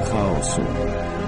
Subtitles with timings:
[0.00, 1.19] Teoria chaosu.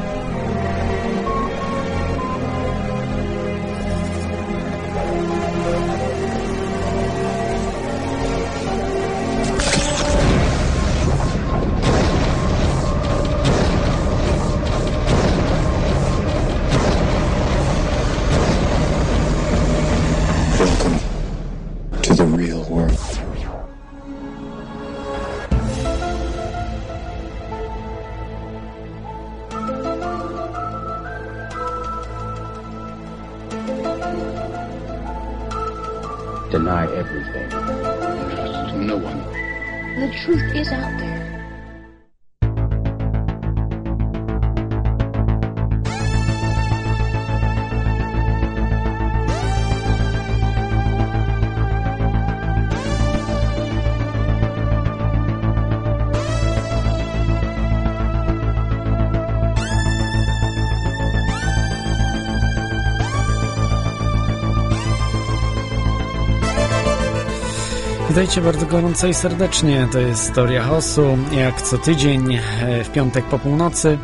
[68.22, 69.88] Witajcie bardzo gorąco i serdecznie.
[69.92, 73.98] To jest Teoria Chaosu, jak co tydzień e, w piątek po północy.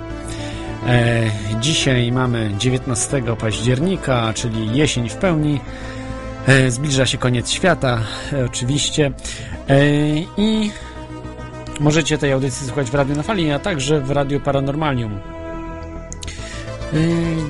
[0.87, 1.23] E,
[1.61, 5.61] dzisiaj mamy 19 października, czyli jesień w pełni.
[6.47, 8.01] E, zbliża się koniec świata,
[8.47, 9.11] oczywiście.
[10.37, 10.71] I
[11.81, 15.38] możecie tej audycji słuchać w Radiu na Fali, a także w Radiu Paranormalium.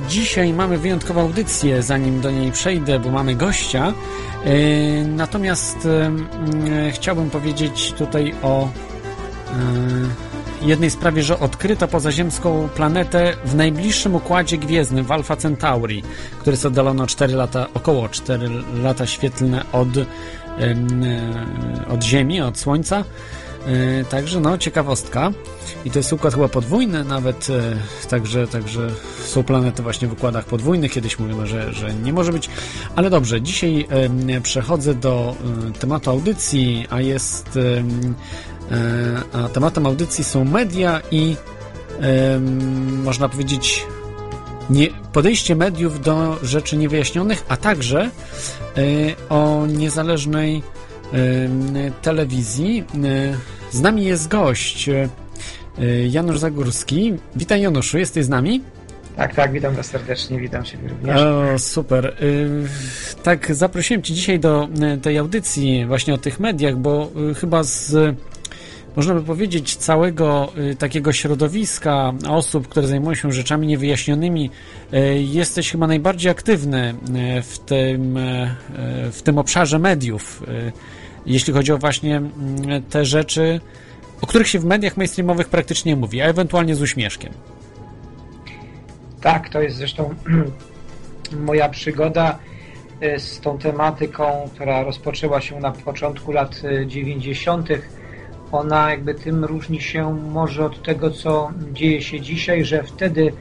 [0.09, 3.93] Dzisiaj mamy wyjątkową audycję, zanim do niej przejdę, bo mamy gościa.
[4.45, 4.53] E,
[5.03, 8.69] natomiast e, chciałbym powiedzieć tutaj o
[10.61, 16.03] jednej sprawie, że odkryto pozaziemską planetę w najbliższym układzie gwiezdnym w Alpha Centauri,
[16.39, 18.49] który jest oddalono 4 lata, około 4
[18.83, 19.87] lata świetlne od,
[21.89, 23.03] od Ziemi, od Słońca.
[23.65, 25.31] E, także no, ciekawostka.
[25.85, 28.89] I to jest układ chyba podwójny nawet, e, także, także
[29.25, 30.91] są planety właśnie w układach podwójnych.
[30.91, 32.49] Kiedyś mówimy, że, że nie może być.
[32.95, 33.87] Ale dobrze, dzisiaj
[34.43, 35.35] przechodzę do
[35.69, 37.59] e, tematu audycji, a jest
[39.33, 41.35] a tematem audycji są media i
[43.03, 43.85] można powiedzieć
[44.69, 48.09] nie, podejście mediów do rzeczy niewyjaśnionych, a także
[49.29, 50.63] o niezależnej
[52.01, 52.83] telewizji.
[53.71, 54.89] Z nami jest gość
[56.09, 57.13] Janusz Zagórski.
[57.35, 58.61] Witaj Januszu, jesteś z nami?
[59.15, 61.21] Tak, tak, witam Was serdecznie, witam się również.
[61.21, 62.15] O, super.
[63.23, 64.69] Tak, zaprosiłem Cię dzisiaj do
[65.01, 68.15] tej audycji właśnie o tych mediach, bo chyba z
[68.95, 74.49] można by powiedzieć, całego takiego środowiska osób, które zajmują się rzeczami niewyjaśnionymi,
[75.15, 76.93] jesteś chyba najbardziej aktywny
[77.43, 78.19] w tym,
[79.11, 80.43] w tym obszarze mediów
[81.29, 83.59] jeśli chodzi o właśnie mm, te rzeczy,
[84.21, 87.33] o których się w mediach mainstreamowych praktycznie mówi, a ewentualnie z uśmieszkiem.
[89.21, 90.15] Tak, to jest zresztą
[91.47, 92.39] moja przygoda
[93.01, 97.71] e, z tą tematyką, która rozpoczęła się na początku lat 90.
[97.71, 97.79] E,
[98.51, 103.33] Ona jakby tym różni się może od tego, co dzieje się dzisiaj, że wtedy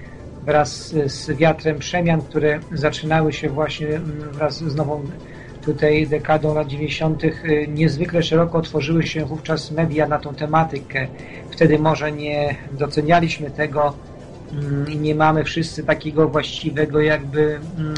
[0.44, 4.00] wraz z wiatrem przemian, które zaczynały się właśnie
[4.32, 5.02] wraz z nową
[5.72, 7.24] tutaj dekadą lat 90.
[7.24, 11.06] Y, niezwykle szeroko otworzyły się wówczas media na tą tematykę.
[11.50, 13.94] Wtedy może nie docenialiśmy tego
[14.52, 17.94] mm, i nie mamy wszyscy takiego właściwego jakby mm,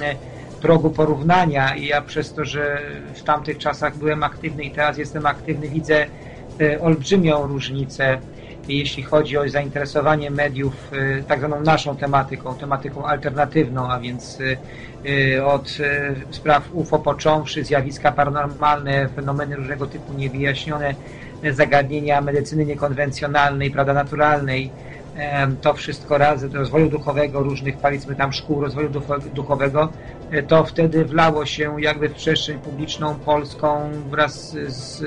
[0.62, 2.82] progu porównania i ja przez to, że
[3.14, 6.06] w tamtych czasach byłem aktywny i teraz jestem aktywny, widzę
[6.60, 8.19] y, olbrzymią różnicę
[8.69, 14.38] jeśli chodzi o zainteresowanie mediów y, tak zwaną naszą tematyką, tematyką alternatywną, a więc
[15.44, 20.94] od y, spraw UFO począwszy, zjawiska paranormalne, fenomeny różnego typu niewyjaśnione,
[21.50, 24.71] zagadnienia medycyny niekonwencjonalnej, prawda, naturalnej,
[25.61, 28.91] to wszystko razem, rozwoju duchowego, różnych powiedzmy tam szkół rozwoju
[29.34, 29.88] duchowego,
[30.34, 35.03] y, to wtedy wlało się jakby w przestrzeń publiczną polską wraz z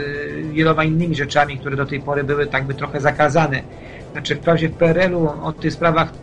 [0.54, 3.64] wieloma innymi rzeczami, które do tej pory były tak by trochę zakazane.
[4.14, 6.14] Znaczy wprawdzie w PRL-u o tych sprawach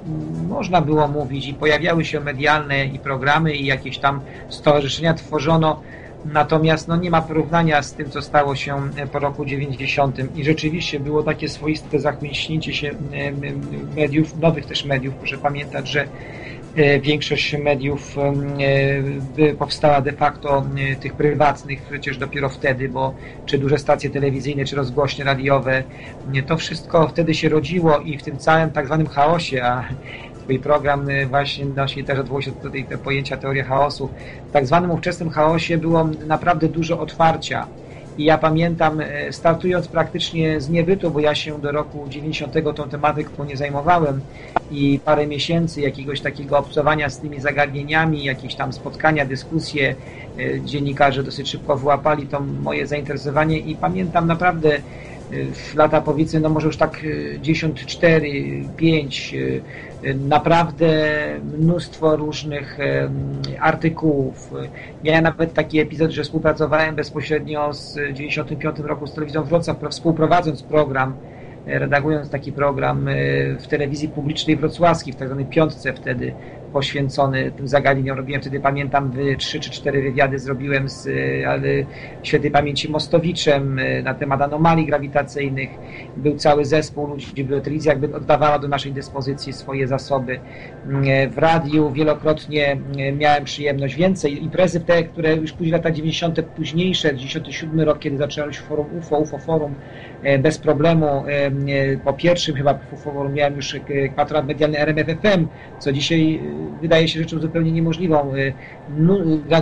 [0.49, 5.83] można było mówić i pojawiały się medialne i programy i jakieś tam stowarzyszenia tworzono,
[6.25, 11.01] natomiast no, nie ma porównania z tym, co stało się po roku 90 i rzeczywiście
[11.01, 12.91] było takie swoiste zachłyśnięcie się
[13.95, 16.50] mediów, nowych też mediów, proszę pamiętać, że E,
[17.03, 18.17] większość mediów
[19.39, 23.15] e, powstała de facto e, tych prywatnych przecież dopiero wtedy, bo
[23.47, 25.83] czy duże stacje telewizyjne, czy rozgłośnie radiowe,
[26.47, 29.85] to wszystko wtedy się rodziło i w tym całym tak zwanym chaosie, a
[30.43, 34.11] twój program właśnie nosi też odwołuje się do tej pojęcia teorii chaosu,
[34.49, 37.67] w tak zwanym ówczesnym chaosie było naprawdę dużo otwarcia
[38.19, 42.89] I ja pamiętam, e, startując praktycznie z niebytu, bo ja się do roku 90 tą
[42.89, 44.21] tematyką nie zajmowałem
[44.71, 49.95] i parę miesięcy jakiegoś takiego obcowania z tymi zagadnieniami, jakieś tam spotkania, dyskusje,
[50.39, 54.81] e, dziennikarze dosyć szybko wyłapali to moje zainteresowanie i pamiętam naprawdę
[55.53, 57.01] w lata powiedzmy, no może już tak
[57.41, 59.35] 94, 5,
[60.29, 61.11] naprawdę
[61.59, 62.79] mnóstwo różnych
[63.61, 64.53] artykułów.
[65.05, 71.15] Miałem nawet taki epizod, że współpracowałem bezpośrednio z 95 roku z telewizją Wrocław, współprowadząc program,
[71.67, 73.15] redagując taki program e,
[73.59, 76.35] w telewizji publicznej wrocławskiej, w tak zwanej piątce wtedy,
[76.73, 78.17] poświęcony tym zagadnieniom.
[78.17, 81.09] Robiłem wtedy, pamiętam, trzy czy cztery wywiady zrobiłem z
[81.47, 81.69] ale,
[82.23, 85.71] świętej pamięci Mostowiczem e, na temat anomalii grawitacyjnych.
[86.17, 87.27] Był cały zespół ludzi,
[87.63, 90.41] telewizja jakby oddawała do naszej dyspozycji swoje zasoby.
[91.07, 94.43] E, w radiu wielokrotnie e, miałem przyjemność więcej.
[94.43, 96.43] Imprezy te, które już później lata 90.
[96.57, 99.75] późniejsze, 97 rok, kiedy zacząłem się forum UFO, UFO Forum,
[100.39, 101.25] bez problemu.
[102.05, 103.77] Po pierwszym chyba forum miałem już
[104.13, 105.47] kwadrat medialny RMFFM,
[105.79, 106.41] co dzisiaj
[106.83, 108.35] wydaje się rzeczą zupełnie niemożliwą.
[108.35, 108.53] Y,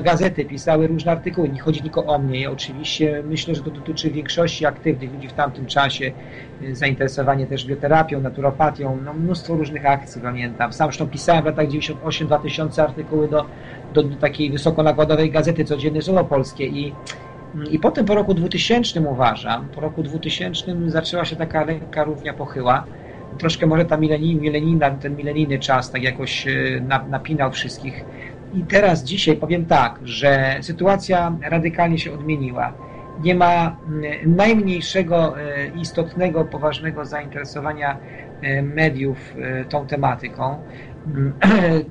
[0.01, 2.41] gazety pisały różne artykuły, nie chodzi tylko o mnie.
[2.41, 6.13] Ja oczywiście myślę, że to dotyczy większości aktywnych ludzi w tamtym czasie.
[6.63, 10.73] Y, zainteresowanie też bioterapią, naturopatią, no mnóstwo różnych akcji pamiętam.
[10.73, 13.47] Sam zresztą pisałem w latach 98-2000 artykuły do,
[13.95, 16.93] do, do takiej wysokonakładowej gazety Codzienne Słowo Polskie i
[17.71, 22.85] i potem po roku 2000 uważam, po roku 2000 zaczęła się taka lekka równia pochyła,
[23.39, 26.51] troszkę może ta milenijna, ten milenijny czas tak jakoś e,
[27.09, 28.05] napinał wszystkich.
[28.55, 32.73] I teraz, dzisiaj powiem tak, że sytuacja radykalnie się odmieniła.
[33.23, 37.99] Nie ma mm, najmniejszego e, istotnego, poważnego zainteresowania
[38.43, 39.35] e, mediów
[39.69, 40.57] tą tematyką.
[41.07, 41.33] Mm,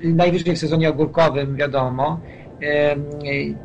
[0.23, 2.19] najwyżej w sezonie ogórkowym, wiadomo.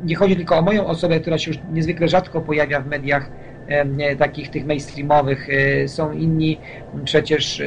[0.03, 3.29] Nie chodzi tylko o moją osobę, która się już niezwykle rzadko pojawia w mediach
[4.19, 5.47] takich tych mainstreamowych.
[5.49, 6.59] E, są inni
[7.03, 7.61] przecież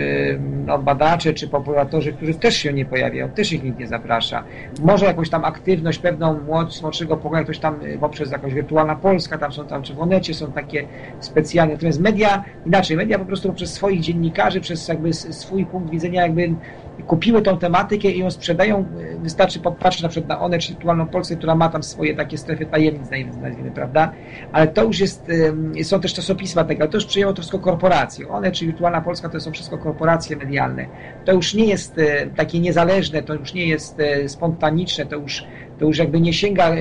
[0.66, 4.44] no, badacze czy populatorzy, którzy też się nie pojawiają, też ich nikt nie zaprasza.
[4.82, 6.40] Może jakąś tam aktywność pewną
[6.82, 10.34] młodszego pokoju, ktoś tam e, poprzez jakąś wirtualna Polska, tam są tam czy w Onecie
[10.34, 10.86] są takie
[11.20, 11.72] specjalne.
[11.74, 16.54] Natomiast media inaczej, media po prostu przez swoich dziennikarzy, przez jakby swój punkt widzenia jakby
[17.06, 18.84] kupiły tą tematykę i ją sprzedają.
[19.18, 22.66] Wystarczy popatrzeć na przykład na One czy Wirtualną Polskę, która ma tam swoje takie strefy
[22.66, 23.10] tajemnic,
[23.42, 24.12] nazwijmy, prawda?
[24.52, 25.26] Ale to już jest,
[25.82, 28.28] są też czasopisma tego, ale to już przyjęło to wszystko korporacje.
[28.28, 30.86] One czy Wirtualna Polska to są wszystko korporacje medialne.
[31.24, 32.00] To już nie jest
[32.36, 35.44] takie niezależne, to już nie jest spontaniczne, to już
[35.78, 36.76] to już jakby nie sięga e, e,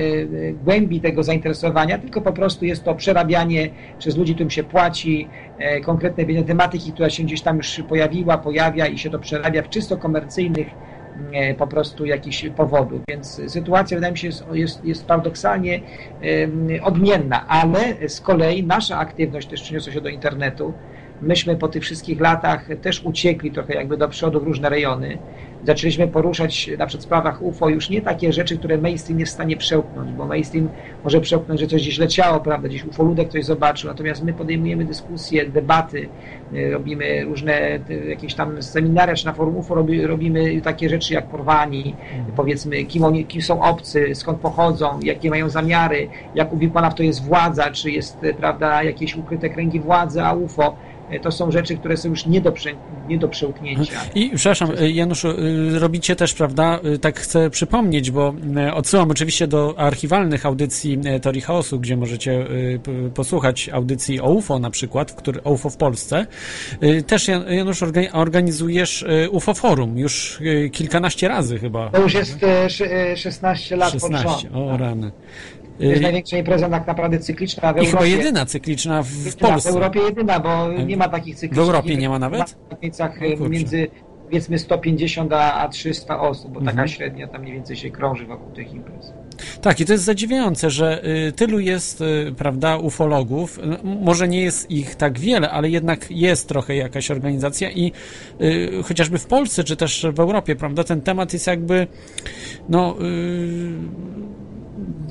[0.64, 5.28] głębi tego zainteresowania, tylko po prostu jest to przerabianie przez ludzi, którym się płaci,
[5.58, 9.68] e, konkretnej tematyki, która się gdzieś tam już pojawiła, pojawia i się to przerabia w
[9.68, 10.66] czysto komercyjnych
[11.58, 13.00] po prostu jakichś powodów.
[13.08, 15.80] Więc sytuacja wydaje mi się jest, jest, jest paradoksalnie
[16.82, 20.72] odmienna, ale z kolei nasza aktywność też przyniosła się do internetu.
[21.22, 25.18] Myśmy po tych wszystkich latach też uciekli trochę jakby do przodu w różne rejony
[25.66, 29.34] zaczęliśmy poruszać na przykład w sprawach UFO już nie takie rzeczy, które mainstream jest w
[29.34, 30.68] stanie przełknąć, bo mainstream
[31.04, 35.46] może przełknąć, że coś gdzieś leciało, prawda, gdzieś ufoludek ktoś zobaczył, natomiast my podejmujemy dyskusje,
[35.48, 36.08] debaty,
[36.54, 39.74] y, robimy różne y, jakieś tam seminaria, czy na forum UFO
[40.06, 42.36] robimy takie rzeczy jak porwani, mhm.
[42.36, 47.02] powiedzmy, kim, oni, kim są obcy, skąd pochodzą, jakie mają zamiary, jak uwikłana w to
[47.02, 50.76] jest władza, czy jest, prawda, jakieś ukryte kręgi władzy, a UFO,
[51.22, 52.70] to są rzeczy, które są już nie do, prze,
[53.08, 54.00] nie do przełknięcia.
[54.14, 58.34] I przepraszam, Januszu, y, robicie też, prawda, y, tak chcę przypomnieć, bo
[58.68, 62.46] y, odsyłam oczywiście do archiwalnych audycji Teorii Chaosu, gdzie możecie
[63.14, 66.26] posłuchać audycji o UFO na przykład, który, UFO w Polsce.
[67.06, 70.40] Też, Janusz, organizujesz UFO Forum już
[70.72, 71.90] kilkanaście razy chyba.
[71.90, 72.38] To już jest
[73.16, 74.54] 16 lat 16, pod rząd.
[74.54, 75.10] o rany.
[75.78, 77.88] To jest y, największa impreza tak naprawdę cykliczna w Europie.
[77.88, 79.72] I chyba jedyna cykliczna w, w Polsce.
[79.72, 81.66] W Europie jedyna, bo nie ma takich cyklicznych.
[81.66, 82.56] W Europie nie ma nawet?
[83.38, 83.88] W między
[84.26, 86.76] powiedzmy 150 a 300 osób, bo mhm.
[86.76, 89.12] taka średnia tam mniej więcej się krąży wokół tych imprez.
[89.60, 93.60] Tak, i to jest zadziwiające, że y, tylu jest, y, prawda, ufologów.
[93.84, 97.92] Może nie jest ich tak wiele, ale jednak jest trochę jakaś organizacja i
[98.40, 101.86] y, chociażby w Polsce, czy też w Europie, prawda, ten temat jest jakby,
[102.68, 102.96] no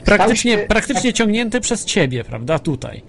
[0.06, 3.04] praktycznie, się, praktycznie ciągnięty przez ciebie, prawda, tutaj.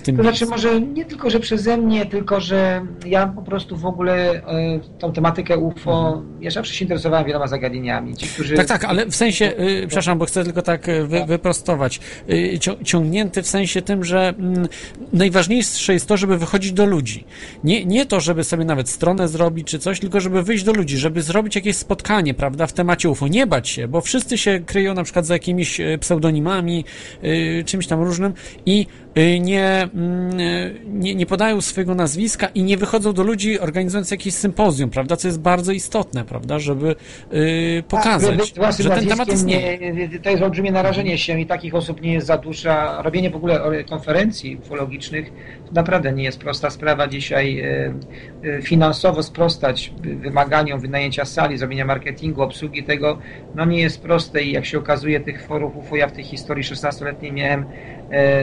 [0.00, 3.76] W, tym To znaczy może nie tylko, że przeze mnie, tylko że ja po prostu
[3.76, 6.42] w ogóle e, tą tematykę UFO, mhm.
[6.42, 8.16] ja zawsze się interesowałem wieloma zagadnieniami.
[8.16, 8.56] Ci, którzy...
[8.56, 11.28] Tak, tak, ale w sensie, y, przepraszam, bo chcę tylko tak wy, tak.
[11.28, 14.68] wyprostować, y, ciągnięty w sensie tym, że mm,
[15.12, 17.24] najważniejsze jest to, żeby wychodzić do ludzi.
[17.64, 20.98] Nie, nie to, żeby sobie nawet stronę zrobić czy coś, tylko żeby wyjść do ludzi,
[20.98, 23.28] żeby zrobić jakieś spotkanie, prawda, w temacie UFO.
[23.28, 26.84] Nie bać się, bo wszyscy się kryją na przykład za jakimiś y, pseudonimami,
[27.66, 28.32] czymś tam różnym
[28.66, 28.86] i
[29.18, 29.88] Y, nie,
[30.86, 35.28] nie, nie podają swojego nazwiska i nie wychodzą do ludzi organizując jakieś sympozjum, prawda, co
[35.28, 36.94] jest bardzo istotne, prawda, żeby
[37.32, 39.92] yy, pokazać, A, że ten temat istnieje.
[39.92, 43.02] Nie, to jest olbrzymie narażenie się i takich osób nie jest za dużo.
[43.02, 45.32] Robienie w ogóle konferencji ufologicznych
[45.66, 47.54] to naprawdę nie jest prosta sprawa dzisiaj
[48.42, 53.18] yy, finansowo sprostać wymaganiom wynajęcia sali, zrobienia marketingu, obsługi tego,
[53.54, 56.64] no nie jest proste i jak się okazuje tych forów UFO, ja w tej historii
[56.64, 57.64] 16-letniej miałem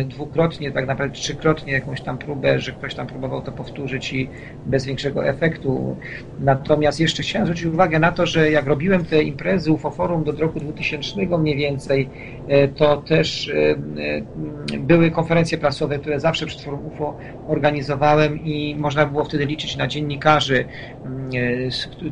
[0.05, 4.29] dwukrotnie, tak naprawdę trzykrotnie jakąś tam próbę, że ktoś tam próbował to powtórzyć i
[4.65, 5.97] bez większego efektu.
[6.39, 10.31] Natomiast jeszcze chciałem zwrócić uwagę na to, że jak robiłem te imprezy UFO Forum do
[10.31, 12.09] roku 2000 mniej więcej,
[12.47, 19.05] e, to też e, były konferencje prasowe, które zawsze przed Forum UFO organizowałem i można
[19.05, 20.65] było wtedy liczyć na dziennikarzy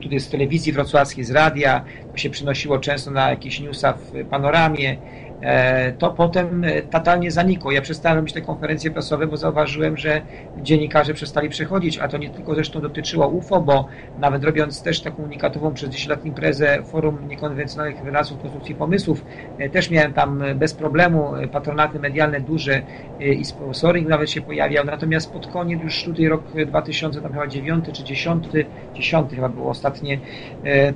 [0.01, 4.97] tutaj z telewizji wrocławskiej, z radia, to się przynosiło często na jakieś newsa w panoramie,
[5.25, 5.25] E,
[5.98, 7.72] to potem e, totalnie zanikło.
[7.72, 10.22] Ja przestałem robić te konferencje prasowe, bo zauważyłem, że
[10.58, 13.88] dziennikarze przestali przychodzić, a to nie tylko zresztą dotyczyło UFO, bo
[14.20, 19.25] nawet robiąc też taką unikatową przez 10 lat imprezę Forum Niekonwencjonalnych Wynalazków Konstrukcji Pomysłów,
[19.58, 22.82] e, też miałem tam bez problemu patronaty medialne duże
[23.20, 28.46] i sponsoring nawet się pojawiał, natomiast pod koniec już tutaj rok 2009 czy 10,
[28.94, 30.20] 10 chyba było ostatnie,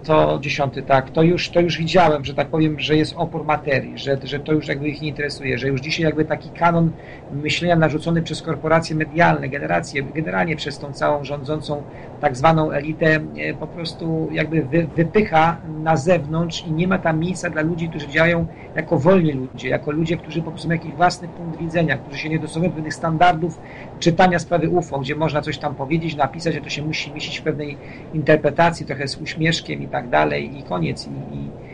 [0.04, 3.98] to 10 tak, to już, to już widziałem, że tak powiem, że jest opór materii,
[3.98, 6.92] że że to już jakby ich nie interesuje, że już dzisiaj jakby taki kanon
[7.32, 11.84] myślenia narzucony przez korporacje medialne, generacje, generalnie przez tą całą rządzącą
[12.22, 17.20] tak zwaną elitę e, po prostu jakby wy, wypycha na zewnątrz i nie ma tam
[17.20, 20.96] miejsca dla ludzi, którzy działają jako wolni ludzie, jako ludzie, którzy po prostu mają jakiś
[20.96, 23.60] własny punkt widzenia, którzy się nie dostosowują do pewnych standardów
[24.00, 27.44] czytania sprawy UFO, gdzie można coś tam powiedzieć, napisać, że to się musi mieścić w
[27.44, 27.78] pewnej
[28.14, 31.08] interpretacji, trochę z uśmieszkiem i tak dalej i koniec.
[31.08, 31.69] I, i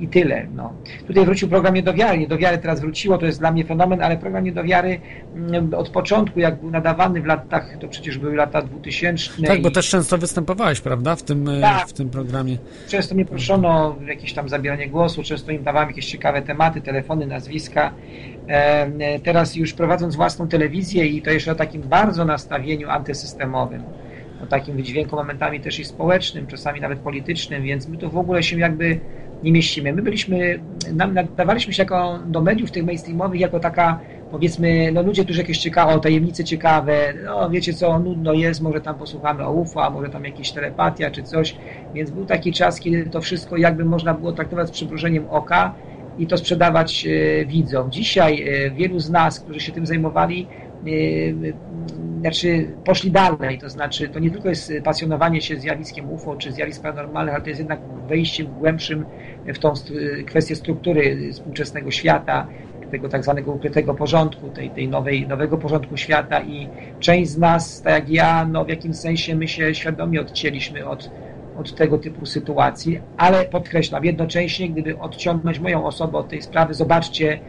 [0.00, 0.46] i tyle.
[0.54, 0.72] No.
[1.06, 2.18] Tutaj wrócił program Niedowiary.
[2.18, 5.00] Niedowiary teraz wróciło, to jest dla mnie fenomen, ale program Niedowiary
[5.34, 9.42] mm, od początku, jak był nadawany w latach, to przecież były lata 2000.
[9.46, 11.88] Tak, bo też często występowałeś, prawda, w tym, e, tak.
[11.88, 12.58] w tym programie.
[12.88, 17.26] Często mnie proszono o jakieś tam zabieranie głosu, często im dawałem jakieś ciekawe tematy, telefony,
[17.26, 17.92] nazwiska.
[19.24, 23.82] Teraz już prowadząc własną telewizję i to jeszcze o takim bardzo nastawieniu antysystemowym,
[24.42, 28.42] o takim wydźwięku momentami też i społecznym, czasami nawet politycznym, więc my to w ogóle
[28.42, 29.00] się jakby
[29.42, 29.92] nie mieścimy.
[29.92, 30.60] My byliśmy,
[30.92, 35.94] nadawaliśmy się jako, do mediów tych mainstreamowych jako taka, powiedzmy, no ludzie, którzy jakieś ciekawe,
[35.94, 40.08] o tajemnice ciekawe, no wiecie co, nudno jest, może tam posłuchamy o UFO, a może
[40.08, 41.56] tam jakieś telepatia czy coś,
[41.94, 45.74] więc był taki czas, kiedy to wszystko jakby można było traktować z przymrużeniem oka
[46.18, 47.90] i to sprzedawać e, widzom.
[47.90, 50.46] Dzisiaj e, wielu z nas, którzy się tym zajmowali,
[52.20, 56.82] znaczy poszli dalej, to znaczy to nie tylko jest pasjonowanie się zjawiskiem UFO czy zjawisk
[56.82, 59.04] paranormalnych, ale to jest jednak wejście głębszym
[59.46, 59.72] w tą
[60.26, 62.46] kwestię struktury współczesnego świata,
[62.90, 66.68] tego tak zwanego ukrytego porządku, tej, tej nowej, nowego porządku świata i
[67.00, 71.10] część z nas, tak jak ja, no w jakimś sensie my się świadomie odcięliśmy od,
[71.58, 77.40] od tego typu sytuacji, ale podkreślam, jednocześnie, gdyby odciągnąć moją osobę od tej sprawy, zobaczcie,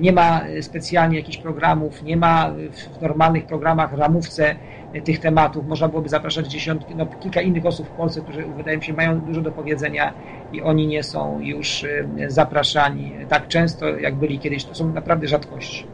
[0.00, 4.56] nie ma specjalnie jakichś programów, nie ma w normalnych programach, ramówce
[5.04, 5.66] tych tematów.
[5.66, 9.20] Można byłoby zapraszać dziesiątki, no, kilka innych osób w Polsce, którzy wydaje mi się mają
[9.20, 10.14] dużo do powiedzenia
[10.52, 14.64] i oni nie są już y, zapraszani tak często, jak byli kiedyś.
[14.64, 15.86] To są naprawdę rzadkości.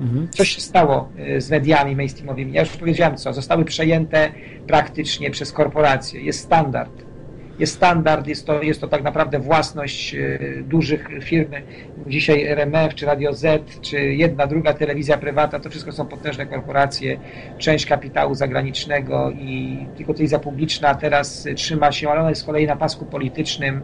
[0.00, 0.28] Mhm.
[0.30, 2.52] Coś się stało y, z mediami mainstreamowymi.
[2.52, 4.32] Ja już powiedziałem co, zostały przejęte
[4.66, 6.20] praktycznie przez korporacje.
[6.20, 7.05] Jest standard
[7.58, 11.52] jest standard, jest to, jest to tak naprawdę własność e, dużych firm.
[12.06, 17.18] Dzisiaj RMF, czy Radio Z, czy jedna, druga telewizja prywatna, to wszystko są potężne korporacje,
[17.58, 22.66] część kapitału zagranicznego i tylko telewizja publiczna teraz trzyma się, ale ona jest z kolei
[22.66, 23.80] na pasku politycznym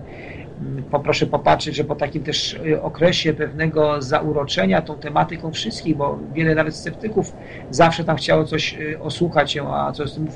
[0.90, 6.54] poproszę popatrzeć, że po takim też y, okresie pewnego zauroczenia tą tematyką wszystkich, bo wiele
[6.54, 7.32] nawet sceptyków
[7.70, 10.28] zawsze tam chciało coś y, osłuchać się, a co z tym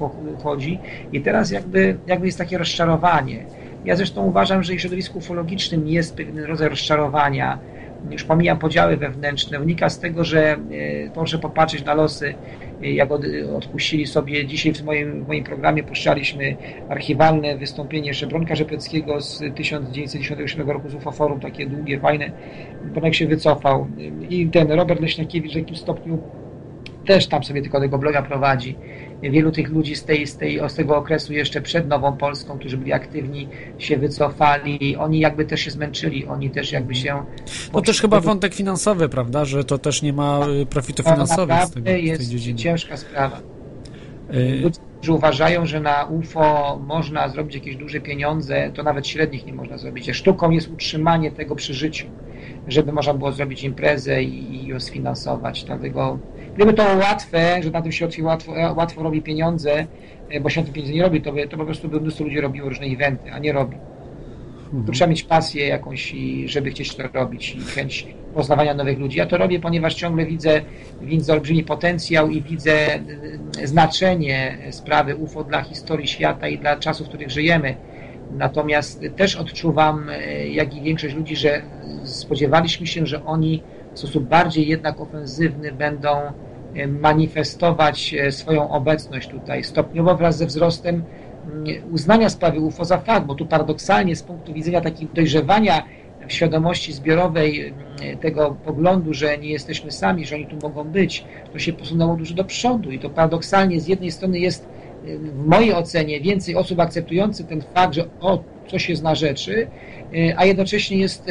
[0.43, 0.79] chodzi
[1.13, 3.47] i teraz jakby, jakby jest takie rozczarowanie.
[3.85, 7.59] Ja zresztą uważam, że w środowisku ufologicznym jest pewien rodzaj rozczarowania,
[8.11, 12.35] już pomijam podziały wewnętrzne, wynika z tego, że y, proszę popatrzeć na losy
[12.83, 13.23] jak od,
[13.57, 16.57] odpuścili sobie, dzisiaj w moim, w moim programie puszczaliśmy
[16.89, 22.31] archiwalne wystąpienie Szebronka Rzepeckiego z 1998 roku z UFO Forum, takie długie, fajne,
[22.85, 23.87] Bronek się wycofał
[24.31, 26.19] i ten Robert Leśniakiewicz w jakimś stopniu
[27.07, 28.77] też tam sobie tylko tego bloga prowadzi.
[29.23, 32.77] Wielu tych ludzi z, tej, z, tej, z tego okresu jeszcze przed Nową Polską, którzy
[32.77, 34.97] byli aktywni, się wycofali.
[34.97, 37.23] Oni jakby też się zmęczyli, oni też jakby się...
[37.73, 41.71] No też chyba wątek finansowy, prawda, że to też nie ma y, profitu finansowego z,
[41.71, 42.59] tego, z tej jest dziedziny.
[42.59, 43.41] ciężka sprawa.
[44.35, 49.47] Y Ludzie, którzy uważają, że na UFO można zrobić jakieś duże pieniądze, to nawet średnich
[49.47, 50.11] nie można zrobić.
[50.11, 52.07] Sztuką jest utrzymanie tego przy życiu,
[52.69, 55.65] żeby można było zrobić imprezę i, i ją sfinansować.
[55.65, 56.19] Dlatego
[56.57, 59.87] Gdyby to łatwe, że na tym się łatwo, łatwo robi pieniądze,
[60.31, 62.25] e, bo się na tym pieniędzy nie robi, to, by, to po prostu by mnóstwo
[62.25, 63.77] ludzi robiło różne eventy, a nie robi.
[64.65, 64.85] Mhm.
[64.85, 69.19] Tu trzeba mieć pasję jakąś, i żeby chcieć to robić i chęć poznawania nowych ludzi.
[69.19, 70.61] Ja to robię, ponieważ ciągle widzę,
[71.03, 73.01] widzę olbrzymi potencjał i widzę e,
[73.65, 77.77] znaczenie sprawy UFO dla historii świata i dla czasów, w których żyjemy.
[78.33, 81.63] Natomiast też odczuwam, e, jak i większość ludzi, że
[82.05, 83.63] spodziewaliśmy się, że oni
[83.97, 86.09] w sposób bardziej jednak ofensywny będą
[86.75, 91.03] e, manifestować e, swoją obecność tutaj stopniowo wraz ze wzrostem
[91.47, 95.85] mm, uznania sprawy UFO za fakt, bo tu paradoksalnie z punktu widzenia takiego dojrzewania
[96.29, 101.25] w świadomości zbiorowej mm, tego poglądu, że nie jesteśmy sami, że oni tu mogą być,
[101.53, 104.69] to się posunęło dużo do przodu i to paradoksalnie z jednej strony jest
[105.07, 109.67] w mojej ocenie więcej osób akceptujących ten fakt, że o, coś jest na rzeczy,
[110.37, 111.31] a jednocześnie jest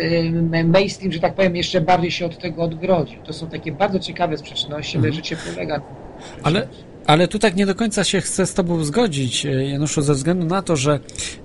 [0.64, 3.22] mainstream, że tak powiem, jeszcze bardziej się od tego odgrodził.
[3.24, 5.14] To są takie bardzo ciekawe sprzeczności, ale mhm.
[5.14, 5.84] życie polega na
[6.44, 6.68] ale,
[7.08, 10.46] ale tu tak nie do końca się chcę z Tobą zgodzić, e, Januszu, ze względu
[10.46, 11.00] na to, że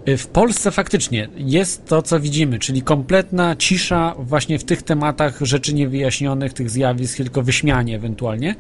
[0.07, 5.38] e, w Polsce faktycznie jest to, co widzimy, czyli kompletna cisza właśnie w tych tematach
[5.40, 8.55] rzeczy niewyjaśnionych, tych zjawisk, tylko wyśmianie ewentualnie.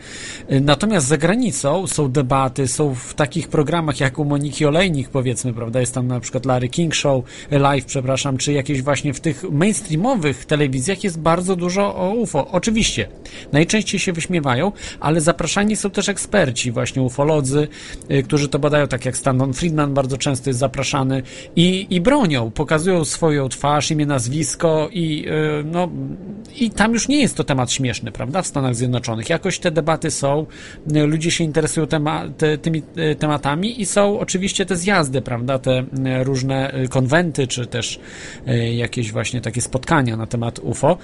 [0.48, 5.52] E, natomiast za granicą są debaty, są w takich programach jak u Moniki Olejnik, powiedzmy,
[5.52, 9.50] prawda, jest tam na przykład Larry King Show, Live, przepraszam, czy jakieś właśnie w tych
[9.50, 12.48] mainstreamowych telewizjach jest bardzo dużo o UFO.
[12.50, 13.08] Oczywiście,
[13.52, 17.68] najczęściej się wyśmiewają, ale zapraszani są też eksperci właśnie właśnie ufolodzy,
[18.10, 21.22] y, którzy to badają, tak jak Stanton Friedman bardzo często jest zapraszany
[21.56, 25.26] i, i bronią, pokazują swoją twarz, imię, nazwisko i,
[25.60, 25.88] y, no,
[26.56, 29.30] i tam już nie jest to temat śmieszny, prawda, w Stanach Zjednoczonych.
[29.30, 30.46] Jakoś te debaty są,
[30.96, 32.82] y, ludzie się interesują tema, te, tymi
[33.18, 35.84] tematami i są oczywiście te zjazdy, prawda, te
[36.22, 38.00] różne konwenty, czy też
[38.74, 40.98] jakieś właśnie takie spotkania na temat UFO.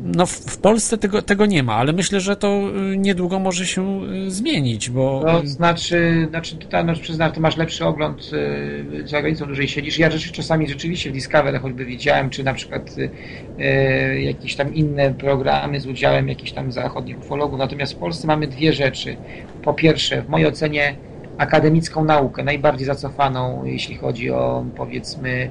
[0.00, 2.60] No w, w Polsce tego, tego nie ma, ale myślę, że to
[2.96, 8.30] niedługo może się zmienić, bo to znaczy, znaczy tutaj no, przyznam, ty masz lepszy ogląd
[8.32, 9.98] y, za granicą, dłużej siedzisz.
[9.98, 13.10] Ja rzeczy, czasami rzeczywiście w Discovery choćby widziałem, czy na przykład y,
[13.64, 17.58] y, jakieś tam inne programy z udziałem jakichś tam zachodnich ufologów.
[17.58, 19.16] Natomiast w Polsce mamy dwie rzeczy.
[19.62, 20.94] Po pierwsze, w mojej ocenie
[21.38, 25.50] akademicką naukę, najbardziej zacofaną, jeśli chodzi o powiedzmy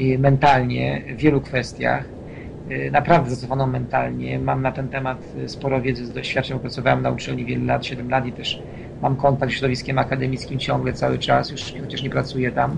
[0.00, 2.04] y, mentalnie w wielu kwestiach
[2.90, 4.38] naprawdę zacofaną mentalnie.
[4.38, 8.26] Mam na ten temat sporo wiedzy z doświadczeń, pracowałem na uczelni wiele lat, 7 lat
[8.26, 8.62] i też
[9.02, 12.76] mam kontakt z środowiskiem akademickim ciągle, cały czas, już chociaż nie pracuję tam.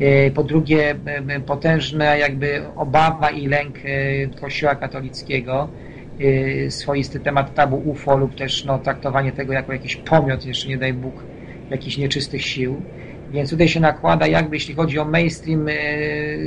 [0.00, 5.68] E, po drugie, e, potężna jakby obawa i lęk e, Kościoła katolickiego,
[6.68, 10.92] swoisty temat tabu UFO lub też no, traktowanie tego jako jakiś pomiot, jeszcze nie daj
[10.92, 11.14] Bóg,
[11.70, 12.82] jakichś nieczystych sił.
[13.32, 15.66] Więc tutaj się nakłada jakby, jeśli chodzi o mainstream,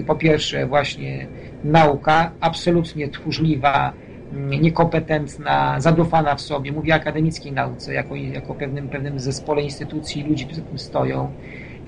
[0.08, 1.28] po pierwsze właśnie
[1.64, 3.94] nauka, absolutnie tchórzliwa,
[4.36, 10.46] niekompetentna, zadufana w sobie, mówię o akademickiej nauce, jako, jako pewnym, pewnym zespole instytucji ludzi,
[10.46, 11.32] którzy za tym stoją.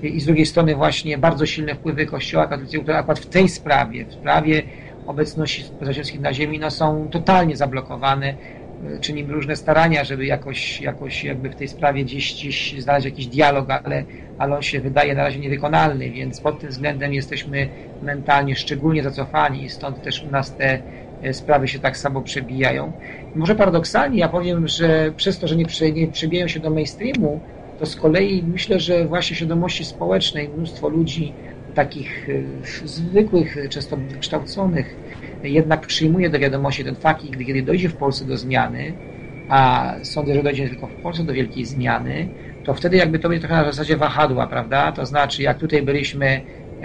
[0.02, 4.04] I z drugiej strony właśnie bardzo silne wpływy Kościoła katolickiego, które akurat w tej sprawie,
[4.04, 4.62] w sprawie
[5.06, 8.34] obecności braterskich na ziemi, no, są totalnie zablokowane.
[9.00, 13.70] Czynimy różne starania, żeby jakoś, jakoś jakby w tej sprawie gdzieś, gdzieś znaleźć jakiś dialog,
[13.70, 14.04] ale,
[14.38, 17.68] ale on się wydaje na razie niewykonalny, więc pod tym względem jesteśmy
[18.02, 20.82] mentalnie szczególnie zacofani i stąd też u nas te
[21.32, 22.92] sprawy się tak samo przebijają.
[23.34, 27.40] Może paradoksalnie ja powiem, że przez to, że nie, nie przebijają się do mainstreamu,
[27.78, 31.32] to z kolei myślę, że właśnie świadomości społecznej mnóstwo ludzi
[31.74, 34.96] takich e, zwykłych, często wykształconych,
[35.42, 38.92] jednak przyjmuje do wiadomości ten fakt i kiedy dojdzie w Polsce do zmiany,
[39.48, 42.28] a sądzę, że dojdzie tylko w Polsce do wielkiej zmiany,
[42.64, 44.92] to wtedy jakby to będzie trochę na zasadzie wahadła, prawda?
[44.92, 46.40] To znaczy, jak tutaj byliśmy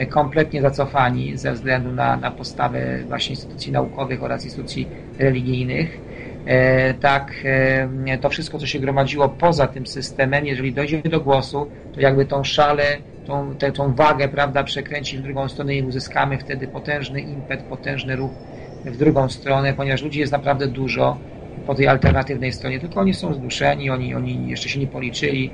[0.10, 4.88] kompletnie zacofani ze względu na, na postawę właśnie instytucji naukowych oraz instytucji
[5.20, 6.00] religijnych.
[6.46, 7.34] E, tak,
[8.06, 12.26] e, to wszystko, co się gromadziło poza tym systemem, jeżeli dojdzie do głosu, to jakby
[12.26, 12.84] tą szalę,
[13.26, 18.16] tą, tę, tą wagę, prawda, przekręci w drugą stronę i uzyskamy wtedy potężny impet, potężny
[18.16, 18.32] ruch
[18.86, 21.18] w drugą stronę, ponieważ ludzi jest naprawdę dużo
[21.68, 25.52] po tej alternatywnej stronie, tylko oni są zduszeni, oni, oni jeszcze się nie policzyli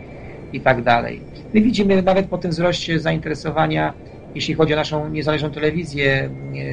[0.53, 1.21] i tak dalej.
[1.53, 3.93] My widzimy nawet po tym wzroście zainteresowania
[4.35, 6.29] jeśli chodzi o naszą niezależną telewizję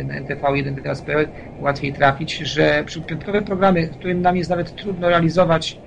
[0.09, 1.29] NTV1 teraz.pl,
[1.61, 5.81] łatwiej trafić, że piątkowe programy, którym nam jest nawet trudno realizować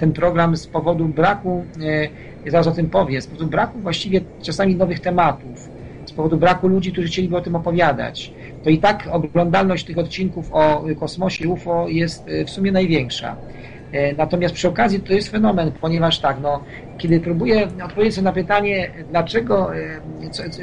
[0.00, 1.64] ten program z powodu braku,
[2.46, 5.70] zaraz o tym powiem, z powodu braku właściwie czasami nowych tematów,
[6.04, 10.48] z powodu braku ludzi, którzy chcieliby o tym opowiadać, to i tak oglądalność tych odcinków
[10.52, 13.36] o kosmosie UFO jest w sumie największa.
[14.16, 16.62] Natomiast przy okazji to jest fenomen, ponieważ tak, no,
[16.98, 19.70] kiedy próbuję odpowiedzieć na pytanie, dlaczego,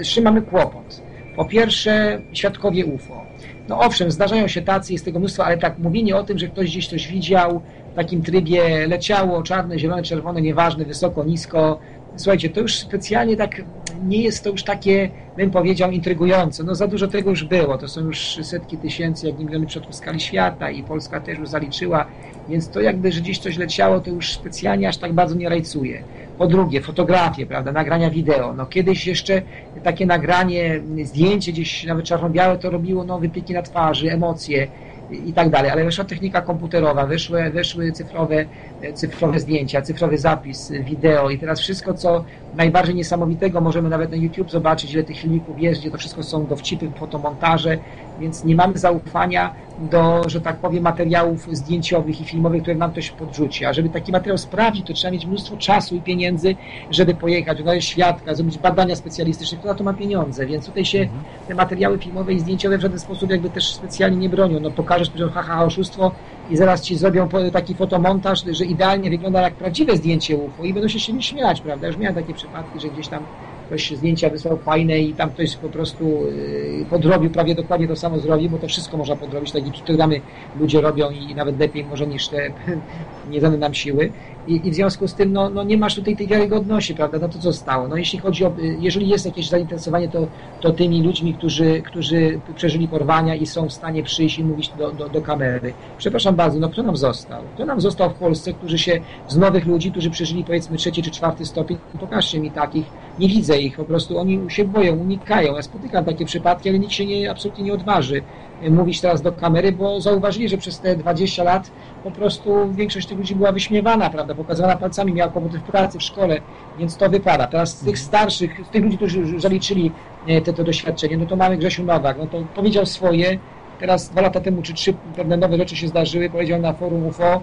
[0.01, 1.01] z czym mamy kłopot.
[1.35, 3.25] Po pierwsze, świadkowie UFO.
[3.69, 6.69] No owszem, zdarzają się tacy, jest tego mnóstwo, ale tak mówienie o tym, że ktoś
[6.69, 7.61] gdzieś coś widział,
[7.91, 11.79] w takim trybie leciało czarne, zielone, czerwone, nieważne, wysoko, nisko.
[12.15, 13.61] Słuchajcie, to już specjalnie tak
[14.03, 16.63] nie jest to już takie, bym powiedział, intrygujące.
[16.63, 17.77] No za dużo tego już było.
[17.77, 21.49] To są już setki tysięcy, jak nie miliony przodków skali świata i Polska też już
[21.49, 22.05] zaliczyła,
[22.49, 26.03] więc to jakby, że gdzieś coś leciało, to już specjalnie aż tak bardzo nie rajcuje.
[26.37, 28.53] Po drugie, fotografie, prawda, nagrania wideo.
[28.53, 29.41] No kiedyś jeszcze
[29.83, 34.67] takie nagranie, zdjęcie gdzieś nawet czarno-białe to robiło no, wypieki na twarzy, emocje
[35.09, 38.45] i tak dalej, ale weszła technika komputerowa, weszły, weszły cyfrowe,
[38.93, 44.51] cyfrowe zdjęcia, cyfrowy zapis, wideo i teraz wszystko, co najbardziej niesamowitego możemy nawet na YouTube
[44.51, 47.79] zobaczyć, ile tych filmików jest, gdzie to wszystko są dowcipy, fotomontaże,
[48.19, 53.11] więc nie mamy zaufania do, że tak powiem, materiałów zdjęciowych i filmowych, które nam ktoś
[53.11, 53.65] podrzuci.
[53.65, 56.55] A żeby taki materiał sprawdzić, to trzeba mieć mnóstwo czasu i pieniędzy,
[56.91, 60.99] żeby pojechać, odnaleźć świadka, zrobić badania specjalistyczne, kto na to ma pieniądze, więc tutaj się
[60.99, 61.23] mhm.
[61.47, 64.59] te materiały filmowe i zdjęciowe w żaden sposób jakby też specjalnie nie bronią.
[64.59, 66.11] No pokażesz, że haha, oszustwo
[66.49, 70.87] i zaraz ci zrobią taki fotomontaż, że idealnie wygląda jak prawdziwe zdjęcie UFO i będą
[70.87, 71.87] się śmiać, prawda?
[71.87, 73.23] Już miałem takie przypadki, że gdzieś tam
[73.65, 78.19] ktoś zdjęcia wysłał fajne i tam ktoś po prostu y, podrobił, prawie dokładnie to samo
[78.19, 80.21] zrobił, bo to wszystko można podrobić, takie programy
[80.59, 82.53] ludzie robią i nawet lepiej może niż te
[83.31, 84.11] niedane nam siły
[84.47, 87.29] i, i, w związku z tym no, no nie masz tutaj tej wiarygodności, prawda, no
[87.29, 90.27] to co stało, no jeśli chodzi o, jeżeli jest jakieś zainteresowanie, to,
[90.61, 94.91] to tymi ludźmi, którzy, którzy przeżyli porwania i są w stanie przyjść i mówić do,
[94.91, 95.73] do, do kamery.
[95.97, 97.41] Przepraszam bardzo, no kto nam został?
[97.55, 101.11] Kto nam został w Polsce, którzy się, z nowych ludzi, którzy przeżyli powiedzmy trzeci czy
[101.11, 102.85] czwarty stopień, pokażcie mi takich,
[103.19, 105.55] nie widzę ich, po prostu oni się boją, unikają.
[105.55, 108.21] Ja spotykam takie przypadki, ale nikt się nie, absolutnie nie odważy
[108.61, 111.71] mówić teraz do kamery, bo zauważyli, że przez te 20 lat
[112.03, 116.03] po prostu większość tych ludzi była wyśmiewana, prawda, pokazywana palcami, miała kłopoty w pracy, w
[116.03, 116.41] szkole,
[116.79, 117.47] więc to wypada.
[117.47, 119.91] Teraz z tych starszych, z tych ludzi, którzy zaliczyli
[120.27, 123.39] e, te, to doświadczenie, no to mamy Grzesiu Nowak, no to powiedział swoje,
[123.79, 127.41] teraz dwa lata temu czy trzy pewne nowe rzeczy się zdarzyły, powiedział na forum UFO,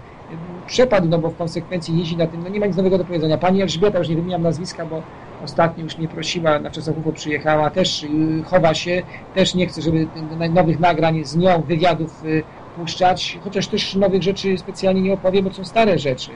[0.66, 3.38] przepadł, no bo w konsekwencji jeździ na tym, no nie ma nic nowego do powiedzenia.
[3.38, 5.03] Pani Elżbieta, już nie wymieniam nazwiska, bo
[5.45, 8.09] ostatnio już mnie prosiła, na Częstochówku przyjechała, też y,
[8.45, 9.03] chowa się,
[9.35, 10.07] też nie chce, żeby
[10.51, 12.43] nowych nagrań z nią, wywiadów y,
[12.77, 16.31] puszczać, chociaż też nowych rzeczy specjalnie nie opowiem, bo są stare rzeczy.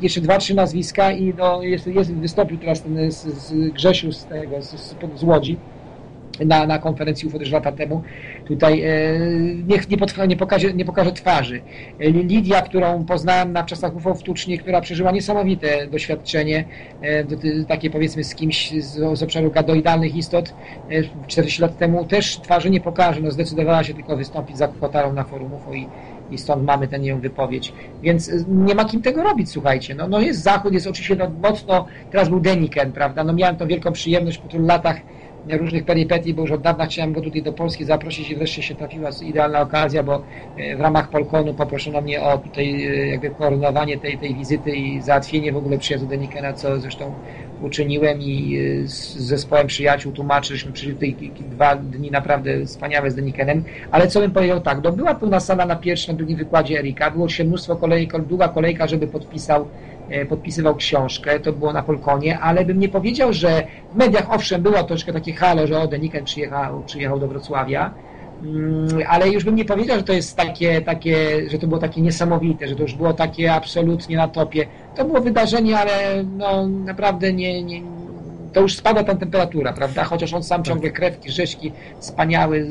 [0.00, 4.24] Jeszcze dwa, trzy nazwiska i no, jest, jest, wystąpił teraz ten z, z Grzesiu z
[4.24, 5.56] tego, z, z Łodzi,
[6.40, 8.02] na, na konferencji UFO też lata temu.
[8.46, 9.18] Tutaj e,
[9.68, 11.60] nie, nie, nie, pokaże, nie pokaże twarzy.
[12.00, 16.64] E, Lidia, którą poznałem na czasach UFO w Tucznie, która przeżyła niesamowite doświadczenie,
[17.02, 17.24] e,
[17.68, 20.54] takie powiedzmy z kimś z, z obszaru gadoidalnych istot
[21.26, 23.20] 40 lat temu, też twarzy nie pokaże.
[23.20, 25.86] No, zdecydowała się tylko wystąpić za kotarą na forum UFO i,
[26.30, 27.72] i stąd mamy tę jej wypowiedź.
[28.02, 29.94] Więc nie ma kim tego robić, słuchajcie.
[29.94, 33.24] No, no jest Zachód, jest oczywiście no, mocno, teraz był Deniken, prawda?
[33.24, 34.96] No miałem tą wielką przyjemność po tylu latach
[35.48, 38.74] różnych peripetii, bo już od dawna chciałem go tutaj do Polski zaprosić i wreszcie się
[38.74, 40.22] trafiła idealna okazja, bo
[40.56, 45.02] e, w ramach Polkonu poproszono mnie o tutaj e, jakby koordynowanie tej, tej wizyty i
[45.02, 47.14] załatwienie w ogóle przyjazdu do Nikena, co zresztą
[47.62, 53.14] uczyniłem i e, z zespołem przyjaciół, tłumaczy, żeśmy przeżyli tutaj dwa dni naprawdę wspaniałe z
[53.14, 56.78] Denikenem, ale co bym powiedział tak, no była pełna sala na pierwszym, na drugim wykładzie
[56.78, 59.68] Erika, było się mnóstwo kolejek, długa kolejka, żeby podpisał
[60.28, 64.82] podpisywał książkę, to było na Polkonie, ale bym nie powiedział, że w mediach owszem było
[64.82, 67.94] troszkę takie halo, że Odeniken przyjechał, przyjechał do Wrocławia,
[68.42, 71.16] mm, ale już bym nie powiedział, że to jest takie, takie,
[71.50, 74.66] że to było takie niesamowite, że to już było takie absolutnie na topie.
[74.94, 77.80] To było wydarzenie, ale no, naprawdę nie, nie,
[78.54, 80.04] to już spada ta temperatura, prawda?
[80.04, 80.66] Chociaż on sam tak.
[80.66, 82.66] ciągle krewki, rzeźki, wspaniały,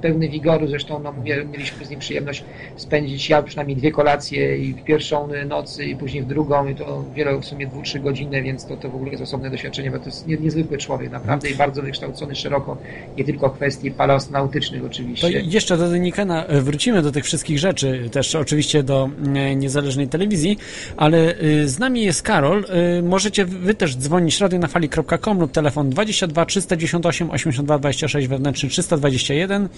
[0.00, 0.66] pełny wigoru.
[0.66, 2.44] Zresztą no, mówię, mieliśmy z nim przyjemność
[2.76, 7.04] spędzić ja przynajmniej dwie kolacje i w pierwszą nocy i później w drugą i to
[7.14, 9.98] wiele w sumie dwu, trzy godziny, więc to, to w ogóle jest osobne doświadczenie, bo
[9.98, 12.76] to jest nie, niezwykły człowiek, naprawdę i bardzo wykształcony szeroko,
[13.16, 15.26] nie tylko kwestii paleonautycznych oczywiście.
[15.26, 20.08] To jeszcze do Denikena e, wrócimy do tych wszystkich rzeczy, też oczywiście do e, niezależnej
[20.08, 20.58] telewizji,
[20.96, 22.64] ale e, z nami jest Karol.
[23.02, 28.68] Możecie wy też dzwonić radio na fali.com gmail.com lub telefon 22 398 82 26 wewnętrzny
[28.68, 29.68] 321.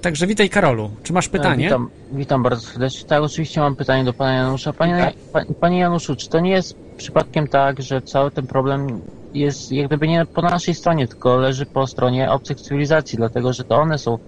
[0.00, 0.90] Także witaj Karolu.
[1.02, 1.64] Czy masz pytanie?
[1.64, 3.08] Witam, witam bardzo serdecznie.
[3.08, 4.72] Tak, oczywiście mam pytanie do pana Janusza.
[4.72, 5.46] Panie, tak.
[5.60, 9.00] panie Januszu, czy to nie jest przypadkiem tak, że cały ten problem
[9.34, 13.64] jest jak gdyby nie po naszej stronie, tylko leży po stronie obcych cywilizacji, dlatego że
[13.64, 14.18] to one są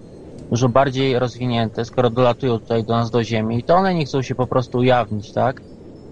[0.51, 4.35] dużo bardziej rozwinięte, skoro dolatują tutaj do nas do Ziemi, to one nie chcą się
[4.35, 5.61] po prostu ujawnić, tak?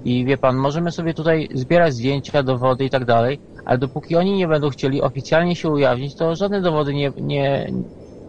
[0.05, 4.33] I wie pan, możemy sobie tutaj zbierać zdjęcia, dowody i tak dalej, ale dopóki oni
[4.33, 7.73] nie będą chcieli oficjalnie się ujawnić, to żadne dowody nie, nie,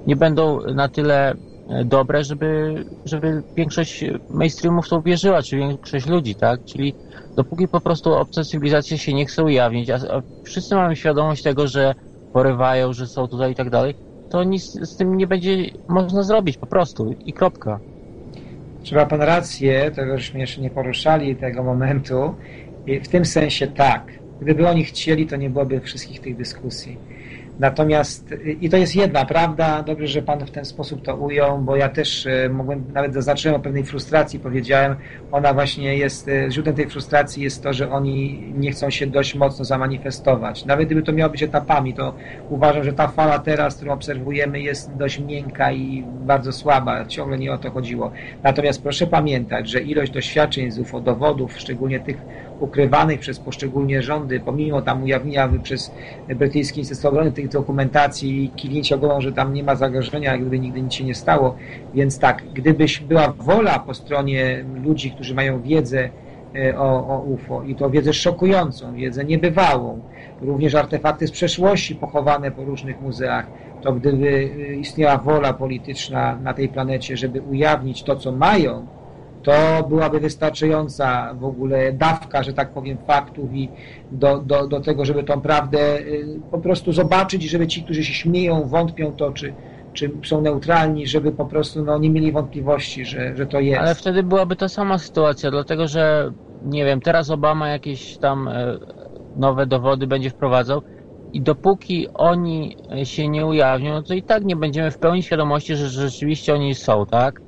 [0.08, 1.34] nie będą na tyle
[1.70, 6.66] e, dobre, żeby, żeby większość mainstreamów w to uwierzyła, czy większość ludzi, tak?
[6.66, 6.96] Czyli
[7.36, 9.98] dopóki po prostu obce cywilizacje się nie chcą ujawnić, a,
[10.44, 11.96] wszyscy mamy świadomość tego, że
[12.34, 13.96] porywają, że są tutaj i tak dalej,
[14.30, 17.80] to nic z tym nie będzie można zrobić po prostu i kropka.
[18.84, 22.36] Trzeba pan rację, tego żeśmy jeszcze nie poruszali tego momentu.
[22.88, 24.04] I w tym sensie tak.
[24.42, 26.98] Gdyby oni chcieli, to nie byłoby wszystkich tych dyskusji.
[27.60, 31.76] Natomiast, i to jest jedna prawda, dobrze, że Pan w ten sposób to ujął, bo
[31.76, 34.96] ja też e, mogłem, nawet zaznaczyłem o pewnej frustracji, powiedziałem,
[35.32, 39.36] ona właśnie jest, e, źródłem tej frustracji jest to, że oni nie chcą się dość
[39.36, 40.66] mocno zamanifestować.
[40.66, 42.14] Nawet gdyby to miało być etapami, to
[42.50, 47.54] uważam, że ta fala teraz, którą obserwujemy, jest dość miękka i bardzo słaba, ciągle nie
[47.54, 48.12] o to chodziło.
[48.44, 52.18] Natomiast proszę pamiętać, że ilość doświadczeń z UFO, dowodów, szczególnie tych
[52.60, 55.92] ukrywanych przez poszczególne rządy, pomimo tam ujawnienia przez
[56.36, 60.60] brytyjski Instytut Obrony tych dokumentacji i kiwnięcia głową, że tam nie ma zagrożenia, jak gdyby
[60.60, 61.56] nigdy nic się nie stało.
[61.94, 66.10] Więc tak, gdybyś była wola po stronie ludzi, którzy mają wiedzę
[66.56, 70.02] e, o, o UFO i to wiedzę szokującą, wiedzę niebywałą,
[70.42, 73.48] również artefakty z przeszłości pochowane po różnych muzeach,
[73.82, 78.88] to gdyby e, istniała wola polityczna na tej planecie, żeby ujawnić to, co mają,
[79.44, 79.54] to
[79.90, 83.70] byłaby wystarczająca w ogóle dawka, że tak powiem, faktów i
[84.12, 88.04] do, do, do tego, żeby tą prawdę y, po prostu zobaczyć i żeby ci, którzy
[88.04, 89.54] się śmieją, wątpią to, czy,
[89.94, 93.82] czy są neutralni, żeby po prostu no, nie mieli wątpliwości, że, że to jest.
[93.82, 96.32] Ale wtedy byłaby ta sama sytuacja, dlatego że,
[96.66, 98.78] nie wiem, teraz Obama jakieś tam e,
[99.36, 100.82] nowe dowody będzie wprowadzał
[101.34, 105.90] i dopóki oni się nie ujawnią, to i tak nie będziemy w pełni świadomości, że
[105.90, 107.47] rzeczywiście oni są, tak?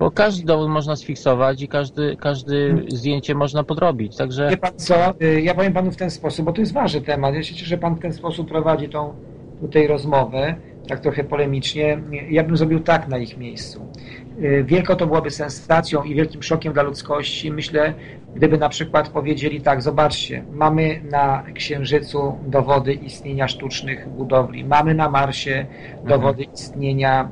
[0.00, 4.50] Bo każdy dowód można sfiksować i każdy, każdy zdjęcie można podrobić, także...
[4.50, 7.34] Wie pan co, y, ja powiem panu w ten sposób, bo to jest ważny temat.
[7.34, 9.14] Ja się cieszę, że pan w ten sposób prowadzi tą
[9.60, 10.54] tutaj rozmowę,
[10.88, 12.02] tak trochę polemicznie.
[12.30, 13.86] Ja bym zrobił tak na ich miejscu.
[14.42, 17.50] Y, wielko to byłoby sensacją i wielkim szokiem dla ludzkości.
[17.50, 17.94] Myślę,
[18.34, 25.10] gdyby na przykład powiedzieli tak, zobaczcie, mamy na Księżycu dowody istnienia sztucznych budowli, mamy na
[25.10, 25.66] Marsie
[26.04, 26.54] dowody mhm.
[26.54, 27.28] istnienia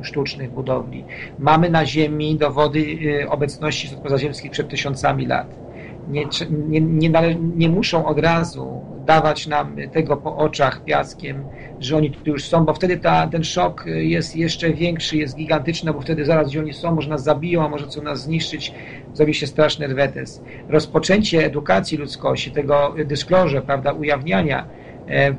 [0.00, 1.04] y, sztucznych budowli,
[1.38, 2.78] mamy na Ziemi dowody
[3.22, 5.67] y, obecności pozaziemskich przed tysiącami lat.
[6.08, 11.44] Nie, nie, nie, nie muszą od razu dawać nam tego po oczach piaskiem,
[11.80, 15.92] że oni tu już są, bo wtedy ta, ten szok jest jeszcze większy, jest gigantyczny,
[15.92, 18.74] bo wtedy zaraz gdzie oni są, może nas zabiją, a może chcą nas zniszczyć,
[19.12, 20.42] zrobi się straszny rwetes.
[20.68, 24.68] Rozpoczęcie edukacji ludzkości, tego dysklorze, prawda, ujawniania,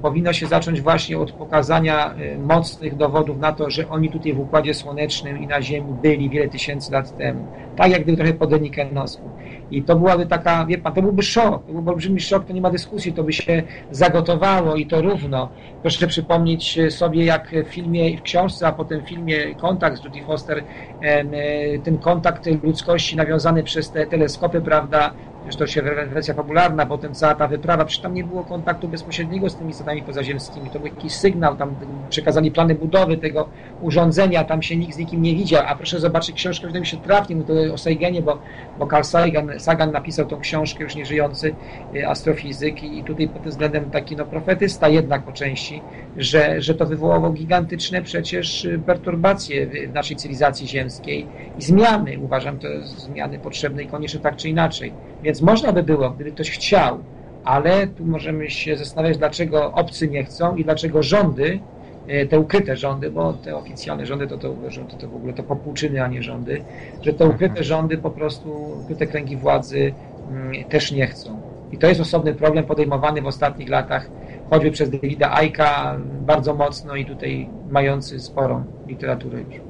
[0.01, 4.39] powinno się zacząć właśnie od pokazania e, mocnych dowodów na to, że oni tutaj w
[4.39, 7.47] Układzie Słonecznym i na Ziemi byli wiele tysięcy lat temu.
[7.75, 9.29] Tak jak gdyby trochę po Denikenowsku.
[9.71, 12.61] I to byłaby taka, wie pan, to byłby szok, to byłby olbrzymi szok, to nie
[12.61, 15.49] ma dyskusji, to by się zagotowało i to równo.
[15.81, 20.21] Proszę przypomnieć sobie, jak w filmie, w książce, a potem w filmie Kontakt z Judy
[20.25, 20.63] Foster,
[21.01, 25.13] e, ten kontakt ludzkości nawiązany przez te teleskopy, prawda,
[25.57, 29.55] to się wersja fabularna, potem cała ta wyprawa, przecież tam nie było kontaktu bezpośredniego z
[29.55, 31.75] tymi statami pozaziemskimi, to był jakiś sygnał, tam
[32.09, 33.49] przekazali plany budowy tego
[33.81, 36.97] urządzenia, tam się nikt z nikim nie widział, a proszę zobaczyć książkę, wydaje mi się
[36.97, 38.39] trafnie, mówię o Saigenie, bo,
[38.79, 41.55] bo Carl Sagan, Sagan napisał tą książkę, już nieżyjący
[41.95, 45.81] y, astrofizyk i tutaj pod tym względem taki no, profetysta jednak po części,
[46.17, 51.27] że, że to wywołało gigantyczne przecież y, perturbacje w naszej cywilizacji ziemskiej.
[51.57, 54.93] I zmiany, uważam, to zmiany potrzebne i konieczne tak czy inaczej.
[55.23, 56.97] Więc można by było, gdyby ktoś chciał,
[57.43, 61.59] ale tu możemy się zastanawiać, dlaczego obcy nie chcą i dlaczego rządy,
[62.07, 64.55] e, te ukryte rządy, bo te oficjalne rządy to, to,
[64.89, 66.61] to, to w ogóle to popłuczyny, a nie rządy,
[67.01, 69.93] że te ukryte rządy po prostu, ukryte kręgi władzy
[70.31, 71.41] mm, też nie chcą.
[71.71, 74.09] I to jest osobny problem podejmowany w ostatnich latach,
[74.49, 79.68] choćby przez Davida Aika bardzo mocno i tutaj mający sporą literaturę już.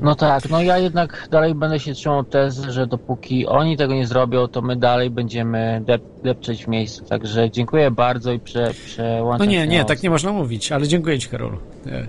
[0.00, 4.06] No tak, no ja jednak dalej będę się trzymał tezy, że dopóki oni tego nie
[4.06, 7.04] zrobią, to my dalej będziemy dep depczeć w miejscu.
[7.04, 11.18] Także dziękuję bardzo i prze, przełączam No nie, nie, tak nie można mówić, ale dziękuję
[11.18, 11.58] Ci Karolu.
[11.86, 12.06] Nie.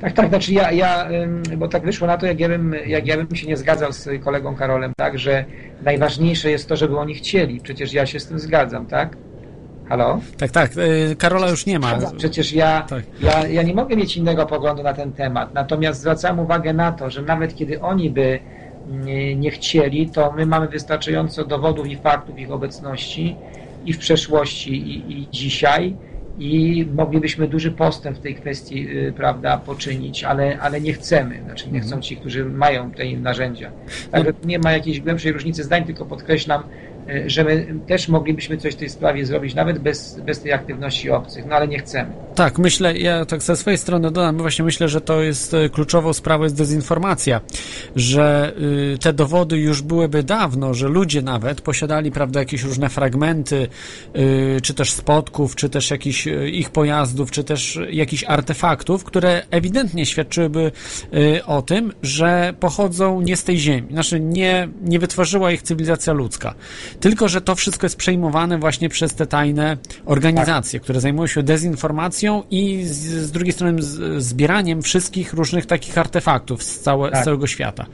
[0.00, 1.08] Tak, tak, znaczy ja, ja,
[1.56, 4.08] bo tak wyszło na to, jak ja, bym, jak ja bym się nie zgadzał z
[4.24, 5.44] kolegą Karolem, tak, że
[5.82, 7.60] najważniejsze jest to, żeby oni chcieli.
[7.60, 9.16] Przecież ja się z tym zgadzam, tak?
[9.90, 10.20] Halo?
[10.38, 10.70] Tak, tak.
[10.76, 11.98] Y, Karola już nie ma.
[12.16, 13.02] Przecież ja, tak.
[13.20, 15.54] ja, ja nie mogę mieć innego poglądu na ten temat.
[15.54, 18.38] Natomiast zwracam uwagę na to, że nawet kiedy oni by
[18.88, 23.36] nie, nie chcieli, to my mamy wystarczająco dowodów i faktów ich obecności
[23.86, 25.96] i w przeszłości, i, i dzisiaj.
[26.38, 31.70] i moglibyśmy duży postęp w tej kwestii, y, prawda, poczynić, ale, ale nie chcemy, znaczy
[31.70, 33.70] nie chcą ci, którzy mają te narzędzia.
[34.10, 36.62] Także nie ma jakiejś głębszej różnicy zdań, tylko podkreślam,
[37.26, 41.46] że my też moglibyśmy coś w tej sprawie zrobić, nawet bez, bez tej aktywności obcych,
[41.46, 42.10] no ale nie chcemy.
[42.34, 46.12] Tak, myślę, ja tak ze swojej strony dodam, właśnie myślę, że to jest e, kluczową
[46.12, 47.40] sprawą jest dezinformacja,
[47.96, 48.52] że
[48.94, 53.68] y, te dowody już byłyby dawno, że ludzie nawet posiadali, prawda, jakieś różne fragmenty,
[54.16, 59.42] y, czy też spotków, czy też jakichś y, ich pojazdów, czy też jakichś artefaktów, które
[59.50, 60.72] ewidentnie świadczyłyby
[61.46, 66.54] o tym, że pochodzą nie z tej ziemi, znaczy nie, nie wytworzyła ich cywilizacja ludzka,
[67.00, 72.42] tylko, że to wszystko jest przejmowane właśnie przez te tajne organizacje, które zajmują się dezinformacją
[72.50, 77.22] i z, z drugiej strony z, zbieraniem wszystkich różnych takich artefaktów z, całe, Tak.
[77.22, 77.86] z całego świata.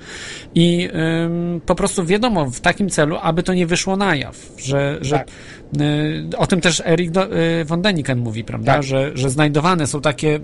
[0.55, 0.89] I
[1.25, 5.19] ym, po prostu wiadomo, w takim celu, aby to nie wyszło na jaw, że, że
[5.19, 5.29] Tak.
[5.81, 8.83] y, o tym też Erik do, y, von Däniken mówi, prawda, Tak.
[8.83, 10.37] że, że znajdowane są takie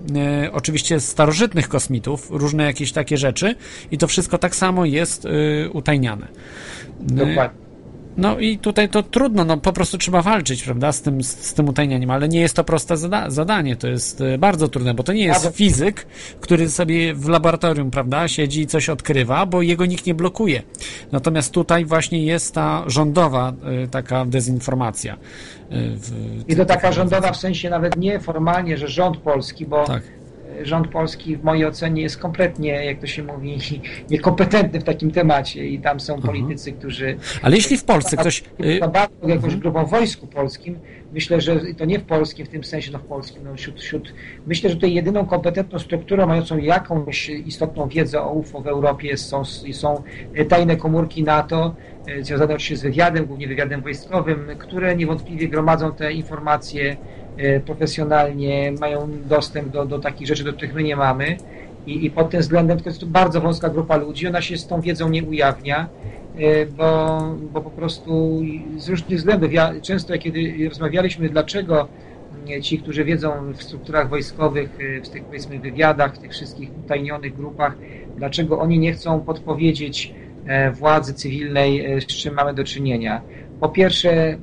[0.45, 3.55] y, oczywiście starożytnych kosmitów, różne jakieś takie rzeczy
[3.91, 5.27] i to wszystko tak samo jest
[5.73, 6.27] utajniane.
[6.99, 7.62] Dokładnie.
[8.17, 11.69] No i tutaj to trudno, no po prostu trzeba walczyć, prawda, z tym, z, tym
[11.69, 15.13] utajnianiem, ale nie jest to proste zada zadanie, to jest e, bardzo trudne, bo to
[15.13, 16.05] nie jest fizyk,
[16.39, 20.61] który sobie w laboratorium, prawda, siedzi i coś odkrywa, bo jego nikt nie blokuje.
[21.11, 25.17] Natomiast tutaj właśnie jest ta rządowa e, taka dezinformacja.
[25.71, 25.75] e,
[26.47, 30.03] I to taka rządowa w sensie nawet nie formalnie, że rząd polski, bo Tak.
[30.61, 33.57] Rząd polski w mojej ocenie jest kompletnie, jak to się mówi,
[34.09, 38.43] niekompetentny w takim temacie i tam są politycy, którzy Ale jeśli w Polsce ktoś...
[38.79, 40.79] to bardzo jakąś grupą w wojsku polskim,
[41.13, 44.13] myślę, że to nie w polskim, w tym sensie, no w polskim, no wśród, wśród
[44.47, 49.45] myślę, że tutaj jedyną kompetentną strukturą mającą jakąś istotną wiedzę o UFO w Europie są,
[49.71, 50.03] są
[50.49, 51.75] tajne komórki NATO,
[52.07, 56.97] e, związane oczywiście z wywiadem, głównie wywiadem wojskowym, które niewątpliwie gromadzą te informacje
[57.65, 61.37] profesjonalnie, mają dostęp do, do takich rzeczy, do których my nie mamy.
[61.87, 64.67] I, I pod tym względem to jest to bardzo wąska grupa ludzi, ona się z
[64.67, 65.87] tą wiedzą nie ujawnia,
[66.37, 67.19] e, bo,
[67.53, 68.41] bo po prostu
[68.77, 69.53] z różnych względów.
[69.53, 71.87] Ja często, kiedy rozmawialiśmy, dlaczego
[72.49, 76.69] e, ci, którzy wiedzą w strukturach wojskowych, e, w tych powiedzmy wywiadach, w tych wszystkich
[76.85, 77.75] utajnionych grupach,
[78.17, 80.13] dlaczego oni nie chcą podpowiedzieć
[80.45, 83.21] e, władzy cywilnej, e, z czym mamy do czynienia.
[83.59, 84.37] Po pierwsze, e,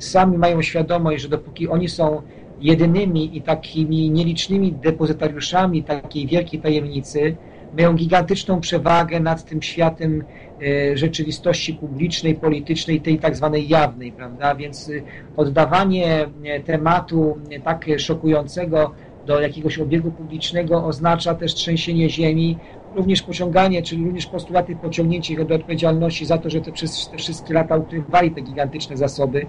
[0.00, 2.22] sami mają świadomość, że dopóki oni są
[2.60, 7.36] jedynymi i takimi nielicznymi depozytariuszami takiej wielkiej tajemnicy,
[7.76, 10.24] mają gigantyczną przewagę nad tym światem
[10.62, 14.54] e, rzeczywistości publicznej, politycznej, tej tak zwanej jawnej, prawda?
[14.54, 14.92] Więc e,
[15.36, 18.94] oddawanie e, tematu tak szokującego
[19.26, 22.58] do jakiegoś obiegu publicznego oznacza też trzęsienie ziemi,
[22.94, 27.16] również pociąganie, czyli również postulaty pociągnięcie ich do odpowiedzialności za to, że te, przez te
[27.16, 29.46] wszystkie lata ukrywali te gigantyczne zasoby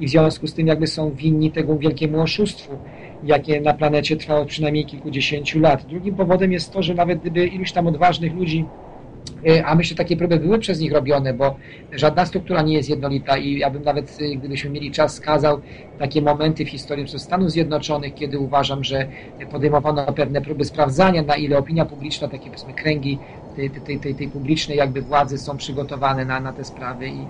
[0.00, 2.78] i w związku z tym jakby są winni tego wielkiemu oszustwu,
[3.24, 5.86] jakie na planecie trwało przynajmniej kilkudziesięciu lat.
[5.86, 8.64] Drugim powodem jest to, że nawet gdyby iluś tam odważnych ludzi
[9.48, 11.56] e, a myślę, takie próby były przez nich robione, bo
[11.92, 15.60] żadna struktura nie jest jednolita i ja bym nawet, e, gdybyśmy mieli czas, skazał
[15.98, 19.06] takie momenty w historii Stanów Zjednoczonych, kiedy uważam, że
[19.50, 23.18] podejmowano pewne próby sprawdzania, na ile opinia publiczna, takie powiedzmy kręgi
[23.56, 27.26] tej, tej, tej, tej publicznej jakby władzy są przygotowane na, na te sprawy i,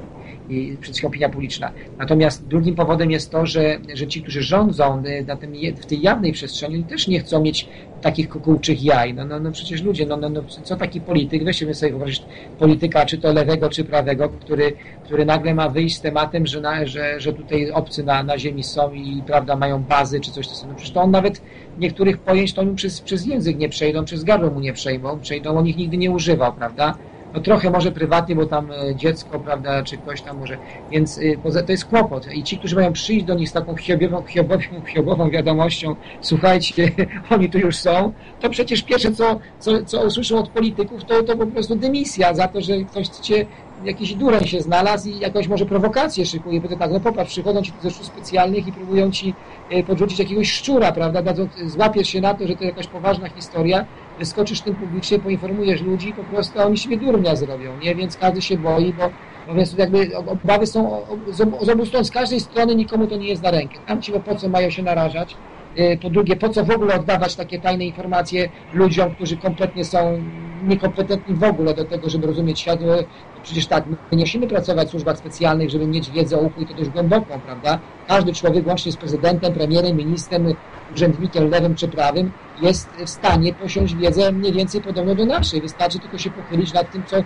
[0.48, 1.72] i przecież opinia publiczna.
[1.98, 6.00] Natomiast drugim powodem jest to, że, że ci, którzy rządzą y, na tym, w tej
[6.00, 7.68] jawnej przestrzeni, oni też nie chcą mieć
[8.02, 9.14] takich kukułczych jaj.
[9.14, 12.22] No, no, no przecież ludzie, no, no, no co taki polityk, weźmy sobie wyobrazić
[12.58, 14.72] polityka, czy to lewego, czy prawego, który,
[15.04, 18.62] który nagle ma wyjść z tematem, że, na, że, że tutaj obcy na, na ziemi
[18.62, 20.66] są i prawda, mają bazy, czy coś takiego.
[20.68, 21.42] No przecież to on nawet
[21.78, 25.58] niektórych pojęć to mu przez, przez język nie przejdą, przez gardło mu nie przejmą, przejdą,
[25.58, 26.94] on ich nigdy nie używał, prawda?
[27.34, 30.58] No trochę może prywatnie, bo tam e, dziecko, prawda, czy ktoś tam może,
[30.90, 32.32] więc y, to jest kłopot.
[32.32, 36.90] I ci, którzy mają przyjść do nich z taką hiobiową, hiobową, hiobową wiadomością, słuchajcie,
[37.30, 41.36] oni tu już są, to przecież pierwsze, co, co, co usłyszą od polityków, to, to
[41.36, 43.46] po prostu dymisja za to, że ktoś cię,
[43.84, 47.62] jakiś dureń się znalazł i jakąś może prowokację szykuje, bo to tak, no popatrz, przychodzą
[47.62, 49.34] ci ze służb specjalnych i próbują ci
[49.70, 51.34] e, podrzucić jakiegoś szczura, prawda,
[51.66, 56.24] złapiesz się na to, że to jakaś poważna historia, wyskoczysz tym publicznie, poinformujesz ludzi, po
[56.24, 57.94] prostu oni siebie durnia zrobią, nie?
[57.94, 62.40] Więc każdy się boi, bo, bo więc jakby obawy są z obu- stron, z każdej
[62.40, 63.80] strony nikomu to nie jest na rękę.
[63.86, 65.40] Tamci, bo po co mają się narażać?
[65.78, 70.22] Y, Po drugie, po co w ogóle oddawać takie tajne informacje ludziom, którzy kompletnie są
[70.62, 72.80] niekompetentni w ogóle do tego, żeby rozumieć świat.
[72.80, 72.96] No,
[73.42, 76.74] Przecież tak, my nie musimy pracować w służbach specjalnych, żeby mieć wiedzę o i to
[76.74, 77.80] dość głęboką, prawda?
[78.04, 80.46] Każdy człowiek, łącznie z prezydentem, premierem, ministrem,
[80.88, 85.60] urzędnikiem lewym czy prawym, jest w stanie posiąść wiedzę mniej więcej podobną do naszej.
[85.60, 87.16] Wystarczy tylko się pochylić nad tym, co,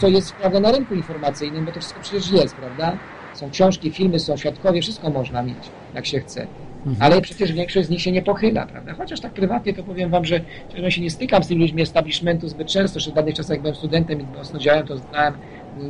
[0.00, 2.98] co jest prawda, na rynku informacyjnym, bo to wszystko przecież jest, prawda?
[3.34, 6.46] Są książki, filmy, są świadkowie, wszystko można mieć, jak się chce.
[6.86, 6.96] Mhm.
[7.00, 8.94] Ale przecież większość z nich się nie pochyla, prawda?
[8.94, 10.40] Chociaż tak prywatnie to powiem wam, że
[10.76, 13.60] ja się nie stykam z tymi ludźmi establishmentu zbyt często, że w danych czasach jak
[13.60, 15.34] byłem studentem i mocno działałem, to znałem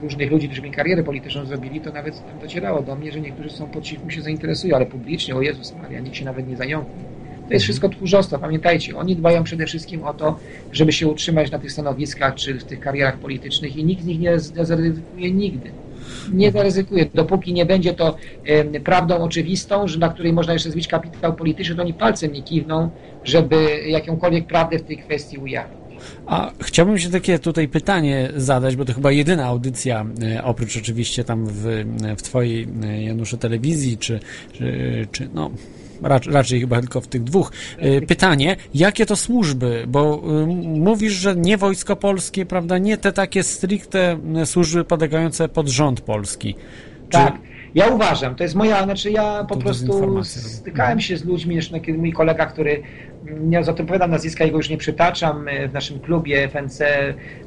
[0.03, 3.67] różnych ludzi, którzy mi karierę polityczną zrobili, to nawet docierało do mnie, że niektórzy są
[3.67, 7.05] po cichu się zainteresują, ale publicznie, o Jezus Maria, nikt się nawet nie zająknie.
[7.49, 8.39] To jest wszystko tchórzostwo.
[8.39, 10.39] Pamiętajcie, oni dbają przede wszystkim o to,
[10.73, 14.21] żeby się utrzymać na tych stanowiskach czy w tych karierach politycznych i nikt z nich
[14.21, 15.71] nie zaryzykuje nigdy.
[16.33, 17.07] Nie zaryzykuje.
[17.15, 21.77] Dopóki nie będzie to e, prawdą oczywistą, że na której można jeszcze zbić kapitał polityczny,
[21.77, 22.91] to oni palcem nie kiwną,
[23.25, 25.85] żeby jakąkolwiek prawdę w tej kwestii ujawnić.
[26.27, 31.25] A chciałbym się takie tutaj pytanie zadać, bo to chyba jedyna audycja, e, oprócz oczywiście
[31.25, 31.85] tam w,
[32.17, 34.21] w Twojej, e, Janusze, telewizji, czy,
[34.53, 35.51] czy, czy no,
[36.27, 37.53] raczej chyba tylko w tych dwóch.
[37.79, 39.85] E, pytanie, jakie to służby?
[39.89, 40.23] Bo
[40.65, 42.79] mówisz, że nie wojsko polskie, prawda?
[42.79, 46.55] Nie te takie stricte służby podlegające pod rząd polski.
[47.09, 47.19] Czy...
[47.19, 47.39] Tak.
[47.75, 51.99] Ja uważam, to jest moja, znaczy ja po prostu stykałem się z ludźmi, jeszcze kiedy
[51.99, 52.83] mój kolega, który
[53.25, 55.47] nie zapowiadam nazwiska, jego już nie przytaczam.
[55.69, 56.81] W naszym klubie FNC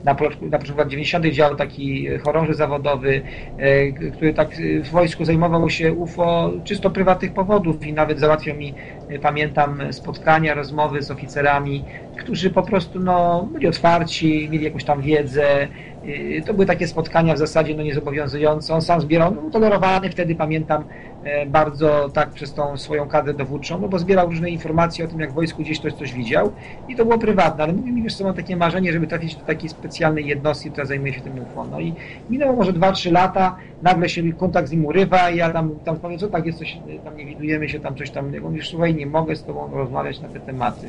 [0.03, 1.25] na, na początku lat 90.
[1.25, 3.21] działał taki chorąży zawodowy,
[3.57, 4.49] e, który tak
[4.83, 8.73] w wojsku zajmował się UFO czysto prywatnych powodów i nawet załatwiał mi,
[9.09, 11.83] e, pamiętam, spotkania, rozmowy z oficerami,
[12.17, 15.67] którzy po prostu no, byli otwarci, mieli jakąś tam wiedzę.
[16.07, 18.73] E, to były takie spotkania w zasadzie no, niezobowiązujące.
[18.73, 20.83] On sam zbierał, no, tolerowany wtedy, pamiętam,
[21.27, 25.19] E, bardzo tak przez tą swoją kadrę dowódczą, no bo zbierał różne informacje o tym,
[25.19, 26.51] jak w wojsku gdzieś ktoś coś widział
[26.87, 29.69] i to było prywatne, ale mówił mi, wiesz mam takie marzenie, żeby trafić do takiej
[29.69, 31.65] specjalnej jednostki, która zajmuje się tym UFO.
[31.71, 31.93] No i
[32.29, 36.19] minęło może 2-3 lata, nagle się kontakt z nim urywa i ja tam, tam powiem,
[36.19, 39.05] co tak jest coś, tam nie widujemy się, tam coś tam, on już słuchaj, nie
[39.05, 40.87] mogę z tobą rozmawiać na te tematy.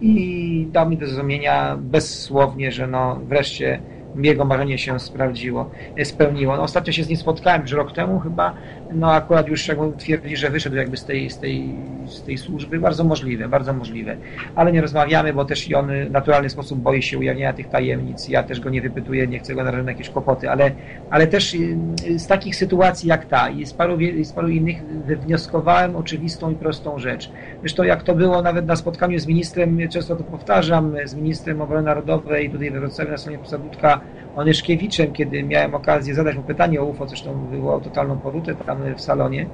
[0.00, 3.80] I dał mi do zrozumienia bezsłownie, że no wreszcie
[4.16, 5.70] jego marzenie się sprawdziło,
[6.04, 6.56] spełniło.
[6.56, 8.54] No, ostatnio się z nim spotkałem, już rok temu chyba,
[8.92, 11.74] no akurat już jakby twierdzi, że wyszedł jakby z tej, z tej,
[12.06, 12.80] z tej służby.
[12.80, 14.16] Bardzo możliwe, bardzo możliwe.
[14.54, 18.28] Ale nie rozmawiamy, bo też i on w naturalny sposób boi się ujawniania tych tajemnic.
[18.28, 20.70] Ja też go nie wypytuję, nie chcę go narażać na jakieś kłopoty, ale,
[21.10, 21.78] ale też y,
[22.18, 26.98] z takich sytuacji jak ta i z paru, z paru innych wywnioskowałem oczywistą i prostą
[26.98, 27.30] rzecz.
[27.60, 31.82] Zresztą jak to było nawet na spotkaniu z ministrem, często to powtarzam, z ministrem obrony
[31.82, 34.00] narodowej, tutaj we Wrocławiu na stronie Posadudka
[34.36, 39.00] Onyszkiewiczem, kiedy miałem okazję zadać mu pytanie o UFO, zresztą było totalną powrótę tam w
[39.00, 39.46] salonie,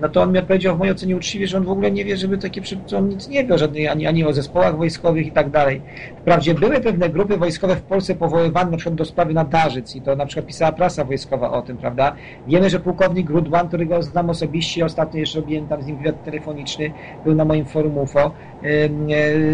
[0.00, 2.16] no to on mi odpowiedział w mojej ocenie uczciwie, że on w ogóle nie wie,
[2.16, 5.50] żeby takie, że on nic nie wie żadnej, ani, ani o zespołach wojskowych i tak
[5.50, 5.82] dalej.
[6.20, 10.16] Wprawdzie były pewne grupy wojskowe w Polsce powoływane na przykład do sprawy nadarzyc i to
[10.16, 12.14] na przykład pisała prasa wojskowa o tym, prawda?
[12.46, 16.92] Wiemy, że pułkownik Grudwan, którego znam osobiście, ostatnio jeszcze robiłem tam z nim wywiad telefoniczny,
[17.24, 18.30] był na moim forum UFO,
[18.62, 18.88] e,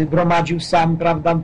[0.05, 1.39] gromadził sam, prawda,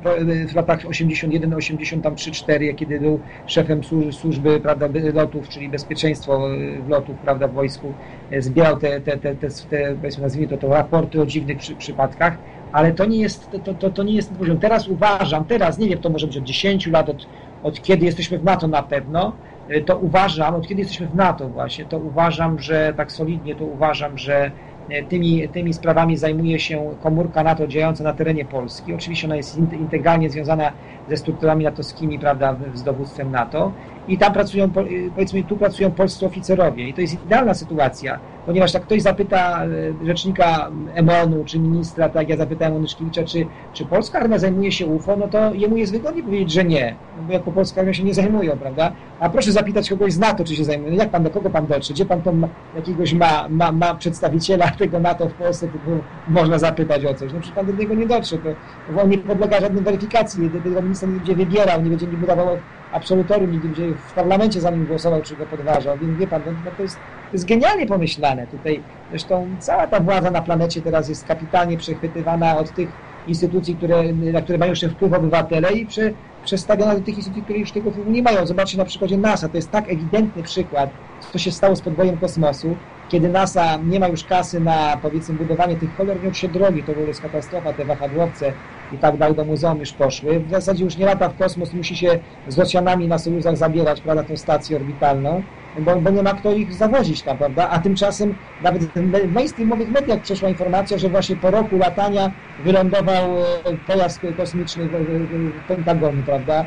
[0.48, 3.82] w latach 81-83-4, kiedy był szefem
[4.12, 6.42] służby, prawda, lotów, czyli bezpieczeństwo
[6.86, 10.68] w lotów, prawda, w wojsku, e, zbierał te, te, te, te, te nazwijmy to, to
[10.68, 12.38] raporty o dziwnych przy, przypadkach,
[12.72, 14.60] ale to nie jest to, to, to nie jest poziom.
[14.60, 17.28] Teraz uważam, teraz nie wiem, to może być od 10 lat, od,
[17.62, 19.38] od kiedy jesteśmy w NATO na pewno,
[19.70, 23.66] y, to uważam, od kiedy jesteśmy w NATO właśnie, to uważam, że tak solidnie to
[23.66, 24.52] uważam, że
[24.92, 28.94] y, tymi, tymi sprawami zajmuje się komórka NATO działająca na terenie Polski.
[28.94, 30.74] Oczywiście ona jest integralnie związana
[31.12, 33.72] ze strukturami natowskimi, prawda, z dowództwem NATO
[34.08, 38.74] i tam pracują, y, powiedzmy, tu pracują polscy oficerowie i to jest idealna sytuacja, ponieważ
[38.74, 44.20] jak ktoś zapyta e, rzecznika EMON-u czy ministra, tak ja zapytałem Onyszkiewicza, czy, czy polska
[44.20, 47.52] armia zajmuje się UFO, no to jemu jest wygodnie powiedzieć, że nie, no bo jako
[47.52, 48.92] polska armia się nie zajmują, prawda?
[49.20, 50.92] A proszę zapytać kogoś z NATO, czy się zajmuje.
[50.92, 51.94] No jak pan, do kogo pan dotrze?
[51.94, 55.74] Gdzie pan tam jakiegoś ma, ma, ma przedstawiciela tego NATO w Polsce, to
[56.28, 57.34] można zapytać o coś.
[57.34, 61.01] No przecież pan do niego nie dotrze, to, on nie podlega żadnej weryfikacji, tego ministra
[61.08, 62.58] nie będzie wybierał, nie będzie nie budował
[62.92, 66.52] absolutorium, nigdy będzie w parlamencie za nim głosował, czy go podważał, więc wie pan, no,
[66.66, 68.48] no to, jest, to jest genialnie pomyślane.
[68.48, 72.90] Tutaj zresztą cała ta władza na planecie teraz jest kapitalnie przechwytywana od tych
[73.28, 77.60] instytucji, które, na które mają jeszcze wpływ obywatele i prze, przestawiona do tych instytucji, które
[77.60, 78.46] już tego wpływu nie mają.
[78.46, 80.90] Zobaczcie na przykładzie NASA, to jest tak ewidentny przykład,
[81.32, 82.78] co się stało z podwojem kosmosu,
[83.12, 87.22] kiedy NASA nie ma już kasy na, powiedzmy, budowanie tych cholernie się drogi, to jest
[87.22, 88.54] katastrofa, te wahadłowce
[88.94, 90.40] i tak dalej do muzeum już poszły.
[90.40, 94.24] W zasadzie już nie lata w kosmos, musi się z Rosjanami na Sojuzach zabierać, prawda,
[94.24, 95.44] tą stację orbitalną
[95.80, 97.70] bo, bo nie ma kto ich zawozić tam, prawda?
[97.70, 102.32] A tymczasem nawet w mainstreamowych mediach przeszła informacja, że właśnie po roku latania
[102.64, 103.44] wylądował e,
[103.88, 106.66] pojazd kosmiczny w Pentagonu, prawda?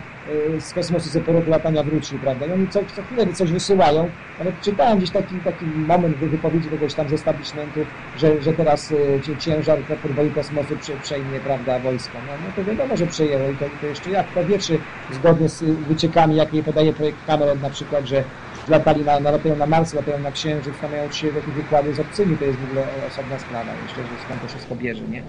[0.57, 2.47] E, z kosmosu sobie po roku latania wrócił, prawda?
[2.47, 4.09] No i co, co chwilę coś wysyłają,
[4.41, 7.81] ale czytałem gdzieś taki, taki moment wypowiedzi kogoś tam z establishmentu,
[8.19, 12.19] że, że teraz e, ciężar podboju kosmosu przejmie, prawda, wojsko.
[12.27, 14.79] No, no to wiadomo, że przejęło i to, to jeszcze jak to wie, czy
[15.13, 18.25] zgodnie z wyciekami, jakie podaje projekt Cameron na przykład, że
[18.69, 22.01] latali na, na, latają na Mars, latają na Księżyc, tam mają trzy jakieś wykłady z
[22.01, 25.23] obcymi, to jest w ogóle osobna sprawa, jeszcze, że skąd to wszystko bierze, nie?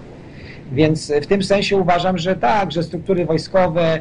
[0.72, 4.00] Więc w tym sensie uważam, że tak, że struktury wojskowe,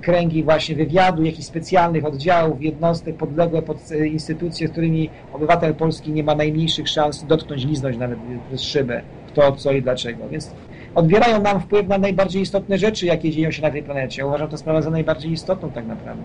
[0.00, 6.24] kręgi właśnie wywiadu, jakichś specjalnych oddziałów, jednostek podległe pod instytucje, z którymi obywatel polski nie
[6.24, 10.28] ma najmniejszych szans dotknąć, liznąć nawet przez szybę, kto, co i dlaczego.
[10.28, 10.54] Więc
[10.94, 14.26] odbierają nam wpływ na najbardziej istotne rzeczy, jakie dzieją się na tej planecie.
[14.26, 16.22] Uważam tę sprawę za najbardziej istotną tak naprawdę.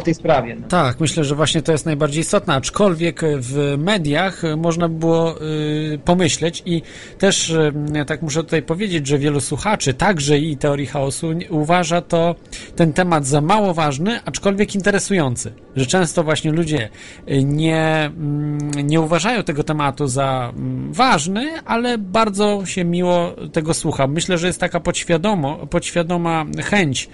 [0.00, 0.56] W tej sprawie.
[0.60, 0.68] No.
[0.68, 5.98] Tak, myślę, że właśnie to jest najbardziej istotne, aczkolwiek w mediach można by było y,
[6.04, 6.82] pomyśleć i
[7.18, 7.72] też y,
[8.06, 12.34] tak muszę tutaj powiedzieć, że wielu słuchaczy, także i teorii chaosu, uważa to
[12.76, 15.52] ten temat za mało ważny, aczkolwiek interesujący.
[15.76, 16.88] Że często właśnie ludzie
[17.28, 23.74] y, nie, mm, nie uważają tego tematu za mm, ważny, ale bardzo się miło tego
[23.74, 24.06] słucha.
[24.06, 27.08] Myślę, że jest taka podświadomo, podświadoma chęć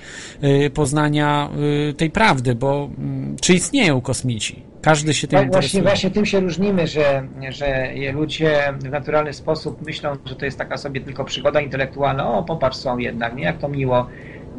[0.75, 1.51] poznania
[1.97, 4.63] tej prawdy, bo mm, czy istnieją kosmici?
[4.83, 9.87] Każdy się tym tak, właśnie, właśnie tym się różnimy, że, że ludzie w naturalny sposób
[9.87, 12.29] myślą, że to jest taka sobie tylko przygoda intelektualna.
[12.29, 13.45] O, popatrz, są jednak, nie?
[13.45, 14.07] Jak to miło.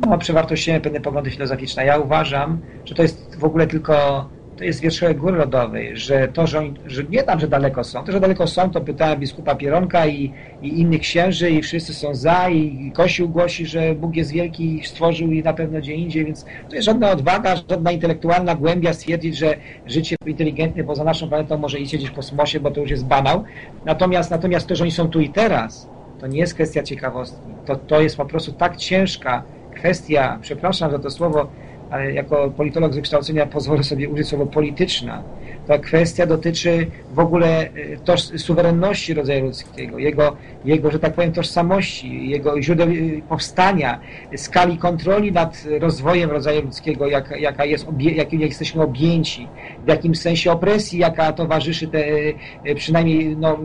[0.07, 1.85] No, przewartościujemy pewne poglądy filozoficzne.
[1.85, 4.25] Ja uważam, że to jest w ogóle tylko
[4.57, 8.03] to jest wierzchołek góry lodowej, że to, że, oni, że nie tam, że daleko są,
[8.03, 12.15] to, że daleko są, to pytałem biskupa Pieronka i, i innych księży i wszyscy są
[12.15, 15.93] za i, i Kościół głosi, że Bóg jest wielki i stworzył i na pewno gdzie
[15.93, 21.29] indziej, więc to jest żadna odwaga, żadna intelektualna głębia stwierdzić, że życie inteligentne poza naszą
[21.29, 23.43] planetą może istnieć gdzieś w kosmosie, bo to już jest banał.
[23.85, 25.89] Natomiast, natomiast to, że oni są tu i teraz,
[26.19, 27.47] to nie jest kwestia ciekawostki.
[27.65, 29.43] To, to jest po prostu tak ciężka
[29.75, 31.47] kwestia, przepraszam za to słowo,
[31.89, 35.23] ale jako politolog z wykształcenia pozwolę sobie użyć słowo polityczna.
[35.67, 41.31] Ta kwestia dotyczy w ogóle y, toż, suwerenności rodzaju ludzkiego, jego, jego, że tak powiem,
[41.31, 43.99] tożsamości, jego źródeł y, powstania,
[44.35, 49.47] skali kontroli nad rozwojem rodzaju ludzkiego, jak, jaka jest, jak jesteśmy objęci,
[49.85, 53.57] w jakim sensie opresji, jaka towarzyszy te, y, przynajmniej no,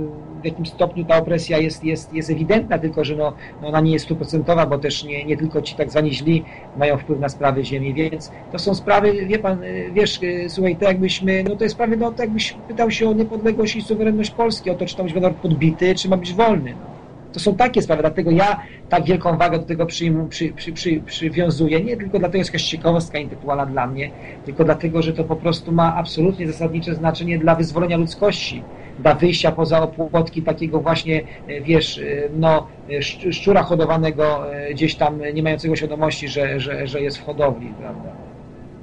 [0.42, 3.32] w jakim stopniu ta opresja jest, jest, jest ewidentna, tylko że no,
[3.62, 6.44] no ona nie jest stuprocentowa, bo też nie, nie tylko ci tak zwani źli
[6.76, 9.60] mają wpływ na sprawy Ziemi, więc to są sprawy, wie pan,
[9.92, 13.76] wiesz, słuchaj, to jakbyśmy, no to jest sprawy, no to jakbyś pytał się o niepodległość
[13.76, 16.70] i suwerenność Polski, o to, czy to być naród podbity, czy ma być wolny.
[16.70, 17.00] No.
[17.32, 20.12] To są takie sprawy, dlatego ja tak wielką wagę do tego przy,
[20.56, 24.10] przy, przy, przywiązuję, nie tylko dlatego jest jakaś ciekawostka intelektualna dla mnie,
[24.44, 28.62] tylko dlatego, że to po prostu ma absolutnie zasadnicze znaczenie dla wyzwolenia ludzkości
[29.02, 32.02] dla wyjścia poza opłotki takiego właśnie, e, wiesz, e,
[32.36, 37.74] no, e, szczura hodowanego gdzieś tam, nie mającego świadomości, że, że, że jest w hodowli,
[37.80, 38.12] prawda?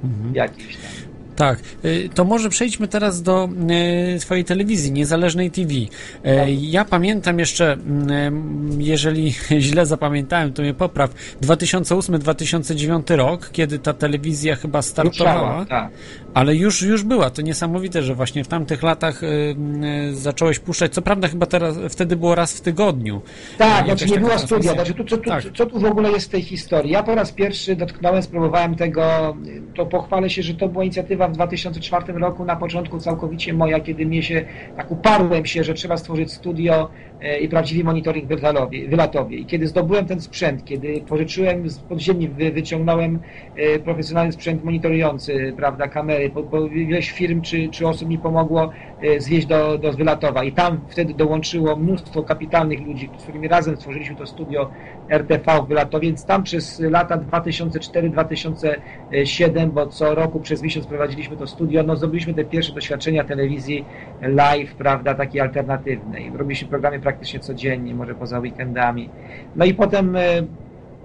[0.04, 0.34] Mhm.
[0.34, 0.90] Jakiś tam.
[1.38, 3.48] Tak, y, to może przejdźmy teraz do
[4.16, 5.72] y, swojej telewizji, niezależnej TV.
[5.72, 5.88] Y,
[6.48, 7.76] ja pamiętam jeszcze,
[8.78, 9.34] jeżeli
[9.68, 11.10] źle zapamiętałem, to mnie popraw,
[11.42, 15.90] 2008-2009 rok, kiedy ta telewizja chyba startowała, tak.
[16.34, 17.30] ale już, już była.
[17.30, 19.20] To niesamowite, że właśnie w tamtych latach
[20.12, 20.94] zacząłeś puszczać.
[20.94, 23.22] Co prawda chyba teraz, wtedy było raz w tygodniu.
[23.58, 24.72] Tak, znaczy nie było studia.
[24.72, 25.44] Znaczy, tu, tu, tu, tak.
[25.56, 26.92] Co tu w ogóle jest w tej historii?
[26.92, 29.36] Ja po raz pierwszy dotknąłem, spróbowałem tego,
[29.74, 34.06] to pochwalę się, że to była inicjatywa w 2004 roku na początku całkowicie moja, kiedy
[34.06, 34.44] mnie się,
[34.76, 38.26] tak uparłem się, że trzeba stworzyć studio e, i prawdziwy monitoring
[38.88, 39.38] wylatowie.
[39.38, 43.20] I kiedy zdobyłem ten sprzęt, kiedy pożyczyłem z podziemni, wyciągnąłem
[43.56, 48.70] e, profesjonalny sprzęt monitorujący, prawda, kamery, bo, bo ileś firm czy, czy osób mi pomogło
[49.00, 53.76] e, zwieść do, do Wylatowa i tam wtedy dołączyło mnóstwo kapitalnych ludzi, z którymi razem
[53.76, 54.70] stworzyliśmy to studio
[55.08, 61.46] RTV w Wylatowie, więc tam przez lata 2004-2007, bo co roku przez miesiąc prowadziliśmy to
[61.46, 63.84] studio, no zdobyliśmy te pierwsze doświadczenia telewizji
[64.22, 66.30] live, prawda, takiej alternatywnej.
[66.34, 69.10] Robiliśmy programy praktycznie codziennie, może poza weekendami.
[69.56, 70.42] No i potem e,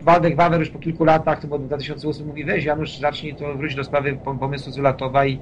[0.02, 3.78] Waldek Wawer już po kilku latach, to było 2008, mówi weź Janusz, zacznij to wrócić
[3.78, 5.40] do sprawy pomysłu z Ulatowa i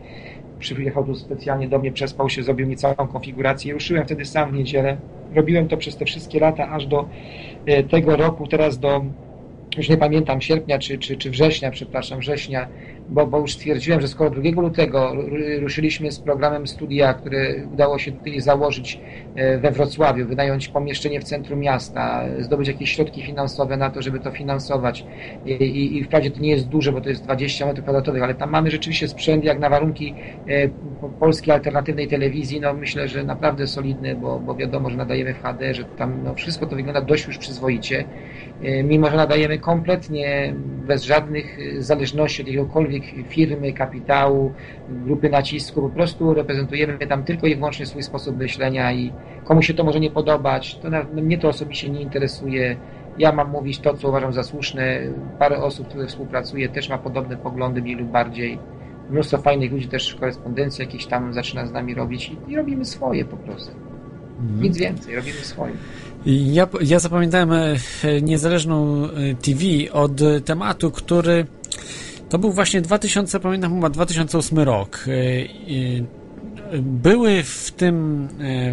[0.60, 3.74] przyjechał tu specjalnie do mnie, przespał się, zrobił mi całą konfigurację.
[3.74, 4.98] Ruszyłem wtedy sam w niedzielę.
[5.36, 7.10] Robiłem to przez te wszystkie lata, aż do
[7.66, 9.06] e, tego roku, teraz do
[9.78, 12.68] już nie pamiętam, sierpnia czy, czy, czy września, przepraszam, września
[13.10, 15.14] bo, bo już stwierdziłem, że skoro 2 lutego
[15.60, 19.00] ruszyliśmy z programem studia, które udało się tutaj założyć
[19.36, 24.20] e, we Wrocławiu, wynająć pomieszczenie w centrum miasta, zdobyć jakieś środki finansowe na to, żeby
[24.20, 25.06] to finansować.
[25.46, 28.36] I, i, i wprawdzie to nie jest duże, bo to jest 20 metrów kwadratowych, ale
[28.36, 30.16] tam mamy rzeczywiście sprzęt jak na warunki
[30.48, 30.68] e,
[31.20, 35.74] polskiej alternatywnej telewizji, no myślę, że naprawdę solidny, bo, bo wiadomo, że nadajemy w HD,
[35.74, 38.04] że tam no, wszystko to wygląda dość już przyzwoicie,
[38.84, 40.54] mimo że nadajemy kompletnie
[40.88, 44.54] bez żadnych zależności od jakiegokolwiek firmy, kapitału,
[44.90, 49.74] grupy nacisku, po prostu reprezentujemy tam tylko i wyłącznie swój sposób myślenia i komu się
[49.74, 52.78] to może nie podobać, to na, mnie to osobiście nie interesuje.
[53.18, 55.02] Ja mam mówić to, co uważam za słuszne.
[55.40, 58.60] Parę osób, które współpracuje, też ma podobne poglądy, mniej lub bardziej.
[59.10, 63.26] mnóstwo fajnych ludzi też korespondencji jakieś tam zaczyna z nami robić i, i robimy swoje
[63.26, 63.91] po prostu.
[64.40, 64.62] Mhm.
[64.62, 65.74] Nic więcej, robimy swoje.
[66.26, 71.46] Ja, ja zapamiętałem e, niezależną e, TV od tematu, który
[72.30, 75.06] to był właśnie 2000, pamiętam chyba 2008 rok.
[76.82, 78.28] Były w tym,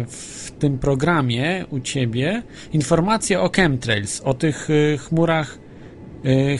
[0.07, 2.43] w tym programie u ciebie
[2.73, 4.67] informacje o chemtrails, o tych
[5.07, 5.59] chmurach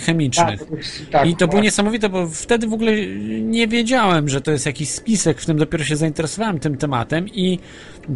[0.05, 0.59] chemicznych.
[0.59, 0.69] Tak,
[1.11, 2.91] tak, I to było niesamowite, bo wtedy w ogóle
[3.41, 7.59] nie wiedziałem, że to jest jakiś spisek, w tym dopiero się zainteresowałem tym tematem i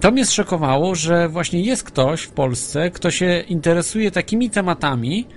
[0.02, 5.28] to mnie zszokowało, że właśnie jest ktoś w Polsce, kto się interesuje takimi tematami,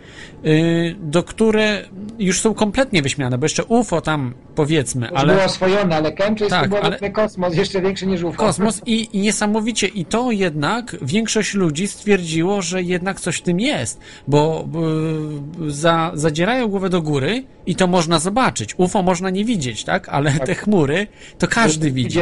[0.46, 1.84] y, do które
[2.18, 5.32] już są kompletnie wyśmiane, bo jeszcze UFO tam powiedzmy, ale...
[5.32, 7.10] było oswojone, ale chemtrails tak, to ale...
[7.10, 8.36] kosmos, jeszcze większy niż UFO.
[8.38, 13.60] Kosmos i, i niesamowicie, i to jednak większość ludzi stwierdziło, że jednak coś w tym
[13.60, 14.82] jest, bo, bo
[15.66, 18.74] za zadzierają głowę do góry i to można zobaczyć.
[18.76, 20.08] UFO można nie widzieć, tak?
[20.08, 20.46] Ale tak.
[20.46, 21.06] te chmury
[21.38, 22.20] to każdy widzi.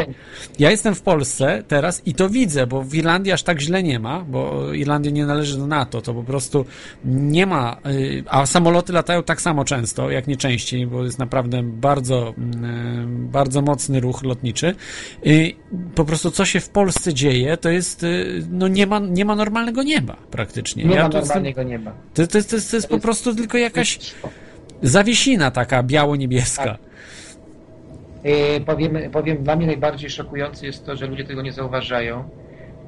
[0.58, 3.98] Ja jestem w Polsce teraz i to widzę, bo w Irlandii aż tak źle nie
[3.98, 6.64] ma, bo Irlandia nie należy do NATO, to po prostu
[7.04, 11.62] nie ma, y, a samoloty latają tak samo często, jak nie częściej, bo jest naprawdę
[11.62, 14.74] bardzo, mm, bardzo mocny ruch lotniczy.
[15.94, 19.36] Po prostu co się w Polsce dzieje, to jest, y, no nie ma, nie ma
[19.36, 20.84] normalnego nieba praktycznie.
[20.84, 21.92] Nie ja ma normalnego jestem, nieba.
[22.14, 23.98] To, to, to, to jest po prostu tylko jakaś
[24.82, 26.64] zawiesina taka biało-niebieska.
[26.64, 26.93] Tak.
[28.24, 32.24] E, powiem, powiem, dla mnie najbardziej szokujące jest to, że ludzie tego nie zauważają.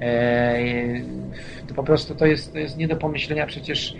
[0.01, 0.59] E,
[1.69, 3.97] to po prostu to jest, to jest nie do pomyślenia, przecież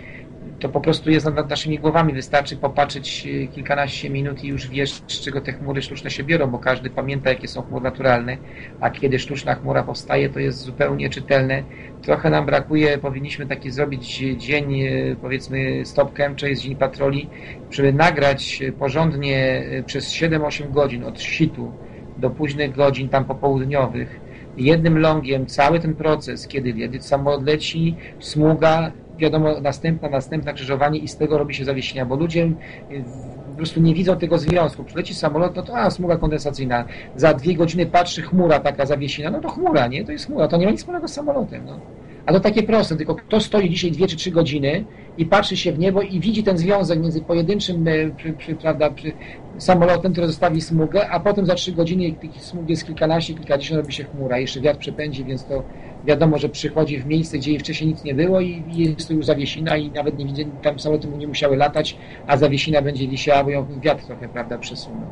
[0.59, 2.13] to po prostu jest nad naszymi głowami.
[2.13, 6.47] Wystarczy popatrzeć e, kilkanaście minut i już wiesz, z czego te chmury sztuczne się biorą,
[6.47, 8.37] bo każdy pamięta, jakie są chmury naturalne,
[8.79, 11.63] a kiedy sztuczna chmura powstaje, to jest zupełnie czytelne.
[12.01, 17.29] Trochę nam brakuje, powinniśmy taki zrobić dzień, e, powiedzmy stop chemtrails, dzień patroli,
[17.71, 21.71] żeby nagrać porządnie przez 7-8 godzin od situ
[22.17, 24.19] do późnych godzin tam popołudniowych
[24.57, 31.07] jednym longiem cały ten proces, kiedy, kiedy samolot leci, smuga, wiadomo, następna, następna krzyżowanie i
[31.07, 33.03] z tego robi się zawieszenia, bo ludzie y,
[33.47, 34.83] po prostu nie widzą tego związku.
[34.83, 36.85] Przyleci samolot, no to a, smuga kondensacyjna.
[37.15, 40.05] Za dwie godziny patrzy chmura taka zawieszenia, no to chmura, nie?
[40.05, 41.79] To jest chmura, to nie ma nic wspólnego z samolotem, no.
[42.25, 44.85] A to takie proste, tylko kto stoi dzisiaj dwie czy trzy godziny
[45.17, 48.89] i patrzy się w niebo i widzi ten związek między pojedynczym e, przy, przy, prawda,
[48.89, 49.11] przy
[49.57, 53.93] samolotem, który zostawi smugę, a potem za trzy godziny tych smug jest kilkanaście, kilkadziesiąt robi
[53.93, 54.39] się chmura.
[54.39, 55.63] Jeszcze wiatr przepędzi, więc to
[56.05, 59.77] wiadomo, że przychodzi w miejsce, gdzie wcześniej nic nie było i jest to już zawiesina
[59.77, 61.97] i nawet nie widzę, tam samoloty nie musiały latać,
[62.27, 65.07] a zawiesina będzie wisiała, bo ją wiatr trochę, prawda, przesunął.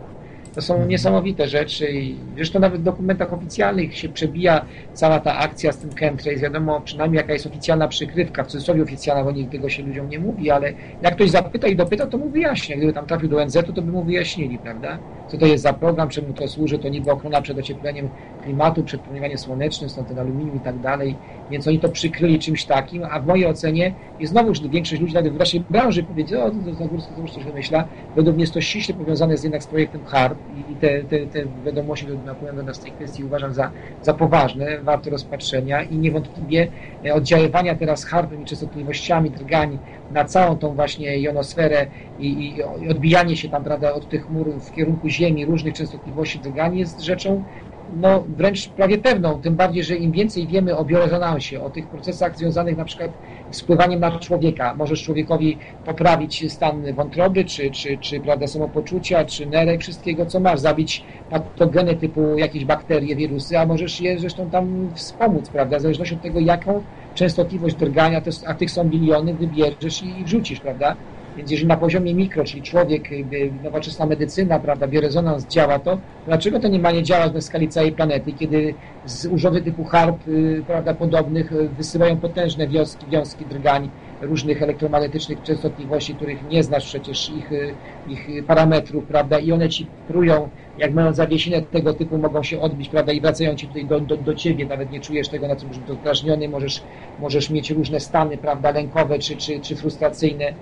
[0.55, 5.71] To są niesamowite rzeczy i zresztą nawet w dokumentach oficjalnych się przebija cała ta akcja
[5.71, 6.41] z tym chemtrails.
[6.41, 10.19] Wiadomo przynajmniej jaka jest oficjalna przykrywka, w cudzysłowie oficjalna, bo nikt tego się ludziom nie
[10.19, 12.77] mówi, ale jak ktoś zapyta i dopyta, to mu wyjaśnia.
[12.77, 14.99] Gdyby tam trafił do ONZ-u, to by mu wyjaśnili, prawda?
[15.27, 18.09] Co to jest za program, czemu to służy, to niby ochrona przed ociepleniem
[18.43, 21.15] klimatu, przed promieniowaniem słonecznym, stąd ten aluminium i tak dalej.
[21.51, 25.13] Więc oni to przykryli czymś takim, a w mojej ocenie i znowu już większość ludzi
[25.13, 27.87] nawet w naszej branży powiedziała, o, to, to, to, już coś wymyśla.
[28.15, 31.45] Według mnie jest to ściśle powiązane z jednak z projektem HARP i te, te, te
[31.45, 33.71] wiadomości, które napływają do nas w tej kwestii uważam za,
[34.01, 36.71] za poważne, warte rozpatrzenia i niewątpliwie
[37.05, 39.79] e, oddziaływania teraz harpem i częstotliwościami drgań
[40.09, 41.87] na całą tą właśnie jonosferę
[42.17, 46.77] i, i, odbijanie się tam prawda, od tych chmur w kierunku Ziemi różnych częstotliwości drgań
[46.77, 47.43] jest rzeczą
[47.89, 52.37] no, wręcz prawie pewną, tym bardziej, że im więcej wiemy o biorezonansie, o tych procesach
[52.37, 53.11] związanych na przykład
[53.51, 59.45] z wpływaniem na człowieka, możesz człowiekowi poprawić stan wątroby, czy, czy, czy prawda, samopoczucia, czy
[59.45, 64.89] nerek, wszystkiego, co masz, zabić patogeny typu jakieś bakterie, wirusy, a możesz je zresztą tam
[64.95, 66.83] wspomóc, prawda, w zależności od tego, jaką
[67.13, 70.95] częstotliwość drgania, a tych są biliony, wybierzesz i wrzucisz, prawda,
[71.35, 73.09] więc jeżeli na poziomie mikro, czyli człowiek,
[73.61, 77.91] nowoczesna medycyna, prawda, biorezonans działa to, dlaczego to nie ma nie działać na skali całej
[77.91, 83.91] planety, kiedy z urządzeń typu HARP, y, prawda, podobnych y, wysyłają potężne wiązki, wiązki drgań
[84.21, 89.91] różnych elektromagnetycznych częstotliwości, których nie znasz przecież ich, y, ich parametrów, prawda, i one ci
[90.05, 93.99] prują, jak mają zawiesinę tego typu, mogą się odbić, prawda, i wracają ci tutaj do,
[93.99, 96.85] do, do ciebie, nawet nie czujesz tego, na co możesz być dodrażniony, możesz,
[97.17, 100.55] możesz mieć różne stany, prawda, lękowe czy, czy, czy frustracyjne,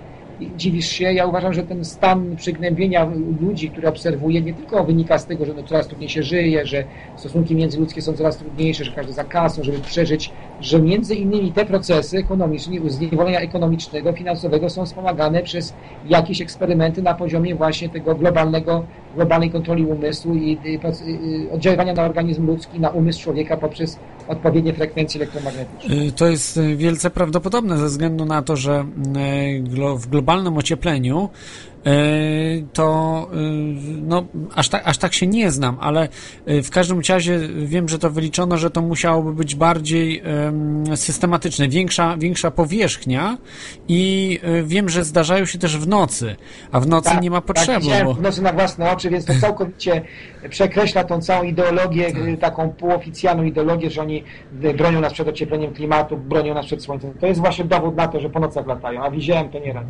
[0.56, 1.12] dziwisz się.
[1.12, 3.08] Ja uważam, że ten stan przygnębienia
[3.40, 6.84] ludzi, który obserwuję, nie tylko wynika z tego, że no coraz trudniej się żyje, że
[7.16, 11.66] stosunki międzyludzkie są coraz trudniejsze, że każdy za kasą, żeby przeżyć, że między innymi te
[11.66, 15.74] procesy ekonomiczne, zniewolenia ekonomicznego, finansowego są wspomagane przez
[16.06, 20.58] jakieś eksperymenty na poziomie właśnie tego globalnego, globalnej kontroli umysłu i
[21.52, 23.98] oddziaływania na organizm ludzki, na umysł człowieka poprzez
[24.28, 25.94] odpowiednie frekwencje elektromagnetyczne.
[25.94, 28.84] Y, to jest wielce prawdopodobne ze względu na to, że
[29.86, 31.28] y, w globalnym ociepleniu
[32.72, 33.28] to
[34.02, 34.24] no,
[34.54, 36.08] aż, tak, aż tak się nie znam, ale
[36.46, 40.22] w każdym razie wiem, że to wyliczono, że to musiałoby być bardziej
[40.94, 43.38] systematyczne, większa, większa powierzchnia
[43.88, 46.36] i wiem, że zdarzają się też w nocy,
[46.72, 47.86] a w nocy tak, nie ma tak, potrzeby.
[47.86, 48.14] Tak, bo...
[48.14, 50.02] w nocy na własne oczy, więc to całkowicie
[50.48, 52.40] przekreśla tą całą ideologię, Tak.
[52.40, 57.14] taką półoficjalną ideologię, że oni bronią nas przed ociepleniem klimatu, bronią nas przed słońcem.
[57.20, 59.84] To jest właśnie dowód na to, że po nocach latają, a widziałem to nieraz.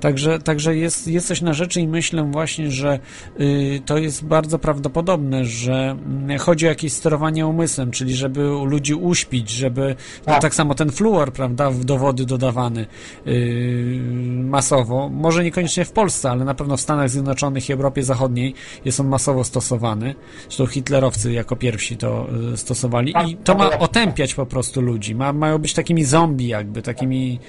[0.00, 2.98] Także, także jest, jest coś na rzeczy i myślę właśnie, że
[3.40, 5.96] y, to jest bardzo prawdopodobne, że
[6.30, 10.74] y, chodzi o jakieś sterowanie umysłem, czyli żeby ludzi uśpić, żeby tak, no, tak samo
[10.74, 12.86] ten fluor, prawda, do wody dodawany
[13.26, 14.00] y,
[14.34, 18.54] masowo, może niekoniecznie w Polsce, ale na pewno w Stanach Zjednoczonych i Europie Zachodniej
[18.84, 20.14] jest on masowo stosowany.
[20.42, 25.14] Zresztą hitlerowcy jako pierwsi to y, stosowali i to ma otępiać po prostu ludzi.
[25.14, 27.40] Ma, mają być takimi zombie jakby, takimi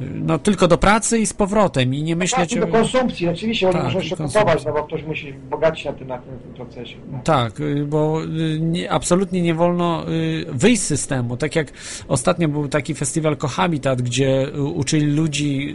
[0.00, 3.84] no tylko do pracy i z powrotem i nie myśleć tak, do konsumpcji, oczywiście, tak,
[3.84, 6.96] muszą jeszcze kupować, no bo ktoś musi bogacić na tym, na tym procesie.
[7.12, 7.20] No.
[7.24, 7.52] Tak,
[7.86, 8.20] bo
[8.60, 10.04] nie, absolutnie nie wolno
[10.48, 11.36] wyjść z systemu.
[11.36, 11.72] Tak jak
[12.08, 15.74] ostatnio był taki festiwal Cohabitat, gdzie uczyli ludzi,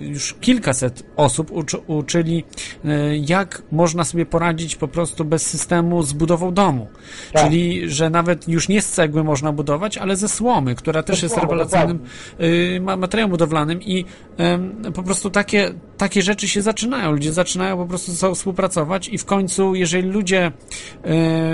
[0.00, 2.44] już kilkaset osób uczy, uczyli,
[3.26, 6.88] jak można sobie poradzić po prostu bez systemu z budową domu.
[7.32, 7.44] Tak.
[7.44, 11.36] Czyli, że nawet już nie z cegły można budować, ale ze słomy, która też jest
[11.36, 11.98] rewelacyjnym
[13.04, 14.04] materiałem budowlanym i
[14.94, 17.12] po prostu takie, takie rzeczy się zaczynają.
[17.12, 20.52] Ludzie zaczynają po prostu ze sobą współpracować i w końcu, jeżeli ludzie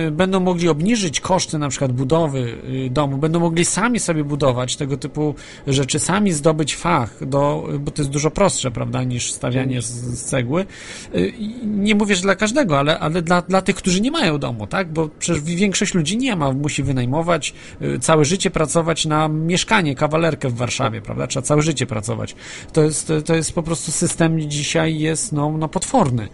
[0.07, 2.39] y, będą mogli obniżyć koszty na przykład budowy
[2.87, 5.35] y, domu, będą mogli sami sobie budować tego typu
[5.67, 10.25] rzeczy, sami zdobyć fach, do, bo to jest dużo prostsze, prawda, niż stawianie z, z
[10.25, 10.67] cegły.
[11.15, 11.33] Y,
[11.65, 14.93] nie mówię, że dla każdego, ale, ale dla, dla tych, którzy nie mają domu, tak,
[14.93, 17.55] bo przecież większość ludzi nie ma, musi wynajmować,
[18.01, 22.35] całe życie pracować na mieszkanie, kawalerkę w Warszawie, prawda, trzeba całe życie pracować.
[22.73, 26.29] To jest, to jest po prostu system dzisiaj jest no, no potworny,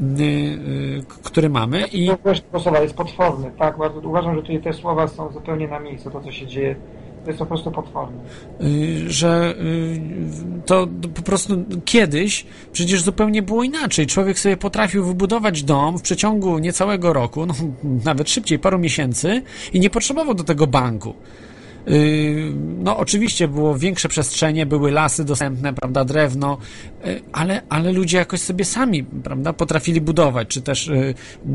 [0.00, 2.10] yy, yy, który mamy i...
[2.52, 6.10] To słowa jest potworny, tak, bardzo uważam, że tutaj te słowa są zupełnie na miejscu,
[6.10, 6.76] to co się dzieje
[7.24, 8.16] to jest po prostu potworne.
[8.60, 9.54] Yy, że
[10.66, 14.06] to po prostu kiedyś przecież zupełnie było inaczej.
[14.06, 17.54] Człowiek sobie potrafił wybudować dom w przeciągu niecałego roku, no,
[18.04, 19.42] nawet szybciej, paru miesięcy
[19.72, 21.14] i nie potrzebował do tego banku.
[22.78, 26.58] No, oczywiście było większe przestrzenie, były lasy dostępne, prawda, drewno,
[27.32, 30.90] ale, ale ludzie jakoś sobie sami, prawda, potrafili budować, czy też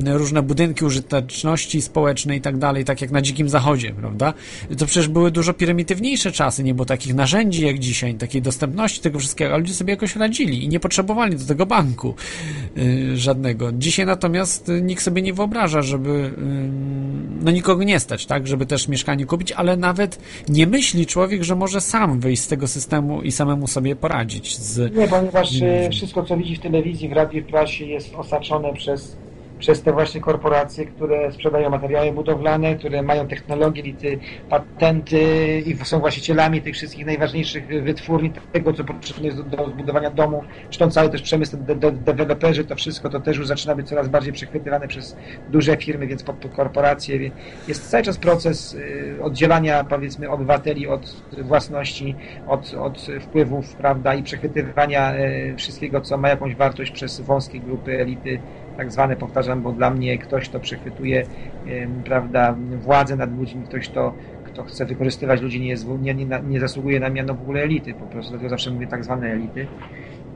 [0.05, 4.34] różne budynki użyteczności społecznej i tak dalej, tak jak na Dzikim Zachodzie, prawda.
[4.77, 9.19] To przecież były dużo prymitywniejsze czasy, nie było takich narzędzi jak dzisiaj, takiej dostępności tego
[9.19, 12.15] wszystkiego, a ludzie sobie jakoś radzili i nie potrzebowali do tego banku
[13.13, 13.71] żadnego.
[13.71, 16.34] Dzisiaj natomiast nikt sobie nie wyobraża, żeby
[17.41, 20.18] no nikogo nie stać, tak, żeby też mieszkanie kupić, ale nawet
[20.49, 24.57] nie myśli człowiek, że może sam wyjść z tego systemu i samemu sobie poradzić.
[24.57, 24.95] Z...
[24.95, 25.51] Nie, ponieważ
[25.91, 29.17] wszystko, co widzi w telewizji, w radiu, w prasie jest osaczone przez
[29.60, 35.20] przez te właśnie korporacje, które sprzedają materiały budowlane, które mają technologie, lity, patenty
[35.66, 40.43] i są właścicielami tych wszystkich najważniejszych wytwórni, tego, co potrzebne jest do, do zbudowania domu,
[40.70, 43.88] czy to cały też przemysł, de, de, deweloperzy, to wszystko to też już zaczyna być
[43.88, 45.16] coraz bardziej przechwytywane przez
[45.49, 47.32] duże firmy, więc pod korporacje.
[47.68, 52.16] Jest cały czas proces y, oddzielania, powiedzmy, obywateli od własności,
[52.47, 57.99] od, od wpływów, prawda, i przechwytywania y, wszystkiego, co ma jakąś wartość przez wąskie grupy
[57.99, 58.39] elity,
[58.80, 61.25] tak zwane, powtarzam, bo dla mnie ktoś, kto przechwytuje
[62.05, 64.13] prawda, władzę nad ludźmi, ktoś, kto,
[64.43, 67.93] kto chce wykorzystywać ludzi, nie, jest, nie, nie, nie zasługuje na miano w ogóle elity,
[67.93, 69.67] po prostu dlatego zawsze mówię tak zwane elity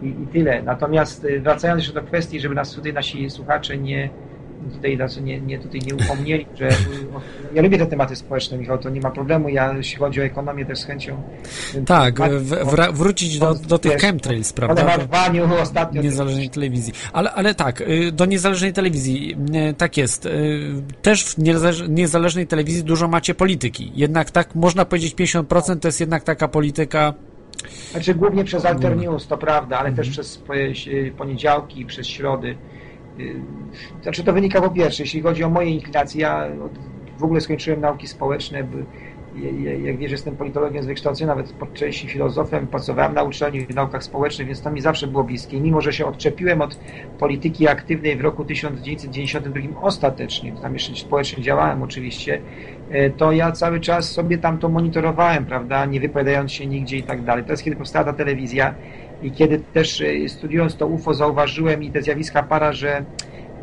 [0.02, 0.64] i, i tyle.
[0.64, 4.10] Natomiast wracając jeszcze do kwestii, żeby nas tutaj nasi słuchacze nie,
[4.72, 6.70] tutaj, znaczy nie, nie, tutaj nie upomnieli, że
[7.54, 9.50] ja lubię te tematy społeczne, Michał, to nie ma problemu.
[9.50, 11.22] Ja, jeśli chodzi o ekonomię, też z chęcią.
[11.86, 14.98] Tak, w, wrócić do, do tych chemtrails, prawda?
[14.98, 16.02] W ostatnio.
[16.02, 16.94] Niezależnej telewizji.
[17.14, 19.38] Ale, ale tak, do niezależnej telewizji,
[19.78, 20.28] tak jest.
[21.02, 21.38] Też w
[21.90, 23.92] niezależnej telewizji dużo macie polityki.
[23.96, 27.14] Jednak tak, można powiedzieć 50% to jest jednak taka polityka
[27.92, 30.44] znaczy głównie przez Alter News, to prawda, ale też przez
[31.18, 32.58] poniedziałki, przez środy.
[34.02, 36.48] Znaczy to wynika po pierwsze, jeśli chodzi o moje inclinacje, ja
[37.18, 38.68] w ogóle skończyłem nauki społeczne,
[39.84, 44.04] jak wiesz, jestem politologiem z wykształcenia, nawet po części filozofem, pracowałem na uczelni w naukach
[44.04, 45.62] społecznych, więc to mi zawsze było bliskie.
[45.62, 46.80] Mimo, że się odczepiłem od
[47.20, 52.42] polityki aktywnej w roku 1992 ostatecznie, tam jeszcze społecznie działałem oczywiście,
[53.18, 57.24] to ja cały czas sobie tam to monitorowałem, prawda, nie wypowiadając się nigdzie i tak
[57.24, 57.44] dalej.
[57.44, 58.76] To jest kiedy powstała ta telewizja
[59.24, 63.06] i kiedy też studiując to UFO zauważyłem i te zjawiska para, że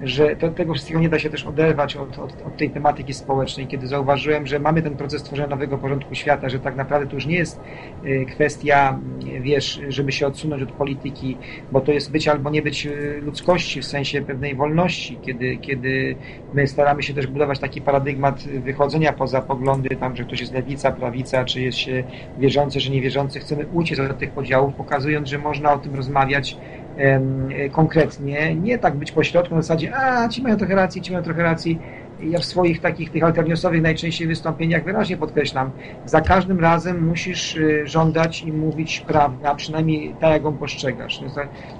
[0.03, 3.67] że to, tego wszystkiego nie da się też oderwać od, od, od, tej tematyki społecznej,
[3.67, 7.27] kiedy zauważyłem, że mamy ten proces tworzenia nowego porządku świata, że tak naprawdę to już
[7.27, 7.61] nie jest
[8.05, 8.99] y, kwestia,
[9.37, 11.37] y, wiesz, żeby się odsunąć od polityki,
[11.73, 16.17] bo to jest być albo nie być y, ludzkości w sensie pewnej wolności, kiedy, kiedy
[16.55, 20.93] my staramy się też budować taki paradygmat wychodzenia poza poglądy, tam, że ktoś jest lewica,
[20.93, 22.05] prawica, czy jest się
[22.39, 26.57] wierzący, czy niewierzący, chcemy uciec od tych podziałów, pokazując, że można o tym rozmawiać
[27.73, 31.43] konkretnie, nie tak być pośrodku na zasadzie, a ci mają trochę racji, ci mają trochę
[31.43, 31.79] racji.
[32.23, 35.71] Ja w swoich takich tych alterniosowych najczęściej wystąpieniach wyraźnie podkreślam,
[36.05, 41.21] za każdym razem musisz y, żądać i mówić prawdę, a przynajmniej tak, jak ją postrzegasz.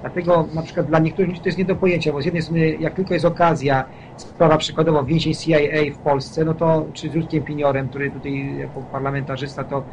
[0.01, 2.71] Dlatego na przykład dla niektórych ludzi to jest nie do pojęcia, bo z jednej strony
[2.71, 3.85] jak tylko jest okazja,
[4.17, 8.81] sprawa przykładowo więzień CIA w Polsce, no to czy z Ludkiem Piniorem, który tutaj jako
[8.81, 9.83] parlamentarzysta to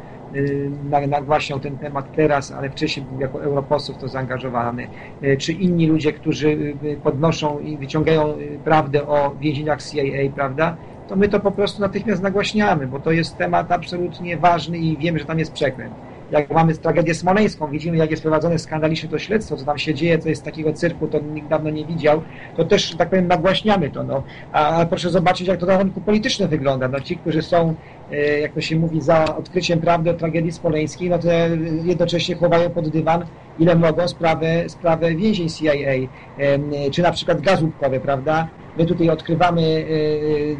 [1.07, 4.87] nagłaśniał ten temat teraz, ale wcześniej był jako europosłów to zaangażowany,
[5.23, 10.77] y, czy inni ludzie, którzy y, podnoszą i wyciągają prawdę o więzieniach CIA, prawda,
[11.07, 15.19] to my to po prostu natychmiast nagłaśniamy, bo to jest temat absolutnie ważny i wiemy,
[15.19, 15.93] że tam jest przekręt
[16.31, 20.19] jak mamy tragedię smoleńską, widzimy jak jest prowadzone skandaliczne to śledztwo, co tam się dzieje,
[20.19, 22.21] co jest takiego cyrku, to nikt dawno nie widział,
[22.55, 24.03] to też, tak powiem, nagłaśniamy to.
[24.03, 24.23] No.
[24.51, 26.87] A, proszę zobaczyć, jak to na rynku polityczne wygląda.
[26.87, 27.75] No, ci, którzy są, e,
[28.41, 31.27] jak to się mówi, za odkryciem prawdy o tragedii smoleńskiej, no to
[31.83, 33.25] jednocześnie chowają pod dywan,
[33.59, 35.71] ile mogą, sprawę, sprawę więzień CIA,
[36.91, 38.49] czy na przykład gaz łupkowy, prawda?
[38.77, 39.85] My tutaj odkrywamy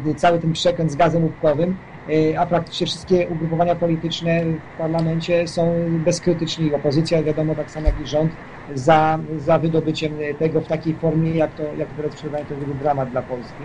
[0.06, 1.76] e, cały ten przekręt z gazem łupkowym,
[2.08, 5.74] E, a praktycznie wszystkie ugrupowania polityczne w parlamencie są
[6.04, 6.74] bezkrytyczni.
[6.74, 8.32] Opozycja, wiadomo, tak samo jak i rząd,
[8.74, 13.10] za, za wydobyciem tego w takiej formie, jak to, jak teraz sprzedanie to był dramat
[13.10, 13.62] dla Polski.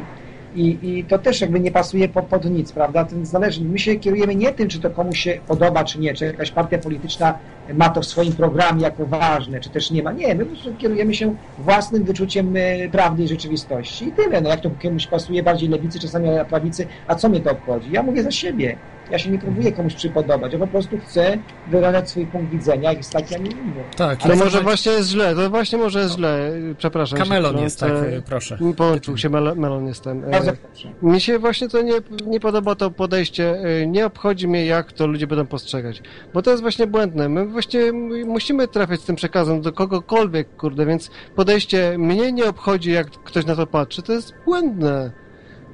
[0.56, 3.06] I, I to też jakby nie pasuje pod, pod nic, prawda?
[3.06, 3.62] To zależy.
[3.62, 6.78] My się kierujemy nie tym, czy to komuś się podoba, czy nie, czy jakaś partia
[6.78, 7.40] polityczna
[7.74, 10.12] ma to w swoim programie jako ważne, czy też nie ma.
[10.12, 14.42] Nie, my po prostu kierujemy się własnym wyczuciem e, prawdy i rzeczywistości i tyle.
[14.42, 17.92] No jak to komuś pasuje bardziej lewicy, czasami prawicy, a co mnie to obchodzi?
[17.92, 18.76] Ja mówię za siebie.
[19.12, 21.38] Ja się nie próbuję komuś przypodobać, ja po prostu chcę
[21.68, 23.84] wyrażać swój punkt widzenia i jest taki, a nie inny.
[23.98, 27.20] Tak, ale może właśnie jest źle, to właśnie może jest źle, przepraszam.
[27.20, 27.92] Kamelon jest, tak,
[28.26, 28.58] proszę.
[28.78, 30.22] Połączył się, melon jestem.
[30.32, 30.92] Bardzo proszę.
[31.02, 31.94] Mi się właśnie to nie,
[32.26, 36.02] nie podoba to podejście, e, nie obchodzi mnie jak to ludzie będą postrzegać,
[36.34, 37.30] bo to jest właśnie błędne.
[37.30, 37.92] My właśnie
[38.26, 43.46] musimy trafiać z tym przekazem do kogokolwiek, kurde, więc podejście mnie nie obchodzi jak ktoś
[43.46, 45.12] na to patrzy, to jest błędne.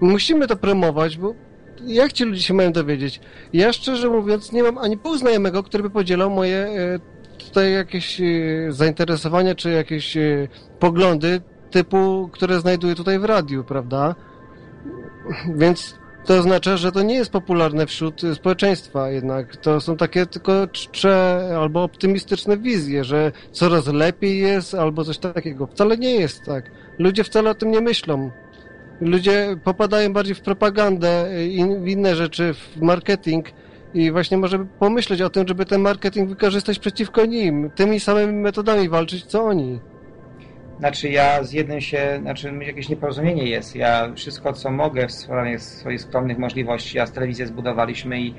[0.02, 1.36] Musimy to promować, bo
[1.88, 3.20] jak ci ludzie się mają dowiedzieć?
[3.54, 7.00] Ja szczerze mówiąc nie mam ani pół znajomego, który by podzielał moje e,
[7.46, 8.26] tutaj jakieś e,
[8.70, 10.48] zainteresowania, czy jakieś e,
[10.80, 14.16] poglądy typu, które znajduję tutaj w radiu, prawda?
[15.56, 19.56] Więc to oznacza, że to nie jest popularne wśród społeczeństwa jednak.
[19.56, 25.68] To są takie tylko czcze albo optymistyczne wizje, że coraz lepiej jest albo coś takiego.
[25.68, 26.72] Wcale nie jest tak.
[27.00, 28.32] Ludzie wcale o tym nie myślą
[29.02, 33.46] ludzie popadają bardziej w propagandę i w inne rzeczy, w marketing
[33.94, 38.90] i właśnie może pomyśleć o tym, żeby ten marketing wykorzystać przeciwko nim, tymi samymi metodami
[38.90, 39.80] walczyć, co oni.
[40.80, 43.76] Znaczy ja z jednym się, znaczy jakieś nieporozumienie jest.
[43.76, 45.12] Ja wszystko, co mogę w
[45.62, 48.34] swoich skromnych możliwości, a z telewizję zbudowaliśmy i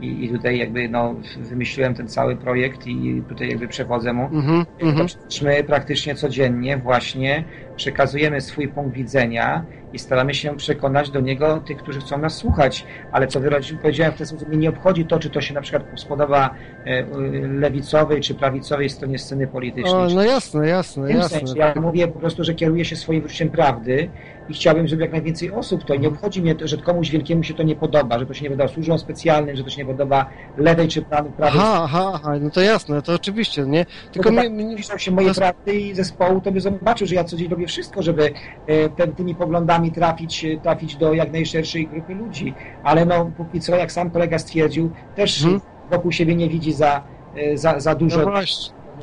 [0.00, 4.26] i, i tutaj jakby no, wymyśliłem ten cały projekt i tutaj jakby przewodzę mu.
[4.26, 7.44] Mm -hmm, my praktycznie codziennie właśnie
[7.76, 12.86] przekazujemy swój punkt widzenia i staramy się przekonać do niego tych, którzy chcą nas słuchać.
[13.12, 15.60] Ale co wyraźnie powiedziałem w ten sposób, mnie nie obchodzi to, czy to się na
[15.60, 17.04] przykład spodoba e,
[17.48, 19.94] lewicowej czy prawicowej stronie sceny politycznej.
[19.94, 21.38] O, no jasne, jasne, jasne.
[21.38, 24.10] Sensie, ja mówię po prostu, że kieruję się swoim wyczuciem prawdy
[24.48, 27.62] i chciałbym, żeby jak najwięcej osób to nie obchodzi mnie, że komuś wielkiemu się to
[27.62, 30.26] nie podoba, że to się nie podoba służbom specjalnym, że to się nie podoba
[30.56, 31.32] lewej czy prawej.
[31.42, 33.86] Aha, aha, aha, no to jasne, to oczywiście, nie?
[34.12, 35.34] Tylko no mi, mi, się moje to...
[35.34, 38.32] prawdy i zespołu, to by zobaczył, że ja codziennie robię wszystko, żeby
[38.66, 42.54] e, tymi poglądami trafić, e, trafić do jak najszerszej grupy ludzi.
[42.82, 45.60] Ale no, póki co, jak sam kolega stwierdził, też hmm.
[45.90, 47.02] wokół siebie nie widzi za,
[47.36, 48.32] e, za, za dużo no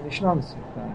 [0.05, 0.59] myślących.
[0.75, 0.85] Tak.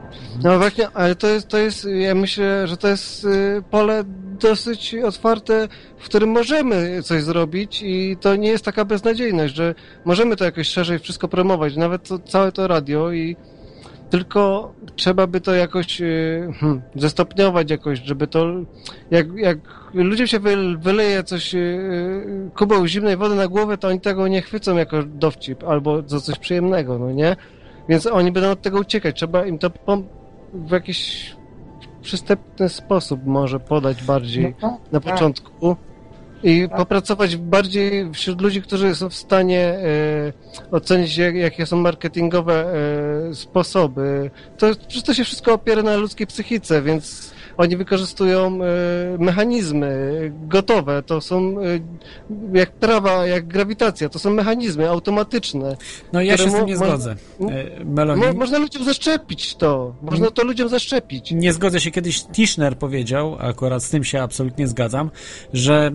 [0.43, 3.27] No właśnie, ale to jest, to jest, ja myślę, że to jest
[3.71, 4.05] pole
[4.41, 5.69] dosyć otwarte,
[5.99, 9.75] w którym możemy coś zrobić i to nie jest taka beznadziejność, że
[10.05, 13.37] możemy to jakoś szerzej wszystko promować, nawet to, całe to radio i
[14.11, 18.47] tylko trzeba by to jakoś y, hmm, zestopniować jakoś, żeby to
[19.11, 19.59] jak, jak
[19.95, 20.41] ludziom się
[20.79, 25.65] wyleje coś yy, kubeł zimnej wody na głowę, to oni tego nie chwycą jako dowcip
[25.65, 27.37] albo za coś przyjemnego, no nie?
[27.89, 29.17] Więc oni będą od tego uciekać.
[29.17, 29.71] Trzeba im to
[30.55, 31.31] w jakiś
[32.03, 35.13] przystępny sposób może podać bardziej no, na tak.
[35.13, 35.77] początku
[36.43, 36.79] i tak.
[36.79, 40.33] popracować bardziej wśród ludzi, którzy są w stanie e,
[40.71, 42.75] ocenić, jak, jakie są marketingowe
[43.31, 44.31] e, sposoby.
[44.59, 44.67] To,
[45.05, 48.59] to się wszystko opiera na ludzkiej psychice, więc oni wykorzystują
[49.19, 49.91] mechanizmy
[50.49, 51.55] gotowe, to są
[52.53, 55.77] jak prawa, jak grawitacja, to są mechanizmy automatyczne.
[56.13, 57.17] No ja się z tym nie zgodzę.
[58.17, 61.31] Mo, można ludziom zaszczepić to, można to ludziom zaszczepić.
[61.33, 65.11] Nie zgodzę się, kiedyś Tischner powiedział, akurat z tym się absolutnie zgadzam,
[65.53, 65.91] że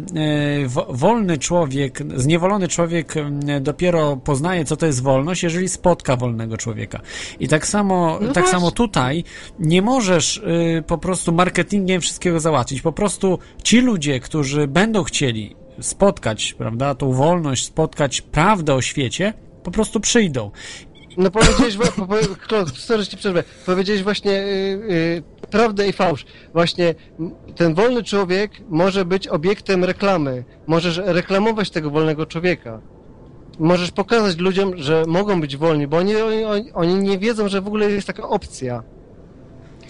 [0.90, 3.14] wolny człowiek, zniewolony człowiek
[3.62, 7.02] dopiero poznaje, co to jest wolność, jeżeli spotka wolnego człowieka.
[7.40, 9.24] I tak samo, no tak samo tutaj
[9.60, 12.82] nie możesz y, po prostu marketingiem wszystkiego załatwić.
[12.82, 19.34] Po prostu ci ludzie, którzy będą chcieli spotkać, prawda, tą wolność, spotkać prawdę o świecie,
[19.64, 20.52] po prostu przyjdą.
[21.18, 21.78] No powiedziałeś,
[22.76, 26.26] sorry, ci przerwę, powiedziałeś właśnie yy, yy, prawdę i fałsz.
[26.54, 26.96] Właśnie
[27.56, 30.44] ten wolny człowiek może być obiektem reklamy.
[30.68, 32.82] Możesz reklamować tego wolnego człowieka
[33.60, 37.68] możesz pokazać ludziom, że mogą być wolni, bo oni, oni, oni nie wiedzą, że w
[37.68, 38.84] ogóle jest taka opcja.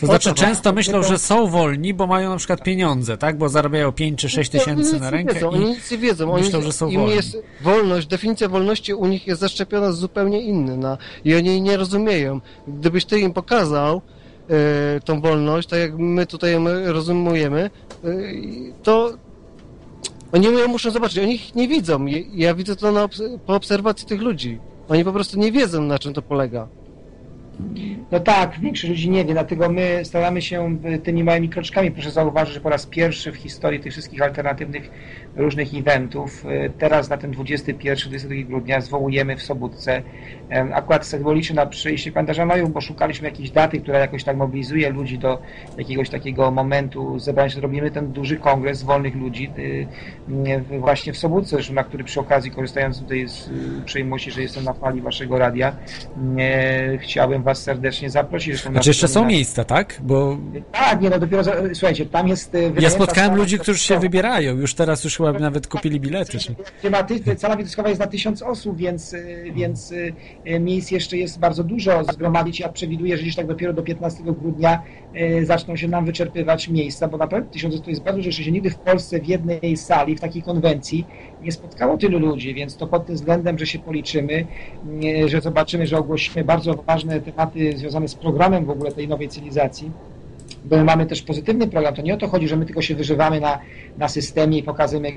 [0.07, 3.37] To znaczy często myślą, że są wolni, bo mają na przykład pieniądze, tak?
[3.37, 6.33] Bo zarabiają 5 czy 6 tysięcy na rękę wiedzą, Oni nic nie wiedzą.
[6.33, 7.15] Oni myślą, że są im wolni.
[7.15, 12.41] jest wolność, definicja wolności u nich jest zaszczepiona zupełnie inna i oni jej nie rozumieją.
[12.67, 14.01] Gdybyś ty im pokazał
[14.97, 17.69] y, tą wolność, tak jak my tutaj ją rozumiemy,
[18.05, 19.13] y, to
[20.31, 22.05] oni ją muszą zobaczyć, oni ich nie widzą.
[22.33, 23.07] Ja widzę to na,
[23.45, 24.59] po obserwacji tych ludzi.
[24.89, 26.67] Oni po prostu nie wiedzą, na czym to polega.
[28.11, 31.91] No tak, większość ludzi nie wie, dlatego my staramy się tymi małymi kroczkami.
[31.91, 34.91] Proszę zauważyć, że po raz pierwszy w historii tych wszystkich alternatywnych
[35.35, 40.01] różnych eventów, y, teraz na ten 21-22 grudnia zwołujemy w Sobótce.
[40.73, 45.17] Akurat symbolicznie na przyjście kalendarza maju, bo szukaliśmy jakiejś daty, która jakoś tak mobilizuje ludzi
[45.17, 45.41] do
[45.77, 47.55] jakiegoś takiego momentu zebrania się.
[47.55, 49.87] Zrobimy ten duży kongres wolnych ludzi y,
[50.71, 54.73] y, właśnie w Sobótce, na który przy okazji, korzystając tutaj z uprzejmości, że jestem na
[54.73, 55.75] fali waszego radia,
[56.99, 58.61] chciałbym Was serdecznie zaprosić.
[58.61, 59.99] Znaczy jeszcze są miejsca, tak?
[60.03, 60.37] Bo...
[60.71, 62.57] Tak, nie no, dopiero, słuchajcie, tam jest...
[62.79, 66.39] Ja spotkałem ludzi, którzy się wybierają, już teraz już chyba nawet kupili bilety.
[66.39, 66.55] Czy...
[67.35, 69.93] Cala widoskowa jest na tysiąc osób, więc, e, więc
[70.45, 72.59] e, miejsc jeszcze jest bardzo dużo zgromadzić.
[72.59, 74.81] Ja przewiduję, że gdzieś tak dopiero do 15 grudnia
[75.43, 78.69] zaczną się nam wyczerpywać miejsca, bo naprawdę tysiąc to jest bardzo dużo, że się nigdy
[78.69, 81.05] w Polsce w jednej sali, w takiej konwencji
[81.41, 84.45] nie spotkało tylu ludzi, więc to pod tym względem, że się policzymy,
[85.25, 89.91] że zobaczymy, że ogłosimy bardzo ważne tematy związane z programem w ogóle tej nowej cywilizacji,
[90.69, 91.95] bo my mamy też pozytywny program.
[91.95, 93.59] To nie o to chodzi, że my tylko się wyżywamy na,
[93.97, 95.11] na systemie i pokazujemy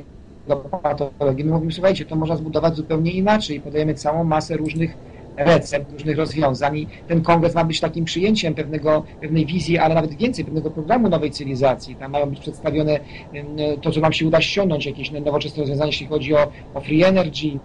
[0.83, 1.45] patologii.
[1.45, 4.97] My mówimy, słuchajcie, to można zbudować zupełnie inaczej i podajemy całą masę różnych
[5.37, 10.15] recept, różnych rozwiązań i ten kongres ma być takim przyjęciem pewnego, pewnej wizji, ale nawet
[10.15, 11.97] więcej, pewnego programu nowej cywilizacji.
[11.97, 13.01] Tam mają być przedstawione
[13.83, 17.59] to, co nam się uda ściągnąć, jakieś nowoczesne rozwiązania, jeśli chodzi o, o free energy,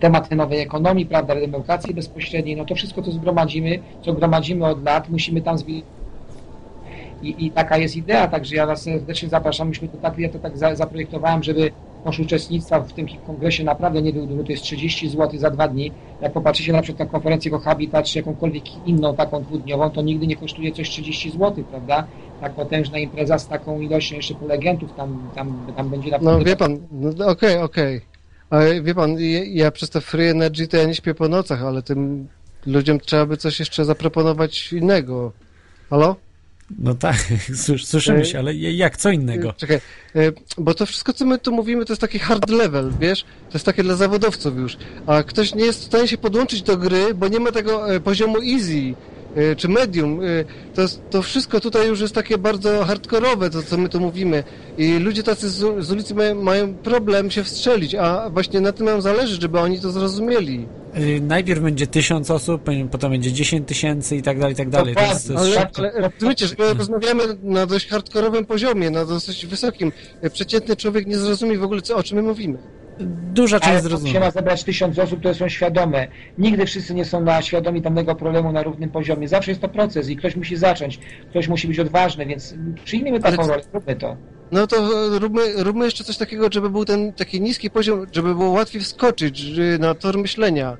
[0.00, 5.08] tematy nowej ekonomii, prawda, demokracji bezpośredniej, no to wszystko, co zgromadzimy, co gromadzimy od lat,
[5.08, 5.97] musimy tam zwiedzić.
[7.22, 9.68] I, I, taka jest idea, także ja Was serdecznie zapraszam.
[9.68, 11.70] Myśmy to tak, ja to tak za, zaprojektowałem, żeby
[12.04, 15.68] koszt uczestnictwa w tym kongresie naprawdę nie był duży, to jest 30 zł za dwa
[15.68, 15.92] dni.
[16.22, 20.26] Jak popatrzycie na przykład na konferencję o Habitat, czy jakąkolwiek inną taką dwudniową, to nigdy
[20.26, 22.06] nie kosztuje coś 30 zł, prawda?
[22.40, 26.38] Tak potężna impreza z taką ilością jeszcze prelegentów, tam, tam, tam będzie naprawdę...
[26.38, 27.96] No wie pan, no, okej, okay, okej.
[27.96, 28.08] Okay.
[28.50, 31.62] Ale wie pan, ja, ja przez to free energy to ja nie śpię po nocach,
[31.62, 32.28] ale tym
[32.66, 35.32] ludziom trzeba by coś jeszcze zaproponować innego.
[35.90, 36.16] Halo?
[36.78, 37.16] No tak,
[37.84, 39.52] słyszymy się, ale jak, co innego?
[39.52, 39.76] Czekaj,
[40.16, 43.22] e, bo to wszystko, co my tu mówimy, to jest taki hard level, wiesz?
[43.22, 44.76] To jest takie dla zawodowców już.
[45.06, 48.00] A ktoś nie jest w stanie się podłączyć do gry, bo nie ma tego e,
[48.00, 48.94] poziomu easy.
[49.36, 53.76] Y, czy medium, y, to, to wszystko tutaj już jest takie bardzo hardkorowe, to co
[53.76, 54.44] my tu mówimy.
[54.78, 58.86] I ludzie tacy z, z ulicy mają, mają, problem się wstrzelić, a właśnie na tym
[58.86, 60.66] nam zależy, żeby oni to zrozumieli.
[60.96, 64.94] Y, najpierw będzie tysiąc osób, potem będzie dziesięć tysięcy i tak dalej, i tak dalej.
[64.94, 69.04] To jest, to jest ale, ale rozumiecie, że my rozmawiamy na dość hardkorowym poziomie, na
[69.04, 69.92] dosyć wysokim.
[70.32, 72.58] Przeciętny człowiek nie zrozumie w ogóle, co, o czym my mówimy.
[73.34, 74.12] Duża część zrozumie.
[74.12, 76.08] się ma zebrać tysiąc osób, które są świadome.
[76.38, 79.28] Nigdy wszyscy nie są na świadomi danego problemu na równym poziomie.
[79.28, 81.00] Zawsze jest to proces i ktoś musi zacząć.
[81.30, 84.16] Ktoś musi być odważny, więc przyjmijmy taką rolę, róbmy to.
[84.52, 84.76] No to
[85.18, 89.46] róbmy, róbmy jeszcze coś takiego, żeby był ten taki niski poziom, żeby było łatwiej wskoczyć
[89.78, 90.76] na tor myślenia.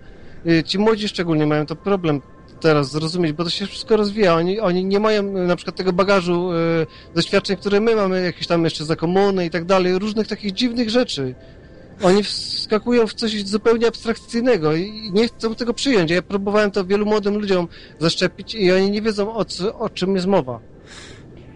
[0.46, 2.20] Y, ci młodzi szczególnie mają to problem
[2.60, 4.34] teraz zrozumieć, bo to się wszystko rozwija.
[4.34, 8.64] Oni, oni nie mają na przykład tego bagażu y, doświadczeń, które my mamy, jakieś tam
[8.64, 11.34] jeszcze za komuny i tak dalej, różnych takich dziwnych rzeczy.
[12.03, 16.11] Oni wskakują w coś zupełnie abstrakcyjnego i nie chcą tego przyjąć.
[16.11, 17.68] Ja próbowałem to wielu młodym ludziom
[17.99, 20.61] zaszczepić i oni nie wiedzą o, co, o czym jest mowa.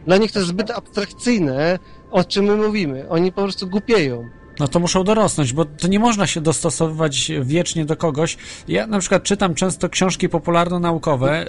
[0.07, 1.79] Dla nich to jest zbyt abstrakcyjne,
[2.11, 3.09] o czym my mówimy.
[3.09, 4.29] Oni po prostu głupieją.
[4.63, 8.37] No to muszą dorosnąć, bo to nie można się dostosowywać wiecznie do kogoś.
[8.69, 11.47] Ja na przykład czytam często książki popularno-naukowe.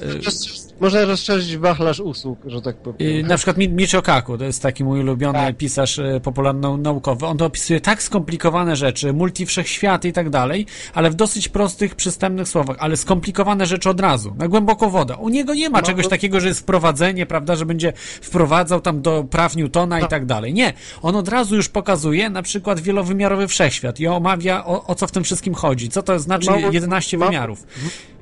[0.79, 3.27] można rozszerzyć wachlarz usług, że tak powiem.
[3.27, 5.57] Na przykład Michio Kaku, to jest taki mój ulubiony tak.
[5.57, 7.25] pisarz e, popularno-naukowy.
[7.25, 11.95] On to opisuje tak skomplikowane rzeczy, multi wszechświaty i tak dalej, ale w dosyć prostych,
[11.95, 15.15] przystępnych słowach, ale skomplikowane rzeczy od razu, na głęboką wodę.
[15.17, 19.01] U niego nie ma no, czegoś takiego, że jest wprowadzenie, prawda, że będzie wprowadzał tam
[19.01, 20.05] do praw Newtona no.
[20.05, 20.53] i tak dalej.
[20.53, 20.73] Nie.
[21.01, 25.11] On od razu już pokazuje na przykład wielowymiarowy wszechświat i omawia o, o co w
[25.11, 27.67] tym wszystkim chodzi, co to znaczy mało, 11 mało, wymiarów.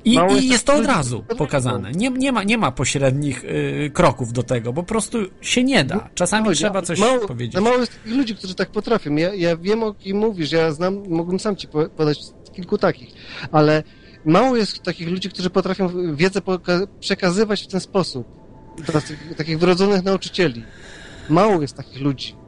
[0.04, 1.92] I, i jest to od razu pokazane.
[1.92, 6.08] Nie, nie, ma, nie ma pośrednich y, kroków do tego, po prostu się nie da.
[6.14, 7.60] Czasami Chodzi, trzeba coś mało, powiedzieć.
[7.60, 9.16] Mało jest takich ludzi, którzy tak potrafią.
[9.16, 12.18] Ja, ja wiem, o kim mówisz, ja znam, mógłbym sam ci podać
[12.52, 13.08] kilku takich,
[13.52, 13.82] ale
[14.24, 16.40] mało jest takich ludzi, którzy potrafią wiedzę
[17.00, 18.26] przekazywać w ten sposób.
[19.36, 20.64] Takich wrodzonych nauczycieli.
[21.28, 22.41] Mało jest takich ludzi.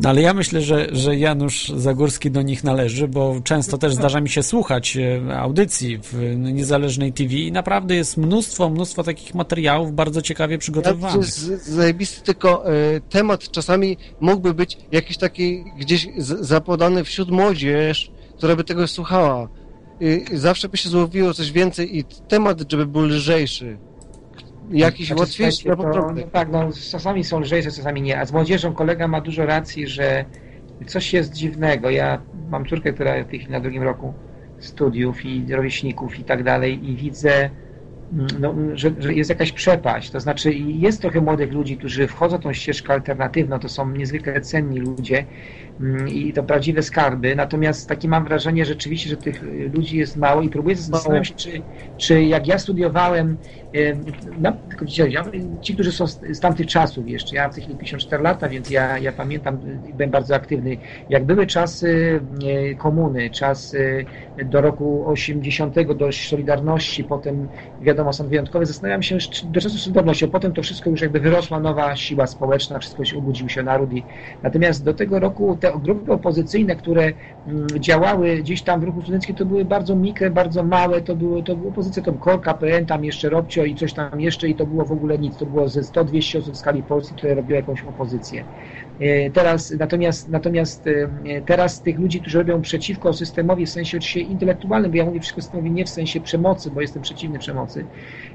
[0.00, 4.20] No ale ja myślę, że, że Janusz Zagórski do nich należy, bo często też zdarza
[4.20, 9.92] mi się słuchać e, audycji w niezależnej TV i naprawdę jest mnóstwo, mnóstwo takich materiałów
[9.92, 11.14] bardzo ciekawie przygotowanych.
[11.14, 17.30] To jest zajebisty, tylko y, temat czasami mógłby być jakiś taki gdzieś z, zapodany wśród
[17.30, 19.48] młodzież, która by tego słuchała.
[20.02, 23.78] Y, zawsze by się złowiło coś więcej i temat, żeby był lżejszy
[24.72, 28.20] jakiś znaczy, łatwiejszy to, no, Tak, no, czasami są lżejsze, czasami nie.
[28.20, 30.24] A z młodzieżą kolega ma dużo racji, że
[30.86, 31.90] coś jest dziwnego.
[31.90, 34.14] Ja mam córkę, która w tej chwili na drugim roku
[34.58, 37.50] studiów i rówieśników i tak dalej i widzę,
[38.12, 40.10] mm, no, że, że, jest jakaś przepaść.
[40.10, 44.78] To znaczy jest trochę młodych ludzi, którzy wchodzą tą ścieżkę alternatywną, to są niezwykle cenni
[44.78, 45.26] ludzie
[46.08, 49.42] i to prawdziwe skarby, natomiast takie mam wrażenie rzeczywiście, że tych
[49.74, 51.62] ludzi jest mało i próbuję zastanawiać się, czy,
[51.96, 53.38] czy jak ja studiowałem
[54.38, 55.24] no, tylko ja,
[55.60, 58.98] ci, którzy są z, tamtych czasów jeszcze, ja w tej chwili 54 lata, więc ja,
[58.98, 59.58] ja pamiętam,
[59.94, 60.76] byłem bardzo aktywny,
[61.08, 63.76] jak były czasy e, komuny, czas
[64.44, 67.48] do roku 80, do Solidarności, potem
[67.82, 71.60] wiadomo, są wyjątkowe, zastanawiam się do czasu Solidarności, a potem to wszystko już jakby wyrosła
[71.60, 74.02] nowa siła społeczna, wszystko się ubudził się naród i
[74.42, 77.12] natomiast do tego roku te grupy opozycyjne, które
[77.46, 81.42] mm, działały gdzieś tam w ruchu studenckim, to były bardzo mikre, bardzo małe, to były,
[81.42, 84.66] to były opozycje, to KOR, KPN, tam jeszcze Robcio, i coś tam jeszcze i to
[84.66, 85.36] było w ogóle nic.
[85.36, 88.44] To było ze 100-200 osób w skali Polski, które robiły jakąś opozycję.
[89.02, 94.20] E, teraz, natomiast, natomiast e, teraz tych ludzi, którzy robią przeciwko systemowi w sensie oczywiście
[94.20, 97.86] intelektualnym, bo ja mówię przeciwko systemowi nie w sensie przemocy, bo jestem przeciwny przemocy,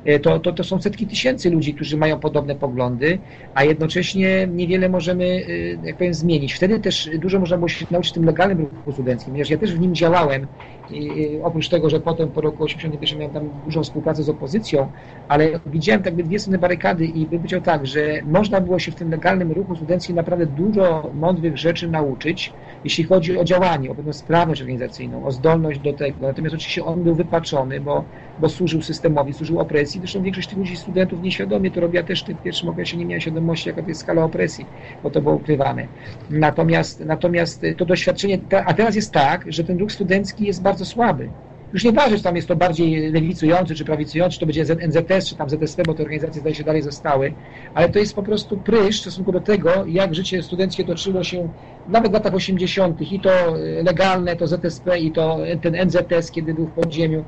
[0.03, 3.19] e, to, to, to są setki tysięcy ludzi, którzy mają podobne poglądy,
[3.53, 5.45] a jednocześnie niewiele możemy,
[5.83, 6.53] jak powiem, zmienić.
[6.53, 9.79] Wtedy też dużo można było się nauczyć tym legalnym ruchu studenckim, ponieważ ja też w
[9.79, 10.47] nim działałem,
[10.91, 14.91] i oprócz tego, że potem po roku 81 miałem tam dużą współpracę z opozycją,
[15.27, 18.91] ale widziałem tak by dwie strony barykady i by powiedział tak, że można było się
[18.91, 23.95] w tym legalnym ruchu studenckim naprawdę dużo mądrych rzeczy nauczyć, jeśli chodzi o działanie, o
[23.95, 26.17] pewną sprawność organizacyjną, o zdolność do tego.
[26.21, 28.03] Natomiast oczywiście on był wypaczony, bo,
[28.39, 29.99] bo służył systemowi, służył opresji.
[29.99, 33.19] Zresztą większość tych ludzi, studentów nieświadomie to robiła też w tym pierwszym okresie, nie miała
[33.19, 34.65] świadomości, jaka to jest skala opresji,
[35.03, 35.87] bo to było ukrywane.
[36.29, 41.31] Natomiast, natomiast to doświadczenie, a teraz jest tak, że ten ruch studencki jest bardzo słaby.
[41.73, 45.29] Już nie ważne, czy tam jest to bardziej lewicujący, czy prawicujący, czy to będzie NZS,
[45.29, 47.33] czy tam ZSP, bo te organizacje zdaje się dalej zostały,
[47.73, 51.49] ale to jest po prostu prysz w stosunku do tego, jak życie studenckie toczyło się
[51.85, 53.01] nawet w latach 80.
[53.01, 57.25] i to legalne, to ZSP i to ten NZS, kiedy był w podziemiu.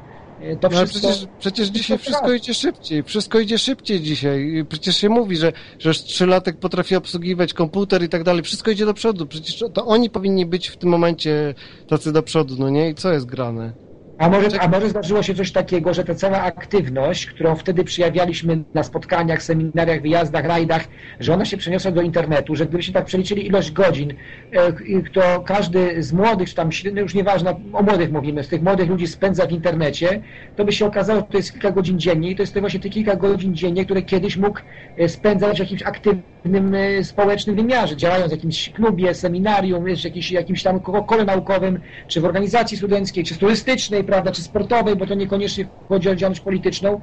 [0.62, 3.04] To no, przecież, przecież dzisiaj wszystko idzie szybciej.
[3.04, 4.66] Wszystko idzie szybciej dzisiaj.
[4.70, 8.44] Przecież się mówi, że, że trzylatek potrafi obsługiwać komputer i tak dalej.
[8.44, 9.26] Wszystko idzie do przodu.
[9.26, 11.54] Przecież to oni powinni być w tym momencie
[11.88, 12.90] tacy do przodu, no nie?
[12.90, 13.89] I co jest grane?
[14.20, 18.64] A może, a może zdarzyło się coś takiego, że ta cała aktywność, którą wtedy przyjawialiśmy
[18.74, 20.88] na spotkaniach, seminariach, wyjazdach, rajdach,
[21.20, 24.14] że ona się przeniosła do internetu, że gdybyśmy tak przeliczyli ilość godzin,
[24.52, 24.74] e,
[25.14, 28.90] to każdy z młodych, czy tam no już nieważne, o młodych mówimy, z tych młodych
[28.90, 30.22] ludzi spędza w internecie,
[30.56, 32.80] to by się okazało, że to jest kilka godzin dziennie i to jest to właśnie
[32.80, 34.60] te kilka godzin dziennie, które kiedyś mógł
[34.98, 40.32] e, spędzać w jakimś aktywnym e, społecznym wymiarze, działając w jakimś klubie, seminarium, w jakimś,
[40.32, 45.16] jakimś tam kole naukowym, czy w organizacji studenckiej, czy turystycznej, prawda, czy sportowej, bo to
[45.16, 47.00] niekoniecznie chodzi o działalność polityczną,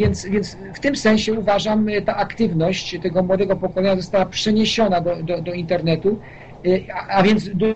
[0.00, 5.22] więc, więc w tym sensie uważam, y, ta aktywność tego młodego pokolenia została przeniesiona do,
[5.22, 6.20] do, do internetu,
[6.66, 7.74] y, a, więc do,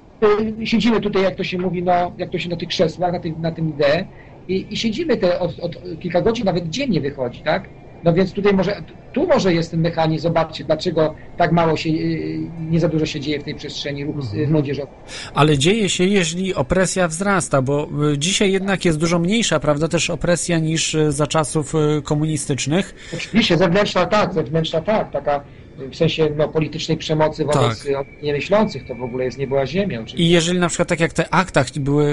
[0.65, 3.39] siedzimy tutaj, jak to się mówi, no, jak to się na tych krzesłach, na, tych,
[3.39, 4.09] na tym idee
[4.49, 7.71] i, i siedzimy te od, od kilka godzin, nawet dziennie wychodzi, tak?
[8.05, 8.83] No więc tutaj może,
[9.13, 12.39] tu może jest ten mechanizm, zobaczcie, dlaczego tak mało się, y,
[12.71, 14.53] nie za dużo się dzieje w tej przestrzeni ruchu mhm.
[14.53, 14.95] młodzieżowej.
[15.35, 20.11] Ale dzieje się, jeżeli opresja wzrasta, bo y, dzisiaj jednak jest dużo mniejsza, prawda, też
[20.11, 21.73] opresja niż y, za czasów
[22.05, 23.11] komunistycznych.
[23.15, 25.45] Oczywiście, zewnętrzna tak, zewnętrzna tak, taka
[25.91, 28.23] w sensie no, politycznej przemocy wobec tak.
[28.23, 30.05] niemyślących, to w ogóle jest nie była ziemią.
[30.17, 32.05] I jeżeli na przykład tak jak te aktach były,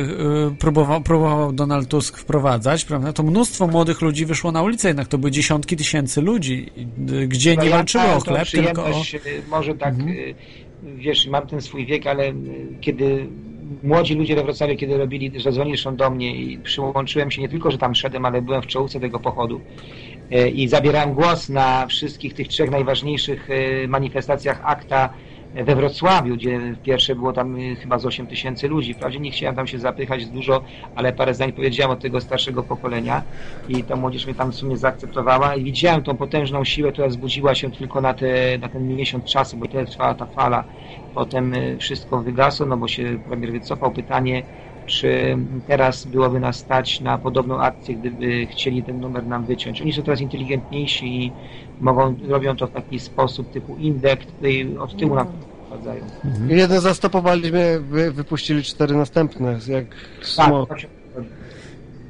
[0.51, 5.07] y, próbował, próbował Donald Tusk wprowadzać, prawda, to mnóstwo młodych ludzi wyszło na ulicę, jednak
[5.07, 6.65] to były dziesiątki tysięcy ludzi,
[7.27, 8.91] gdzie no, nie ja walczyło o chleb, tylko o...
[9.49, 10.15] Może tak, mhm.
[10.95, 12.33] wiesz, mam ten swój wiek, ale
[12.81, 13.27] kiedy
[13.83, 17.71] młodzi ludzie we Wrocławiu, kiedy robili, zadzwonili zresztą do mnie i przyłączyłem się nie tylko,
[17.71, 20.10] że tam szedłem, ale byłem w czołówce tego pochodu e,
[20.53, 25.09] i zabierałem głos na wszystkich tych trzech najważniejszych e, manifestacjach akta
[25.53, 28.93] we Wrocławiu, gdzie pierwsze było tam e, chyba z 8 tysięcy ludzi.
[28.93, 30.63] Wprawdzie nie chciałem tam się zapychać dużo,
[30.95, 33.23] ale parę zdań powiedziałem od tego starszego pokolenia
[33.67, 37.55] i ta młodzież mnie tam w sumie zaakceptowała i widziałem tą potężną siłę, która zbudziła
[37.55, 40.63] się tylko na, te, na ten miesiąc czasu, bo tyle trwała ta fala
[41.13, 43.91] Potem wszystko wygasło, no bo się premier wycofał.
[43.91, 44.43] Pytanie,
[44.91, 45.37] czy
[45.67, 49.81] teraz byłoby nas stać na podobną akcję, gdyby chcieli ten numer nam wyciąć.
[49.81, 51.31] Oni są teraz inteligentniejsi i
[51.81, 54.27] mogą, robią to w taki sposób typu indekt,
[54.79, 56.05] od tyłu nam wprowadzają.
[56.25, 56.49] Mhm.
[56.49, 59.85] Jeden zastopowaliśmy, wy, wypuścili cztery następne, jak
[60.21, 60.69] smok.
[60.69, 60.79] Tak,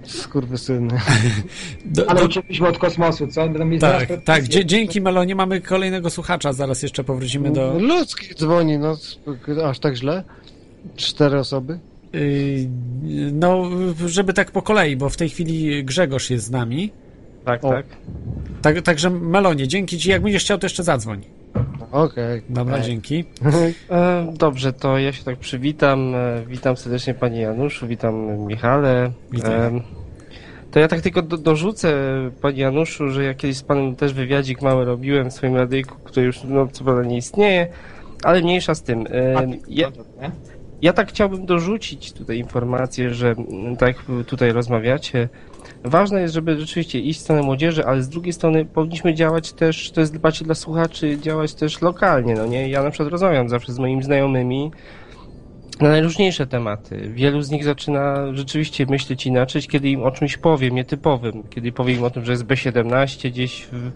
[0.03, 0.99] Skurwysyny.
[1.85, 2.25] Do, Ale do...
[2.25, 3.41] uciekliśmy od kosmosu, co?
[3.79, 4.43] tak, tak.
[4.43, 7.79] dzięki Melonie mamy kolejnego słuchacza, zaraz jeszcze powrócimy do...
[7.79, 8.97] Ludzki dzwoni, no
[9.65, 10.23] aż tak źle?
[10.95, 11.79] Cztery osoby?
[12.13, 12.67] Yy,
[13.31, 13.69] no,
[14.07, 16.91] żeby tak po kolei, bo w tej chwili Grzegorz jest z nami.
[17.45, 17.69] Tak, o.
[17.69, 17.85] tak.
[18.61, 18.81] tak.
[18.81, 20.09] Także Melonie, dzięki Ci.
[20.09, 21.21] Jak będziesz chciał, to jeszcze zadzwoń.
[21.91, 22.39] Okej.
[22.39, 22.41] Okay.
[22.49, 22.85] Dobra, okay.
[22.85, 23.23] dzięki.
[23.91, 26.15] E, dobrze, to ja się tak przywitam.
[26.15, 29.11] E, witam serdecznie Panie Januszu, witam Michale.
[29.31, 29.77] Witam.
[29.77, 29.81] E,
[30.71, 31.93] to ja tak tylko do, dorzucę,
[32.41, 36.25] Panie Januszu, że ja kiedyś z Panem też wywiadzik mały robiłem w swoim radyjku, który
[36.25, 37.67] już no, co prawda nie istnieje,
[38.23, 39.05] ale mniejsza z tym.
[39.67, 39.91] Ja,
[40.81, 43.35] ja tak chciałbym dorzucić tutaj informację, że
[43.79, 45.29] tak jak tutaj rozmawiacie,
[45.83, 49.91] ważne jest, żeby rzeczywiście iść w stronę młodzieży, ale z drugiej strony powinniśmy działać też,
[49.91, 52.69] to jest bardziej dla słuchaczy, działać też lokalnie, no nie?
[52.69, 54.71] Ja na przykład rozmawiam zawsze z moimi znajomymi
[55.79, 57.11] na najróżniejsze tematy.
[57.13, 61.43] Wielu z nich zaczyna rzeczywiście myśleć inaczej, kiedy im o czymś powiem, nietypowym.
[61.49, 63.91] Kiedy powiem im o tym, że jest B17 gdzieś w,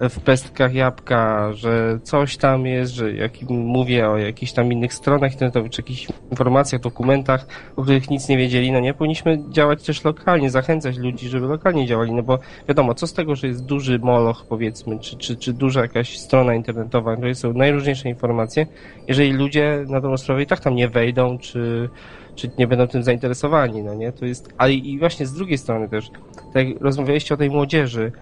[0.00, 5.32] w pestkach jabłka, że coś tam jest, że jak mówię o jakichś tam innych stronach
[5.32, 7.46] internetowych, czy jakichś informacjach, dokumentach,
[7.76, 11.86] o których nic nie wiedzieli, no nie, powinniśmy działać też lokalnie, zachęcać ludzi, żeby lokalnie
[11.86, 15.52] działali, no bo wiadomo, co z tego, że jest duży moloch, powiedzmy, czy, czy, czy
[15.52, 18.66] duża jakaś strona internetowa, w której są najróżniejsze informacje,
[19.08, 21.88] jeżeli ludzie na tą stronę i tak tam nie wejdą, czy
[22.34, 24.12] czy nie będą tym zainteresowani, no nie?
[24.12, 26.10] To jest, ale i właśnie z drugiej strony też,
[26.52, 28.12] tak jak rozmawialiście o tej młodzieży,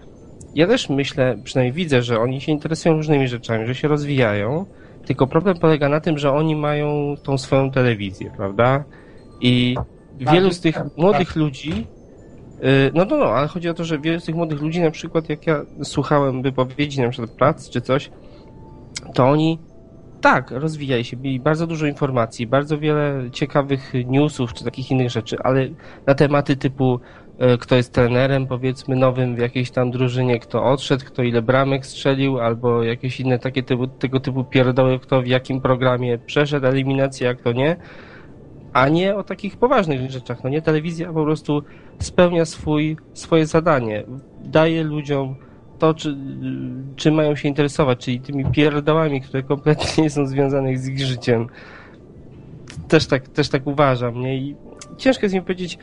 [0.55, 4.65] ja też myślę, przynajmniej widzę, że oni się interesują różnymi rzeczami, że się rozwijają,
[5.05, 8.83] tylko problem polega na tym, że oni mają tą swoją telewizję, prawda?
[9.41, 9.75] I
[10.19, 11.87] wielu z tych młodych ludzi,
[12.63, 14.91] y, no, no, no, ale chodzi o to, że wielu z tych młodych ludzi, na
[14.91, 18.11] przykład jak ja słuchałem wypowiedzi na przykład prac czy coś,
[19.13, 19.59] to oni
[20.21, 25.37] tak, rozwijali się, mieli bardzo dużo informacji, bardzo wiele ciekawych newsów czy takich innych rzeczy,
[25.43, 25.67] ale
[26.07, 26.99] na tematy typu
[27.59, 32.39] kto jest trenerem, powiedzmy, nowym w jakiejś tam drużynie, kto odszedł, kto ile bramek strzelił,
[32.39, 37.41] albo jakieś inne takie typu, tego typu pierdoły, kto w jakim programie przeszedł eliminację, jak
[37.41, 37.75] to nie,
[38.73, 40.43] a nie o takich poważnych rzeczach.
[40.43, 41.63] No nie, telewizja po prostu
[41.99, 44.03] spełnia swój, swoje zadanie,
[44.43, 45.35] daje ludziom
[45.79, 46.17] to, czy,
[46.95, 51.47] czym mają się interesować, czyli tymi pierdołami, które kompletnie nie są związane z ich życiem.
[52.87, 54.37] Też tak, też tak uważam, nie?
[54.37, 54.55] I
[54.97, 55.77] ciężko jest mi powiedzieć,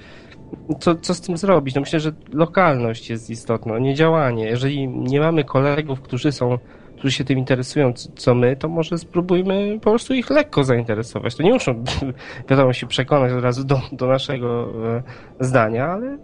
[0.80, 1.74] co, co z tym zrobić?
[1.74, 4.44] No myślę, że lokalność jest istotna, nie działanie.
[4.44, 6.58] Jeżeli nie mamy kolegów, którzy są,
[6.98, 11.34] którzy się tym interesują, co my, to może spróbujmy po prostu ich lekko zainteresować.
[11.34, 11.84] To nie muszą,
[12.50, 15.02] wiadomo, się przekonać od razu do, do naszego e,
[15.40, 16.18] zdania, ale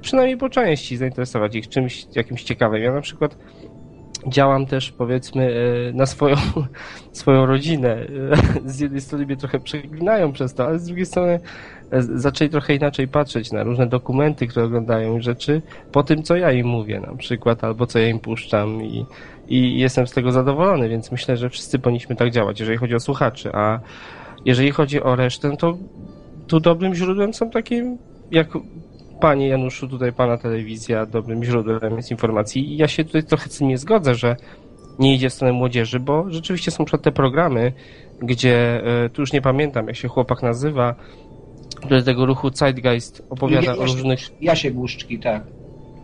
[0.00, 2.82] przynajmniej po części zainteresować ich czymś jakimś ciekawym.
[2.82, 3.36] Ja na przykład
[4.26, 5.54] działam też powiedzmy
[5.88, 6.36] e, na swoją,
[7.12, 7.96] swoją rodzinę.
[7.96, 8.06] E,
[8.70, 11.40] z jednej strony mnie trochę przeklinają przez to, ale z drugiej strony
[11.92, 16.66] zaczęli trochę inaczej patrzeć na różne dokumenty, które oglądają rzeczy po tym, co ja im
[16.66, 19.06] mówię na przykład, albo co ja im puszczam i,
[19.48, 23.00] i jestem z tego zadowolony, więc myślę, że wszyscy powinniśmy tak działać, jeżeli chodzi o
[23.00, 23.80] słuchaczy, a
[24.44, 25.78] jeżeli chodzi o resztę, to
[26.46, 27.96] tu dobrym źródłem są takie
[28.30, 28.48] jak
[29.20, 32.72] Panie Januszu, tutaj Pana telewizja dobrym źródłem jest informacji.
[32.72, 34.36] I ja się tutaj trochę z tym nie zgodzę, że
[34.98, 37.72] nie idzie w stronę młodzieży, bo rzeczywiście są przed te programy,
[38.22, 40.94] gdzie, e, tu już nie pamiętam jak się chłopak nazywa,
[41.74, 44.20] który tego ruchu Zeitgeist opowiada o różnych...
[44.40, 45.42] Jasie Głuszczki, tak.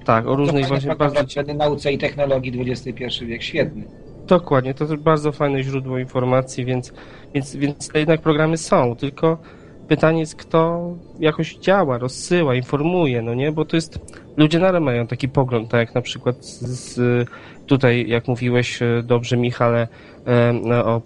[0.05, 1.55] Tak, o różnych właśnie bardzo...
[1.55, 3.85] nauce i technologii XXI wiek, świetny.
[4.27, 6.93] Dokładnie, to bardzo fajne źródło informacji, więc,
[7.35, 9.39] więc, więc te jednak programy są, tylko
[9.89, 10.91] pytanie jest, kto
[11.21, 13.53] jakoś działa, rozsyła, informuje, no nie?
[13.53, 13.99] Bo to jest
[14.37, 17.29] ludzie nadal mają taki pogląd, tak jak na przykład z, z
[17.67, 19.89] tutaj, jak mówiłeś e, dobrze Michale,
[20.27, 21.03] e, o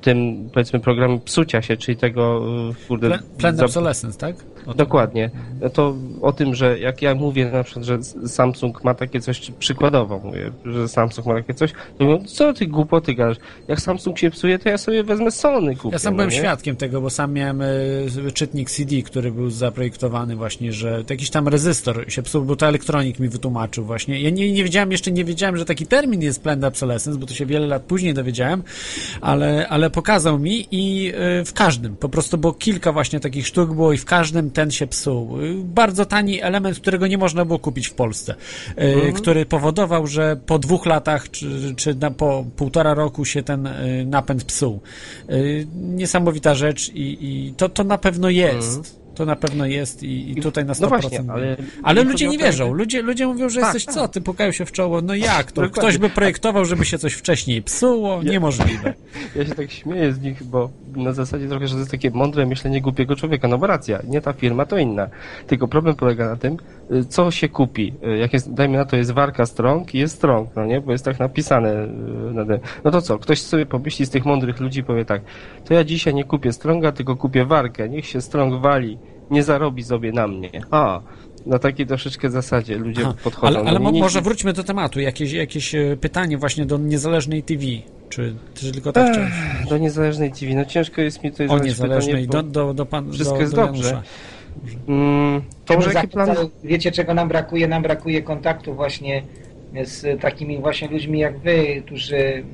[0.00, 2.42] tym powiedzmy programie psucia się, czyli tego
[2.88, 3.18] kurde...
[3.38, 4.36] Plan obsolescence, tak?
[4.76, 5.30] Dokładnie.
[5.72, 10.18] To o tym, że jak ja mówię na przykład, że Samsung ma takie coś, przykładowo
[10.18, 13.36] mówię, że Samsung ma takie coś, to mówią, co ty głupoty gadasz?
[13.68, 15.94] Jak Samsung się psuje, to ja sobie wezmę Sony kupię.
[15.94, 17.62] Ja sam no byłem świadkiem tego, bo sam miałem
[18.34, 23.18] czytnik CD, który był zaprojektowany właśnie, że jakiś tam rezystor się psuł, bo to elektronik
[23.18, 24.20] mi wytłumaczył właśnie.
[24.20, 27.34] Ja nie, nie wiedziałem, jeszcze nie wiedziałem, że taki termin jest planned obsolescence, bo to
[27.34, 28.62] się wiele lat później dowiedziałem,
[29.20, 33.74] ale, ale pokazał mi i y, w każdym, po prostu, bo kilka właśnie takich sztuk
[33.74, 35.38] było i w każdym ten się psuł.
[35.64, 38.34] Bardzo tani element, którego nie można było kupić w Polsce,
[38.76, 39.12] e, mhm.
[39.12, 43.68] który powodował, że po dwóch latach czy, czy na, po półtora roku się ten
[44.06, 44.80] napęd psuł.
[45.74, 48.76] Niesamowita rzecz i, i to, to na pewno jest.
[48.78, 49.07] Mhm.
[49.18, 50.80] To na pewno jest i, i tutaj na 100%.
[50.80, 52.72] No właśnie, ale, ale ludzie nie wierzą.
[52.72, 53.94] Ludzie, ludzie mówią, że tak, jesteś tak.
[53.94, 55.00] co, ty pukają się w czoło.
[55.00, 55.70] No jak to?
[55.70, 58.22] Ktoś by projektował, żeby się coś wcześniej psuło?
[58.22, 58.94] Niemożliwe.
[59.36, 62.46] Ja się tak śmieję z nich, bo na zasadzie trochę, że to jest takie mądre
[62.46, 63.48] myślenie głupiego człowieka.
[63.48, 65.08] No bo racja, nie ta firma, to inna.
[65.46, 66.56] Tylko problem polega na tym,
[67.08, 67.94] co się kupi.
[68.06, 70.80] Y, jak jest, dajmy na to, jest warka strong i jest strong, no nie?
[70.80, 72.60] Bo jest tak napisane y.
[72.84, 73.18] No to co?
[73.18, 75.22] Ktoś sobie pomyśli z tych mądrych ludzi powie tak,
[75.64, 77.88] to ja dzisiaj nie kupię stronga, tylko kupię warkę.
[77.88, 78.98] Niech się strong wali
[79.30, 80.50] nie zarobi sobie na mnie.
[80.70, 81.00] A,
[81.46, 83.58] na takiej troszeczkę zasadzie ludzie Aha, podchodzą.
[83.58, 85.00] Ale, ale mo może wróćmy do tematu.
[85.00, 87.62] Jakieś, jakieś e, pytanie właśnie do niezależnej TV.
[88.08, 89.32] Czy, czy tylko tak chciałeś?
[89.68, 90.54] Do niezależnej TV.
[90.54, 93.72] No ciężko jest mi tutaj niezależnej, pytanie, do, do, do pan Wszystko do, jest do
[94.58, 94.78] dobrze.
[94.88, 96.36] Mm, to może jaki plan...
[96.64, 97.68] Wiecie czego nam brakuje?
[97.68, 99.22] Nam brakuje kontaktu właśnie
[99.84, 102.44] z takimi właśnie ludźmi jak wy, którzy mm,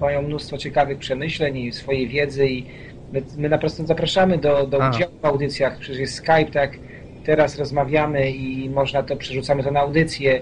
[0.00, 2.66] mają mnóstwo ciekawych przemyśleń i swojej wiedzy i
[3.12, 6.78] My, my na prostu zapraszamy do, do udziału w audycjach, przecież jest Skype, tak
[7.24, 10.40] teraz rozmawiamy i można to, przerzucamy to na audycję.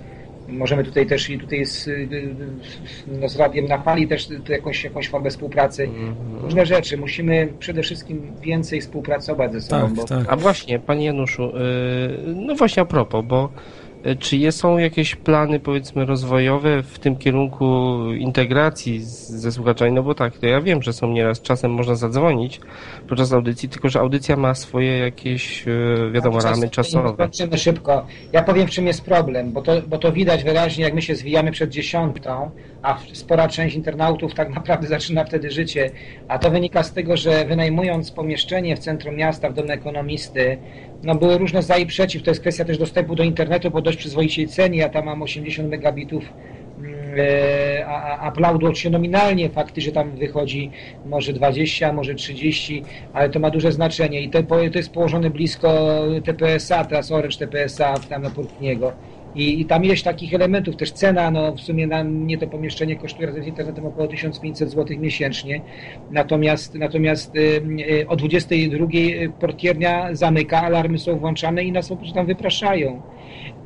[0.49, 1.91] Możemy tutaj też i tutaj z,
[3.07, 5.85] no, z Radiem na Fali też jakąś, jakąś formę współpracy.
[5.85, 6.43] Mm -hmm.
[6.43, 6.97] Różne rzeczy.
[6.97, 9.87] Musimy przede wszystkim więcej współpracować ze sobą.
[9.87, 10.05] Tak, bo...
[10.05, 10.27] tak.
[10.29, 11.53] A właśnie, Panie Januszu,
[12.27, 13.49] no właśnie a propos, bo
[14.19, 19.93] czy są jakieś plany, powiedzmy, rozwojowe w tym kierunku integracji z, ze słuchaczami?
[19.93, 22.61] No bo tak, to ja wiem, że są nieraz, czasem można zadzwonić
[23.09, 27.13] podczas audycji, tylko że audycja ma swoje jakieś, e, wiadomo, tak, ramy czasowe.
[27.15, 28.07] Skończymy szybko.
[28.33, 31.15] Ja powiem, w czym jest problem, bo to, bo to widać wyraźnie, jak my się
[31.15, 32.51] zwijamy przed dziesiątą,
[32.83, 35.91] a spora część internautów tak naprawdę zaczyna wtedy życie.
[36.29, 40.59] A to wynika z tego, że wynajmując pomieszczenie w centrum miasta, w domu ekonomisty,
[41.03, 42.23] no były różne za i przeciw.
[42.23, 44.79] To jest kwestia też dostępu do internetu po dość przyzwoitej cenie.
[44.79, 46.25] Ja tam mam 80 megabitów
[46.79, 50.71] mm, e, a, aplaudu się nominalnie fakty, że tam wychodzi
[51.07, 56.01] może 20, może 30, ale to ma duże znaczenie i to, to jest położone blisko
[56.25, 58.93] TPSA, teraz Orange TPSA tam na Portniego.
[59.39, 62.97] I, I, tam ileś takich elementów, też cena, no w sumie na mnie to pomieszczenie
[62.97, 65.61] kosztuje razem z internetem około 1500 zł miesięcznie,
[66.11, 68.87] natomiast, natomiast y, y, o 22
[69.41, 73.03] portiernia zamyka, alarmy są włączane i nas po prostu tam wypraszają.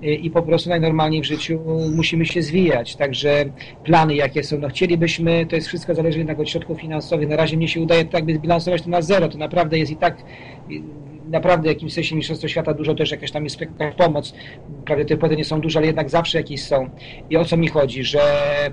[0.02, 1.60] Y, I po prostu najnormalniej w życiu
[1.96, 2.96] musimy się zwijać.
[2.96, 3.44] Także
[3.84, 7.28] plany jakie są, no chcielibyśmy, to jest wszystko zależy jednak od środków finansowych.
[7.28, 9.28] Na razie mnie się udaje tak by zbilansować to na zero.
[9.28, 10.16] To naprawdę jest i tak
[11.32, 13.58] naprawdę w jakimś sensie Mistrzostwo Świata dużo też jakaś tam jest
[13.96, 14.34] pomoc.
[14.84, 16.90] Prawie te płyty nie są duże, ale jednak zawsze jakieś są.
[17.30, 18.20] I o co mi chodzi, że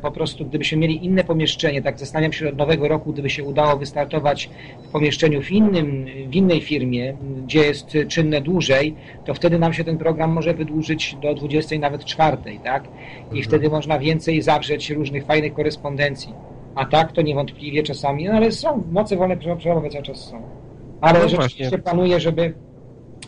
[0.02, 3.78] po prostu gdybyśmy mieli inne pomieszczenie, tak zastanawiam się od nowego roku, gdyby się udało
[3.78, 4.50] wystartować
[4.84, 8.96] w pomieszczeniu w innym, w innej firmie, gdzie jest czynne dłużej,
[9.26, 12.84] to wtedy nam się ten program może wydłużyć do 20, nawet czwartej, tak?
[13.22, 13.44] I mhm.
[13.44, 16.34] wtedy można więcej zawrzeć różnych fajnych korespondencji.
[16.76, 20.59] A tak to niewątpliwie czasami, no ale są, moce wolne przerobowe cały czas są.
[21.02, 22.54] Ale no rzeczywiście planuję, żeby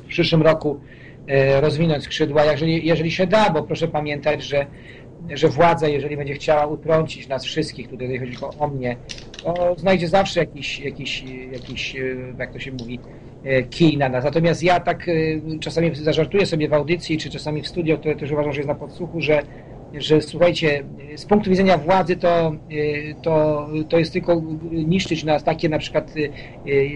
[0.04, 0.80] w przyszłym roku
[1.28, 4.66] e, rozwinąć skrzydła, jeżeli, jeżeli się da, bo proszę pamiętać, że,
[5.30, 8.98] że władza, jeżeli będzie chciała utrącić nas wszystkich, tutaj chodzi tylko o mnie,
[9.44, 12.00] to znajdzie zawsze jakiś, jakiś, jakiś e,
[12.40, 13.00] jak to się mówi,
[13.44, 14.24] e, kij na nas.
[14.24, 15.06] Natomiast ja tak
[15.60, 18.76] czasami zażartuję sobie w audycji, czy czasami w studio, które też uważam, że jest na
[18.76, 19.42] podsłuchu, że
[19.94, 20.84] że słuchajcie,
[21.16, 22.56] z punktu widzenia władzy to,
[23.22, 24.42] to, to jest tylko
[24.72, 26.14] niszczyć nas takie na przykład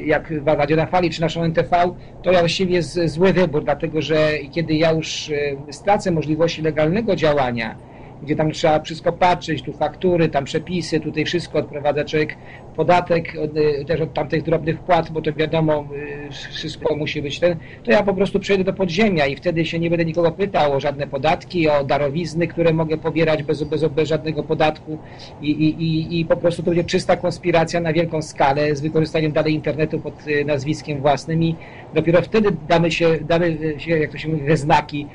[0.05, 4.73] jak Radio na Fali czy naszą NTV, to właściwie jest zły wybór, dlatego że kiedy
[4.73, 5.31] ja już
[5.71, 7.75] stracę możliwości legalnego działania,
[8.23, 12.37] gdzie tam trzeba wszystko patrzeć, tu faktury, tam przepisy, tutaj wszystko odprowadza człowiek.
[12.75, 13.35] Podatek
[13.81, 15.85] y, też od tamtych drobnych płat, bo to wiadomo,
[16.29, 19.79] y, wszystko musi być ten, to ja po prostu przejdę do podziemia i wtedy się
[19.79, 24.09] nie będę nikogo pytał o żadne podatki, o darowizny, które mogę pobierać bez, bez, bez
[24.09, 24.97] żadnego podatku.
[25.41, 29.53] I, i, i po prostu to będzie czysta konspiracja na wielką skalę z wykorzystaniem dalej
[29.53, 31.55] internetu pod y, nazwiskiem własnym i
[31.93, 35.07] dopiero wtedy damy się, damy się jak to się mówi, we znaki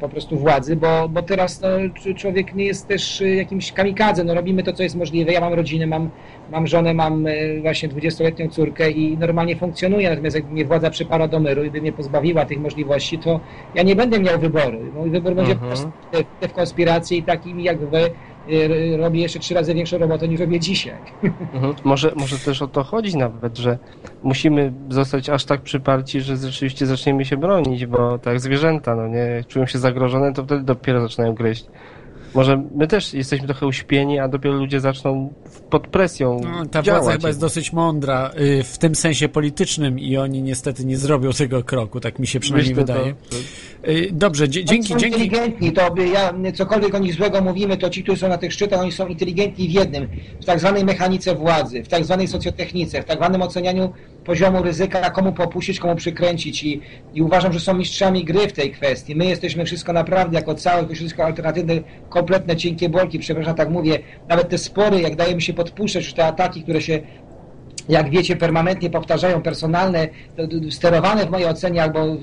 [0.00, 1.68] po prostu władzy, bo, bo teraz no,
[2.14, 5.32] człowiek nie jest też jakimś kamikadze, no robimy to, co jest możliwe.
[5.32, 6.10] Ja mam rodzinę, mam,
[6.52, 7.26] mam żonę, mam
[7.62, 11.80] właśnie 20-letnią córkę i normalnie funkcjonuję, natomiast jakby mnie władza przyparła do myru i by
[11.80, 13.40] mnie pozbawiła tych możliwości, to
[13.74, 14.78] ja nie będę miał wyboru.
[14.94, 15.90] Mój wybór będzie uh -huh.
[16.40, 18.35] w konspiracji takim jak wy Y,
[18.98, 20.98] robi jeszcze trzy razy większą robotę niż robię dzisiaj.
[21.54, 21.74] Mhm.
[21.84, 23.78] Może, może też o to chodzi nawet, że
[24.22, 29.44] musimy zostać aż tak przyparci, że rzeczywiście zaczniemy się bronić, bo tak zwierzęta, no nie,
[29.48, 31.66] czują się zagrożone, to wtedy dopiero zaczynają gryźć.
[32.34, 35.32] Może my też jesteśmy trochę uśpieni, a dopiero ludzie zaczną
[35.70, 40.16] pod presją no, Ta władza chyba jest dosyć mądra y, w tym sensie politycznym i
[40.16, 43.14] oni niestety nie zrobią tego kroku, tak mi się przynajmniej Myślę wydaje.
[43.14, 43.36] To,
[43.82, 43.90] to...
[43.90, 44.72] Y, dobrze, dzięki.
[44.74, 45.22] Oni są dzięki.
[45.22, 48.52] inteligentni, to by ja, cokolwiek o nich złego mówimy, to ci, którzy są na tych
[48.52, 50.08] szczytach, oni są inteligentni w jednym,
[50.40, 53.92] w tak zwanej mechanice władzy, w tak zwanej socjotechnice, w tak zwanym ocenianiu
[54.26, 56.64] poziomu ryzyka, komu popuścić, komu przykręcić.
[56.64, 56.80] I,
[57.14, 59.16] i uważam, że są mistrzami gry w tej kwestii.
[59.16, 61.74] My jesteśmy wszystko naprawdę jako całe wszystko alternatywne,
[62.08, 63.98] kompletne cienkie bolki, przepraszam, tak mówię,
[64.28, 67.00] nawet te spory, jak daje mi się podpuszczać, już te ataki, które się
[67.88, 70.08] jak wiecie, permanentnie powtarzają personalne,
[70.70, 72.16] sterowane w mojej ocenie, albo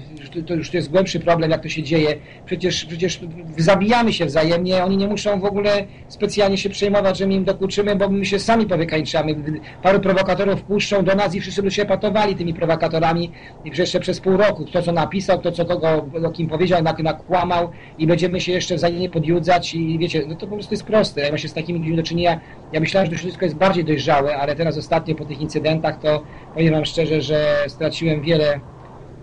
[0.48, 2.16] to już jest głębszy problem, jak to się dzieje.
[2.46, 3.20] Przecież, przecież
[3.58, 7.96] zabijamy się wzajemnie, oni nie muszą w ogóle specjalnie się przejmować, że my im dokuczymy,
[7.96, 9.36] bo my się sami powykańczamy.
[9.84, 13.32] Paru prowokatorów puszczą do nas i wszyscy by się patowali tymi prowokatorami
[13.66, 14.66] i jeszcze przez pół roku.
[14.66, 19.10] Kto co napisał, kto co kogo, o kim powiedział, nakłamał i będziemy się jeszcze wzajemnie
[19.10, 21.22] podjudzać i wiecie, no to po prostu jest proste.
[21.22, 22.40] Ja się z takimi ludźmi do czynienia,
[22.74, 26.24] ja myślałem, że to wszystko jest bardziej dojrzałe, ale teraz ostatnio po tych incydentach to
[26.54, 28.60] powiem Wam szczerze, że straciłem wiele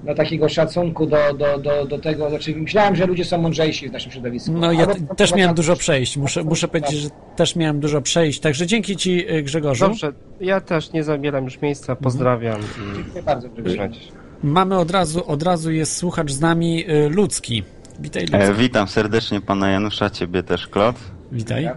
[0.05, 2.31] no, takiego szacunku do, do, do, do tego.
[2.31, 4.53] Znaczy, myślałem, że ludzie są mądrzejsi w naszym środowisku.
[4.53, 4.87] No ja
[5.17, 6.17] też miałem dużo przejść.
[6.17, 8.41] Muszę, muszę powiedzieć, że też miałem dużo przejść.
[8.41, 9.89] Także dzięki Ci, y, Grzegorzu.
[9.89, 11.97] Dobrze, ja też nie zabieram już miejsca.
[11.97, 12.61] Pozdrawiam.
[12.97, 13.99] Dziękuję bardzo, Grzegorz.
[14.43, 17.63] Mamy od razu, od razu jest słuchacz z nami y, Ludzki.
[18.01, 18.37] Witaj, Ludzki.
[18.37, 20.97] E, witam serdecznie pana Janusza, ciebie też, Klot.
[21.33, 21.71] Witaj.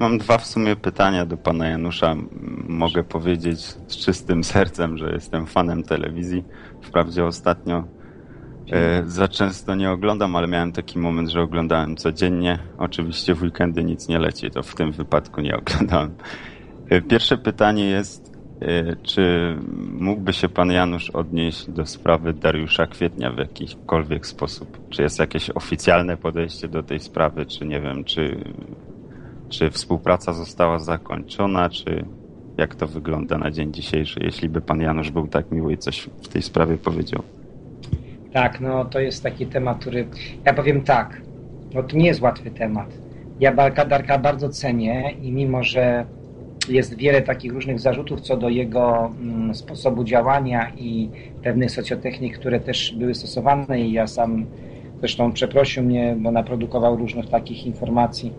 [0.00, 2.14] Mam dwa w sumie pytania do pana Janusza.
[2.68, 6.44] Mogę powiedzieć z czystym sercem, że jestem fanem telewizji.
[6.82, 7.84] Wprawdzie ostatnio
[8.72, 12.58] e, za często nie oglądam, ale miałem taki moment, że oglądałem codziennie.
[12.78, 16.14] Oczywiście w weekendy nic nie leci, to w tym wypadku nie oglądałem.
[16.88, 19.56] E, pierwsze pytanie jest, e, czy
[19.92, 24.88] mógłby się pan Janusz odnieść do sprawy Dariusza Kwietnia w jakikolwiek sposób?
[24.90, 28.44] Czy jest jakieś oficjalne podejście do tej sprawy, czy nie wiem, czy
[29.58, 32.04] czy współpraca została zakończona, czy
[32.58, 36.10] jak to wygląda na dzień dzisiejszy, jeśli by pan Janusz był tak miły i coś
[36.22, 37.22] w tej sprawie powiedział?
[38.32, 40.06] Tak, no to jest taki temat, który.
[40.44, 41.22] Ja powiem tak,
[41.74, 42.88] no to nie jest łatwy temat.
[43.40, 43.52] Ja
[43.86, 46.06] Darka, bardzo cenię i mimo, że
[46.68, 51.08] jest wiele takich różnych zarzutów co do jego mm, sposobu działania i
[51.42, 54.46] pewnych socjotechnik, które też były stosowane i ja sam
[54.98, 58.32] zresztą przeprosił mnie, bo naprodukował różnych takich informacji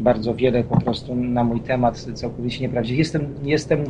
[0.00, 2.98] bardzo wiele po prostu na mój temat całkowicie nieprawdziwych.
[2.98, 3.84] Jestem, jestem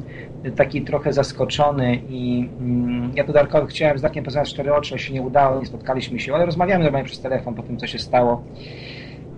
[0.57, 4.99] taki trochę zaskoczony i mm, ja tu Darkowi chciałem z Darkiem poznać cztery oczy, ale
[4.99, 7.99] się nie udało, nie spotkaliśmy się, ale rozmawiamy normalnie przez telefon po tym, co się
[7.99, 8.45] stało.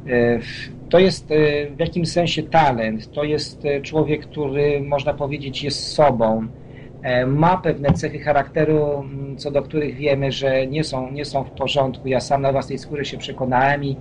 [0.08, 0.38] E,
[0.88, 1.34] to jest e,
[1.70, 6.46] w jakimś sensie talent, to jest e, człowiek, który można powiedzieć jest sobą,
[7.26, 9.04] ma pewne cechy charakteru,
[9.36, 12.08] co do których wiemy, że nie są, nie są w porządku.
[12.08, 13.96] Ja sam na własnej skórze się przekonałem i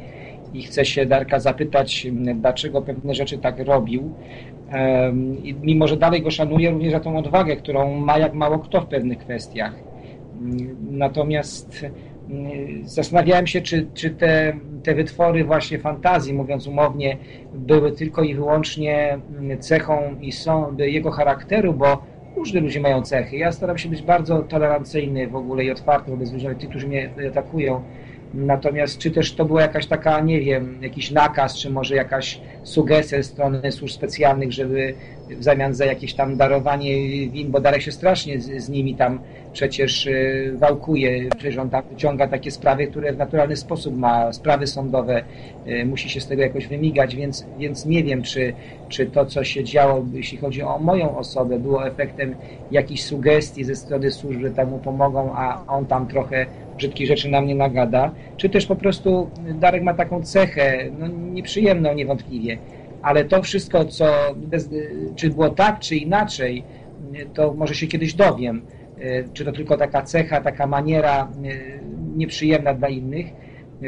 [0.54, 4.14] i chcę się Darka zapytać, dlaczego pewne rzeczy tak robił.
[5.44, 8.82] I mimo, że dalej go szanuję również za tą odwagę, którą ma jak mało kto
[8.82, 9.76] w pewnych kwestiach.
[10.92, 11.86] Natomiast
[12.84, 14.54] zastanawiałem się, czy, czy te,
[14.84, 17.18] te wytwory właśnie fantazji, mówiąc umownie,
[17.54, 19.20] były tylko i wyłącznie
[19.60, 22.04] cechą i są jego charakteru, bo
[22.36, 23.38] różni ludzie mają cechy.
[23.38, 27.10] Ja staram się być bardzo tolerancyjny w ogóle i otwarty wobec ludzi, tych, którzy mnie
[27.30, 27.82] atakują
[28.38, 33.18] Natomiast czy też to była jakaś taka, nie wiem, jakiś nakaz, czy może jakaś sugestia
[33.18, 34.94] ze strony służb specjalnych, żeby
[35.30, 36.98] w zamian za jakieś tam darowanie
[37.30, 39.20] win, bo Darek się strasznie z, z nimi tam
[39.54, 45.24] przecież y, wałkuje, przecież on wyciąga takie sprawy, które w naturalny sposób ma, sprawy sądowe,
[45.68, 48.54] y, musi się z tego jakoś wymigać, więc, więc nie wiem, czy,
[48.90, 52.36] czy to, co się działo, jeśli chodzi o moją osobę, było efektem
[52.72, 56.46] jakichś sugestii ze strony służb, że tam mu pomogą, a on tam trochę
[56.78, 59.30] brzydkich rzeczy na mnie nagada, czy też po prostu
[59.60, 62.58] Darek ma taką cechę, no nieprzyjemną niewątpliwie,
[63.02, 64.06] ale to wszystko, co,
[65.16, 66.64] czy było tak, czy inaczej,
[67.34, 68.62] to może się kiedyś dowiem,
[69.34, 71.32] czy to tylko taka cecha, taka maniera
[72.16, 73.26] nieprzyjemna dla innych,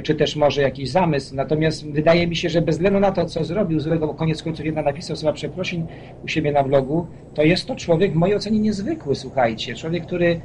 [0.03, 1.35] czy też może jakiś zamysł.
[1.35, 4.65] Natomiast wydaje mi się, że bez względu na to, co zrobił złego, bo koniec końców
[4.65, 5.85] jedna napisał słowa przeprosin
[6.23, 9.75] u siebie na blogu, to jest to człowiek w mojej ocenie niezwykły, słuchajcie.
[9.75, 10.39] Człowiek, który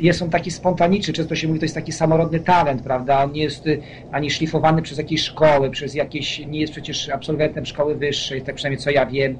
[0.00, 3.24] jest on taki spontaniczny, często się mówi, to jest taki samorodny talent, prawda?
[3.24, 3.80] On nie jest y,
[4.12, 8.84] ani szlifowany przez jakieś szkoły, przez jakieś, nie jest przecież absolwentem szkoły wyższej, tak przynajmniej
[8.84, 9.38] co ja wiem.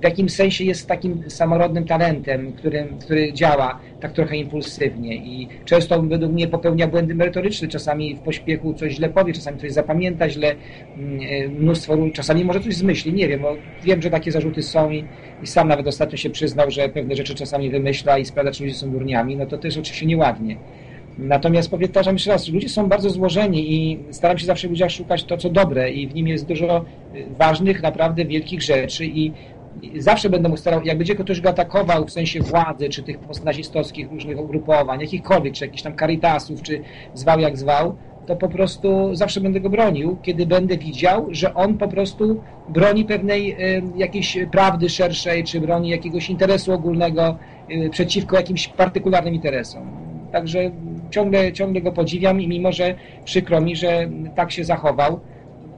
[0.00, 6.02] W jakim sensie jest takim samorodnym talentem, którym, który działa tak trochę impulsywnie i często
[6.02, 10.54] według mnie popełnia błędy merytoryczne, czasami w pośpiechu coś źle powie, czasami coś zapamięta źle,
[10.96, 13.42] mm, y, mnóstwo, czasami może coś zmyśli, nie wiem,
[13.84, 15.04] wiem, że takie zarzuty są i,
[15.42, 18.76] i sam nawet ostatnio się przyznał, że pewne rzeczy czasami wymyśla i sprawdza, czy ludzie
[18.76, 20.56] są durniami, no to też oczywiście nieładnie.
[21.18, 25.24] Natomiast powtarzam jeszcze raz, ludzie są bardzo złożeni i staram się zawsze w ludziach szukać
[25.24, 26.84] to, co dobre i w nim jest dużo
[27.14, 29.32] y, ważnych, naprawdę wielkich rzeczy i
[29.98, 34.10] zawsze będę mu starał, jak będzie ktoś go atakował w sensie władzy, czy tych postnazistowskich
[34.10, 36.82] różnych ugrupowań, jakichkolwiek, czy jakichś tam karitasów, czy
[37.14, 41.78] zwał jak zwał, to po prostu zawsze będę go bronił, kiedy będę widział, że on
[41.78, 47.38] po prostu broni pewnej y, jakiejś prawdy szerszej, czy broni jakiegoś interesu ogólnego
[47.70, 49.90] y, przeciwko jakimś partykularnym interesom.
[50.32, 50.70] Także
[51.10, 52.94] ciągle, ciągle go podziwiam i mimo, że
[53.24, 55.20] przykro mi, że tak się zachował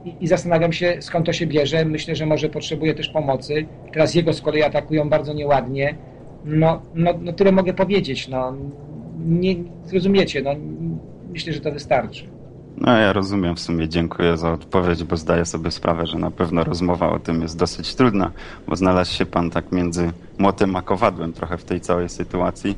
[0.05, 1.85] i, i zastanawiam się, skąd to się bierze.
[1.85, 3.65] Myślę, że może potrzebuje też pomocy.
[3.93, 5.95] Teraz jego z kolei atakują bardzo nieładnie.
[6.45, 8.27] No, no, no tyle mogę powiedzieć.
[8.27, 8.53] No,
[9.25, 9.55] nie,
[9.85, 10.51] zrozumiecie, no,
[11.33, 12.23] myślę, że to wystarczy.
[12.77, 16.63] No ja rozumiem w sumie, dziękuję za odpowiedź, bo zdaję sobie sprawę, że na pewno
[16.63, 18.31] rozmowa o tym jest dosyć trudna,
[18.67, 22.75] bo znalazł się pan tak między młotem a kowadłem trochę w tej całej sytuacji.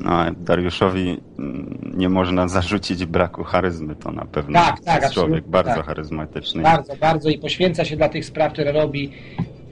[0.00, 5.48] No Dariuszowi mm, nie można zarzucić braku charyzmy, to na pewno tak, tak, jest człowiek
[5.48, 5.86] bardzo tak.
[5.86, 6.62] charyzmatyczny.
[6.62, 9.12] Bardzo, bardzo i poświęca się dla tych spraw, które robi.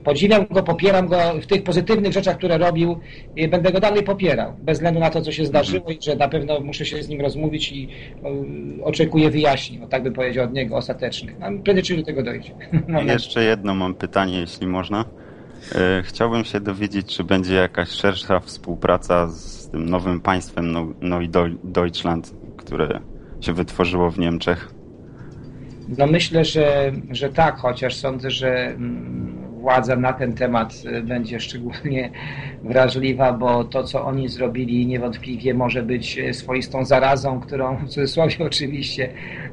[0.05, 3.01] Podziwiam go, popieram go w tych pozytywnych rzeczach, które robił.
[3.37, 6.29] I będę go dalej popierał, bez względu na to, co się zdarzyło i że na
[6.29, 7.89] pewno muszę się z nim rozmówić i
[8.23, 8.29] o,
[8.85, 11.39] oczekuję wyjaśnień, no, tak bym powiedział od niego, ostatecznych.
[11.39, 12.51] No, prędzej czy do tego dojdzie.
[12.89, 15.05] No, I jeszcze jedno mam pytanie, jeśli można.
[15.75, 21.21] E, chciałbym się dowiedzieć, czy będzie jakaś szersza współpraca z tym nowym państwem no, no
[21.21, 21.31] i
[21.65, 23.01] Deutschland, które
[23.41, 24.75] się wytworzyło w Niemczech.
[25.99, 31.41] No myślę, że, że tak, chociaż sądzę, że mm, władza na ten temat y, będzie
[31.41, 32.11] szczególnie
[32.63, 38.37] wrażliwa, bo to, co oni zrobili, niewątpliwie może być y, swoistą zarazą, którą w cudzysłowie
[38.51, 39.09] oczywiście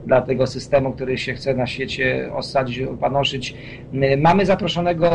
[0.06, 3.56] dla tego systemu, który się chce na świecie osadzić, panoszyć.
[4.18, 5.10] Mamy zaproszonego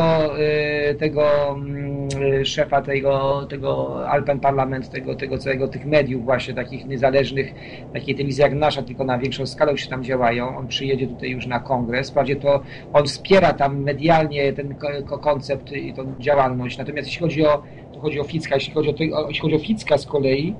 [0.91, 6.85] y, tego mm, szefa tego, tego Alpen Parlament, tego, tego całego tych mediów właśnie takich
[6.85, 7.53] niezależnych,
[7.93, 10.57] takiej telewizji jak nasza, tylko na większą skalę już tam działają.
[10.57, 12.09] On przyjedzie tutaj już na kongres.
[12.09, 12.63] Wprawdzie to
[12.93, 14.75] on wspiera tam medialnie ten
[15.21, 16.77] koncept i tą działalność.
[16.77, 17.63] Natomiast jeśli chodzi o,
[17.93, 20.55] to chodzi o Ficka, jeśli chodzi o, jeśli chodzi o Ficka z kolei,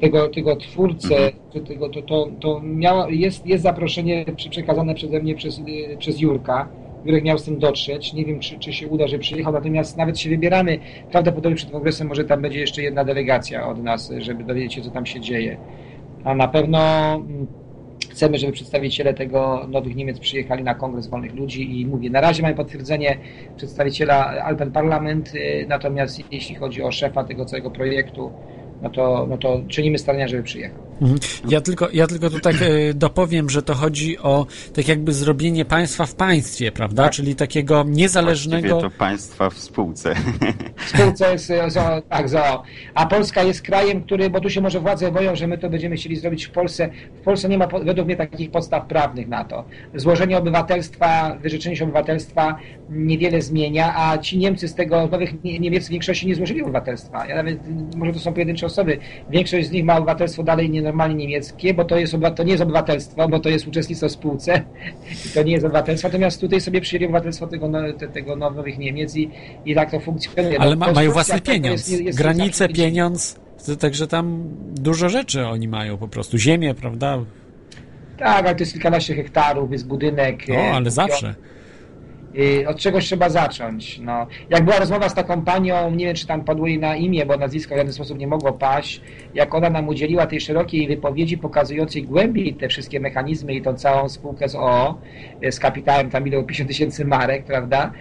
[0.00, 1.66] tego, tego twórcę, mhm.
[1.66, 5.60] tego, to, to, to miała, jest, jest zaproszenie przekazane przeze mnie przez,
[5.98, 6.68] przez Jurka.
[7.04, 8.12] Jurek miał z tym dotrzeć.
[8.12, 10.78] Nie wiem, czy, czy się uda, że przyjechał, natomiast nawet się wybieramy.
[11.10, 14.90] Prawdopodobnie przed kongresem może tam będzie jeszcze jedna delegacja od nas, żeby dowiedzieć się, co
[14.90, 15.56] tam się dzieje.
[16.24, 16.78] A na pewno
[17.14, 17.46] mm,
[18.16, 22.42] chcemy, żeby przedstawiciele tego Nowych Niemiec przyjechali na Kongres Wolnych Ludzi i mówię, na razie
[22.42, 23.18] mamy potwierdzenie
[23.56, 28.34] przedstawiciela Alpen Parlament, y, natomiast jeśli chodzi o szefa tego całego projektu,
[28.80, 30.85] no to, no to czynimy starania, żeby przyjechał.
[31.00, 31.18] Mhm.
[31.48, 35.64] Ja tylko, ja tylko tu tak e, dopowiem, że to chodzi o tak jakby zrobienie
[35.64, 37.02] państwa w państwie, prawda?
[37.02, 37.12] Tak.
[37.12, 38.68] Czyli takiego niezależnego...
[38.68, 40.14] Właściwie to państwa w spółce.
[40.76, 42.62] W spółce jest, zo, tak, zo.
[42.94, 45.96] A Polska jest krajem, który, bo tu się może władze boją, że my to będziemy
[45.96, 46.90] chcieli zrobić w Polsce.
[47.20, 49.64] W Polsce nie ma według mnie takich podstaw prawnych na to.
[49.94, 52.58] Złożenie obywatelstwa, wyrzeczenie się obywatelstwa
[52.90, 57.26] niewiele zmienia, a ci Niemcy z tego, nowych Niemiec w większości nie złożyli obywatelstwa.
[57.26, 57.58] Ja nawet,
[57.96, 58.98] może to są pojedyncze osoby.
[59.30, 62.62] Większość z nich ma obywatelstwo dalej nie normalnie niemieckie, bo to, jest, to nie jest
[62.62, 64.62] obywatelstwo, bo to jest uczestnictwo w spółce
[65.26, 67.70] i to nie jest obywatelstwo, natomiast tutaj sobie przyjęli obywatelstwo tego,
[68.12, 69.30] tego nowych Niemiec i,
[69.64, 70.60] i tak to funkcjonuje.
[70.60, 73.40] Ale no, ma, mają własny pieniądz, jest, jest granice, pieniądz,
[73.80, 74.42] także tam
[74.74, 77.18] dużo rzeczy oni mają po prostu, ziemię, prawda?
[78.18, 80.48] Tak, ale to jest kilkanaście hektarów, jest budynek.
[80.48, 81.34] No, ale zawsze.
[82.66, 83.98] Od czegoś trzeba zacząć.
[83.98, 87.26] No, jak była rozmowa z taką panią, nie wiem czy tam padło jej na imię,
[87.26, 89.00] bo nazwisko w żaden sposób nie mogło paść,
[89.34, 94.08] jak ona nam udzieliła tej szerokiej wypowiedzi pokazującej głębiej te wszystkie mechanizmy i tą całą
[94.08, 94.98] spółkę z OO,
[95.44, 97.92] y, z kapitałem tam ile 50 tysięcy marek, prawda,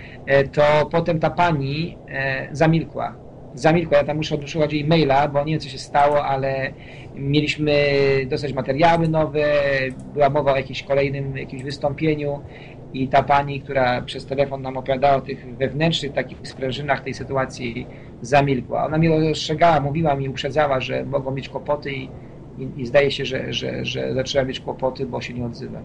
[0.44, 1.98] y, to potem ta pani
[2.52, 3.16] zamilkła.
[3.54, 6.74] Zamilkła, ja tam muszę odszukać jej maila, bo nie wiem co się stało, ale
[7.16, 7.74] mieliśmy
[8.30, 9.44] dostać materiały nowe,
[10.14, 12.40] była mowa o jakimś kolejnym jakimś wystąpieniu
[12.94, 17.88] i ta pani, która przez telefon nam opowiadała o tych wewnętrznych takich sprężynach tej sytuacji,
[18.22, 18.86] zamilkła.
[18.86, 22.10] Ona mnie ostrzegała, mówiła mi, uprzedzała, że mogą mieć kłopoty i,
[22.58, 25.80] i, i zdaje się, że, że, że zaczęła mieć kłopoty, bo się nie odzywa.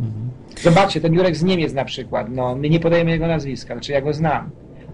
[0.00, 0.30] Mhm.
[0.60, 4.00] Zobaczcie, ten Jurek z Niemiec na przykład, no, my nie podajemy jego nazwiska, znaczy ja
[4.00, 4.50] go znam.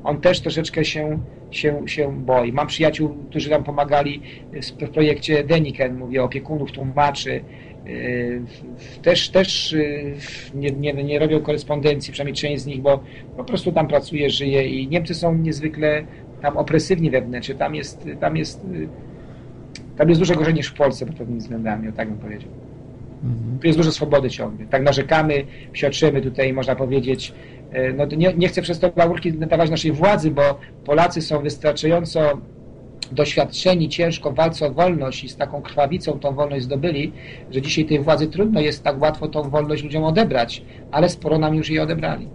[0.07, 1.19] On też troszeczkę się,
[1.51, 2.53] się, się boi.
[2.53, 4.23] Mam przyjaciół, którzy nam pomagali
[4.53, 7.45] w projekcie Deniken, mówię opiekunów, tłumaczy,
[9.03, 9.77] też, też
[10.55, 13.01] nie, nie, nie robią korespondencji, przynajmniej część z nich, bo
[13.37, 16.05] po prostu tam pracuje, żyje i Niemcy są niezwykle
[16.43, 18.67] tam opresywni wewnętrznie, tam jest, tam jest,
[19.97, 22.51] tam jest dużo gorzej niż w Polsce pod pewnymi względami, o tak bym powiedział.
[23.25, 23.59] Mhm.
[23.59, 24.67] Tu jest dużo swobody ciągle.
[24.67, 27.33] Tak narzekamy, siotrzymy tutaj, można powiedzieć.
[27.77, 30.43] E, no, nie, nie chcę przez to laurki dawać naszej władzy, bo
[30.85, 32.41] Polacy są wystarczająco
[33.13, 37.13] doświadczeni ciężko walce o wolność i z taką krwawicą tą wolność zdobyli,
[37.51, 41.55] że dzisiaj tej władzy trudno jest tak łatwo tą wolność ludziom odebrać, ale sporo nam
[41.55, 42.29] już jej odebrali.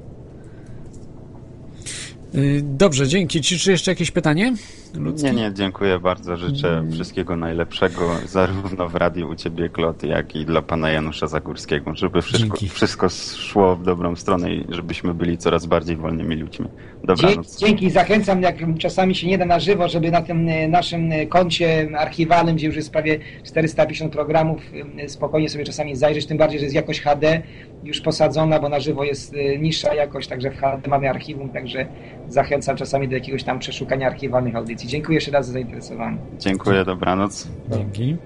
[2.35, 3.41] Y, dobrze, dzięki.
[3.41, 4.53] Czy, czy jeszcze jakieś pytanie?
[4.95, 5.23] Lucki?
[5.23, 6.37] Nie, nie, dziękuję bardzo.
[6.37, 6.91] Życzę hmm.
[6.91, 12.21] wszystkiego najlepszego zarówno w radiu u Ciebie, Klot, jak i dla Pana Janusza Zagórskiego, żeby
[12.21, 16.67] wszystko, wszystko szło w dobrą stronę i żebyśmy byli coraz bardziej wolnymi ludźmi.
[17.03, 17.59] Dobranoc.
[17.59, 21.25] Dzięki, zachęcam, jak czasami się nie da na żywo, żeby na tym e, naszym e,
[21.25, 24.61] koncie archiwalnym, gdzie już jest prawie 450 programów,
[24.97, 27.41] e, spokojnie sobie czasami zajrzeć, tym bardziej, że jest jakość HD
[27.83, 31.85] już posadzona, bo na żywo jest niższa jakość, także w HD mamy archiwum, także
[32.27, 34.80] zachęcam czasami do jakiegoś tam przeszukania archiwalnych audycji.
[34.87, 36.17] Dziękuję jeszcze raz za zainteresowanie.
[36.39, 37.47] Dziękuję, dobranoc.
[37.71, 38.17] Dzięki.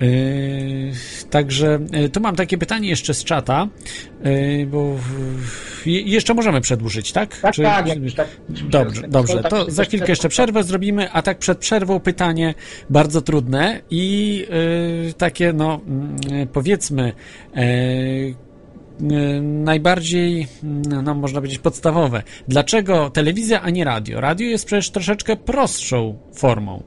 [0.00, 0.92] Yy,
[1.30, 3.68] także yy, tu mam takie pytanie jeszcze z czata,
[4.24, 4.96] yy, bo
[5.86, 7.36] jeszcze możemy przedłużyć, tak?
[7.36, 8.16] Tak, Czy, tak, czy...
[8.16, 8.28] tak.
[8.48, 9.42] Dobrze, dobrze.
[9.42, 12.54] To za chwilkę jeszcze przerwę zrobimy, a tak przed przerwą pytanie
[12.90, 14.46] bardzo trudne i
[15.18, 17.12] takie, no mm, powiedzmy
[19.42, 20.46] najbardziej,
[21.02, 22.22] no można powiedzieć, podstawowe.
[22.48, 24.20] Dlaczego telewizja, a nie radio?
[24.20, 26.82] Radio jest przecież troszeczkę prostszą formą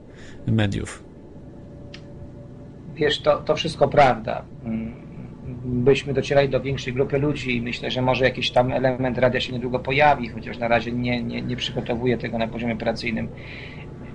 [0.48, 1.04] mediów.
[2.96, 4.46] Wiesz, to, to wszystko prawda.
[5.66, 9.54] Byśmy docierali do większej grupy ludzi i myślę, że może jakiś tam element radia się
[9.54, 13.30] niedługo pojawi, chociaż na razie nie, nie, nie przygotowuję tego na poziomie operacyjnym.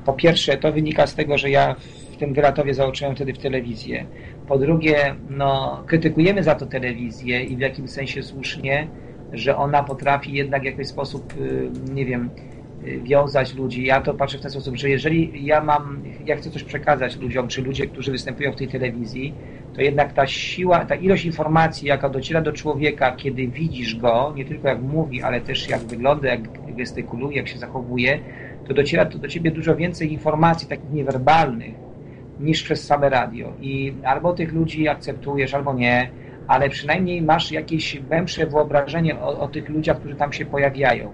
[0.05, 1.77] Po pierwsze, to wynika z tego, że ja
[2.13, 4.07] w tym Wyratowie założyłem wtedy w telewizję.
[4.51, 8.87] Po drugie, no, krytykujemy za to telewizję i w jakimś sensie słusznie,
[9.33, 12.31] że ona potrafi jednak w jakiś sposób, y, nie wiem,
[12.87, 13.85] y, wiązać ludzi.
[13.85, 17.49] Ja to patrzę w ten sposób, że jeżeli ja mam, ja chcę coś przekazać ludziom,
[17.49, 19.35] czy ludzie, którzy występują w tej telewizji,
[19.75, 24.45] to jednak ta siła, ta ilość informacji, jaka dociera do człowieka, kiedy widzisz go, nie
[24.45, 28.19] tylko jak mówi, ale też jak wygląda, jak gestykuluje, jak się zachowuje,
[28.69, 31.90] to dociera to do ciebie dużo więcej informacji takich niewerbalnych,
[32.41, 33.53] niż przez same radio.
[33.61, 36.11] I albo tych ludzi akceptujesz, albo nie,
[36.49, 41.13] ale przynajmniej masz jakieś głębsze wyobrażenie o, o tych ludziach, którzy tam się pojawiają.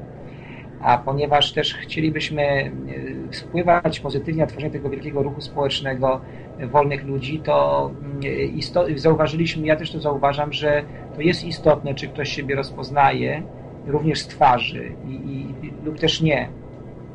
[0.80, 2.72] A ponieważ też chcielibyśmy e,
[3.32, 6.20] wpływać pozytywnie na tworzenie tego wielkiego ruchu społecznego
[6.60, 10.84] wolnych ludzi, to mm, zauważyliśmy, ja też to zauważam, że
[11.14, 13.42] to jest istotne, czy ktoś siebie rozpoznaje,
[13.86, 15.54] również z twarzy i, i,
[15.84, 16.48] lub też nie.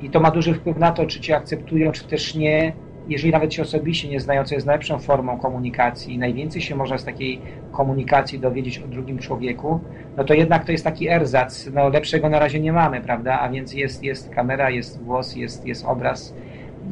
[0.01, 2.73] I to ma duży wpływ na to, czy cię akceptują, czy też nie,
[3.11, 7.05] jeżeli nawet się osobiście nie znają, co jest najlepszą formą komunikacji, najwięcej się można z
[7.05, 9.79] takiej komunikacji dowiedzieć o drugim człowieku,
[10.17, 13.49] no to jednak to jest taki erzac, no lepszego na razie nie mamy, prawda, a
[13.49, 16.33] więc jest, jest kamera, jest głos, jest, jest obraz,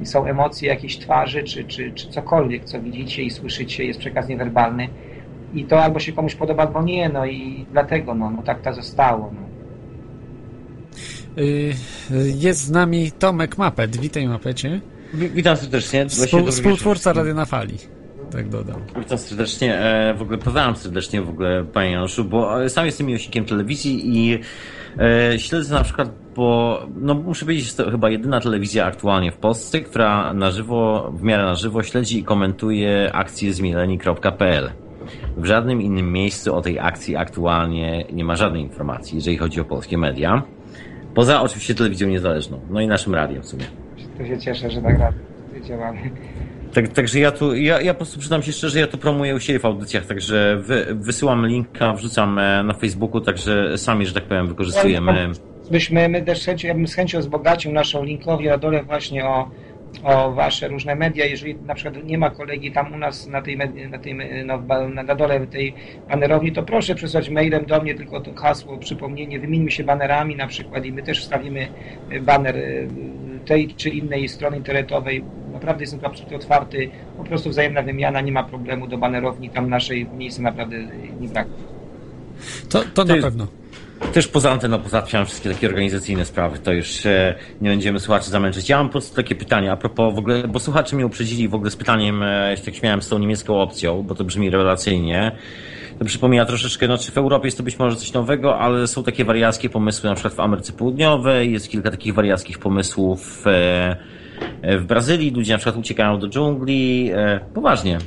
[0.04, 4.90] są emocje jakieś twarzy, czy, czy, czy cokolwiek, co widzicie i słyszycie, jest przekaz niewerbalny
[5.54, 8.74] i to albo się komuś podoba, albo nie, no i dlatego, no, no tak to
[8.74, 9.50] zostało, no.
[11.44, 11.74] Y,
[12.40, 13.98] jest z nami Tomek Mapet.
[13.98, 14.82] Witaj Mapecie.
[15.14, 16.10] Witam serdecznie.
[16.10, 17.78] Współ, współtwórca Radio na Fali.
[18.32, 18.82] Tak dodam.
[19.00, 19.76] Witam serdecznie.
[19.76, 24.40] E, w ogóle pozdrawiam serdecznie w ogóle Panie Januszu, bo sam jestem miłośnikiem telewizji i
[25.00, 29.38] e, śledzę na przykład, bo no muszę powiedzieć, że to chyba jedyna telewizja aktualnie w
[29.38, 34.72] Polsce, która na żywo, w miarę na żywo śledzi i komentuje akcję z mileni.pl.
[35.38, 39.66] W żadnym innym miejscu o tej akcji aktualnie nie ma żadnej informacji, jeżeli chodzi o
[39.66, 40.44] polskie media.
[41.16, 43.66] Poza oczywiście telewizją niezależną, no i naszym radiem w sumie
[44.20, 44.98] to się cieszę, że tak
[45.64, 46.00] działamy.
[46.74, 49.40] Tak, także ja tu, ja, ja po prostu przyznam się szczerze, ja to promuję u
[49.40, 54.24] siebie w audycjach, także wy, wysyłam linka, wrzucam e, na Facebooku, także sami, że tak
[54.24, 55.30] powiem, wykorzystujemy.
[55.72, 59.50] Byśmy, my też chęcią, ja bym z chęcią wzbogacił naszą linkowi na dole właśnie o,
[60.04, 61.26] o wasze różne media.
[61.26, 64.62] Jeżeli na przykład nie ma kolegi tam u nas na tej, na, tej no,
[65.04, 65.74] na dole tej
[66.10, 70.48] banerowni, to proszę przysłać mailem do mnie tylko to hasło, przypomnienie, wymieńmy się banerami na
[70.48, 71.68] przykład i my też wstawimy
[72.22, 72.56] baner
[73.46, 75.24] tej czy innej strony internetowej.
[75.54, 76.90] Naprawdę jestem tu absolutnie otwarty.
[77.18, 79.50] Po prostu wzajemna wymiana, nie ma problemu do banerowni.
[79.50, 80.78] Tam naszej miejsca naprawdę
[81.20, 81.64] nie brakuje.
[82.70, 83.48] To, to na pewno.
[84.14, 88.70] Też poza anteną pozałatwiam wszystkie takie organizacyjne sprawy, to już e, nie będziemy słuchaczy zamęczyć.
[88.70, 91.56] Ja mam po prostu takie pytanie a propos w ogóle, bo słuchacze mnie uprzedzili w
[91.56, 95.32] ogóle z pytaniem, e, jak śmiałem z tą niemiecką opcją, bo to brzmi rewelacyjnie.
[96.00, 99.04] to przypomina troszeczkę, no czy w Europie jest to być może coś nowego, ale są
[99.04, 103.96] takie wariackie pomysły na przykład w Ameryce Południowej, jest kilka takich wariackich pomysłów e,
[104.78, 107.98] w Brazylii, ludzie na przykład uciekają do dżungli, e, poważnie.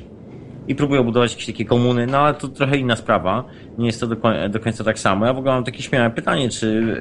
[0.72, 3.44] I próbują budować jakieś takie komuny, no ale to trochę inna sprawa.
[3.78, 4.16] Nie jest to do,
[4.48, 5.26] do końca tak samo.
[5.26, 6.96] Ja w ogóle mam takie śmiałe pytanie, czy,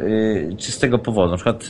[0.52, 1.68] e, czy z tego powodu, na przykład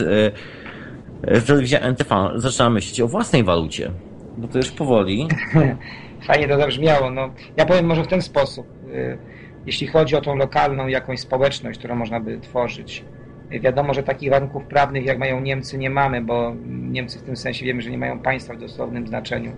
[1.21, 3.91] e, telewizja NTV zaczyna myśleć o własnej walucie,
[4.37, 5.27] bo to już powoli.
[6.27, 7.11] Fajnie to zabrzmiało.
[7.11, 8.67] No, ja powiem może w ten sposób.
[9.65, 13.03] Jeśli chodzi o tą lokalną jakąś społeczność, którą można by tworzyć,
[13.59, 17.65] Wiadomo, że takich warunków prawnych, jak mają Niemcy, nie mamy, bo Niemcy w tym sensie
[17.65, 19.51] wiemy, że nie mają państwa w dosłownym znaczeniu.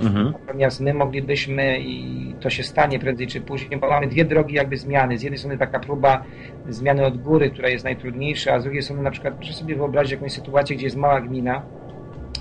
[0.00, 0.32] Mhm.
[0.46, 4.76] Natomiast my moglibyśmy, i to się stanie prędzej czy później, bo mamy dwie drogi jakby
[4.76, 5.18] zmiany.
[5.18, 6.24] Z jednej strony taka próba
[6.68, 10.12] zmiany od góry, która jest najtrudniejsza, a z drugiej strony na przykład proszę sobie wyobrazić
[10.12, 11.62] jakąś sytuację, gdzie jest mała gmina,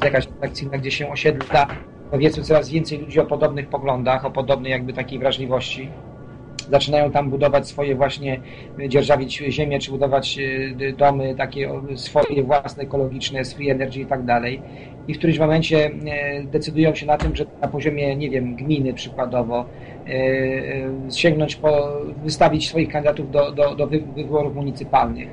[0.04, 1.68] jakaś atrakcyjna, gdzie się osiedla
[2.12, 5.90] powiedzmy coraz więcej ludzi o podobnych poglądach, o podobnej jakby takiej wrażliwości
[6.72, 8.40] zaczynają tam budować swoje właśnie,
[8.88, 14.62] dzierżawić ziemię, czy budować e, domy takie swoje własne, ekologiczne, free energy i tak dalej.
[15.08, 18.94] I w którymś momencie e, decydują się na tym, że na poziomie, nie wiem, gminy
[18.94, 19.66] przykładowo,
[21.16, 25.28] sięgnąć po, wystawić swoich kandydatów do, do, do wyborów municypalnych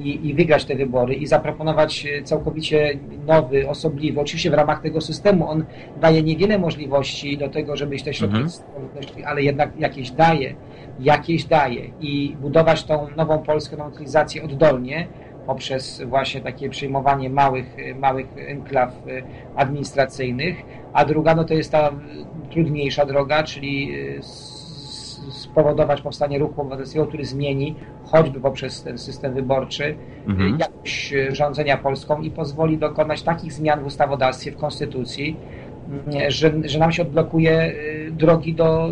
[0.00, 5.48] i, i wygrać te wybory i zaproponować całkowicie nowy, osobliwy, oczywiście w ramach tego systemu
[5.48, 5.64] on
[6.00, 8.50] daje niewiele możliwości do tego, żebyś te środki, mhm.
[9.26, 10.54] ale jednak jakieś daje,
[11.00, 15.08] jakieś daje i budować tą nową polską cywilizację oddolnie
[15.46, 18.92] poprzez właśnie takie przyjmowanie małych, małych enklaw
[19.56, 20.56] administracyjnych,
[20.92, 21.90] a druga no to jest ta
[22.50, 23.92] trudniejsza droga, czyli
[25.30, 29.96] spowodować powstanie ruchu obywatelskiego, który zmieni choćby poprzez ten system wyborczy
[30.26, 30.58] mhm.
[30.58, 35.36] jakość e, rządzenia Polską i pozwoli dokonać takich zmian w ustawodawstwie, w konstytucji,
[36.28, 37.72] że, że nam się odblokuje e,
[38.10, 38.90] drogi do,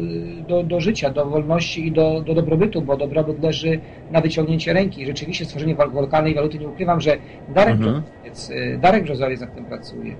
[0.48, 5.06] do, do życia, do wolności i do, do dobrobytu, bo dobrobyt leży na wyciągnięcie ręki.
[5.06, 7.16] Rzeczywiście stworzenie lokalnej waluty, nie ukrywam, że
[7.54, 8.02] Darek, mhm.
[8.50, 10.16] E, Darek Brzozowiec nad tym pracuje.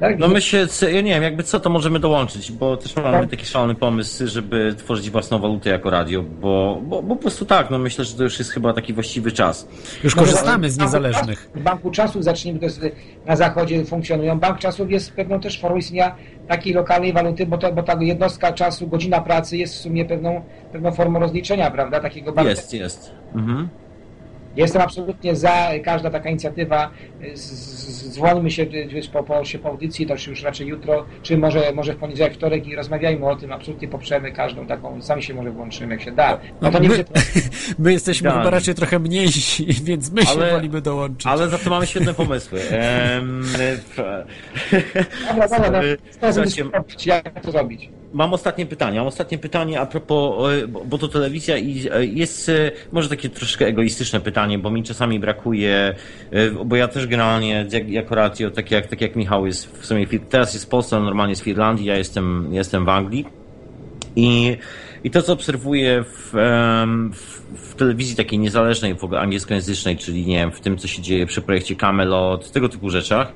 [0.00, 3.20] Tak, no my się, ja nie wiem, jakby co to możemy dołączyć, bo też mamy
[3.20, 3.30] tak.
[3.30, 7.70] taki szalony pomysł, żeby tworzyć własną walutę jako radio, bo, bo, bo po prostu tak,
[7.70, 9.68] no myślę, że to już jest chyba taki właściwy czas.
[10.04, 11.50] Już korzystamy z niezależnych.
[11.54, 12.80] W Banku Czasów zacznijmy, to jest,
[13.26, 14.40] na zachodzie funkcjonują.
[14.40, 16.14] Bank Czasów jest pewną też formą istnienia
[16.48, 20.42] takiej lokalnej waluty, bo, to, bo ta jednostka czasu, godzina pracy jest w sumie pewną,
[20.72, 22.50] pewną formą rozliczenia, prawda, takiego banku.
[22.50, 23.10] Jest, jest.
[23.34, 23.68] Mhm.
[24.56, 26.90] Jestem absolutnie za, każda taka inicjatywa,
[28.10, 31.92] dzwońmy się wiesz, po, po, się po audycji, to już raczej jutro, czy może, może
[31.94, 35.94] w poniedziałek, wtorek i rozmawiajmy o tym, absolutnie poprzemy każdą taką, sami się może włączymy,
[35.94, 36.38] jak się da.
[36.60, 37.04] No to nie my,
[37.78, 38.38] my jesteśmy da.
[38.38, 41.26] chyba raczej trochę mniejsi, więc my ale, się wolimy dołączyć.
[41.26, 42.60] Ale za to mamy świetne pomysły.
[42.70, 43.42] Um,
[45.28, 45.82] dobra, dobra, no,
[47.06, 47.90] jak to zrobić?
[48.12, 48.98] Mam ostatnie pytanie.
[48.98, 50.52] Mam ostatnie pytanie a propos,
[50.86, 55.20] bo to telewizja i e, jest e, może takie troszkę egoistyczne pytanie, bo mi czasami
[55.20, 55.94] brakuje,
[56.30, 60.06] e, bo ja też generalnie jako radio, tak jak, tak jak Michał jest w sumie,
[60.06, 63.26] teraz jest w Polsce, normalnie jest w Irlandii, ja jestem, jestem w Anglii
[64.16, 64.56] i,
[65.04, 66.32] i to, co obserwuję w,
[67.12, 71.02] w, w telewizji takiej niezależnej, w ogóle angielskojęzycznej, czyli nie wiem, w tym, co się
[71.02, 73.32] dzieje przy projekcie Camelot, tego typu rzeczach,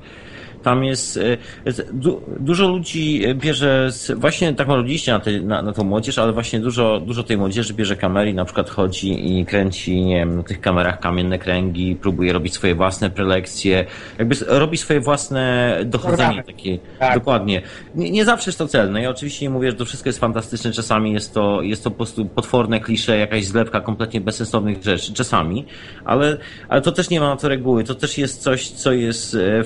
[0.65, 5.83] tam jest, e, du, dużo ludzi bierze, właśnie tak maludziście na, tej, na, na tą
[5.83, 10.15] młodzież, ale właśnie dużo, dużo tej młodzieży bierze kamery na przykład chodzi i kręci, nie
[10.15, 13.85] wiem, na tych kamerach kamienne kręgi, próbuje robić swoje własne prelekcje,
[14.19, 17.13] jakby robi swoje własne dochodzenie takie, tak.
[17.13, 17.61] dokładnie.
[17.95, 19.01] Nie, nie zawsze jest to celne.
[19.01, 21.97] Ja oczywiście nie mówię, że to wszystko jest fantastyczne, czasami jest to, jest to po
[21.97, 25.65] prostu potworne klisze, jakaś zlepka kompletnie bezsensownych rzeczy, czasami,
[26.05, 26.37] ale,
[26.69, 29.63] ale to też nie ma na to reguły, to też jest coś, co jest, e,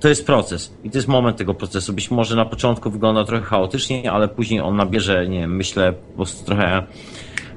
[0.00, 1.92] to jest proces i to jest moment tego procesu.
[1.92, 6.16] Być może na początku wygląda trochę chaotycznie, ale później on nabierze, nie wiem, myślę, po
[6.16, 6.82] prostu trochę,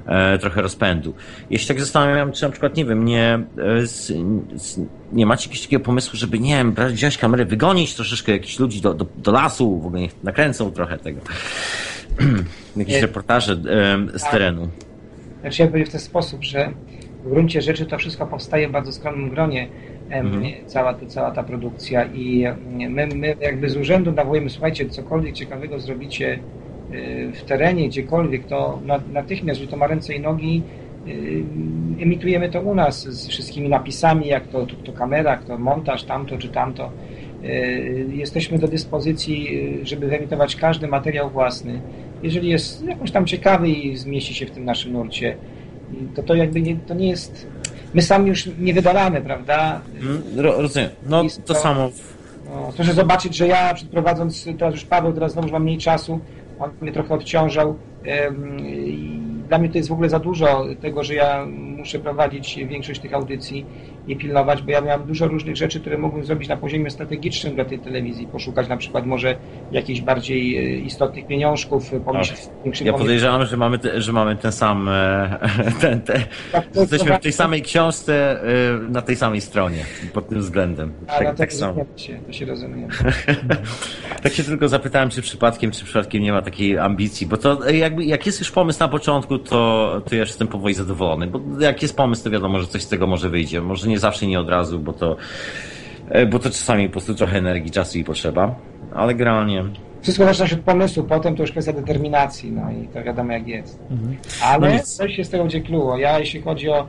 [0.06, 1.14] e, trochę rozpędu.
[1.50, 4.14] Jeśli tak zastanawiam, czy na przykład, nie wiem, nie, e, z,
[4.56, 4.80] z,
[5.12, 8.94] nie macie jakiegoś takiego pomysłu, żeby, nie wiem, wziąć kamerę, wygonić troszeczkę jakichś ludzi do,
[8.94, 11.22] do, do lasu, w ogóle niech nakręcą trochę tego.
[12.76, 14.32] Jakieś reportaże e, z tak.
[14.32, 14.70] terenu.
[15.42, 16.74] Znaczy ja powiem w ten sposób, że
[17.26, 19.68] w gruncie rzeczy to wszystko powstaje w bardzo skromnym gronie
[20.10, 20.44] mhm.
[20.66, 22.46] cała, ta, cała ta produkcja i
[22.90, 26.40] my, my jakby z urzędu nawołujemy, słuchajcie, cokolwiek ciekawego zrobicie
[26.94, 28.80] y, w terenie, gdziekolwiek, to
[29.14, 30.62] natychmiast, że to ma ręce i nogi,
[31.08, 31.44] y,
[32.02, 36.04] emitujemy to u nas z wszystkimi napisami, jak to, to, to kamera, jak to montaż,
[36.04, 36.92] tamto czy tamto.
[37.44, 39.50] Y, jesteśmy do dyspozycji,
[39.84, 41.82] żeby wyemitować każdy materiał własny.
[42.24, 45.38] Jeżeli jest jakoś tam ciekawy i zmieści się w tym naszym nurcie,
[46.16, 47.48] to to jakby nie, to nie jest
[47.94, 49.82] my sami już nie wydalamy, prawda?
[50.02, 50.90] Mm, rozumiem.
[51.06, 51.90] No to, to samo.
[52.46, 56.20] No, proszę zobaczyć, że ja prowadząc, teraz już Paweł, teraz znowu mam mniej czasu,
[56.60, 57.76] on mnie trochę odciążał.
[59.48, 63.14] dla mnie to jest w ogóle za dużo tego, że ja muszę prowadzić większość tych
[63.14, 63.66] audycji
[64.08, 67.66] i pilnować, bo ja miałem dużo różnych rzeczy, które mogłem zrobić na poziomie strategicznym dla
[67.66, 69.36] tej telewizji, poszukać na przykład może
[69.72, 74.52] jakichś bardziej e, istotnych pieniążków, pomyśleć większym Ja podejrzewam, że mamy, te, że mamy ten
[74.52, 75.40] sam, e,
[75.82, 80.40] ten, te, tak, jesteśmy w tej samej książce, e, na tej samej stronie, pod tym
[80.40, 80.94] względem.
[81.08, 81.86] A, tak, no tak samo.
[81.96, 82.88] Się, to się rozumie.
[84.24, 88.06] tak się tylko zapytałem, czy przypadkiem, czy przypadkiem nie ma takiej ambicji, bo to jakby,
[88.06, 91.98] jak jest już pomysł na początku, to, to ja jestem powoli zadowolony, bo jak jest
[91.98, 93.62] pomysł, to wiadomo, że coś z tego może wyjdzie.
[93.62, 95.16] Może nie zawsze, nie od razu, bo to,
[96.10, 98.56] e, bo to czasami po prostu trochę energii, czasu i potrzeba,
[98.94, 99.64] ale generalnie
[100.04, 103.48] wszystko zaczyna się od pomysłu, potem to już kwestia determinacji, no i to wiadomo jak
[103.48, 103.80] jest.
[103.92, 104.18] Mhm.
[104.44, 105.98] Ale no coś się z tego dziekluło.
[105.98, 106.88] Ja jeśli chodzi o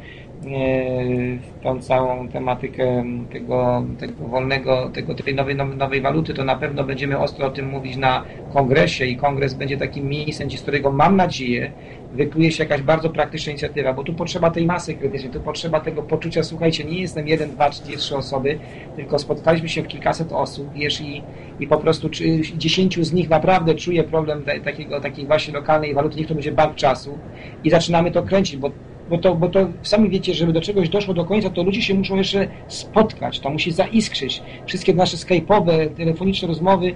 [1.62, 7.18] tą całą tematykę tego, tego wolnego, tego, tej nowej, nowej waluty, to na pewno będziemy
[7.18, 11.72] ostro o tym mówić na kongresie i kongres będzie takim miejscem, z którego mam nadzieję
[12.14, 16.02] wykluje się jakaś bardzo praktyczna inicjatywa, bo tu potrzeba tej masy krytycznej, tu potrzeba tego
[16.02, 18.58] poczucia, słuchajcie, nie jestem jeden, dwa, czy trzy osoby,
[18.96, 21.22] tylko spotkaliśmy się w kilkaset osób, wiesz, i,
[21.60, 22.08] i po prostu
[22.56, 26.74] dziesięciu z nich naprawdę czuje problem takiego, takiej właśnie lokalnej waluty, niech to będzie bank
[26.74, 27.18] czasu
[27.64, 28.70] i zaczynamy to kręcić, bo
[29.10, 31.94] bo to, bo to sami wiecie, żeby do czegoś doszło do końca, to ludzie się
[31.94, 34.42] muszą jeszcze spotkać, to musi zaiskrzyć.
[34.66, 36.94] Wszystkie nasze skype'owe, telefoniczne rozmowy,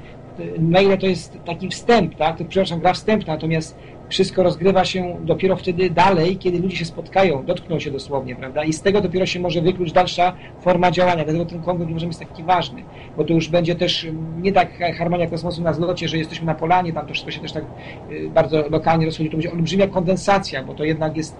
[0.60, 2.38] maile to jest taki wstęp, tak?
[2.38, 3.76] To, przepraszam, gra wstępna, natomiast
[4.08, 8.64] wszystko rozgrywa się dopiero wtedy dalej, kiedy ludzie się spotkają, dotkną się dosłownie, prawda?
[8.64, 11.24] I z tego dopiero się może wykluć dalsza forma działania.
[11.24, 12.82] Dlatego ten kongres jest taki ważny,
[13.16, 14.06] bo to już będzie też
[14.40, 17.52] nie tak harmonia kosmosu na zlocie, że jesteśmy na polanie, tam to wszystko się też
[17.52, 17.64] tak
[18.10, 19.30] y, bardzo lokalnie rozchodzi.
[19.30, 21.36] To będzie olbrzymia kondensacja, bo to jednak jest,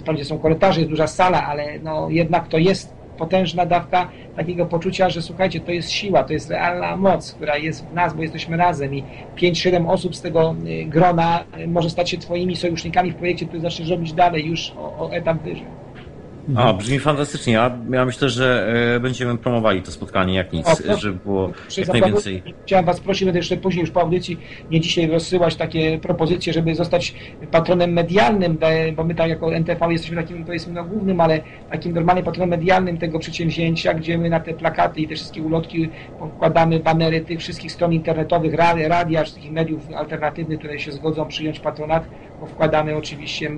[0.00, 5.10] wprawdzie są korytarze, jest duża sala, ale no jednak to jest potężna dawka takiego poczucia,
[5.10, 8.56] że słuchajcie, to jest siła, to jest realna moc, która jest w nas, bo jesteśmy
[8.56, 9.04] razem i
[9.36, 13.60] 5-7 osób z tego y, grona y, może stać się twoimi sojusznikami w projekcie, który
[13.60, 15.66] zaczniesz robić dalej już o, o etap wyżej.
[16.56, 17.52] A, brzmi fantastycznie.
[17.52, 21.88] Ja, ja myślę, że e, będziemy promowali to spotkanie jak nic, o, żeby było jak
[21.88, 22.42] najwięcej.
[22.66, 24.40] Chciałem Was prosić, będę jeszcze później już po audycji,
[24.70, 27.14] nie dzisiaj rozsyłać takie propozycje, żeby zostać
[27.50, 28.58] patronem medialnym,
[28.96, 31.40] bo my tak jako NTV jesteśmy takim, powiedzmy, no, głównym, ale
[31.70, 35.88] takim normalnie patronem medialnym tego przedsięwzięcia, gdzie my na te plakaty i te wszystkie ulotki
[36.36, 42.04] wkładamy banery tych wszystkich stron internetowych, radia, wszystkich mediów alternatywnych, które się zgodzą przyjąć patronat,
[42.40, 43.50] bo wkładamy oczywiście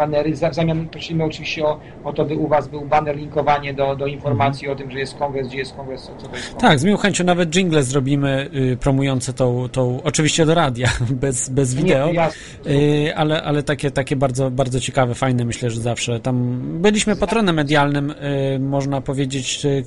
[0.00, 0.32] banery.
[0.32, 4.06] W zamian prosimy oczywiście o, o to, by u Was był baner, linkowanie do, do
[4.06, 6.62] informacji o tym, że jest kongres, gdzie jest kongres, co to jest kongres.
[6.62, 10.88] Tak, z miłą chęcią nawet jingle zrobimy y, promujące tą, tą, oczywiście do radia,
[11.24, 12.28] bez, bez wideo, Nie,
[12.66, 16.20] y, ale, ale takie, takie bardzo, bardzo ciekawe, fajne myślę, że zawsze.
[16.20, 19.84] Tam byliśmy patronem medialnym, y, można powiedzieć, y,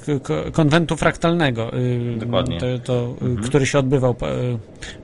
[0.52, 1.78] konwentu fraktalnego.
[1.78, 2.60] Y, Dokładnie.
[2.60, 3.38] To, to mhm.
[3.38, 4.16] który się odbywał y,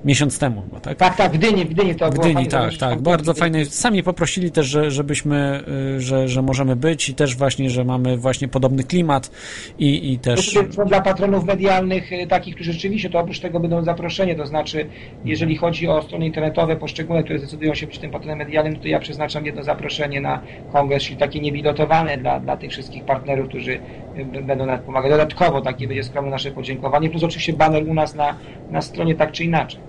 [0.05, 0.63] miesiąc temu.
[0.81, 0.97] Tak?
[0.97, 3.65] tak, tak, w Gdyni, w Gdyni to w Gdyni, tak, tak, bardzo fajne.
[3.65, 5.63] Sami poprosili też, że, żebyśmy,
[5.97, 9.31] y, że, że możemy być i też właśnie, że mamy właśnie podobny klimat
[9.79, 10.57] i, i też...
[10.87, 14.89] Dla patronów medialnych, y, takich, którzy rzeczywiście, to oprócz tego będą zaproszenie, to znaczy,
[15.25, 18.99] jeżeli chodzi o strony internetowe poszczególne, które zdecydują się być tym patronem medialnym, to ja
[18.99, 23.79] przeznaczam jedno zaproszenie na kongres, czyli takie niebilotowane dla, dla tych wszystkich partnerów, którzy
[24.43, 25.11] będą nam pomagać.
[25.11, 28.35] Dodatkowo takie będzie skromne nasze podziękowanie, plus oczywiście banner u nas na,
[28.71, 29.79] na stronie tak czy inaczej.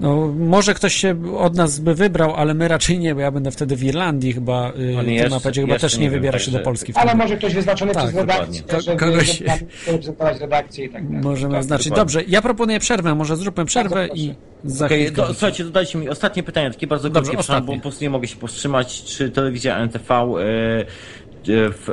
[0.00, 3.50] No, może ktoś się od nas by wybrał, ale my raczej nie, bo ja będę
[3.50, 6.92] wtedy w Irlandii chyba, yy, jeszcze, napadzie, chyba też nie, nie wybiera się do Polski.
[6.96, 9.40] Ale może ktoś wyznaczony tak, przez redakcję, Ko kogoś...
[9.86, 11.22] reprezentować redakcję i tak dalej.
[11.22, 11.92] Możemy tak, znaczyć.
[11.92, 14.34] Dobrze, ja proponuję przerwę, może zróbmy przerwę i
[14.64, 17.36] za okay, do, Słuchajcie, dodajcie mi ostatnie pytanie, takie bardzo krótkie,
[17.66, 19.04] bo po prostu nie mogę się powstrzymać.
[19.04, 20.86] Czy telewizja NTV yy,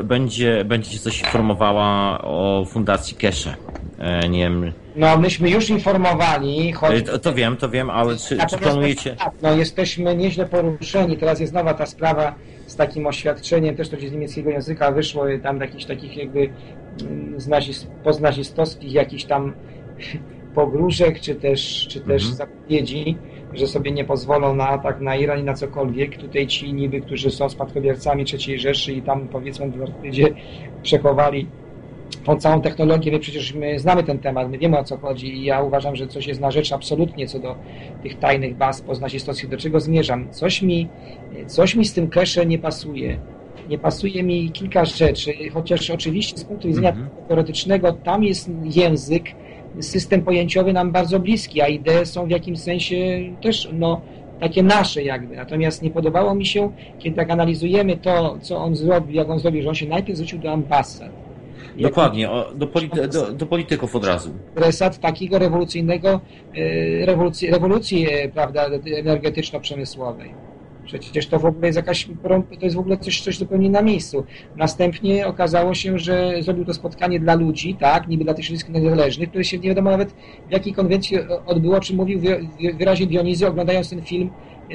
[0.03, 3.55] będzie, będzie coś informowała o Fundacji Kesze?
[4.21, 6.71] Yy, nie wiem no, myśmy już informowali.
[6.71, 7.05] Choć...
[7.05, 9.15] To, to wiem, to wiem, ale czy, czy planujecie...
[9.15, 11.17] Tak, no, jesteśmy nieźle poruszeni.
[11.17, 12.35] Teraz jest nowa ta sprawa
[12.67, 16.49] z takim oświadczeniem, też to z niemieckiego języka wyszło, tam jakichś takich jakby
[17.01, 19.53] mm, znazist, poznazistowskich jakichś tam
[20.55, 22.35] pogróżek, czy też, czy też mhm.
[22.35, 23.17] zapowiedzi,
[23.55, 26.17] że sobie nie pozwolą na atak na Iran i na cokolwiek.
[26.17, 30.27] Tutaj ci niby, którzy są spadkobiercami III Rzeszy i tam powiedzmy w Antarktydzie
[30.83, 31.47] przechowali
[32.23, 35.43] tą całą technologię, my przecież my znamy ten temat, my wiemy o co chodzi i
[35.43, 37.55] ja uważam, że coś jest na rzecz absolutnie co do
[38.03, 40.31] tych tajnych baz poznazistowskich, do czego zmierzam.
[40.31, 40.87] Coś mi,
[41.47, 43.19] coś mi z tym cache nie pasuje.
[43.69, 47.27] Nie pasuje mi kilka rzeczy, chociaż oczywiście z punktu widzenia mm -hmm.
[47.27, 49.23] teoretycznego tam jest język,
[49.79, 52.95] system pojęciowy nam bardzo bliski, a idee są w jakimś sensie
[53.41, 54.01] też no,
[54.39, 55.35] takie nasze jakby.
[55.35, 59.61] Natomiast nie podobało mi się, kiedy tak analizujemy to, co on zrobił, jak on zrobił,
[59.61, 61.25] że on się najpierw zwrócił do ambasad
[61.77, 64.33] Dokładnie, o, do, polity, do, do, polityków od razu.
[64.55, 66.21] Resat takiego rewolucyjnego,
[66.55, 68.65] e, rewolucji, rewolucji e, prawda,
[68.95, 70.29] energetyczno-przemysłowej.
[70.85, 72.07] Przecież to w ogóle jest jakaś,
[72.59, 74.23] to jest w ogóle coś, coś zupełnie na miejscu.
[74.55, 79.29] Następnie okazało się, że zrobił to spotkanie dla ludzi, tak, niby dla tych wszystkich niezależnych,
[79.29, 80.11] które się nie wiadomo nawet
[80.49, 82.21] w jakiej konwencji odbyło, czy mówił
[82.77, 84.29] wyraźnie Dionizy, oglądając ten film,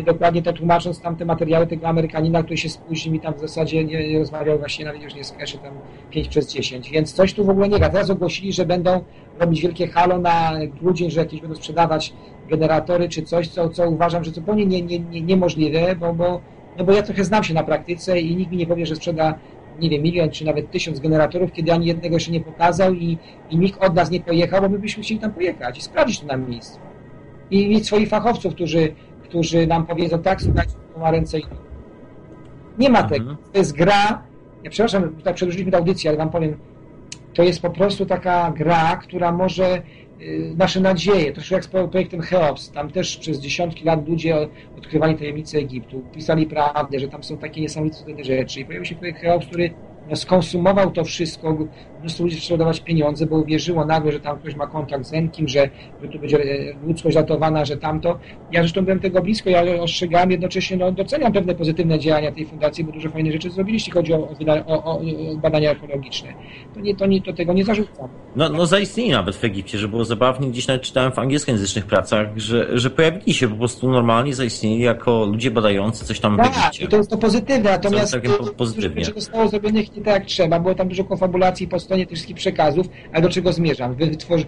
[0.07, 4.19] dokładnie to tłumacząc tamte materiały tego Amerykanina, który się spóźnił i tam w zasadzie nie,
[4.19, 5.75] rozmawiał właśnie nawet już nie z tam
[6.11, 7.89] 5 przez 10, więc coś tu w ogóle nie gra.
[7.89, 9.05] Teraz ogłosili, że będą
[9.41, 12.13] robić wielkie halo na grudzień, że jakieś będą sprzedawać
[12.51, 16.41] generatory czy coś, co, co uważam, że zupełnie nie, nie, nie, niemożliwe, bo, bo,
[16.79, 19.35] no bo ja trochę znam się na praktyce i nikt mi nie powie, że sprzeda
[19.81, 23.19] nie wiem, milion czy nawet tysiąc generatorów, kiedy ani jednego jeszcze nie pokazał i,
[23.51, 26.27] i nikt od nas nie pojechał, bo my byśmy chcieli tam pojechać i sprawdzić to
[26.27, 26.79] na miejscu.
[27.51, 28.95] I mieć swoich fachowców, którzy
[29.31, 31.43] którzy nam powiedzą, tak, słuchajcie, to ma ręce i
[32.79, 33.31] Nie ma tego.
[33.31, 33.37] Mhm.
[33.53, 34.23] To jest gra,
[34.65, 36.57] ja przepraszam, tak przedłużyliśmy tę audycję, ale wam powiem,
[37.35, 39.83] to jest po prostu taka gra, która może
[40.57, 44.49] nasze nadzieje, troszkę jak z projektem Cheops, tam też przez dziesiątki lat ludzie
[44.79, 48.61] odkrywali tajemnice Egiptu, pisali prawdę, że tam są takie niesamowite rzeczy.
[48.61, 49.71] I pojawił się projekt Cheops, który
[50.15, 51.57] skonsumował to wszystko,
[52.01, 55.49] mnóstwo ludzi zaczęło dawać pieniądze, bo uwierzyło nagle, że tam ktoś ma kontakt z Enkim,
[55.49, 55.71] że,
[56.03, 58.19] że tu będzie e, ludzkość ratowana, że tamto.
[58.53, 62.85] Ja zresztą byłem tego blisko, ja ostrzegałem jednocześnie, no, doceniam pewne pozytywne działania tej fundacji,
[62.85, 64.29] bo dużo fajnych rzeczy zrobiliście, jeśli chodzi o,
[64.67, 65.01] o, o, o
[65.37, 66.29] badania archeologiczne.
[66.75, 68.09] To, nie, to, nie, to tego nie zarzucam.
[68.37, 72.29] No, no zaistnieli nawet w Egipcie, że było zabawnie, gdzieś nawet czytałem w angielskojęzycznych pracach,
[72.37, 76.59] że, że pojawili się po prostu normalnie, zaistnieli jako ludzie badający coś tam tak, w
[76.59, 76.89] Egipcie.
[76.89, 79.05] to jest to pozytywne, natomiast to, pozytywnie.
[79.05, 82.37] dużo zostało zrobionych nie tak jak trzeba, było tam dużo konfabulacji po stronie tych wszystkich
[82.37, 83.95] przekazów, ale do czego zmierzam?
[83.95, 84.45] Wytworzy,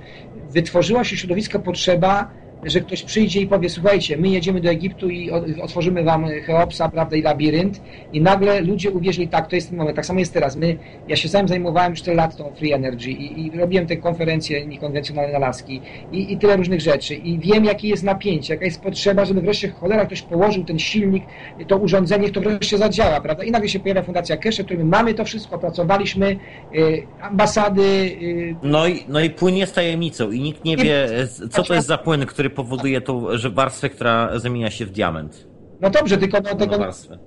[0.50, 2.30] wytworzyła się środowiska potrzeba
[2.62, 5.30] że ktoś przyjdzie i powie, słuchajcie, my jedziemy do Egiptu i
[5.62, 7.80] otworzymy wam Cheopsa, prawda, i labirynt
[8.12, 9.96] i nagle ludzie uwierzyli, tak, to jest ten moment.
[9.96, 10.56] Tak samo jest teraz.
[10.56, 10.76] My,
[11.08, 15.32] ja się sam zajmowałem 4 lat tą Free Energy i, i robiłem te konferencje niekonwencjonalne
[15.32, 15.80] na laski
[16.12, 19.68] i, i tyle różnych rzeczy i wiem, jakie jest napięcie, jaka jest potrzeba, żeby wreszcie
[19.68, 21.24] cholera ktoś położył ten silnik,
[21.68, 23.44] to urządzenie, to wreszcie zadziała, prawda?
[23.44, 26.36] I nagle się pojawia Fundacja Kesze, którym mamy to wszystko, pracowaliśmy,
[26.74, 27.82] y, ambasady...
[27.82, 31.08] Y, no, i, no i płyn jest tajemnicą i nikt nie wie,
[31.50, 35.48] co to jest za płyn, który powoduje to, że warstwę, która zamienia się w diament.
[35.80, 36.78] No dobrze, tylko do tego...
[36.78, 37.18] Warstwę.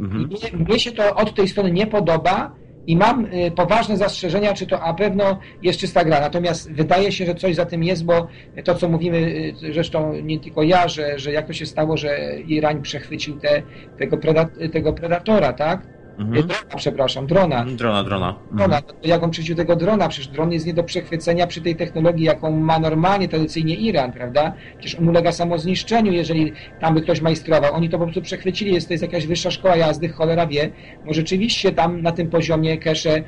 [0.00, 0.24] Mhm.
[0.24, 2.54] Mnie, mnie się to od tej strony nie podoba
[2.86, 6.20] i mam y, poważne zastrzeżenia, czy to na pewno jest czysta gra.
[6.20, 8.26] Natomiast wydaje się, że coś za tym jest, bo
[8.64, 12.40] to, co mówimy, y, zresztą nie tylko ja, że, że jak to się stało, że
[12.40, 13.62] Iran przechwycił te,
[13.98, 15.97] tego, predat, tego predatora, tak?
[16.18, 16.46] Mhm.
[16.46, 17.64] Drona, przepraszam, drona.
[17.64, 18.34] Drona, drona.
[18.52, 18.76] Drona.
[18.76, 19.00] Mhm.
[19.02, 20.08] To jak on przeciw tego drona?
[20.08, 24.52] Przecież dron jest nie do przechwycenia przy tej technologii, jaką ma normalnie, tradycyjnie Iran, prawda?
[24.78, 27.74] Przecież on ulega samozniszczeniu, jeżeli tam by ktoś majstrował.
[27.74, 30.70] Oni to po prostu przechwycili, jest to jest jakaś wyższa szkoła jazdy, cholera wie.
[31.04, 33.22] Może rzeczywiście tam na tym poziomie kesze,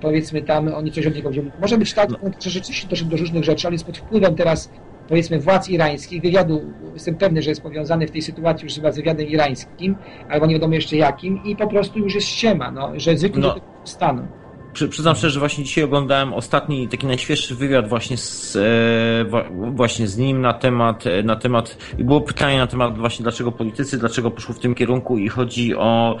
[0.00, 1.50] powiedzmy tam, oni coś od niego wzięli.
[1.60, 2.18] Może być tak, no.
[2.40, 4.70] że rzeczywiście doszedł do różnych rzeczy, ale jest pod wpływem teraz
[5.08, 8.96] powiedzmy władz irańskich, wywiadu, jestem pewny, że jest powiązany w tej sytuacji już chyba z
[8.96, 9.96] wywiadem irańskim,
[10.28, 13.54] albo nie wiadomo jeszcze jakim i po prostu już jest ściema, no, że zwykle no.
[13.84, 14.26] stanu.
[14.72, 20.08] Przy, przyznam szczerze, że właśnie dzisiaj oglądałem ostatni, taki najświeższy wywiad właśnie z, e, właśnie
[20.08, 23.98] z nim na temat, e, na temat, i było pytanie na temat właśnie dlaczego politycy,
[23.98, 26.18] dlaczego poszło w tym kierunku i chodzi o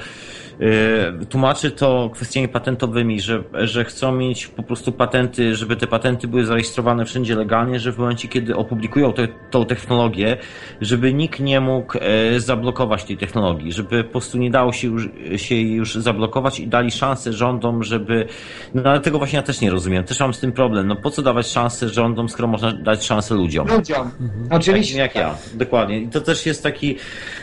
[1.28, 6.44] tłumaczy to kwestiami patentowymi, że, że chcą mieć po prostu patenty, żeby te patenty były
[6.44, 10.36] zarejestrowane wszędzie legalnie, że w momencie, kiedy opublikują te, tą technologię,
[10.80, 15.08] żeby nikt nie mógł e, zablokować tej technologii, żeby po prostu nie dało się już,
[15.36, 18.26] się już zablokować i dali szansę rządom, żeby...
[18.74, 20.04] No ale tego właśnie ja też nie rozumiem.
[20.04, 20.86] Też mam z tym problem.
[20.86, 23.68] No po co dawać szansę rządom, skoro można dać szansę ludziom?
[23.68, 24.10] Ludziom.
[24.20, 24.46] Mhm.
[24.50, 24.98] Oczywiście.
[24.98, 25.34] jak ja.
[25.54, 26.00] Dokładnie.
[26.00, 26.96] I to też jest taki...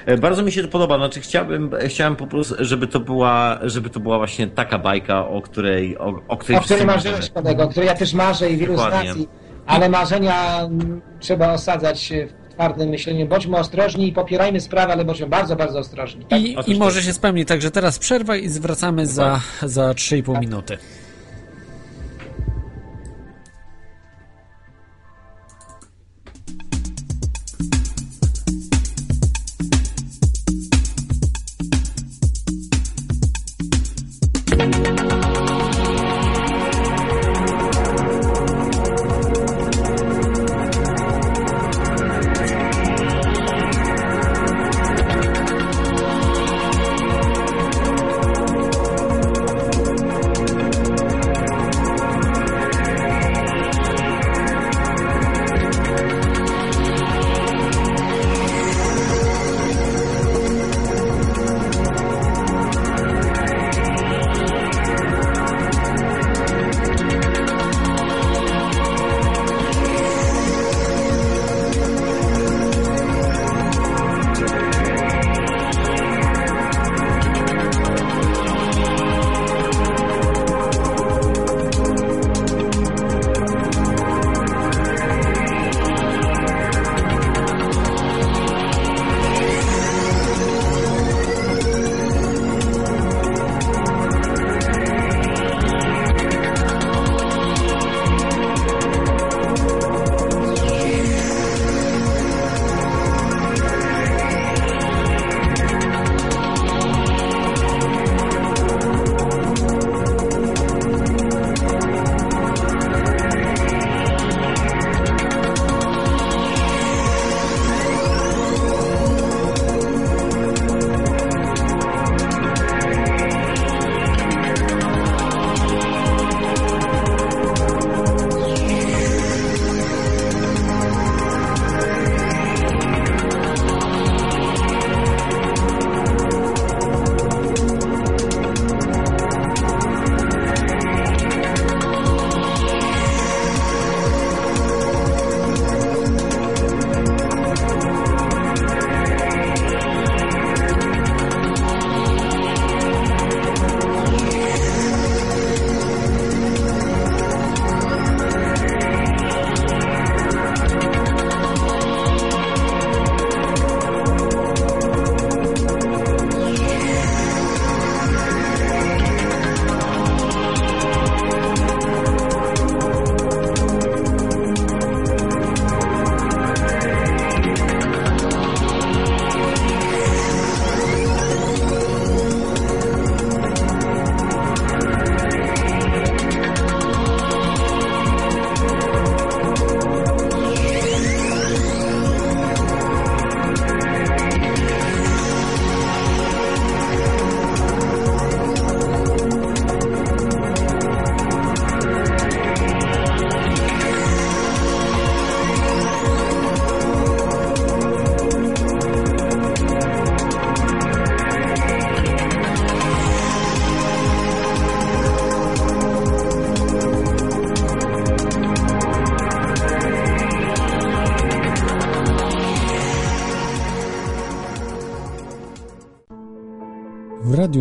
[0.06, 0.98] E, bardzo mi się to podoba.
[0.98, 5.42] Znaczy chciałbym, chciałem po prostu, żeby to była, żeby to była właśnie taka bajka, o
[5.42, 8.78] której o, o której, o której marzyłeś, kolego, o której ja też marzę i wielu
[8.78, 9.28] stacji,
[9.66, 10.70] ale marzenia
[11.20, 12.14] trzeba osadzać
[12.50, 13.28] w twardym myśleniu.
[13.28, 16.26] Bądźmy ostrożni i popierajmy sprawę, ale bądźmy bardzo, bardzo ostrożni.
[16.26, 16.42] Tak?
[16.42, 20.78] I, I może się spełni, także teraz przerwa i zwracamy za, za 3,5 minuty.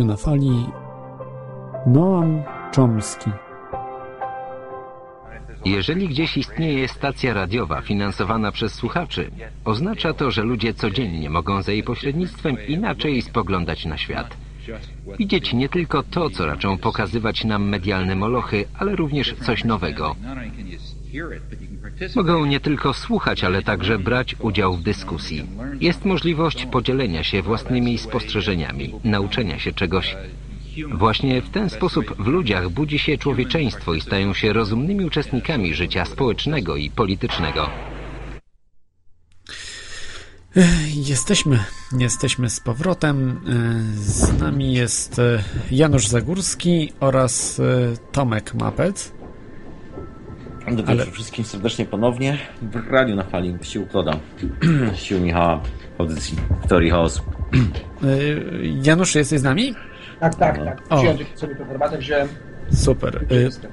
[0.01, 0.65] Radiu na fali
[1.87, 2.43] Noam
[2.75, 3.31] Chomsky.
[5.65, 9.31] Jeżeli gdzieś istnieje stacja radiowa finansowana przez słuchaczy,
[9.65, 14.37] oznacza to, że ludzie codziennie mogą za jej pośrednictwem inaczej spoglądać na świat.
[15.19, 20.15] Widzieć nie tylko to, co raczą pokazywać nam medialne molochy, ale również coś nowego.
[22.15, 25.47] Mogą nie tylko słuchać, ale także brać udział w dyskusji.
[25.81, 30.15] Jest możliwość podzielenia się własnymi spostrzeżeniami, nauczenia się czegoś.
[30.93, 36.05] Właśnie w ten sposób w ludziach budzi się człowieczeństwo i stają się rozumnymi uczestnikami życia
[36.05, 37.69] społecznego i politycznego.
[40.95, 41.63] Jesteśmy,
[41.97, 43.41] jesteśmy z powrotem.
[43.93, 45.21] Z nami jest
[45.71, 47.61] Janusz Zagórski oraz
[48.11, 49.20] Tomek Mapec.
[50.75, 51.05] Dobry Ale...
[51.05, 54.19] wszystkim serdecznie ponownie w radiu na fali sił Kloda,
[54.95, 55.61] sił Michała,
[55.97, 56.37] audycji
[56.67, 57.21] Teorii Chaosu.
[58.83, 59.75] Janusz, jesteś z nami?
[60.19, 60.65] Tak, tak, no.
[60.65, 60.81] tak.
[60.99, 62.27] Wziąłem sobie formatę, wziąłem.
[62.73, 63.25] Super.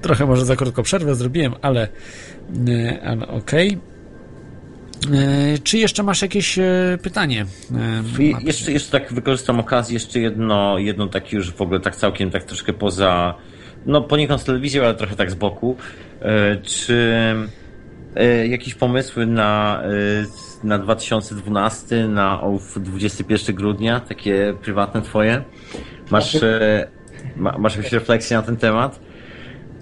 [0.03, 1.89] Trochę może za krótko przerwę zrobiłem, ale,
[3.05, 3.69] ale okej.
[3.69, 3.99] Okay.
[5.65, 6.59] Czy jeszcze masz jakieś
[7.03, 7.47] pytanie?
[8.41, 12.45] Jeszcze, jeszcze tak wykorzystam okazję, jeszcze jedno, jedno takie już w ogóle tak całkiem tak
[12.45, 13.35] troszkę poza,
[13.89, 15.77] no poniekąd z telewizją, ale trochę tak z boku.
[16.62, 17.15] Czy
[18.48, 19.82] jakieś pomysły na,
[20.65, 22.43] na 2012, na
[22.77, 25.43] 21 grudnia, takie prywatne twoje?
[26.10, 26.86] Masz, znaczy,
[27.36, 29.01] masz jakieś refleksje na ten temat?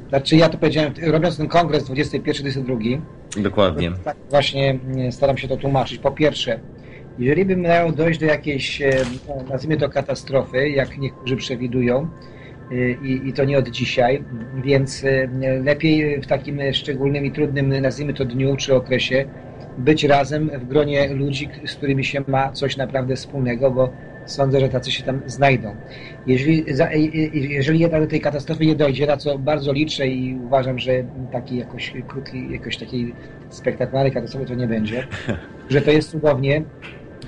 [0.09, 3.01] Znaczy ja to powiedziałem, robiąc ten kongres 21-22.
[3.37, 3.93] Dokładnie.
[4.05, 4.79] Tak właśnie
[5.11, 5.99] staram się to tłumaczyć.
[5.99, 6.61] Po pierwsze,
[7.19, 8.83] jeżeli by miało dojść do jakiejś,
[9.51, 12.09] nazwijmy to katastrofy, jak niektórzy przewidują,
[13.03, 14.25] i, i to nie od dzisiaj,
[14.65, 15.05] więc
[15.65, 19.25] lepiej w takim szczególnym i trudnym, nazwijmy to dniu czy okresie,
[19.79, 23.93] być razem w gronie ludzi, z którymi się ma coś naprawdę wspólnego, bo
[24.27, 25.77] sądzę, że tacy się tam znajdą.
[26.27, 26.65] Jeżeli,
[27.33, 31.93] jeżeli do tej katastrofy nie dojdzie, na co bardzo liczę i uważam, że taki jakoś
[32.09, 33.15] krótki, jakoś takiej
[33.49, 35.07] spektakularnej katastrofy to nie będzie,
[35.69, 36.63] że to jest cudownie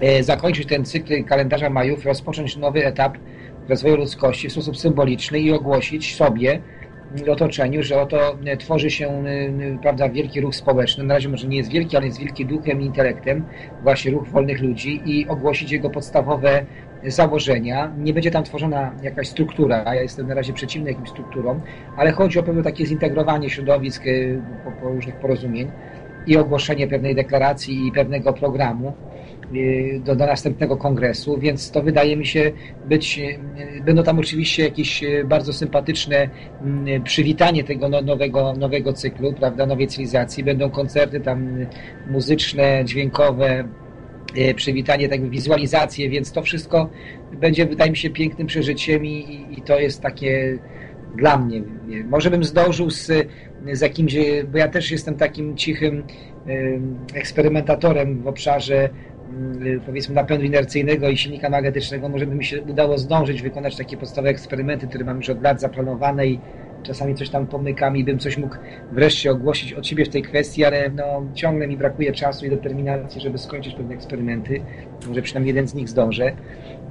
[0.01, 3.19] e, zakończyć ten cykl kalendarza majów, rozpocząć nowy etap
[3.69, 6.61] rozwoju ludzkości w sposób symboliczny i ogłosić sobie,
[7.31, 11.05] otoczeniu, że oto tworzy się e, prawda, wielki ruch społeczny.
[11.05, 13.45] Na razie może nie jest wielki, ale jest wielki duchem i intelektem,
[13.83, 16.67] właśnie ruch wolnych ludzi i ogłosić jego podstawowe
[17.07, 17.93] założenia.
[17.99, 21.61] Nie będzie tam tworzona jakaś struktura, ja jestem na razie przeciwny jakimś strukturom,
[21.97, 24.11] ale chodzi o pewne takie zintegrowanie środowisk e,
[24.65, 25.71] po, po różnych porozumień
[26.27, 29.18] i ogłoszenie pewnej deklaracji i pewnego programu Y,
[30.01, 32.53] do, do następnego kongresu, więc to wydaje mi się
[32.89, 33.19] być,
[33.79, 36.29] y, będą tam oczywiście jakieś y, bardzo sympatyczne
[36.63, 41.67] mm, przywitanie tego no, nowego, nowego cyklu, prawda, nowej cywilizacji, będą koncerty tam
[42.11, 43.69] muzyczne, dźwiękowe,
[44.57, 46.91] przywitanie, tak wizualizacje, więc to wszystko
[47.41, 50.59] będzie, wydaje mi się, pięknym przeżyciem i, i to jest takie
[51.17, 51.63] dla mnie.
[52.05, 53.07] Może bym zdążył z,
[53.73, 54.17] z jakimś,
[54.53, 56.03] bo ja też jestem takim cichym
[57.15, 59.18] eksperymentatorem w obszarze Y,
[59.87, 64.31] powiedzmy napędu inercyjnego i silnika magnetycznego, może by mi się udało zdążyć wykonać takie podstawowe
[64.31, 66.41] eksperymenty, które mam już od lat zaplanowane i
[66.83, 68.57] czasami coś tam pomykam i bym coś mógł
[68.93, 73.21] wreszcie ogłosić od siebie w tej kwestii, ale no, ciągle mi brakuje czasu i determinacji,
[73.21, 74.61] żeby skończyć pewne eksperymenty.
[75.09, 76.33] Może przynajmniej jeden z nich zdążę.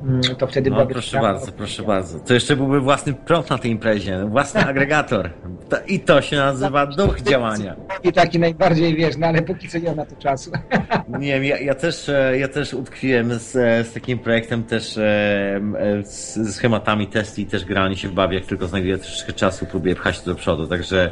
[0.04, 2.20] Mm, to wtedy no, proszę bardzo, proszę bardzo.
[2.20, 5.30] To jeszcze byłby własny prąd na tej imprezie, własny agregator.
[5.70, 7.76] To, I to się nazywa duch działania.
[8.04, 10.52] I taki najbardziej wiesz, no ale póki co nie ma to czasu.
[11.20, 14.98] Nie wiem, ja, ja, też, e, ja też utkwiłem z, e, z takim projektem, też
[14.98, 15.62] e,
[16.04, 20.20] z schematami testy i też granie się bawię, jak tylko znajduję troszeczkę czasu, próbuję pchać
[20.22, 21.12] to do przodu, także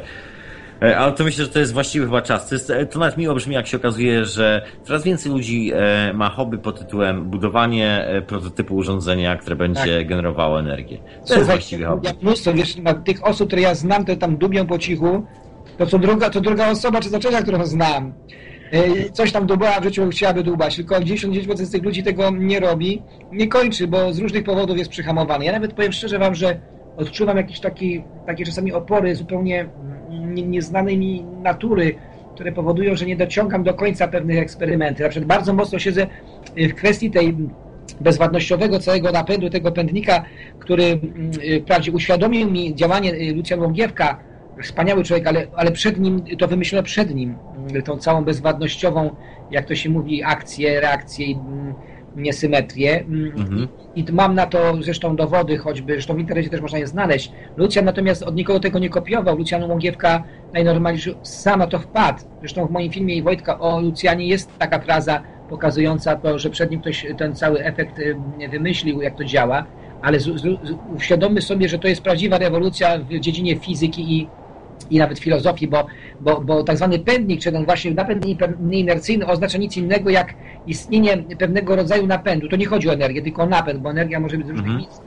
[0.80, 2.48] ale to myślę, że to jest właściwy chyba czas.
[2.48, 6.12] To, jest, e, to nawet miło brzmi, jak się okazuje, że coraz więcej ludzi e,
[6.12, 10.08] ma hobby pod tytułem budowanie prototypu urządzenia, które będzie tak.
[10.08, 10.96] generowało energię.
[10.96, 12.08] To Słuchaj, jest właściwy hobby.
[12.08, 15.26] Ja mnóstwo, wiesz, tych osób, które ja znam, to tam dubią po cichu,
[15.78, 18.12] to co druga, to druga osoba czy zaczęcia, którą znam.
[19.12, 23.02] Coś tam dubała w życiu, chciałaby dubać, tylko 99% z tych ludzi tego nie robi,
[23.32, 25.44] nie kończy, bo z różnych powodów jest przyhamowany.
[25.44, 26.60] Ja nawet powiem szczerze wam, że
[26.96, 29.68] odczuwam jakieś taki, takie czasami opory zupełnie
[30.26, 31.94] nieznanej mi natury,
[32.34, 35.00] które powodują, że nie dociągam do końca pewnych eksperymentów.
[35.00, 36.06] Na przykład bardzo mocno siedzę
[36.56, 37.36] w kwestii tej
[38.00, 40.24] bezwadnościowego całego napędu, tego pędnika,
[40.58, 41.32] który mm,
[41.62, 44.18] wprawdzie uświadomił mi działanie y, Lucjan Łągiewka,
[44.62, 47.34] wspaniały człowiek, ale, ale przed nim, to wymyślono przed nim,
[47.70, 49.10] mm, tą całą bezwadnościową,
[49.50, 51.26] jak to się mówi, akcję, reakcję
[52.16, 53.00] niesymetrię.
[53.00, 53.68] Mhm.
[53.96, 57.32] I mam na to zresztą dowody, choćby, zresztą w internecie też można je znaleźć.
[57.56, 59.36] Lucjan natomiast od nikogo tego nie kopiował.
[59.36, 62.18] Lucjan Łągiewka najnormalniej sam na to wpadł.
[62.40, 66.70] Zresztą w moim filmie i Wojtka o Lucjanie jest taka fraza pokazująca to, że przed
[66.70, 68.00] nim ktoś ten cały efekt
[68.50, 69.66] wymyślił, jak to działa.
[70.02, 70.58] ale z, z,
[70.96, 74.28] uświadommy sobie, że to jest prawdziwa rewolucja w dziedzinie fizyki i,
[74.90, 75.86] i nawet filozofii, bo,
[76.20, 78.26] bo, bo tak zwany pędnik, czy ten właśnie napęd
[78.70, 80.34] inercyjny oznacza nic innego jak
[80.66, 82.48] istnienie pewnego rodzaju napędu.
[82.48, 84.78] To nie chodzi o energię, tylko o napęd, bo energia może być z różnych mhm.
[84.78, 85.02] miejsc,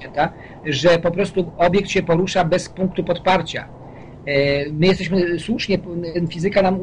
[0.66, 3.68] że po prostu obiekt się porusza bez punktu podparcia.
[4.26, 5.80] E, my jesteśmy słusznie,
[6.30, 6.80] fizyka nam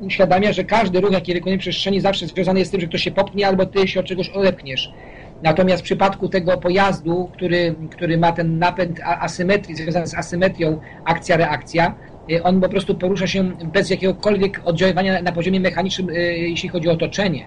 [0.00, 3.10] uświadamia, że każdy ruch, jaki wykonuje przestrzeni, zawsze związany jest z tym, że ktoś się
[3.10, 4.92] popchnie albo ty się od czegoś odepchniesz.
[5.42, 11.94] Natomiast w przypadku tego pojazdu, który, który ma ten napęd asymetrii, związany z asymetrią akcja-reakcja,
[12.32, 16.88] e, on po prostu porusza się bez jakiegokolwiek oddziaływania na poziomie mechanicznym, e, jeśli chodzi
[16.88, 17.46] o otoczenie.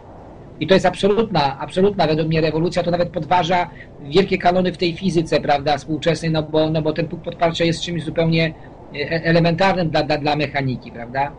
[0.60, 3.70] I to jest absolutna, absolutna według mnie rewolucja, to nawet podważa
[4.02, 7.82] wielkie kanony w tej fizyce, prawda, współczesnej, no bo, no bo ten punkt podparcia jest
[7.82, 8.54] czymś zupełnie
[8.96, 11.32] E, elementarnym dla, dla, dla mechaniki, prawda?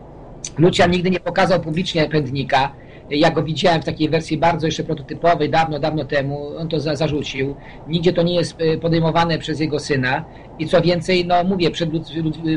[0.57, 2.71] Lucian nigdy nie pokazał publicznie pędnika.
[3.11, 6.57] Ja go widziałem w takiej wersji bardzo jeszcze prototypowej, dawno, dawno temu.
[6.57, 7.55] On to za, zarzucił.
[7.87, 10.25] Nigdzie to nie jest e, podejmowane przez jego syna.
[10.59, 11.89] I co więcej, no mówię, przed,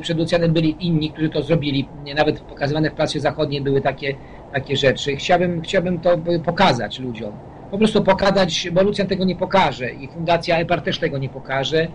[0.03, 1.89] przed Lucjanem byli inni, którzy to zrobili.
[2.17, 4.15] Nawet pokazywane w prasie zachodniej były takie,
[4.53, 5.17] takie rzeczy.
[5.17, 7.33] Chciałbym, chciałbym to pokazać ludziom.
[7.71, 11.89] Po prostu pokazać, bo Lucjan tego nie pokaże i Fundacja EPAR też tego nie pokaże.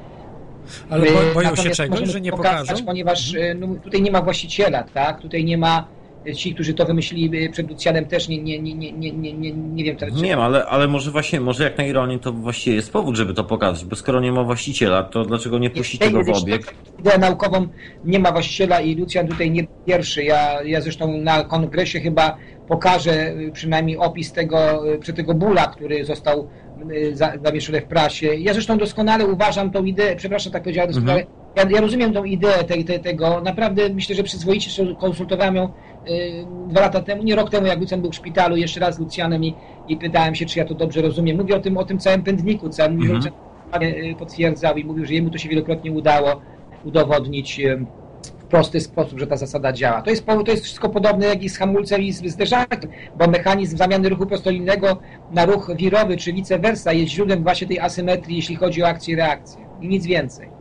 [0.90, 2.74] Ale boją się czegoś, że nie pokażą?
[2.86, 3.60] Ponieważ mhm.
[3.60, 5.22] no, tutaj nie ma właściciela, tak?
[5.22, 5.99] Tutaj nie ma e,
[6.36, 9.52] ci, którzy to wymyślili e, przed Lucjanem też nie, nie, nie, nie, nie, nie, nie,
[9.52, 9.96] nie wiem.
[10.16, 13.34] Nie wiem, ale, ale może właśnie, może jak na ironię to właściwie jest powód, żeby
[13.34, 16.74] to pokazać, bo skoro nie ma właściciela, to dlaczego nie puścić tego w obiekt?
[17.00, 17.68] Ideę naukową
[18.06, 20.24] nie ma właściciela i Lucjan tutaj nie pierwszy.
[20.24, 22.38] Ja, ja zresztą na kongresie chyba
[22.68, 24.84] pokażę e, przynajmniej opis tego,
[25.16, 26.48] tego bóla, który został
[26.92, 28.36] Y, zamieszczone w prasie.
[28.36, 31.70] Ja zresztą doskonale uważam tą ideę, przepraszam, tak powiedziałem doskonale, mhm.
[31.70, 35.70] ja, ja, rozumiem tą ideę tej, tej, tego, naprawdę myślę, że przyzwoicie konsultowałem ją y,
[36.68, 39.44] dwa lata temu, nie rok temu, jak Lucjan był w szpitalu, jeszcze raz z Lucjanem
[39.44, 39.56] i,
[39.88, 41.38] i pytałem się, czy ja to dobrze rozumiem.
[41.38, 43.14] Mówię o tym, o tym całym pędniku, całym mhm.
[43.16, 43.34] Lucjan
[44.20, 46.42] potwierdzał i mówił, że jemu to się wielokrotnie udało
[46.86, 47.86] udowodnić y,
[48.50, 50.02] prosty sposób, że ta zasada działa.
[50.02, 53.78] To jest, to jest wszystko podobne jak i z hamulcem i z zderzakiem, bo mechanizm
[53.78, 54.98] zamiany ruchu prostolinnego
[55.32, 59.14] na ruch wirowy, czy vice versa, jest źródłem właśnie tej asymetrii, jeśli chodzi o akcję
[59.14, 59.66] i reakcję.
[59.82, 60.59] I nic więcej.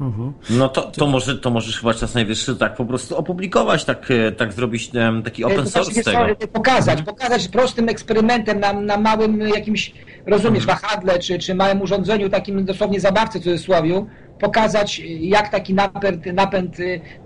[0.00, 0.32] Mhm.
[0.50, 4.32] No to, to, może, to możesz chyba czas najwyższy tak po prostu opublikować, tak, e,
[4.32, 6.18] tak zrobić um, taki open source z tego.
[6.52, 7.16] Pokazać, mhm.
[7.16, 9.92] pokazać prostym eksperymentem na, na małym jakimś,
[10.26, 10.78] rozumiesz, mhm.
[10.78, 14.06] wahadle, czy, czy małym urządzeniu, takim dosłownie zabawce w cudzysłowie,
[14.40, 16.76] pokazać, jak taki napęd, napęd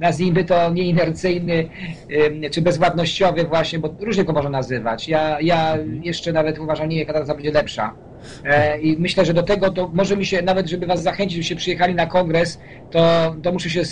[0.01, 1.69] nazwijmy to nieinercyjny,
[2.51, 5.09] czy bezwładnościowy właśnie, bo różnie go można nazywać.
[5.09, 7.95] Ja, ja jeszcze nawet uważam, nie, jaka ta będzie lepsza.
[8.45, 11.57] E, I myślę, że do tego to może mi się, nawet żeby was zachęcić, żebyście
[11.57, 12.61] przyjechali na kongres,
[12.91, 13.83] to, to muszę się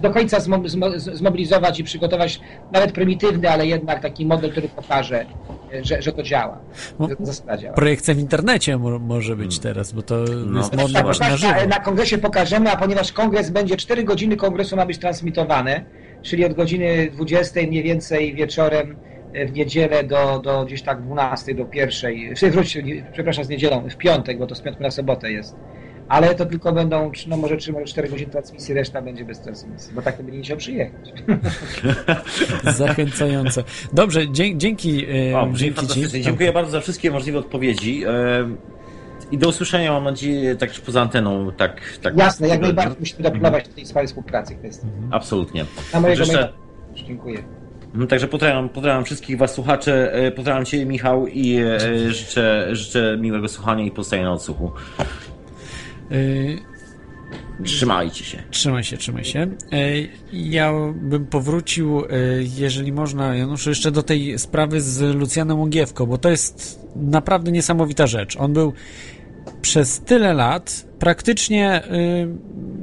[0.00, 0.40] do końca
[0.96, 2.40] zmobilizować i przygotować
[2.72, 5.26] nawet prymitywny, ale jednak taki model, który pokaże,
[5.82, 6.58] że, że to działa.
[6.98, 7.08] No,
[7.56, 7.74] działa.
[7.74, 9.62] Projekcja w internecie może być hmm.
[9.62, 11.52] teraz, bo to no, jest modne tak, na żywo.
[11.68, 15.84] Na kongresie pokażemy, a ponieważ kongres będzie 4 godziny kongresu ma być transmitowany,
[16.22, 18.96] czyli od godziny 20 mniej więcej wieczorem
[19.46, 22.78] w niedzielę do, do gdzieś tak 12, do pierwszej, wróć,
[23.12, 25.56] przepraszam, z niedzielą, w piątek, bo to z piątku na sobotę jest.
[26.08, 29.94] Ale to tylko będą, no może 3, może 4 godziny transmisji, reszta będzie bez transmisji,
[29.94, 31.12] bo tak to będzie nie chciał przyjechać.
[32.76, 33.64] Zachęcające.
[33.92, 35.06] Dobrze, dzięki.
[35.34, 36.22] O, dzięki ci.
[36.22, 38.04] Dziękuję bardzo za wszystkie możliwe odpowiedzi.
[39.30, 41.52] I do usłyszenia, mam nadzieję, tak poza anteną.
[41.52, 43.74] Tak, tak Jasne, jak najbardziej musimy dopilnować mhm.
[43.74, 44.86] tej swojej współpracy kwestii.
[45.10, 45.64] Absolutnie.
[45.92, 46.52] Na mojego Jeszcze...
[46.94, 47.42] Dziękuję.
[47.96, 53.18] Mhm, także pozdrawiam, pozdrawiam wszystkich Was słuchaczy, e, pozdrawiam Cię Michał i e, życzę, życzę
[53.20, 54.72] miłego słuchania i pozostaję na odsłuchu.
[56.12, 56.58] Y
[57.64, 58.42] Trzymajcie się.
[58.50, 59.40] Trzymaj się, trzymaj się.
[59.40, 59.46] E,
[60.32, 62.02] ja bym powrócił,
[62.56, 68.06] jeżeli można, Januszu, jeszcze do tej sprawy z Lucjanem Łągiewką, bo to jest naprawdę niesamowita
[68.06, 68.36] rzecz.
[68.36, 68.72] On był
[69.62, 72.28] przez tyle lat praktycznie y,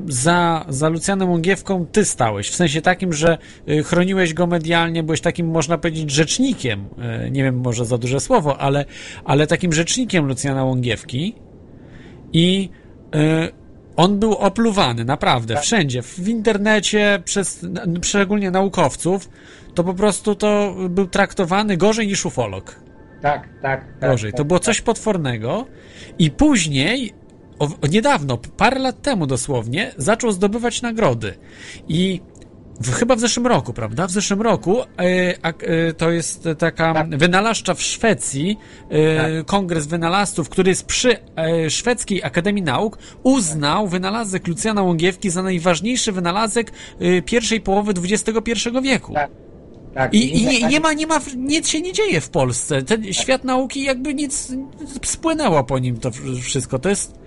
[0.08, 3.38] za, za Lucjanem Łągiewką ty stałeś, w sensie takim, że
[3.70, 6.86] y, chroniłeś go medialnie, byłeś takim, można powiedzieć, rzecznikiem,
[7.26, 8.86] y, nie wiem, może za duże słowo, ale,
[9.24, 11.36] ale takim rzecznikiem Lucjana Łągiewki
[12.34, 12.70] i
[13.96, 15.64] on był opluwany, naprawdę, tak.
[15.64, 17.66] wszędzie, w internecie, przez,
[18.02, 19.30] szczególnie naukowców,
[19.74, 22.76] to po prostu to był traktowany gorzej niż ufolog.
[23.24, 23.86] Tak, tak.
[24.00, 24.32] tak gorzej.
[24.32, 25.66] Tak, to było coś potwornego
[26.20, 27.14] i później
[27.60, 31.34] o, niedawno, parę lat temu dosłownie, zaczął zdobywać nagrody.
[31.88, 32.22] I
[32.80, 34.08] w, chyba w zeszłym roku, prawda?
[34.08, 37.10] W zeszłym roku e, e, to jest taka tak.
[37.18, 38.58] wynalazcza w Szwecji,
[38.90, 39.46] e, tak.
[39.46, 46.12] kongres wynalazców, który jest przy e, Szwedzkiej Akademii Nauk, uznał wynalazek Lucjana Łągiewki za najważniejszy
[46.12, 49.14] wynalazek e, pierwszej połowy XXI wieku.
[49.14, 49.32] Tak.
[49.94, 52.82] Tak, I, i nie, nie, ma, nie ma, nic się nie dzieje w Polsce.
[52.82, 54.54] Ten świat nauki jakby nic
[55.04, 56.12] spłynęło po nim to
[56.42, 56.80] wszystko.
[56.80, 57.24] To jest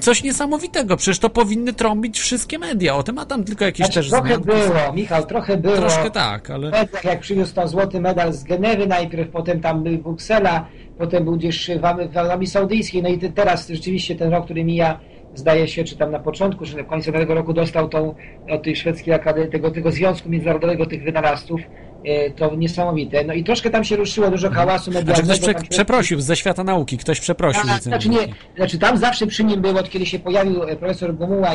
[0.00, 4.00] Coś niesamowitego, przecież to powinny trąbić wszystkie media o tym, a tam tylko jakieś znaczy,
[4.00, 4.44] też Trochę zmiany.
[4.44, 5.76] było, Michał, trochę było.
[5.76, 6.70] Troszkę tak, ale...
[7.04, 10.66] Jak przyniósł tam złoty medal z Genewy najpierw, potem tam był Bruksela,
[10.98, 15.00] potem był gdzieś w, w Arabii Saudyjskiej, no i teraz rzeczywiście ten rok, który mija,
[15.34, 18.14] zdaje się, czy tam na początku, czy na końcu tego roku dostał tą
[18.50, 21.60] od tej szwedzkiej akademii, tego, tego Związku Międzynarodowego tych wynalazców,
[22.04, 23.24] e, to niesamowite.
[23.24, 25.24] No i troszkę tam się ruszyło, dużo hałasu medialnego.
[25.24, 27.62] Znaczy ktoś prze, przeprosił ze świata nauki, ktoś przeprosił.
[27.70, 28.18] A, znaczy nie,
[28.56, 31.50] znaczy tam zawsze przy nim było, od kiedy się pojawił e, profesor Gomuła.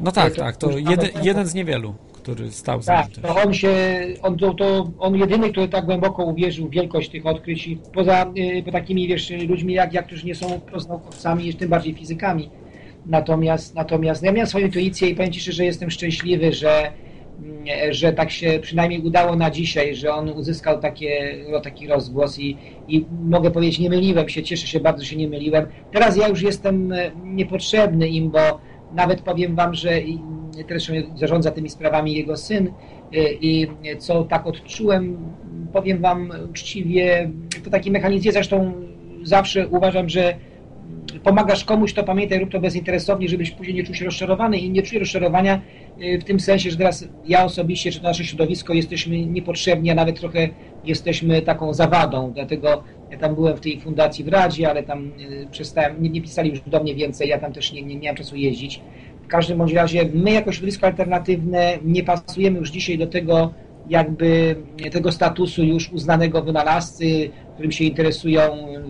[0.00, 3.54] No tak, to, tak, to jeden, jeden z niewielu który stał za tak, to on
[3.54, 3.74] się,
[4.22, 8.32] on, to, to, on jedyny, który tak głęboko uwierzył w wielkość tych odkryć poza
[8.66, 12.50] y, takimi wiesz, ludźmi jak, jak którzy nie są naukowcami, tym bardziej fizykami,
[13.06, 16.92] Natomiast, natomiast ja miałem swoją intuicję i powiem Ci szczerze, że jestem szczęśliwy, że,
[17.42, 22.38] mm, że tak się przynajmniej udało na dzisiaj, że on uzyskał takie, no, taki rozgłos
[22.38, 22.56] i,
[22.88, 25.66] i mogę powiedzieć, nie myliłem się, cieszę się bardzo, że się nie myliłem.
[25.92, 28.60] Teraz ja już jestem e, niepotrzebny im, bo
[28.94, 29.90] nawet powiem Wam, że
[30.68, 33.66] teraz zarządza tymi sprawami jego syn e, i
[33.98, 35.18] co tak odczułem,
[35.72, 37.30] powiem Wam uczciwie,
[37.64, 38.72] to taki mechanizm zresztą
[39.22, 40.34] zawsze uważam, że
[41.22, 44.82] pomagasz komuś, to pamiętaj, rób to bezinteresownie, żebyś później nie czuł się rozczarowany i nie
[44.82, 45.60] czuję rozczarowania
[46.02, 50.20] y, w tym sensie, że teraz ja osobiście, czy nasze środowisko jesteśmy niepotrzebni, a nawet
[50.20, 50.48] trochę
[50.84, 55.46] jesteśmy taką zawadą, dlatego ja tam byłem w tej fundacji w Radzie, ale tam y,
[55.50, 58.36] przestałem, nie, nie pisali już do mnie więcej, ja tam też nie, nie miałem czasu
[58.36, 58.80] jeździć.
[59.24, 63.52] W każdym bądź razie my jako środowisko alternatywne nie pasujemy już dzisiaj do tego,
[63.88, 64.56] jakby
[64.92, 68.40] tego statusu już uznanego wynalazcy, którym się interesują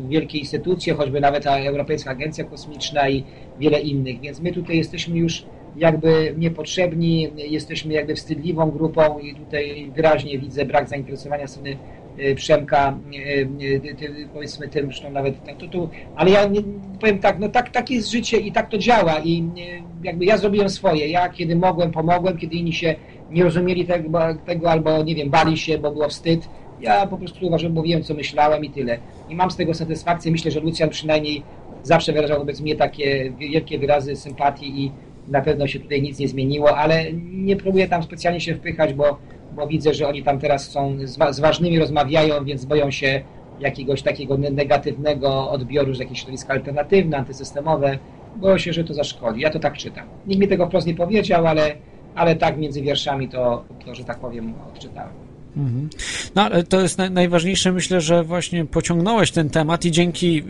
[0.08, 3.24] wielkie instytucje, choćby nawet Europejska Agencja Kosmiczna i
[3.60, 4.20] wiele innych.
[4.20, 5.44] Więc my tutaj jesteśmy już
[5.76, 11.76] jakby niepotrzebni, jesteśmy jakby wstydliwą grupą i tutaj wyraźnie widzę brak zainteresowania strony
[12.18, 13.48] y, Przemka, y,
[14.02, 16.50] y, powiedzmy tym, zresztą nawet tak, to, to, ale ja
[17.00, 19.44] powiem tak, no tak, tak jest życie i tak to działa i
[20.04, 22.94] jakby ja zrobiłem swoje, ja kiedy mogłem, pomogłem, kiedy inni się
[23.30, 26.48] nie rozumieli tego, tego albo nie wiem, bali się, bo było wstyd,
[26.82, 28.98] ja po prostu uważam, bo wiem, co myślałem i tyle.
[29.28, 30.32] I mam z tego satysfakcję.
[30.32, 31.42] Myślę, że Lucjan przynajmniej
[31.82, 34.92] zawsze wyrażał wobec mnie takie wielkie wyrazy sympatii i
[35.28, 39.18] na pewno się tutaj nic nie zmieniło, ale nie próbuję tam specjalnie się wpychać, bo,
[39.56, 43.22] bo widzę, że oni tam teraz są, z, ważnymi rozmawiają, więc boją się
[43.60, 47.98] jakiegoś takiego negatywnego odbioru, że jakieś środowiska alternatywne, antysystemowe.
[48.36, 49.40] Boją się, że to zaszkodzi.
[49.40, 50.06] Ja to tak czytam.
[50.26, 51.74] Nikt mi tego wprost nie powiedział, ale,
[52.14, 55.21] ale tak między wierszami to, to że tak powiem, odczytałem.
[56.34, 60.42] No ale to jest najważniejsze, myślę, że właśnie pociągnąłeś ten temat i dzięki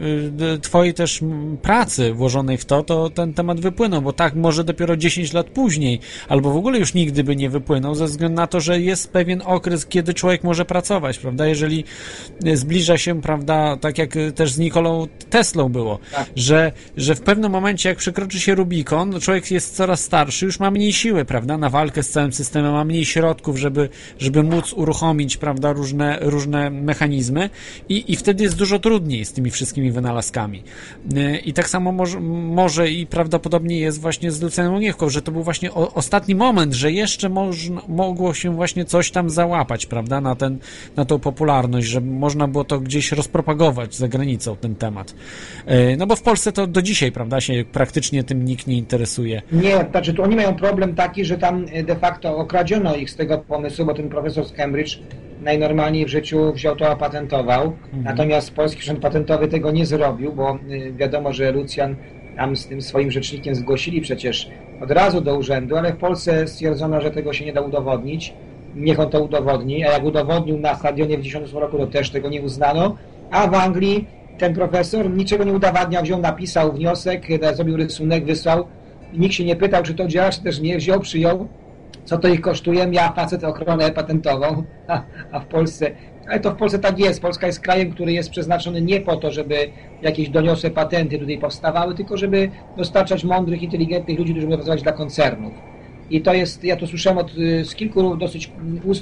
[0.55, 1.21] y, twojej też
[1.63, 6.01] pracy włożonej w to, to ten temat wypłynął, bo tak może dopiero 10 lat później,
[6.29, 9.43] albo w ogóle już nigdy by nie wypłynął, ze względu na to, że jest pewien
[9.45, 11.47] okres, kiedy człowiek może pracować, prawda?
[11.47, 11.85] Jeżeli
[12.47, 16.27] y, zbliża się, prawda, tak jak y, też z Nikolą Teslą było, tak.
[16.37, 20.71] że, że w pewnym momencie, jak przekroczy się Rubikon, człowiek jest coraz starszy, już ma
[20.71, 23.89] mniej siły, prawda, na walkę z całym systemem, ma mniej środków, żeby,
[24.19, 27.51] żeby móc uruchomić uruchomić, prawda, różne, różne mechanizmy
[27.89, 30.63] i, i wtedy jest dużo trudniej z tymi wszystkimi wynalazkami.
[31.17, 35.33] Y, I tak samo może, może i prawdopodobnie jest właśnie z Lucjanem Oniewką, że to
[35.33, 40.21] był właśnie o, ostatni moment, że jeszcze można, mogło się właśnie coś tam załapać, prawda,
[40.21, 40.59] na, ten,
[40.97, 45.15] na tą popularność, że można było to gdzieś rozpropagować za granicą ten temat.
[45.71, 49.43] Y, no bo w Polsce to do dzisiaj, prawda, się praktycznie tym nikt nie interesuje.
[49.53, 53.39] Nie, znaczy tu oni mają problem taki, że tam de facto okradziono ich z tego
[53.39, 54.82] pomysłu, bo ten profesor z Cambridge
[55.43, 57.63] najnormalniej w życiu wziął to, opatentował.
[57.65, 58.05] Mhm.
[58.05, 61.97] Natomiast polski rząd patentowy tego nie zrobił, bo y, wiadomo, że Lucjan
[62.37, 64.49] tam z tym swoim rzecznikiem zgłosili przecież
[64.83, 68.35] od razu do urzędu, ale w Polsce stwierdzono, że tego się nie da udowodnić.
[68.75, 72.29] Niech on to udowodni, a jak udowodnił na stadionie w 10 roku, to też tego
[72.29, 72.97] nie uznano.
[73.31, 74.07] A w Anglii
[74.39, 78.67] ten profesor niczego nie udowadniał, wziął, napisał wniosek, zrobił rysunek, wysłał.
[79.13, 81.49] Nikt się nie pytał, czy to działa, czy też nie, wziął, przyjął
[82.05, 85.03] co to ich kosztuje, miała facet ochronę patentową, a,
[85.33, 85.91] a w Polsce
[86.29, 87.23] ale to w Polsce tak jest.
[87.23, 89.55] Polska jest krajem, który jest przeznaczony nie po to, żeby
[90.03, 94.93] jakieś doniosłe patenty tutaj powstawały, tylko żeby dostarczać mądrych, inteligentnych ludzi, którzy będą pracować dla
[94.93, 95.53] koncernów.
[96.11, 98.53] I to jest, ja to słyszałem od, y, z kilku dosyć,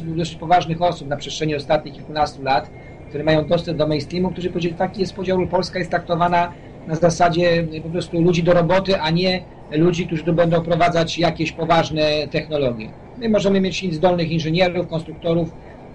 [0.02, 2.70] dosyć poważnych osób na przestrzeni ostatnich kilkunastu lat,
[3.08, 6.52] które mają dostęp do mainstreamu, którzy powiedzieli, taki jest podział, Polska jest traktowana
[6.86, 11.52] na zasadzie po prostu ludzi do roboty, a nie ludzi, którzy tu będą prowadzać jakieś
[11.52, 12.88] poważne technologie.
[13.18, 15.52] My możemy mieć zdolnych inżynierów, konstruktorów,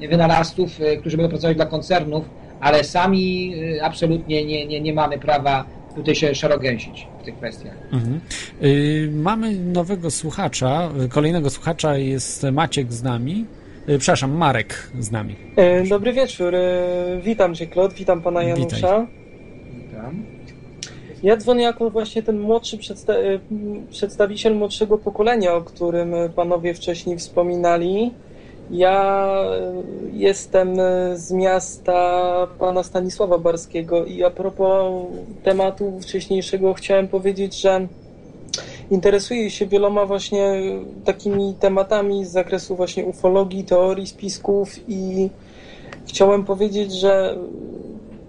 [0.09, 2.29] wynalazców, e, którzy będą pracować dla koncernów,
[2.59, 5.65] ale sami e, absolutnie nie, nie, nie mamy prawa
[5.95, 7.73] tutaj się szerogęsić w tych kwestiach.
[7.91, 8.19] Mhm.
[8.61, 13.45] Yy, mamy nowego słuchacza, kolejnego słuchacza jest Maciek z nami.
[13.99, 15.35] przepraszam, Marek z nami.
[15.89, 16.53] Dobry wieczór.
[17.23, 18.75] Witam Cię, Klod, witam Pana Janusza.
[18.75, 19.05] Witaj.
[19.87, 20.34] Witam.
[21.25, 23.13] Ja dzwonię jako właśnie ten młodszy przedsta
[23.89, 28.11] przedstawiciel młodszego pokolenia, o którym Panowie wcześniej wspominali.
[28.71, 29.35] Ja
[30.13, 30.75] jestem
[31.13, 34.93] z miasta pana Stanisława Barskiego i a propos
[35.43, 37.87] tematu wcześniejszego chciałem powiedzieć, że
[38.91, 40.53] interesuję się wieloma właśnie
[41.05, 45.29] takimi tematami z zakresu właśnie ufologii, teorii spisków i
[46.07, 47.37] chciałem powiedzieć, że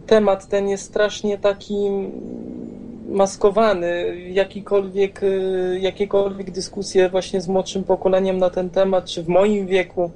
[0.06, 1.74] temat ten jest strasznie taki
[3.08, 4.16] maskowany.
[4.30, 5.20] Jakikolwiek,
[5.80, 10.10] jakiekolwiek dyskusje właśnie z młodszym pokoleniem na ten temat, czy w moim wieku,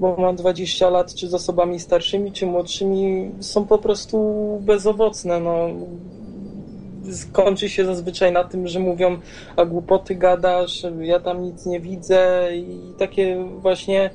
[0.00, 4.18] bo mam 20 lat, czy z osobami starszymi, czy młodszymi, są po prostu
[4.62, 5.40] bezowocne.
[5.40, 5.68] No,
[7.12, 9.18] skończy się zazwyczaj na tym, że mówią,
[9.56, 14.10] a głupoty gadasz, ja tam nic nie widzę i takie właśnie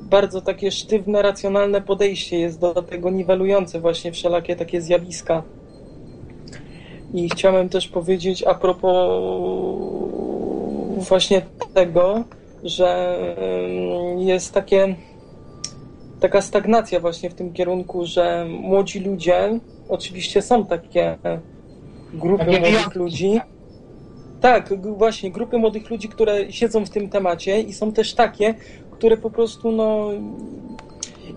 [0.00, 5.42] bardzo takie sztywne, racjonalne podejście jest do tego niwelujące właśnie wszelakie takie zjawiska.
[7.14, 9.22] I chciałem też powiedzieć a propos
[10.96, 11.42] właśnie
[11.74, 12.24] tego,
[12.64, 13.18] że
[14.18, 14.94] jest takie
[16.20, 21.18] taka stagnacja właśnie w tym kierunku, że młodzi ludzie, oczywiście są takie
[22.14, 22.98] grupy Takie młodych wyjątki.
[22.98, 23.40] ludzi.
[24.40, 28.54] Tak, właśnie, grupy młodych ludzi, które siedzą w tym temacie i są też takie,
[28.90, 30.08] które po prostu, no,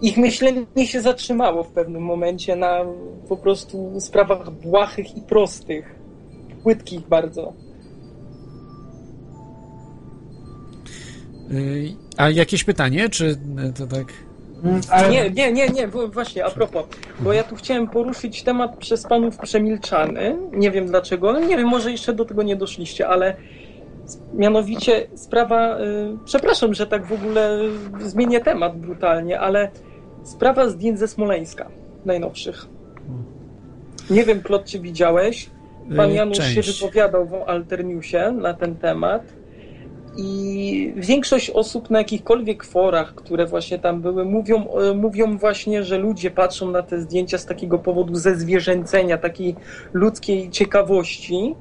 [0.03, 2.79] ich myślenie się zatrzymało w pewnym momencie na
[3.29, 5.95] po prostu sprawach błahych i prostych,
[6.63, 7.53] płytkich bardzo.
[11.51, 14.07] Y, A jakieś pytanie, czy y, to tak?
[14.89, 16.85] Ale Nie, nie, nie, nie, właśnie, a propos,
[17.19, 21.91] bo ja tu chciałem poruszyć temat przez panów przemilczany, nie wiem dlaczego, nie wiem, może
[21.91, 23.35] jeszcze do tego nie doszliście, ale
[24.33, 27.59] mianowicie sprawa, y, przepraszam, że tak w ogóle
[27.99, 29.71] zmienię temat brutalnie, ale
[30.23, 31.69] sprawa zdjęć ze Smoleńska,
[32.05, 32.67] najnowszych.
[34.09, 35.49] Nie wiem, Klot, czy widziałeś,
[35.97, 36.81] pan Y, Janusz się część.
[36.81, 39.33] wypowiadał w Alternewsie na ten temat
[40.17, 45.97] i większość osób na jakichkolwiek forach, które właśnie tam były, mówią, e, mówią właśnie, że
[45.97, 49.55] ludzie patrzą na te zdjęcia z takiego powodu zezwierzęcenia, takiej
[49.93, 51.55] ludzkiej ciekawości,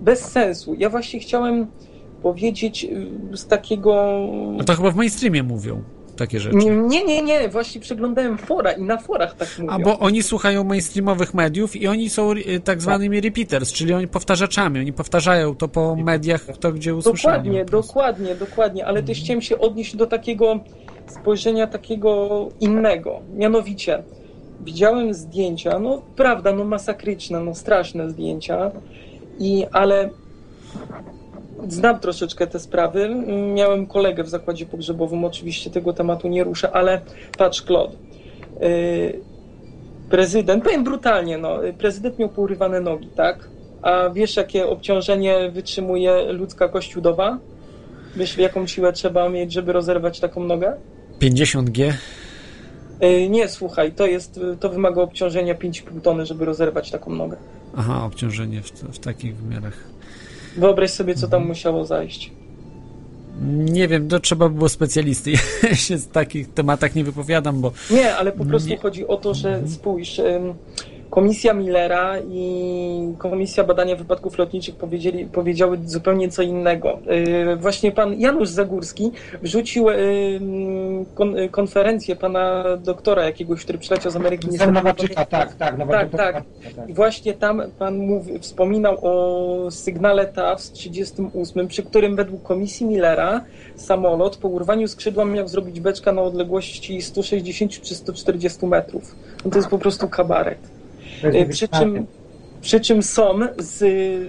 [0.00, 0.74] bez sensu.
[0.78, 1.66] Ja właśnie chciałem
[2.22, 2.84] powiedzieć
[3.32, 4.20] y, z takiego...
[4.56, 5.82] No to chyba w mainstreamie mówią
[6.16, 6.56] takie rzeczy.
[6.56, 9.70] Nie, nie, nie, właśnie przeglądałem fora i na forach tak mówią.
[9.70, 14.08] A bo oni słuchają mainstreamowych mediów i oni są y, tak zwanymi repeaters, czyli oni
[14.08, 17.34] powtarzaczami, oni powtarzają to po mediach, to gdzie usłyszeli.
[17.34, 20.60] Dokładnie, dokładnie, dokładnie, ale też chciałem się odnieść do takiego
[21.06, 23.20] spojrzenia takiego innego.
[23.34, 24.02] Mianowicie,
[24.60, 28.70] widziałem zdjęcia, no prawda, no masakryczne, no straszne zdjęcia,
[29.38, 30.10] i ale
[31.68, 33.14] znam troszeczkę te sprawy.
[33.54, 37.00] Miałem kolegę w zakładzie pogrzebowym, oczywiście tego tematu nie ruszę, ale
[37.38, 37.96] patrz, Claude.
[38.60, 39.20] Yy,
[40.10, 43.48] prezydent, powiem brutalnie, no, prezydent miał pourywane nogi, tak?
[43.82, 47.38] A wiesz, jakie obciążenie wytrzymuje ludzka kościudowa?
[48.16, 50.76] Wiesz, jaką siłę trzeba mieć, żeby rozerwać taką nogę?
[51.20, 51.92] 50G.
[53.00, 57.36] Yy, nie, słuchaj, to jest, to wymaga obciążenia 5,5 tony, żeby rozerwać taką nogę.
[57.76, 59.93] Aha, obciążenie w, w takich wymiarach.
[60.56, 62.30] Wyobraź sobie, co tam musiało zajść.
[63.48, 65.32] Nie wiem, to trzeba by było specjalisty.
[65.62, 68.76] Ja się z takich tematach nie wypowiadam, bo Nie, ale po prostu Nie.
[68.76, 70.20] chodzi o to, że spójrz,
[71.14, 76.98] Komisja Millera i Komisja Badania Wypadków Lotniczych powiedzieli, powiedziały zupełnie co innego.
[77.06, 79.12] Yy, Właśnie pan Janusz Zagórski
[79.42, 79.86] wrzucił
[81.14, 84.42] kon, konferencję pana doktora jakiegoś, który przyleciał z Ameryki.
[84.42, 85.40] Sam niestety nie Nowaczyka, pamiętam.
[85.40, 86.44] tak, tak, Nowaczyka, tak.
[86.76, 86.88] tak.
[86.88, 92.86] I właśnie tam pan mówi, wspominał o sygnale TAW z 38, przy którym według komisji
[92.86, 93.44] Millera
[93.76, 99.16] samolot po urwaniu skrzydła miał zrobić beczka na odległości 160 czy 140 metrów.
[99.44, 100.73] No to jest po prostu kabaret.
[101.22, 102.06] E, Przy czym,
[102.60, 103.82] przy czym są z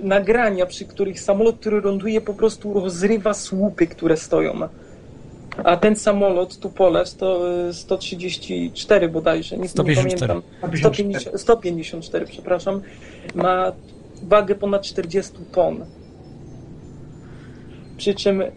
[0.04, 4.60] nagrania, przy których samolot, który ląduje, po prostu rozrywa słupy, które stoją.
[5.64, 7.42] A ten samolot, Tupolew, to
[7.74, 10.34] 134 bodajże, nie, 154.
[10.34, 10.80] nie pamiętam.
[10.80, 12.82] 150, 154, przepraszam,
[13.36, 13.72] ma
[14.24, 15.86] wagę ponad 40 ton.
[17.98, 18.52] Przy czym y,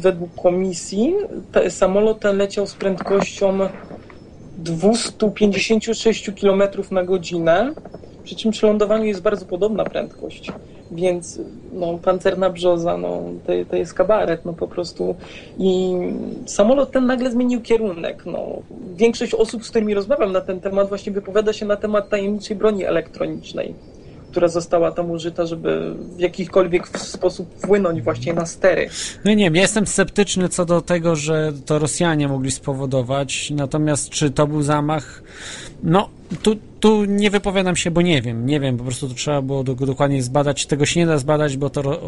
[0.00, 1.14] według komisji
[1.52, 3.58] te, samolot ten leciał z prędkością
[4.64, 7.74] 256 km na godzinę,
[8.24, 10.52] przy czym przy lądowaniu jest bardzo podobna prędkość.
[10.92, 11.40] Więc
[11.72, 15.14] no, pancerna brzoza, no, to, to jest kabaret, no po prostu.
[15.58, 15.92] I
[16.46, 18.26] samolot ten nagle zmienił kierunek.
[18.26, 18.46] No.
[18.96, 22.84] Większość osób, z którymi rozmawiam na ten temat, właśnie wypowiada się na temat tajemniczej broni
[22.84, 23.74] elektronicznej,
[24.34, 28.88] która została tam użyta, żeby w jakikolwiek sposób wpłynąć właśnie na stery.
[29.24, 34.10] No nie wiem, ja jestem sceptyczny co do tego, że to Rosjanie mogli spowodować, natomiast
[34.10, 35.22] czy to był zamach,
[35.82, 36.08] no
[36.42, 39.64] tu, tu nie wypowiadam się, bo nie wiem, nie wiem, po prostu to trzeba było
[39.64, 42.00] do, dokładnie zbadać, tego się nie da zbadać, bo to ro,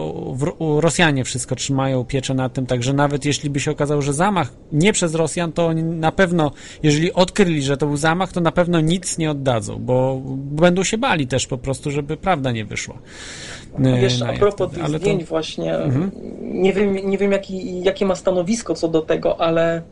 [0.80, 4.92] Rosjanie wszystko trzymają pieczę nad tym, także nawet jeśli by się okazało, że zamach nie
[4.92, 6.50] przez Rosjan, to oni na pewno,
[6.82, 10.98] jeżeli odkryli, że to był zamach, to na pewno nic nie oddadzą, bo będą się
[10.98, 12.98] bali też po prostu, żeby prawda nie wyszła.
[13.84, 15.28] E, Wiesz, a propos tych zdjęć to...
[15.28, 16.10] właśnie, mhm.
[16.40, 19.82] nie wiem, nie wiem jaki, jakie ma stanowisko co do tego, ale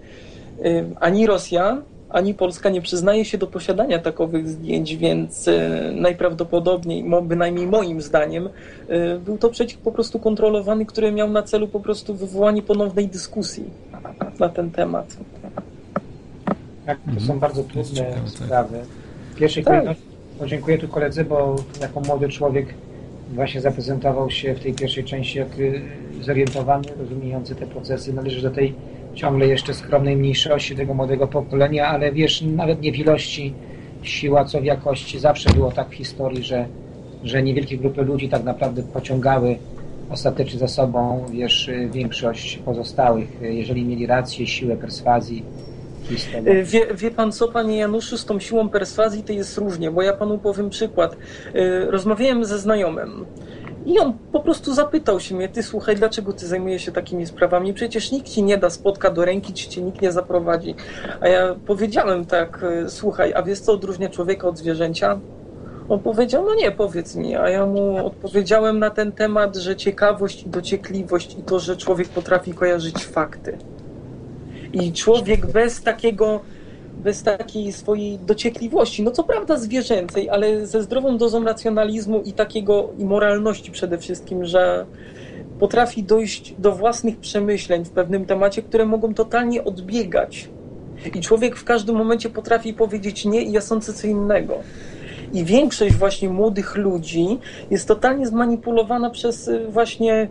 [0.64, 1.82] y, ani Rosja,
[2.14, 8.48] ani Polska nie przyznaje się do posiadania takowych zdjęć, więc e, najprawdopodobniej, bynajmniej moim zdaniem,
[8.88, 13.08] e, był to przeciek po prostu kontrolowany, który miał na celu po prostu wywołanie ponownej
[13.08, 13.64] dyskusji
[14.38, 15.16] na ten temat.
[16.86, 18.28] Tak, to są bardzo trudne tak.
[18.28, 18.78] sprawy.
[19.32, 19.72] W pierwszej tak.
[19.72, 20.08] kolejności
[20.38, 22.74] podziękuję tu koledze, bo jako młody człowiek
[23.34, 25.48] właśnie zaprezentował się w tej pierwszej części jak
[26.20, 28.12] zorientowany, rozumiejący te procesy.
[28.12, 28.74] Należy do tej
[29.14, 33.54] ciągle jeszcze skromnej mniejszości tego młodego pokolenia, ale wiesz, nawet nie w ilości
[34.02, 35.18] siła, co w jakości.
[35.18, 36.66] Zawsze było tak w historii, że,
[37.24, 39.56] że niewielkie grupy ludzi tak naprawdę pociągały
[40.10, 45.44] ostatecznie za sobą, wiesz, większość pozostałych, jeżeli mieli rację, siłę perswazji.
[46.46, 50.02] Y, wie, wie, pan co, panie Januszu, z tą siłą perswazji to jest różnie, bo
[50.02, 51.16] ja panu powiem przykład.
[51.54, 53.26] Y, rozmawiałem ze znajomym
[53.86, 57.74] i on po prostu zapytał się mnie, ty słuchaj, dlaczego ty zajmujesz się takimi sprawami?
[57.74, 60.74] Przecież nikt ci nie da spotka do ręki, czy cię nikt nie zaprowadzi.
[61.20, 65.20] A ja powiedziałem tak, e, słuchaj, a wiesz co odróżnia człowieka od zwierzęcia?
[65.88, 67.36] On powiedział, no nie, powiedz mi.
[67.36, 72.08] A ja mu odpowiedziałem na ten temat, że ciekawość i dociekliwość i to, że człowiek
[72.08, 73.58] potrafi kojarzyć fakty.
[74.72, 76.40] I człowiek bez takiego
[77.02, 82.88] bez takiej swojej dociekliwości, no co prawda zwierzęcej, ale ze zdrową dozą racjonalizmu i takiego
[82.98, 84.86] i moralności przede wszystkim, że
[85.58, 90.48] potrafi dojść do własnych przemyśleń w pewnym temacie, które mogą totalnie odbiegać.
[91.14, 94.54] I człowiek w każdym momencie potrafi powiedzieć nie i ja sądzę co innego.
[95.32, 97.38] I większość właśnie młodych ludzi
[97.70, 100.28] jest totalnie zmanipulowana przez y, właśnie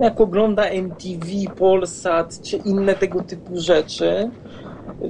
[0.00, 1.26] jak ogląda MTV,
[1.58, 4.30] Polsat czy inne tego typu rzeczy,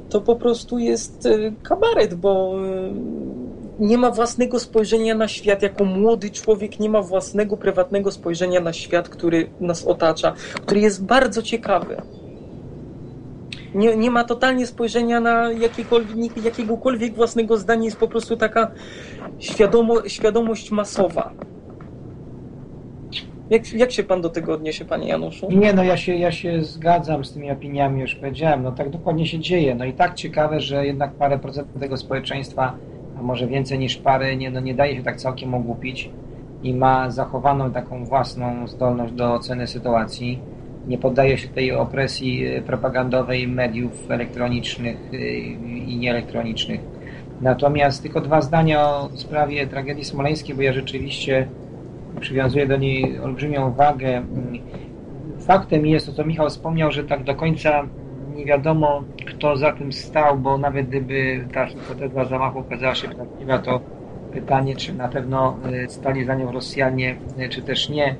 [0.08, 2.92] to po prostu jest e, kabaret, bo e,
[3.78, 5.62] nie ma własnego spojrzenia na świat.
[5.62, 11.04] Jako młody człowiek nie ma własnego, prywatnego spojrzenia na świat, który nas otacza, który jest
[11.04, 12.02] bardzo ciekawy.
[13.74, 18.70] Nie, nie ma totalnie spojrzenia na jakiekolwiek, jakiegokolwiek własnego zdania, jest po prostu taka
[19.38, 21.32] świadomo, świadomość masowa.
[23.50, 25.48] Jak, jak się pan do tego odniesie, panie Januszu?
[25.50, 29.26] Nie, no ja się, ja się zgadzam z tymi opiniami, już powiedziałem, no tak dokładnie
[29.26, 29.74] się dzieje.
[29.74, 32.74] No i tak ciekawe, że jednak parę procent tego społeczeństwa,
[33.18, 36.10] a może więcej niż parę, nie, no nie daje się tak całkiem ogłupić
[36.62, 40.38] i ma zachowaną taką własną zdolność do oceny sytuacji.
[40.86, 45.18] Nie poddaje się tej opresji propagandowej mediów elektronicznych y,
[45.86, 46.80] i nieelektronicznych.
[47.40, 51.48] Natomiast tylko dwa zdania o sprawie tragedii smoleńskiej, bo ja rzeczywiście
[52.20, 54.22] przywiązuje do niej olbrzymią wagę.
[55.40, 57.86] Faktem jest to, co Michał wspomniał, że tak do końca
[58.36, 63.58] nie wiadomo, kto za tym stał, bo nawet gdyby ta hipoteza zamachu okazała się prawdziwa,
[63.58, 63.80] to
[64.32, 68.16] pytanie, czy na pewno y, stali za nią Rosjanie, y, czy też nie,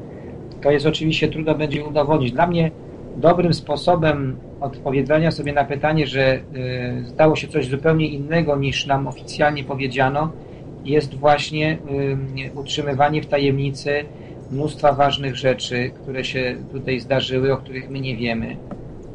[0.62, 2.32] to jest oczywiście trudno będzie udowodnić.
[2.32, 2.70] Dla mnie
[3.16, 6.40] dobrym sposobem odpowiedzenia sobie na pytanie, że
[7.02, 10.32] zdało y, się coś zupełnie innego niż nam oficjalnie powiedziano,
[10.86, 11.78] jest właśnie
[12.54, 14.04] utrzymywanie w tajemnicy
[14.50, 18.56] mnóstwa ważnych rzeczy, które się tutaj zdarzyły, o których my nie wiemy.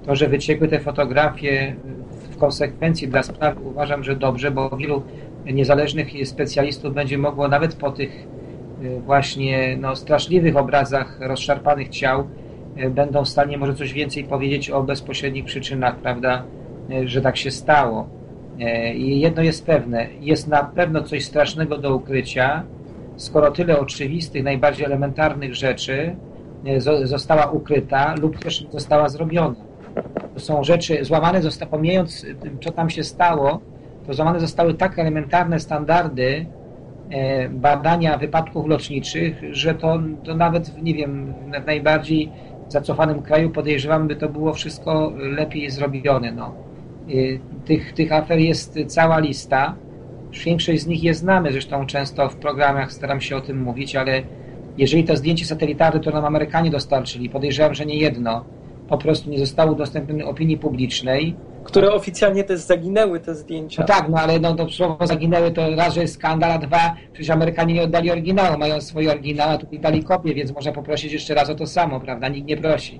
[0.06, 1.76] To, że wyciekły te fotografie
[2.32, 5.04] w konsekwencji dla sprawy uważam, że dobrze, bo wielu
[5.46, 8.28] niezależnych specjalistów będzie mogło nawet po tych
[8.84, 12.28] y, właśnie no, straszliwych obrazach rozszarpanych ciał
[12.78, 16.44] y, będą w stanie może coś więcej powiedzieć o bezpośrednich przyczynach, prawda,
[16.92, 18.21] y, że tak się stało.
[18.62, 22.64] E, I jedno jest pewne, jest na pewno coś strasznego do ukrycia,
[23.16, 26.16] skoro tyle oczywistych, najbardziej elementarnych rzeczy
[26.66, 29.56] e, została ukryta lub też została zrobiona.
[30.34, 32.26] To są rzeczy złamane, zosta, pomijając
[32.64, 33.62] co tam się stało,
[34.08, 36.46] to złamane zostały tak elementarne standardy
[37.10, 41.34] e, badania wypadków lotniczych, że to, to nawet, nie wiem,
[41.64, 42.32] w najbardziej
[42.68, 46.32] zacofanym kraju podejrzewam, by to było wszystko lepiej zrobione.
[46.32, 46.71] No.
[47.10, 49.76] Y, tych, tych afer jest cała lista.
[50.46, 54.22] Większość z nich je znamy, zresztą często w programach staram się o tym mówić, ale
[54.78, 58.46] jeżeli to zdjęcie satelitarne to nam Amerykanie dostarczyli, podejrzewam, że nie jedno,
[58.88, 63.82] po prostu nie zostało udostępnione opinii publicznej, które oficjalnie też zaginęły, te zdjęcia.
[63.82, 66.96] No tak, no ale no, to słowo zaginęły to raz, że jest skandal, a dwa,
[67.14, 71.14] przecież Amerykanie nie oddali oryginału, mają swoje oryginały, a tutaj dali kopię, więc można poprosić
[71.14, 72.28] jeszcze raz o to samo, prawda?
[72.28, 73.00] Nikt nie prosi.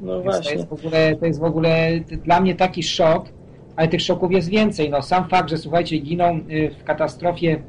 [0.00, 0.50] No Więc właśnie.
[0.52, 3.28] To jest, w ogóle, to jest w ogóle dla mnie taki szok,
[3.76, 4.90] ale tych szoków jest więcej.
[4.90, 7.62] No, sam fakt, że słuchajcie, giną y, w katastrofie,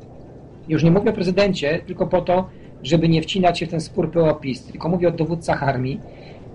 [0.67, 2.49] już nie mówię o prezydencie, tylko po to,
[2.83, 5.99] żeby nie wcinać się w ten spór PO-PiS, tylko mówię o dowódcach armii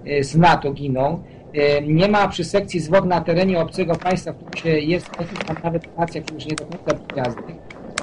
[0.06, 1.22] y, z NATO giną.
[1.56, 5.10] Y, Nie ma przy sekcji zwłok na terenie obcego państwa, w którym się jest
[5.46, 7.56] tam nawet nacja, w już nie do końca przyjaznych.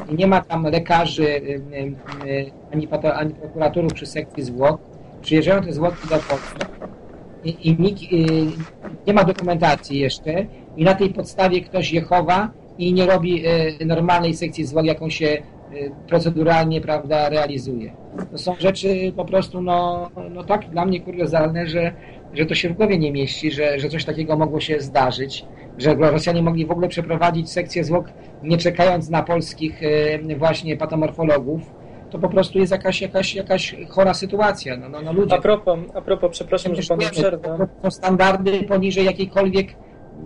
[0.09, 1.41] I nie ma tam lekarzy
[2.71, 4.81] ani, ani prokuratorów przy sekcji zwłok.
[5.21, 6.59] Przyjeżdżają te zwłoki do Polski
[7.43, 8.07] i, i nikt, y,
[9.07, 10.45] nie ma dokumentacji jeszcze
[10.77, 13.47] i na tej podstawie ktoś je chowa i nie robi
[13.81, 17.91] y, normalnej sekcji zwłok, jaką się y, proceduralnie prawda, realizuje.
[18.31, 21.93] To są rzeczy po prostu no, no tak dla mnie kuriozalne, że,
[22.33, 25.45] że to się w głowie nie mieści, że, że coś takiego mogło się zdarzyć,
[25.77, 28.05] że Rosjanie mogli w ogóle przeprowadzić sekcję zwłok
[28.43, 29.81] nie czekając na polskich
[30.37, 31.61] właśnie patomorfologów.
[32.09, 34.77] To po prostu jest jakaś, jakaś, jakaś chora sytuacja.
[34.77, 37.57] No, no, no ludzie, A propos, a propos, przepraszam, że panu przerwę.
[37.57, 39.75] to są standardy poniżej jakiejkolwiek,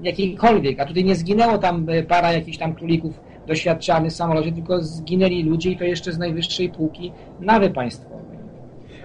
[0.03, 4.82] jakiejkolwiek, a tutaj nie zginęło tam e, para jakichś tam królików doświadczalnych w samolocie, tylko
[4.82, 8.33] zginęli ludzie i to jeszcze z najwyższej półki nawy państwowej.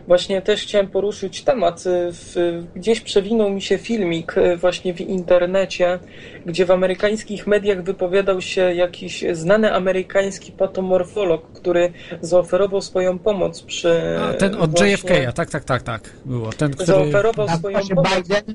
[0.09, 1.85] Właśnie też chciałem poruszyć temat.
[2.13, 5.99] W, gdzieś przewinął mi się filmik e, właśnie w internecie,
[6.47, 14.19] gdzie w amerykańskich mediach wypowiadał się jakiś znany amerykański patomorfolog, który zaoferował swoją pomoc przy...
[14.21, 16.53] A, ten od właśnie- JFK, tak, tak, tak, tak, było.
[16.53, 16.87] Ten, który...
[16.87, 18.29] Zaoferował swoją Nazywa się pomoc.
[18.29, 18.55] Biden,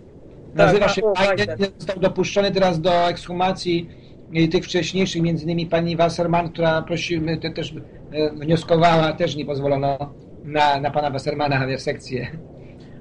[0.53, 1.72] nazywa Tak, się Biden, Biden.
[1.80, 3.90] został dopuszczony teraz do ekshumacji
[4.35, 7.73] e, tych wcześniejszych, między innymi pani Wasserman, która prosiła, te, też
[8.11, 12.27] e, wnioskowała, też nie pozwolono na, na pana Wassermana w sekcję.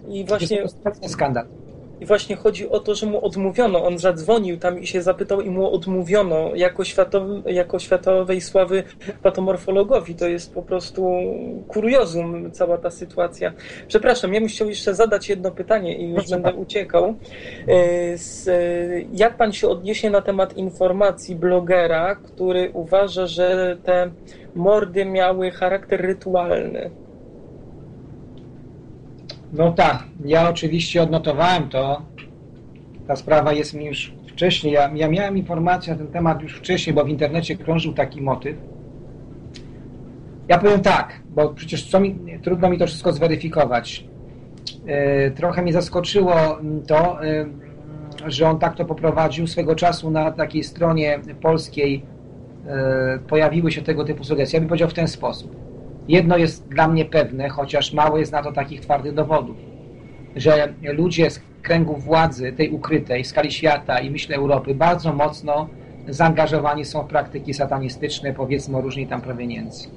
[0.09, 1.47] I To właśnie, prostu skandal.
[2.03, 3.85] I właśnie chodzi o to, że mu odmówiono.
[3.85, 8.83] On zadzwonił tam i się zapytał, i mu odmówiono jako, światowy, jako światowej sławy
[9.23, 10.15] patomorfologowi.
[10.15, 11.09] To jest po prostu
[11.69, 13.53] kuriozum, cała ta sytuacja.
[13.89, 17.15] Przepraszam, ja bym chciał jeszcze zadać jedno pytanie i już Proszę będę uciekał.
[17.69, 18.17] E, e,
[19.13, 24.11] Jak pan się odniesie na temat informacji blogera, który uważa, że te
[24.55, 26.91] mordy miały charakter rytualny?
[29.53, 32.03] No tak, ja oczywiście odnotowałem to.
[33.07, 34.73] Ta sprawa jest mi już wcześniej.
[34.73, 38.57] Ja, ja miałem informację na ten temat już wcześniej, bo w internecie krążył taki motyw.
[40.49, 44.05] Ja powiem tak, bo przecież co mi, trudno mi to wszystko zweryfikować.
[44.87, 46.35] E, trochę mnie zaskoczyło
[46.87, 47.47] to, e,
[48.27, 49.47] że on tak to poprowadził.
[49.47, 52.05] Swego czasu na takiej stronie polskiej
[52.67, 54.57] e, pojawiły się tego typu sugestie.
[54.57, 55.72] Ja bym powiedział w ten sposób.
[56.09, 59.57] Jedno jest dla mnie pewne, chociaż mało jest na to takich twardych dowodów,
[60.37, 65.69] że ludzie z kręgów władzy, tej ukrytej, w skali świata i myślę Europy, bardzo mocno
[66.09, 69.91] zaangażowani są w praktyki satanistyczne, powiedzmy o różnej tam proweniencji.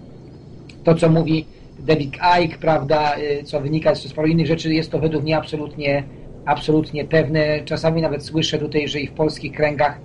[0.84, 1.46] To, co mówi
[1.80, 6.04] David Icke, prawda, y, co wynika z sporo innych rzeczy, jest to według mnie absolutnie,
[6.46, 7.62] absolutnie pewne.
[7.66, 10.00] Czasami nawet słyszę tutaj, że i w polskich kręgach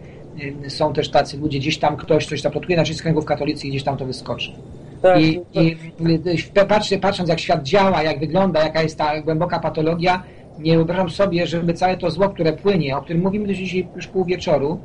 [0.66, 3.82] y, są też tacy ludzie, gdzieś tam ktoś coś zaplotuje, znaczy z kręgów katolickich gdzieś
[3.82, 4.52] tam to wyskoczy.
[5.02, 5.76] Tak, I, i
[6.68, 10.22] patrzcie, patrząc jak świat działa, jak wygląda, jaka jest ta głęboka patologia,
[10.58, 14.24] nie wyobrażam sobie, żeby całe to zło, które płynie, o którym mówimy dzisiaj już pół
[14.24, 14.80] wieczoru,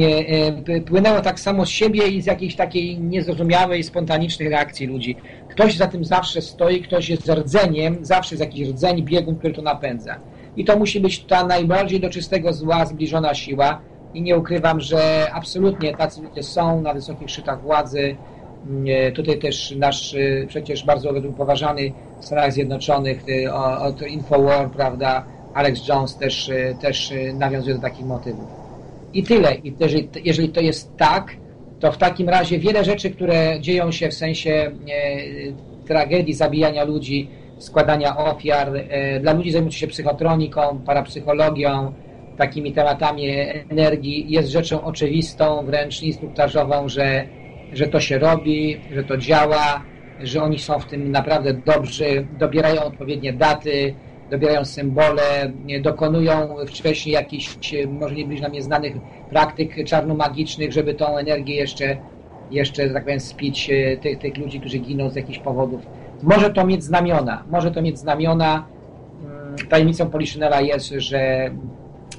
[0.00, 5.16] e, płynęło tak samo z siebie i z jakiejś takiej niezrozumiałej, spontanicznej reakcji ludzi.
[5.48, 9.62] Ktoś za tym zawsze stoi, ktoś jest rdzeniem, zawsze jest jakiś rdzeń, biegun, który to
[9.62, 10.16] napędza.
[10.56, 13.80] I to musi być ta najbardziej do czystego zła zbliżona siła.
[14.14, 18.16] I nie ukrywam, że absolutnie tacy ludzie są na wysokich szczytach władzy.
[18.70, 25.24] Nie, Tutaj też nasz y, przecież bardzo upoważany w Stanach Zjednoczonych o- od Infowar, prawda,
[25.54, 28.48] Alex Jones też, też nawiązuje do takich motywów.
[29.14, 29.54] I tyle.
[29.54, 31.36] I jeżeli, jeżeli to jest tak,
[31.80, 34.72] to w takim razie wiele rzeczy, które dzieją się w sensie e,
[35.86, 37.28] tragedii, zabijania ludzi,
[37.58, 41.92] składania ofiar, e, dla ludzi zajmujących się psychotroniką, parapsychologią,
[42.38, 43.28] takimi tematami
[43.70, 47.26] energii, jest rzeczą oczywistą, wręcz instruktażową, że,
[47.72, 49.82] że to się robi, że to działa,
[50.20, 53.94] że oni są w tym naprawdę dobrzy, dobierają odpowiednie daty,
[54.30, 57.56] dobierają symbole, dokonują wcześniej jakichś,
[57.88, 58.92] może nie być nam nieznanych
[59.30, 61.96] praktyk czarnomagicznych, żeby tą energię jeszcze,
[62.50, 65.86] jeszcze tak powiem, spić e, tych, tych ludzi, którzy giną z jakichś powodów.
[66.22, 68.66] Może to mieć znamiona, może to mieć znamiona.
[69.24, 71.50] Mm, Tajemnicą Poliszynela jest, że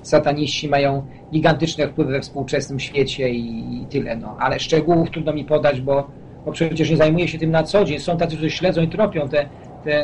[0.10, 4.38] sataniści mają gigantyczne wpływy we współczesnym świecie i, i tyle, no.
[4.40, 6.08] Ale szczegółów trudno mi podać, bo,
[6.46, 8.00] bo przecież nie zajmuję się tym na co dzień.
[8.00, 9.50] Są tacy, którzy śledzą i tropią te,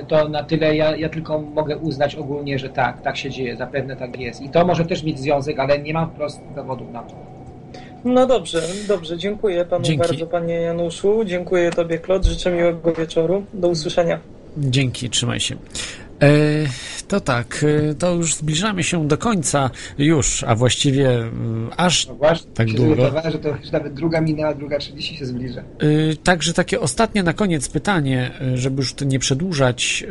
[0.08, 3.96] to na tyle ja, ja tylko mogę uznać ogólnie, że tak, tak się dzieje, zapewne
[3.96, 4.42] tak jest.
[4.42, 7.16] I to może też mieć związek, ale nie mam wprost dowodów na to.
[8.06, 9.18] No dobrze, dobrze.
[9.18, 10.08] Dziękuję panu Dzięki.
[10.08, 11.26] bardzo, panie Januszu.
[11.26, 12.26] Dziękuję tobie, Klot.
[12.26, 13.44] Życzę miłego wieczoru.
[13.54, 14.20] Do usłyszenia.
[14.58, 15.56] Dzięki, trzymaj się.
[16.24, 16.28] E,
[17.08, 21.10] to tak, e, to już zbliżamy się do końca już, a właściwie
[21.78, 22.82] aż No właśnie, Tak długo?
[22.96, 25.64] zorientowałem, że to już nawet druga minęła, druga 30 się zbliża.
[25.84, 30.04] Y, Także takie ostatnie na koniec pytanie, żeby już to nie przedłużać,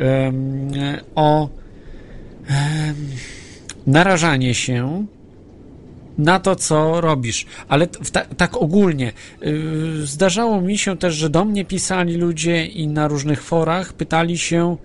[1.15, 1.49] o
[3.87, 5.05] narażanie się
[6.17, 7.45] na to, co robisz.
[7.67, 9.11] Ale ta, tak ogólnie.
[10.03, 14.77] Zdarzało mi się też, że do mnie pisali ludzie i na różnych forach pytali się,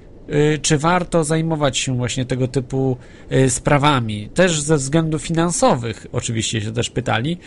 [0.62, 2.96] czy warto zajmować się właśnie tego typu
[3.32, 4.28] y, sprawami.
[4.34, 7.38] Też ze względów finansowych, oczywiście się też pytali.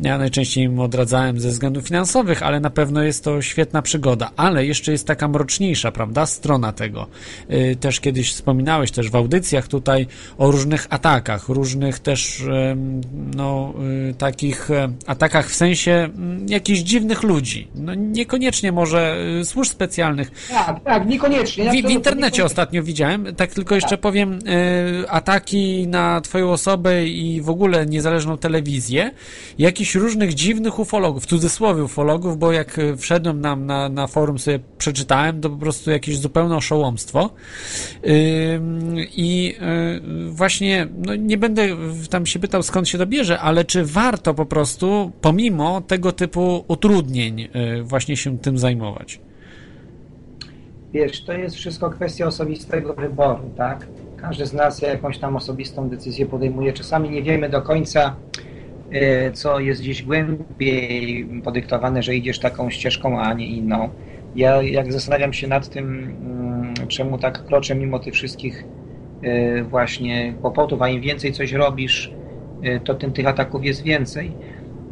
[0.00, 4.30] Ja najczęściej im odradzałem ze względów finansowych, ale na pewno jest to świetna przygoda.
[4.36, 7.06] Ale jeszcze jest taka mroczniejsza, prawda, strona tego.
[7.50, 10.06] Y, Też kiedyś wspominałeś też w audycjach tutaj
[10.38, 12.44] o różnych atakach, różnych też
[13.36, 13.74] no,
[14.10, 17.68] y, takich e, atakach w sensie mm, jakichś dziwnych ludzi.
[17.74, 21.64] No, niekoniecznie może y, służb specjalnych, Tak, tak, niekoniecznie.
[21.64, 26.52] Ja w, w absolutnie internecie ostatnio widziałem, tak tylko jeszcze powiem, e, ataki na twoją
[26.52, 29.10] osobę i w ogóle niezależną telewizję,
[29.58, 34.38] jakichś różnych dziwnych ufologów, w cudzysłowie ufologów, bo jak e, wszedłem nam na, na forum
[34.38, 37.30] sobie przeczytałem, to po prostu jakieś zupełne oszołomstwo.
[39.16, 39.56] I
[40.28, 41.68] y, właśnie, no nie będę
[42.10, 46.64] tam się pytał skąd się to bierze, ale czy warto po prostu, pomimo tego typu
[46.68, 49.20] utrudnień, y, właśnie się tym zajmować?
[50.92, 53.86] Wiesz, to jest wszystko kwestia osobistego wyboru, tak?
[54.16, 56.72] Każdy z nas jakąś tam osobistą decyzję podejmuje.
[56.72, 58.16] Czasami nie wiemy do końca,
[58.92, 63.88] e, co jest gdzieś głębiej podyktowane, że idziesz taką ścieżką, a nie inną.
[64.36, 68.64] Ja jak zastanawiam się nad tym, mm, czemu tak kroczę mimo tych wszystkich
[69.22, 72.12] e, właśnie kłopotów, a im więcej coś robisz,
[72.62, 74.32] e, to tym tych ataków jest więcej.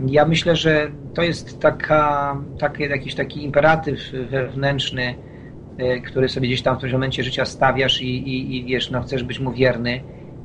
[0.07, 3.99] Ja myślę, że to jest taka, taki, jakiś taki imperatyw
[4.31, 5.15] wewnętrzny,
[6.05, 9.23] który sobie gdzieś tam w którymś momencie życia stawiasz i, i, i wiesz, no chcesz
[9.23, 10.01] być mu wierny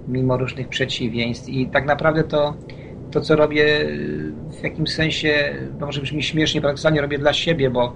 [0.08, 2.54] mimo różnych przeciwieństw i tak naprawdę to,
[3.12, 7.70] to co robię y, w jakimś sensie, no może brzmi śmiesznie, paradoksalnie robię dla siebie,
[7.70, 7.94] bo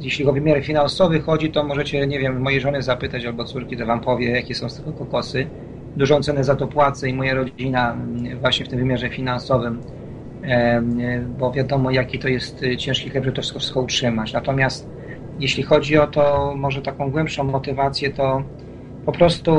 [0.00, 3.86] jeśli o wymiary finansowy chodzi, to możecie, nie wiem, mojej żony zapytać albo córki, to
[3.86, 5.46] wam powie, jakie są z tego kokosy.
[5.96, 9.80] Dużą cenę za to płacę i moja rodzina mm, właśnie w tym wymiarze finansowym
[11.38, 14.32] bo wiadomo, jaki to jest y, ciężki chleb, żeby to wszystko utrzymać.
[14.32, 14.88] Natomiast
[15.40, 18.42] jeśli chodzi o to, może taką głębszą motywację, to
[19.06, 19.54] po prostu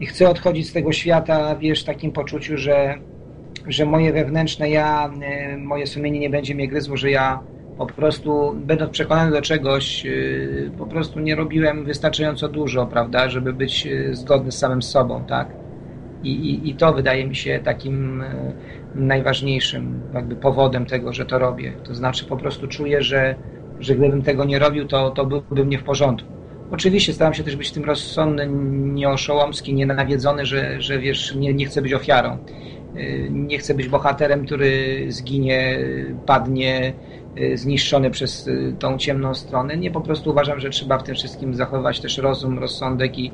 [0.00, 2.94] yy, chcę odchodzić z tego świata, wiesz, w takim poczuciu, że,
[3.68, 5.10] że moje wewnętrzne ja,
[5.50, 7.40] yy, moje sumienie nie będzie mnie gryzło, że ja
[7.78, 13.52] po prostu, będąc przekonany do czegoś, yy, po prostu nie robiłem wystarczająco dużo, prawda, żeby
[13.52, 15.48] być yy, zgodny z samym sobą, tak?
[16.22, 18.52] I, i, I to wydaje mi się takim e,
[18.94, 21.72] najważniejszym jakby powodem tego, że to robię.
[21.84, 23.34] To znaczy po prostu czuję, że,
[23.80, 26.32] że gdybym tego nie robił, to, to byłbym nie w porządku.
[26.70, 28.48] Oczywiście staram się też być tym rozsądny,
[28.94, 32.38] nieoszołomski, nienawiedzony, że, że wiesz, nie, nie chcę być ofiarą.
[32.96, 35.78] E, Nie chcę być bohaterem, który zginie,
[36.26, 36.92] padnie,
[37.36, 39.76] e, zniszczony przez e, tą ciemną stronę.
[39.76, 43.32] Nie, po prostu uważam, że trzeba w tym wszystkim zachować też rozum, rozsądek i,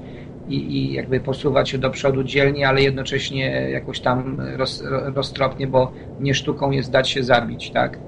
[0.49, 4.83] i, i jakby posuwać się do przodu dzielnie, ale jednocześnie jakoś tam roz,
[5.15, 7.99] roztropnie, bo nie sztuką jest dać się zabić, tak?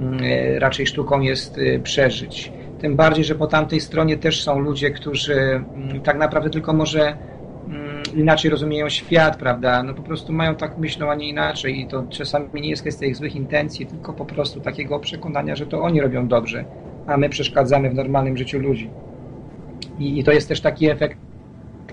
[0.00, 2.52] E, Raczej sztuką jest e, przeżyć.
[2.80, 7.16] Tym bardziej, że po tamtej stronie też są ludzie, którzy mm, tak naprawdę tylko może
[7.68, 9.82] mm, inaczej rozumieją świat, prawda?
[9.82, 13.06] No po prostu mają tak myślą, a nie inaczej i to czasami nie jest kwestia
[13.06, 16.64] ich złych intencji, tylko po prostu takiego przekonania, że to oni robią dobrze,
[17.06, 18.90] a my przeszkadzamy w normalnym życiu ludzi.
[19.98, 21.25] I, i to jest też taki efekt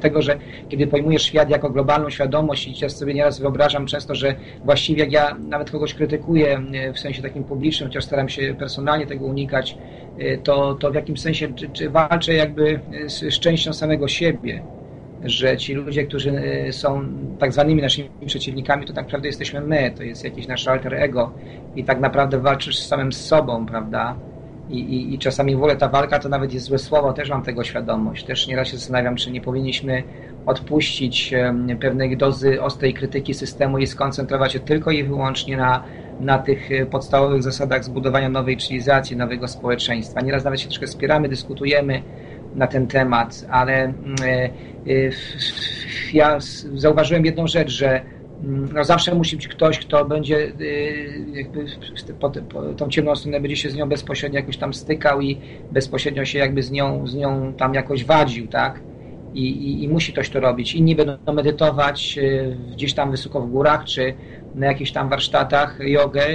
[0.04, 0.38] tego, że
[0.70, 5.12] kiedy pojmujesz świat jako globalną świadomość i ja sobie nieraz wyobrażam często, że właściwie jak
[5.12, 9.78] ja nawet kogoś krytykuję e, w sensie takim publicznym, chociaż staram się personalnie tego unikać,
[10.18, 14.62] e, to, to w jakimś sensie czy, czy walczę jakby z szczęścią samego siebie,
[15.24, 17.06] że ci ludzie, którzy e, są
[17.40, 21.32] tak zwanymi naszymi przeciwnikami, to tak naprawdę jesteśmy my, to jest jakiś nasz alter ego
[21.76, 24.16] i tak naprawdę walczysz z samym sobą, prawda?
[24.70, 27.44] I, i, I czasami w ogóle ta walka to nawet jest złe słowo, też mam
[27.44, 28.26] tego świadomość.
[28.26, 30.04] Też nieraz się zastanawiam, czy nie powinniśmy
[30.46, 31.34] odpuścić
[31.80, 35.84] pewnej dozy ostrej krytyki systemu i skoncentrować się tylko i wyłącznie na,
[36.20, 40.22] na tych e, podstawowych zasadach zbudowania nowej cywilizacji, nowego społeczeństwa.
[40.22, 42.02] Nieraz nawet się troszkę spieramy, dyskutujemy
[42.56, 44.50] na ten temat, ale mm, e, e,
[46.14, 46.38] ja
[46.74, 48.02] zauważyłem jedną rzecz, że
[48.44, 51.66] no zawsze musi być ktoś, kto będzie y, jakby
[52.20, 55.38] po, po, tą ciemną stronę będzie się z nią bezpośrednio jakoś tam stykał i
[55.72, 58.80] bezpośrednio się jakby z nią, z nią tam jakoś wadził, tak?
[59.34, 60.76] I, i, i musi ktoś to robić.
[60.76, 64.14] Inni będą medytować y, gdzieś tam wysoko w górach, czy
[64.56, 66.26] na jakichś tam warsztatach jogę,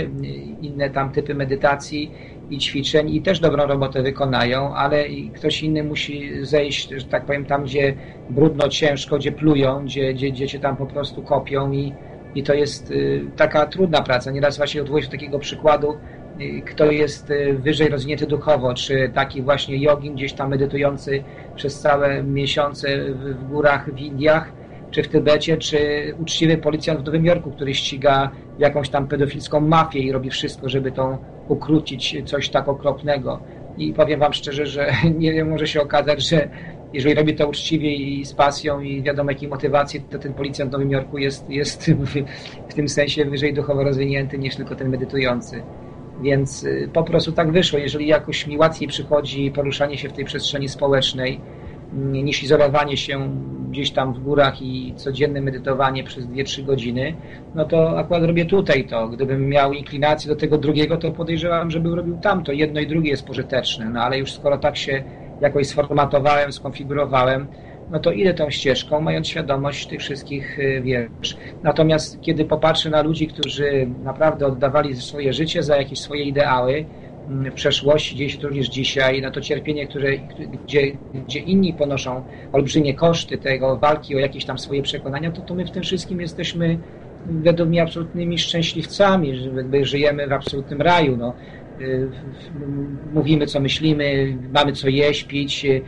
[0.62, 2.10] inne tam typy medytacji
[2.50, 5.04] i ćwiczeń i też dobrą robotę wykonają, ale
[5.34, 7.94] ktoś inny musi zejść, że tak powiem, tam, gdzie
[8.30, 11.92] brudno, ciężko, gdzie plują, gdzie, gdzie, gdzie cię tam po prostu kopią i,
[12.34, 14.30] i to jest y, taka trudna praca.
[14.30, 15.96] Nieraz właśnie odwołuję takiego przykładu,
[16.40, 21.80] y, kto jest y, wyżej rozwinięty duchowo, czy taki właśnie jogin gdzieś tam medytujący przez
[21.80, 24.57] całe miesiące w górach w Indiach,
[24.90, 25.78] czy w Tybecie, czy
[26.20, 30.92] uczciwy policjant w Nowym Jorku, który ściga jakąś tam pedofilską mafię i robi wszystko, żeby
[30.92, 31.18] tą
[31.48, 33.40] ukrócić coś tak okropnego.
[33.78, 36.48] I powiem Wam szczerze, że nie wiem, może się okazać, że
[36.92, 40.72] jeżeli robi to uczciwie i z pasją i wiadomo jakiej motywacji, to ten policjant w
[40.72, 41.90] Nowym Jorku jest, jest
[42.68, 45.62] w, tym sensie wyżej duchowo rozwinięty niż tylko ten medytujący.
[46.22, 47.78] Więc y, po prostu tak wyszło.
[47.78, 51.40] Jeżeli jakoś mi łatwiej przychodzi poruszanie się w tej przestrzeni społecznej,
[51.92, 53.28] niż izolowanie się
[53.70, 57.14] gdzieś tam w górach i codzienne medytowanie przez 2-3 godziny,
[57.54, 59.08] no to akurat robię tutaj to.
[59.08, 62.52] Gdybym miał inklinację do tego drugiego, to podejrzewam, żebym robił tamto.
[62.52, 65.02] Jedno i drugie jest pożyteczne, no ale już skoro tak się
[65.40, 67.46] jakoś sformatowałem, skonfigurowałem,
[67.90, 71.36] no to idę tą ścieżką, mając świadomość tych wszystkich y, wiesz.
[71.62, 76.84] Natomiast kiedy popatrzę na ludzi, którzy naprawdę oddawali swoje życie za jakieś swoje ideały,
[77.54, 80.10] przeszłości, to również dzisiaj, na to cierpienie, które,
[80.66, 80.92] gdzie,
[81.26, 85.66] gdzie inni ponoszą olbrzymie koszty tego walki o jakieś tam swoje przekonania, to, to my
[85.66, 86.78] w tym wszystkim jesteśmy
[87.26, 91.16] według mnie absolutnymi szczęśliwcami, że jakby żyjemy w absolutnym raju.
[91.16, 91.34] No.
[91.80, 92.10] Y,
[93.14, 95.82] mówimy, co myślimy, mamy co jeść, pić, y,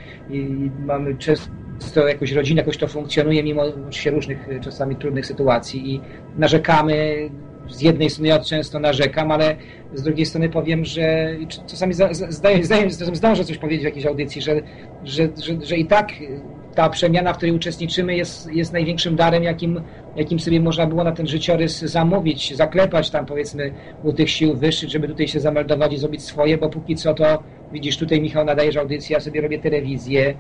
[0.87, 6.01] mamy często jakoś rodzinę, jakoś to funkcjonuje, mimo się różnych czasami trudnych sytuacji i
[6.39, 7.31] narzekamy
[7.71, 9.57] z jednej strony ja często narzekam, ale
[9.95, 11.95] z drugiej strony powiem, że czasami
[12.29, 14.63] zdaję, zdaję, zdążę coś powiedzieć w jakiejś audycji, że,
[15.05, 16.13] że, że, że i tak
[16.75, 19.81] ta przemiana, w której uczestniczymy, jest, jest największym darem, jakim,
[20.17, 23.73] jakim sobie można było na ten życiorys zamówić, zaklepać tam powiedzmy
[24.05, 27.43] u tych sił wyższych, żeby tutaj się zameldować i zrobić swoje, bo póki co to
[27.73, 30.35] widzisz, tutaj Michał nadajesz audycję, ja sobie robię telewizję,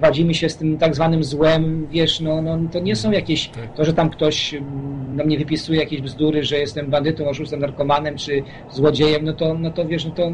[0.00, 3.74] wadzimy się z tym tak zwanym złem, wiesz, no, no to nie są jakieś, tak.
[3.74, 8.16] to, że tam ktoś mm, na mnie wypisuje jakieś bzdury, że jestem bandytą, oszustem, narkomanem
[8.16, 10.30] czy złodziejem, no to, no to wiesz, no to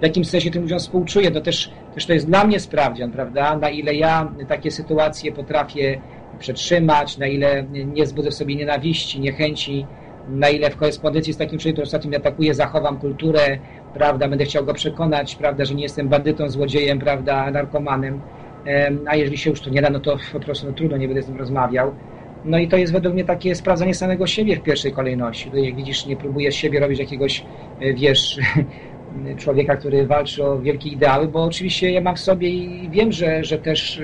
[0.00, 3.56] w jakimś sensie tym ludziom współczuję, to też, też to jest dla mnie sprawdzian, prawda,
[3.56, 6.00] na ile ja takie sytuacje potrafię
[6.38, 9.86] przetrzymać, na ile nie zbudzę w sobie nienawiści, niechęci,
[10.28, 13.58] na ile w korespondencji z takim człowiekiem, który ostatnio mnie atakuje, zachowam kulturę,
[13.94, 18.20] prawda, będę chciał go przekonać, prawda, że nie jestem bandytą, złodziejem, prawda, narkomanem,
[19.06, 21.22] a jeżeli się już to nie da, no to po prostu no, trudno, nie będę
[21.22, 21.94] z nim rozmawiał.
[22.44, 25.44] No i to jest według mnie takie sprawdzanie samego siebie w pierwszej kolejności.
[25.44, 27.44] Tutaj jak widzisz, nie próbuję z siebie robić jakiegoś,
[27.80, 28.40] e, wiesz,
[29.42, 33.44] człowieka, który walczy o wielkie ideały, bo oczywiście ja mam w sobie i wiem, że,
[33.44, 34.02] że też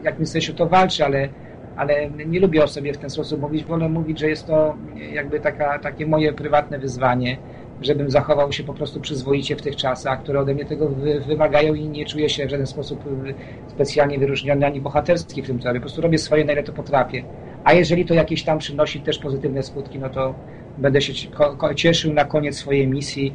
[0.00, 1.28] w jakimś sensie to walczy, ale,
[1.76, 4.76] ale nie lubię o sobie w ten sposób mówić, wolę mówić, że jest to
[5.12, 7.36] jakby taka, takie moje prywatne wyzwanie,
[7.80, 10.88] żebym zachował się po prostu przyzwoicie w tych czasach, które ode mnie tego
[11.26, 13.34] wymagają i nie czuję się w żaden sposób y,
[13.68, 15.74] specjalnie wyróżniony ani bohaterski w tym celu.
[15.74, 17.24] Po prostu robię swoje, na ile to potrafię.
[17.64, 20.34] A jeżeli to jakieś tam przynosi też pozytywne skutki, no to
[20.78, 21.12] będę się
[21.76, 23.34] cieszył na koniec swojej misji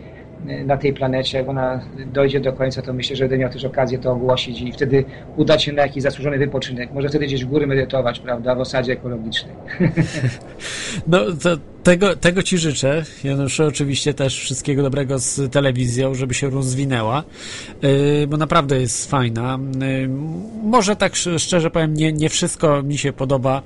[0.65, 1.81] na tej planecie, jak ona
[2.13, 5.05] dojdzie do końca, to myślę, że będę miał też okazję to ogłosić i wtedy
[5.37, 6.91] udać się na jakiś zasłużony wypoczynek.
[6.93, 9.55] Może wtedy gdzieś w góry medytować, prawda, w osadzie ekologicznej.
[11.07, 11.57] No, to
[11.87, 17.23] tego, tego Ci życzę, Januszu, oczywiście też wszystkiego dobrego z telewizją, żeby się rozwinęła,
[17.81, 19.59] yy, bo naprawdę jest fajna.
[19.79, 20.09] Yy,
[20.63, 23.61] może tak szczerze powiem, nie, nie wszystko mi się podoba,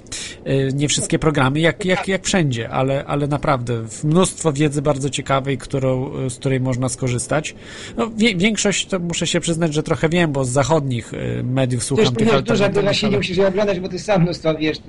[0.45, 5.58] yy, nie wszystkie programy, jak, jak, jak wszędzie, ale, ale naprawdę mnóstwo wiedzy bardzo ciekawej,
[5.58, 7.56] którą, z której można skorzystać.
[7.98, 11.11] No, większość to muszę się przyznać, że trochę wiem, bo z zachodnich
[11.43, 14.80] mediów słucham Też tych duża była się nie musisz oglądać, bo ty sam mnóstwo wiesz,
[14.80, 14.83] to,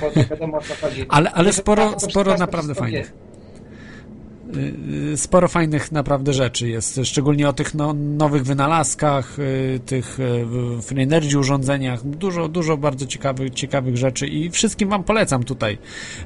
[0.00, 1.06] to, to, wiadomo o co chodzi.
[1.08, 3.24] Ale, ale sporo, sporo naprawdę fajnych.
[4.56, 10.18] Y, y, sporo fajnych naprawdę rzeczy jest, szczególnie o tych no, nowych wynalazkach, y, tych
[10.78, 15.78] w Energy urządzeniach, dużo, dużo bardzo ciekawych, ciekawych rzeczy i wszystkim Wam polecam tutaj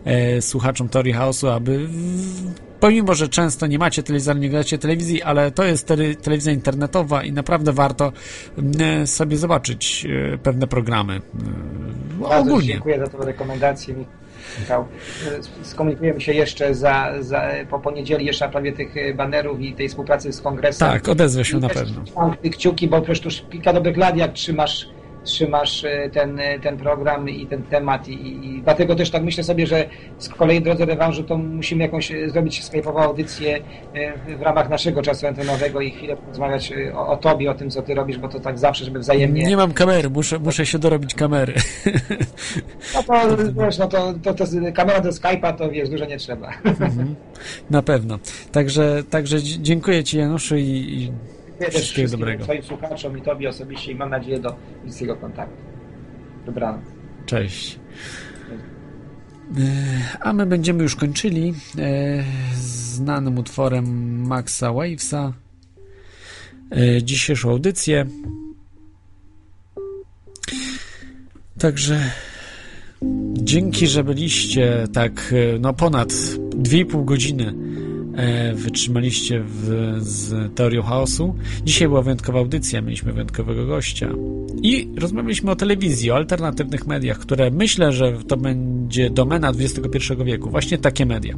[0.05, 1.89] e, słuchaczom Tori House'u, aby
[2.81, 5.86] pomimo, że często nie macie telewizora, nie gracie telewizji, ale to jest
[6.23, 8.12] telewizja internetowa i naprawdę warto
[9.05, 10.07] sobie zobaczyć
[10.42, 11.20] pewne programy.
[12.20, 12.68] Bardzo ogólnie.
[12.68, 13.94] dziękuję za tę rekomendację.
[14.60, 14.84] Michał.
[15.62, 20.32] Skomunikujemy się jeszcze za, za, po poniedzieli jeszcze na prawie tych banerów i tej współpracy
[20.32, 20.88] z kongresem.
[20.88, 22.02] Tak, odezwę się I na pewno.
[22.16, 24.88] Mam kciuki, bo przecież już kilka dobrych lat, jak trzymasz
[25.28, 29.44] trzymasz e, ten, e, ten program i ten temat i, i dlatego też tak myślę
[29.44, 33.60] sobie, że z kolei drodze rewanżu to musimy jakąś zrobić sklepową audycję
[34.39, 37.94] w ramach naszego czasu antenowego i chwilę porozmawiać o, o tobie, o tym, co ty
[37.94, 39.44] robisz, bo to tak zawsze, żeby wzajemnie...
[39.44, 41.55] Nie mam kamery, muszę, muszę się dorobić kamery.
[42.94, 46.48] No to, wiesz, no to, to, to kamera do Skype'a to wiesz, dużo nie trzeba.
[46.65, 47.15] Mhm.
[47.70, 48.18] Na pewno.
[48.52, 51.12] Także, także dziękuję Ci Januszu i,
[51.70, 52.44] wszystkiego dobrego.
[52.44, 55.56] Twoim słuchaczom i Tobie osobiście i mam nadzieję do bliskiego kontaktu.
[56.46, 56.82] Dobranoc.
[57.26, 57.78] Cześć.
[59.56, 63.86] E, a my będziemy już kończyli e, znanym utworem
[64.26, 65.32] Maxa Wavesa
[66.70, 68.06] e, dzisiejszą audycję.
[71.58, 72.10] Także
[73.32, 77.54] dzięki, że byliście tak no ponad 2,5 godziny
[78.55, 81.34] wytrzymaliście w, z teorią chaosu.
[81.64, 84.10] Dzisiaj była wyjątkowa audycja, mieliśmy wyjątkowego gościa.
[84.62, 90.50] I rozmawialiśmy o telewizji, o alternatywnych mediach, które myślę, że to będzie domena XXI wieku.
[90.50, 91.34] Właśnie takie media.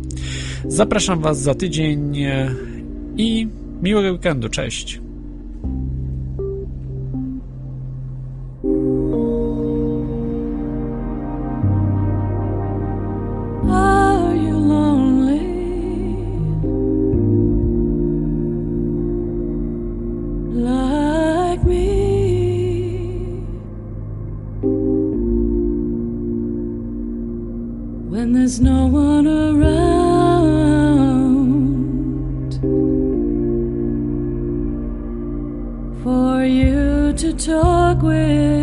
[0.68, 2.54] Zapraszam Was za tydzień e,
[3.16, 3.48] i
[3.82, 4.48] miłego weekendu.
[4.48, 5.00] Cześć.
[28.50, 29.70] There's no one around
[36.02, 38.59] for you to talk with.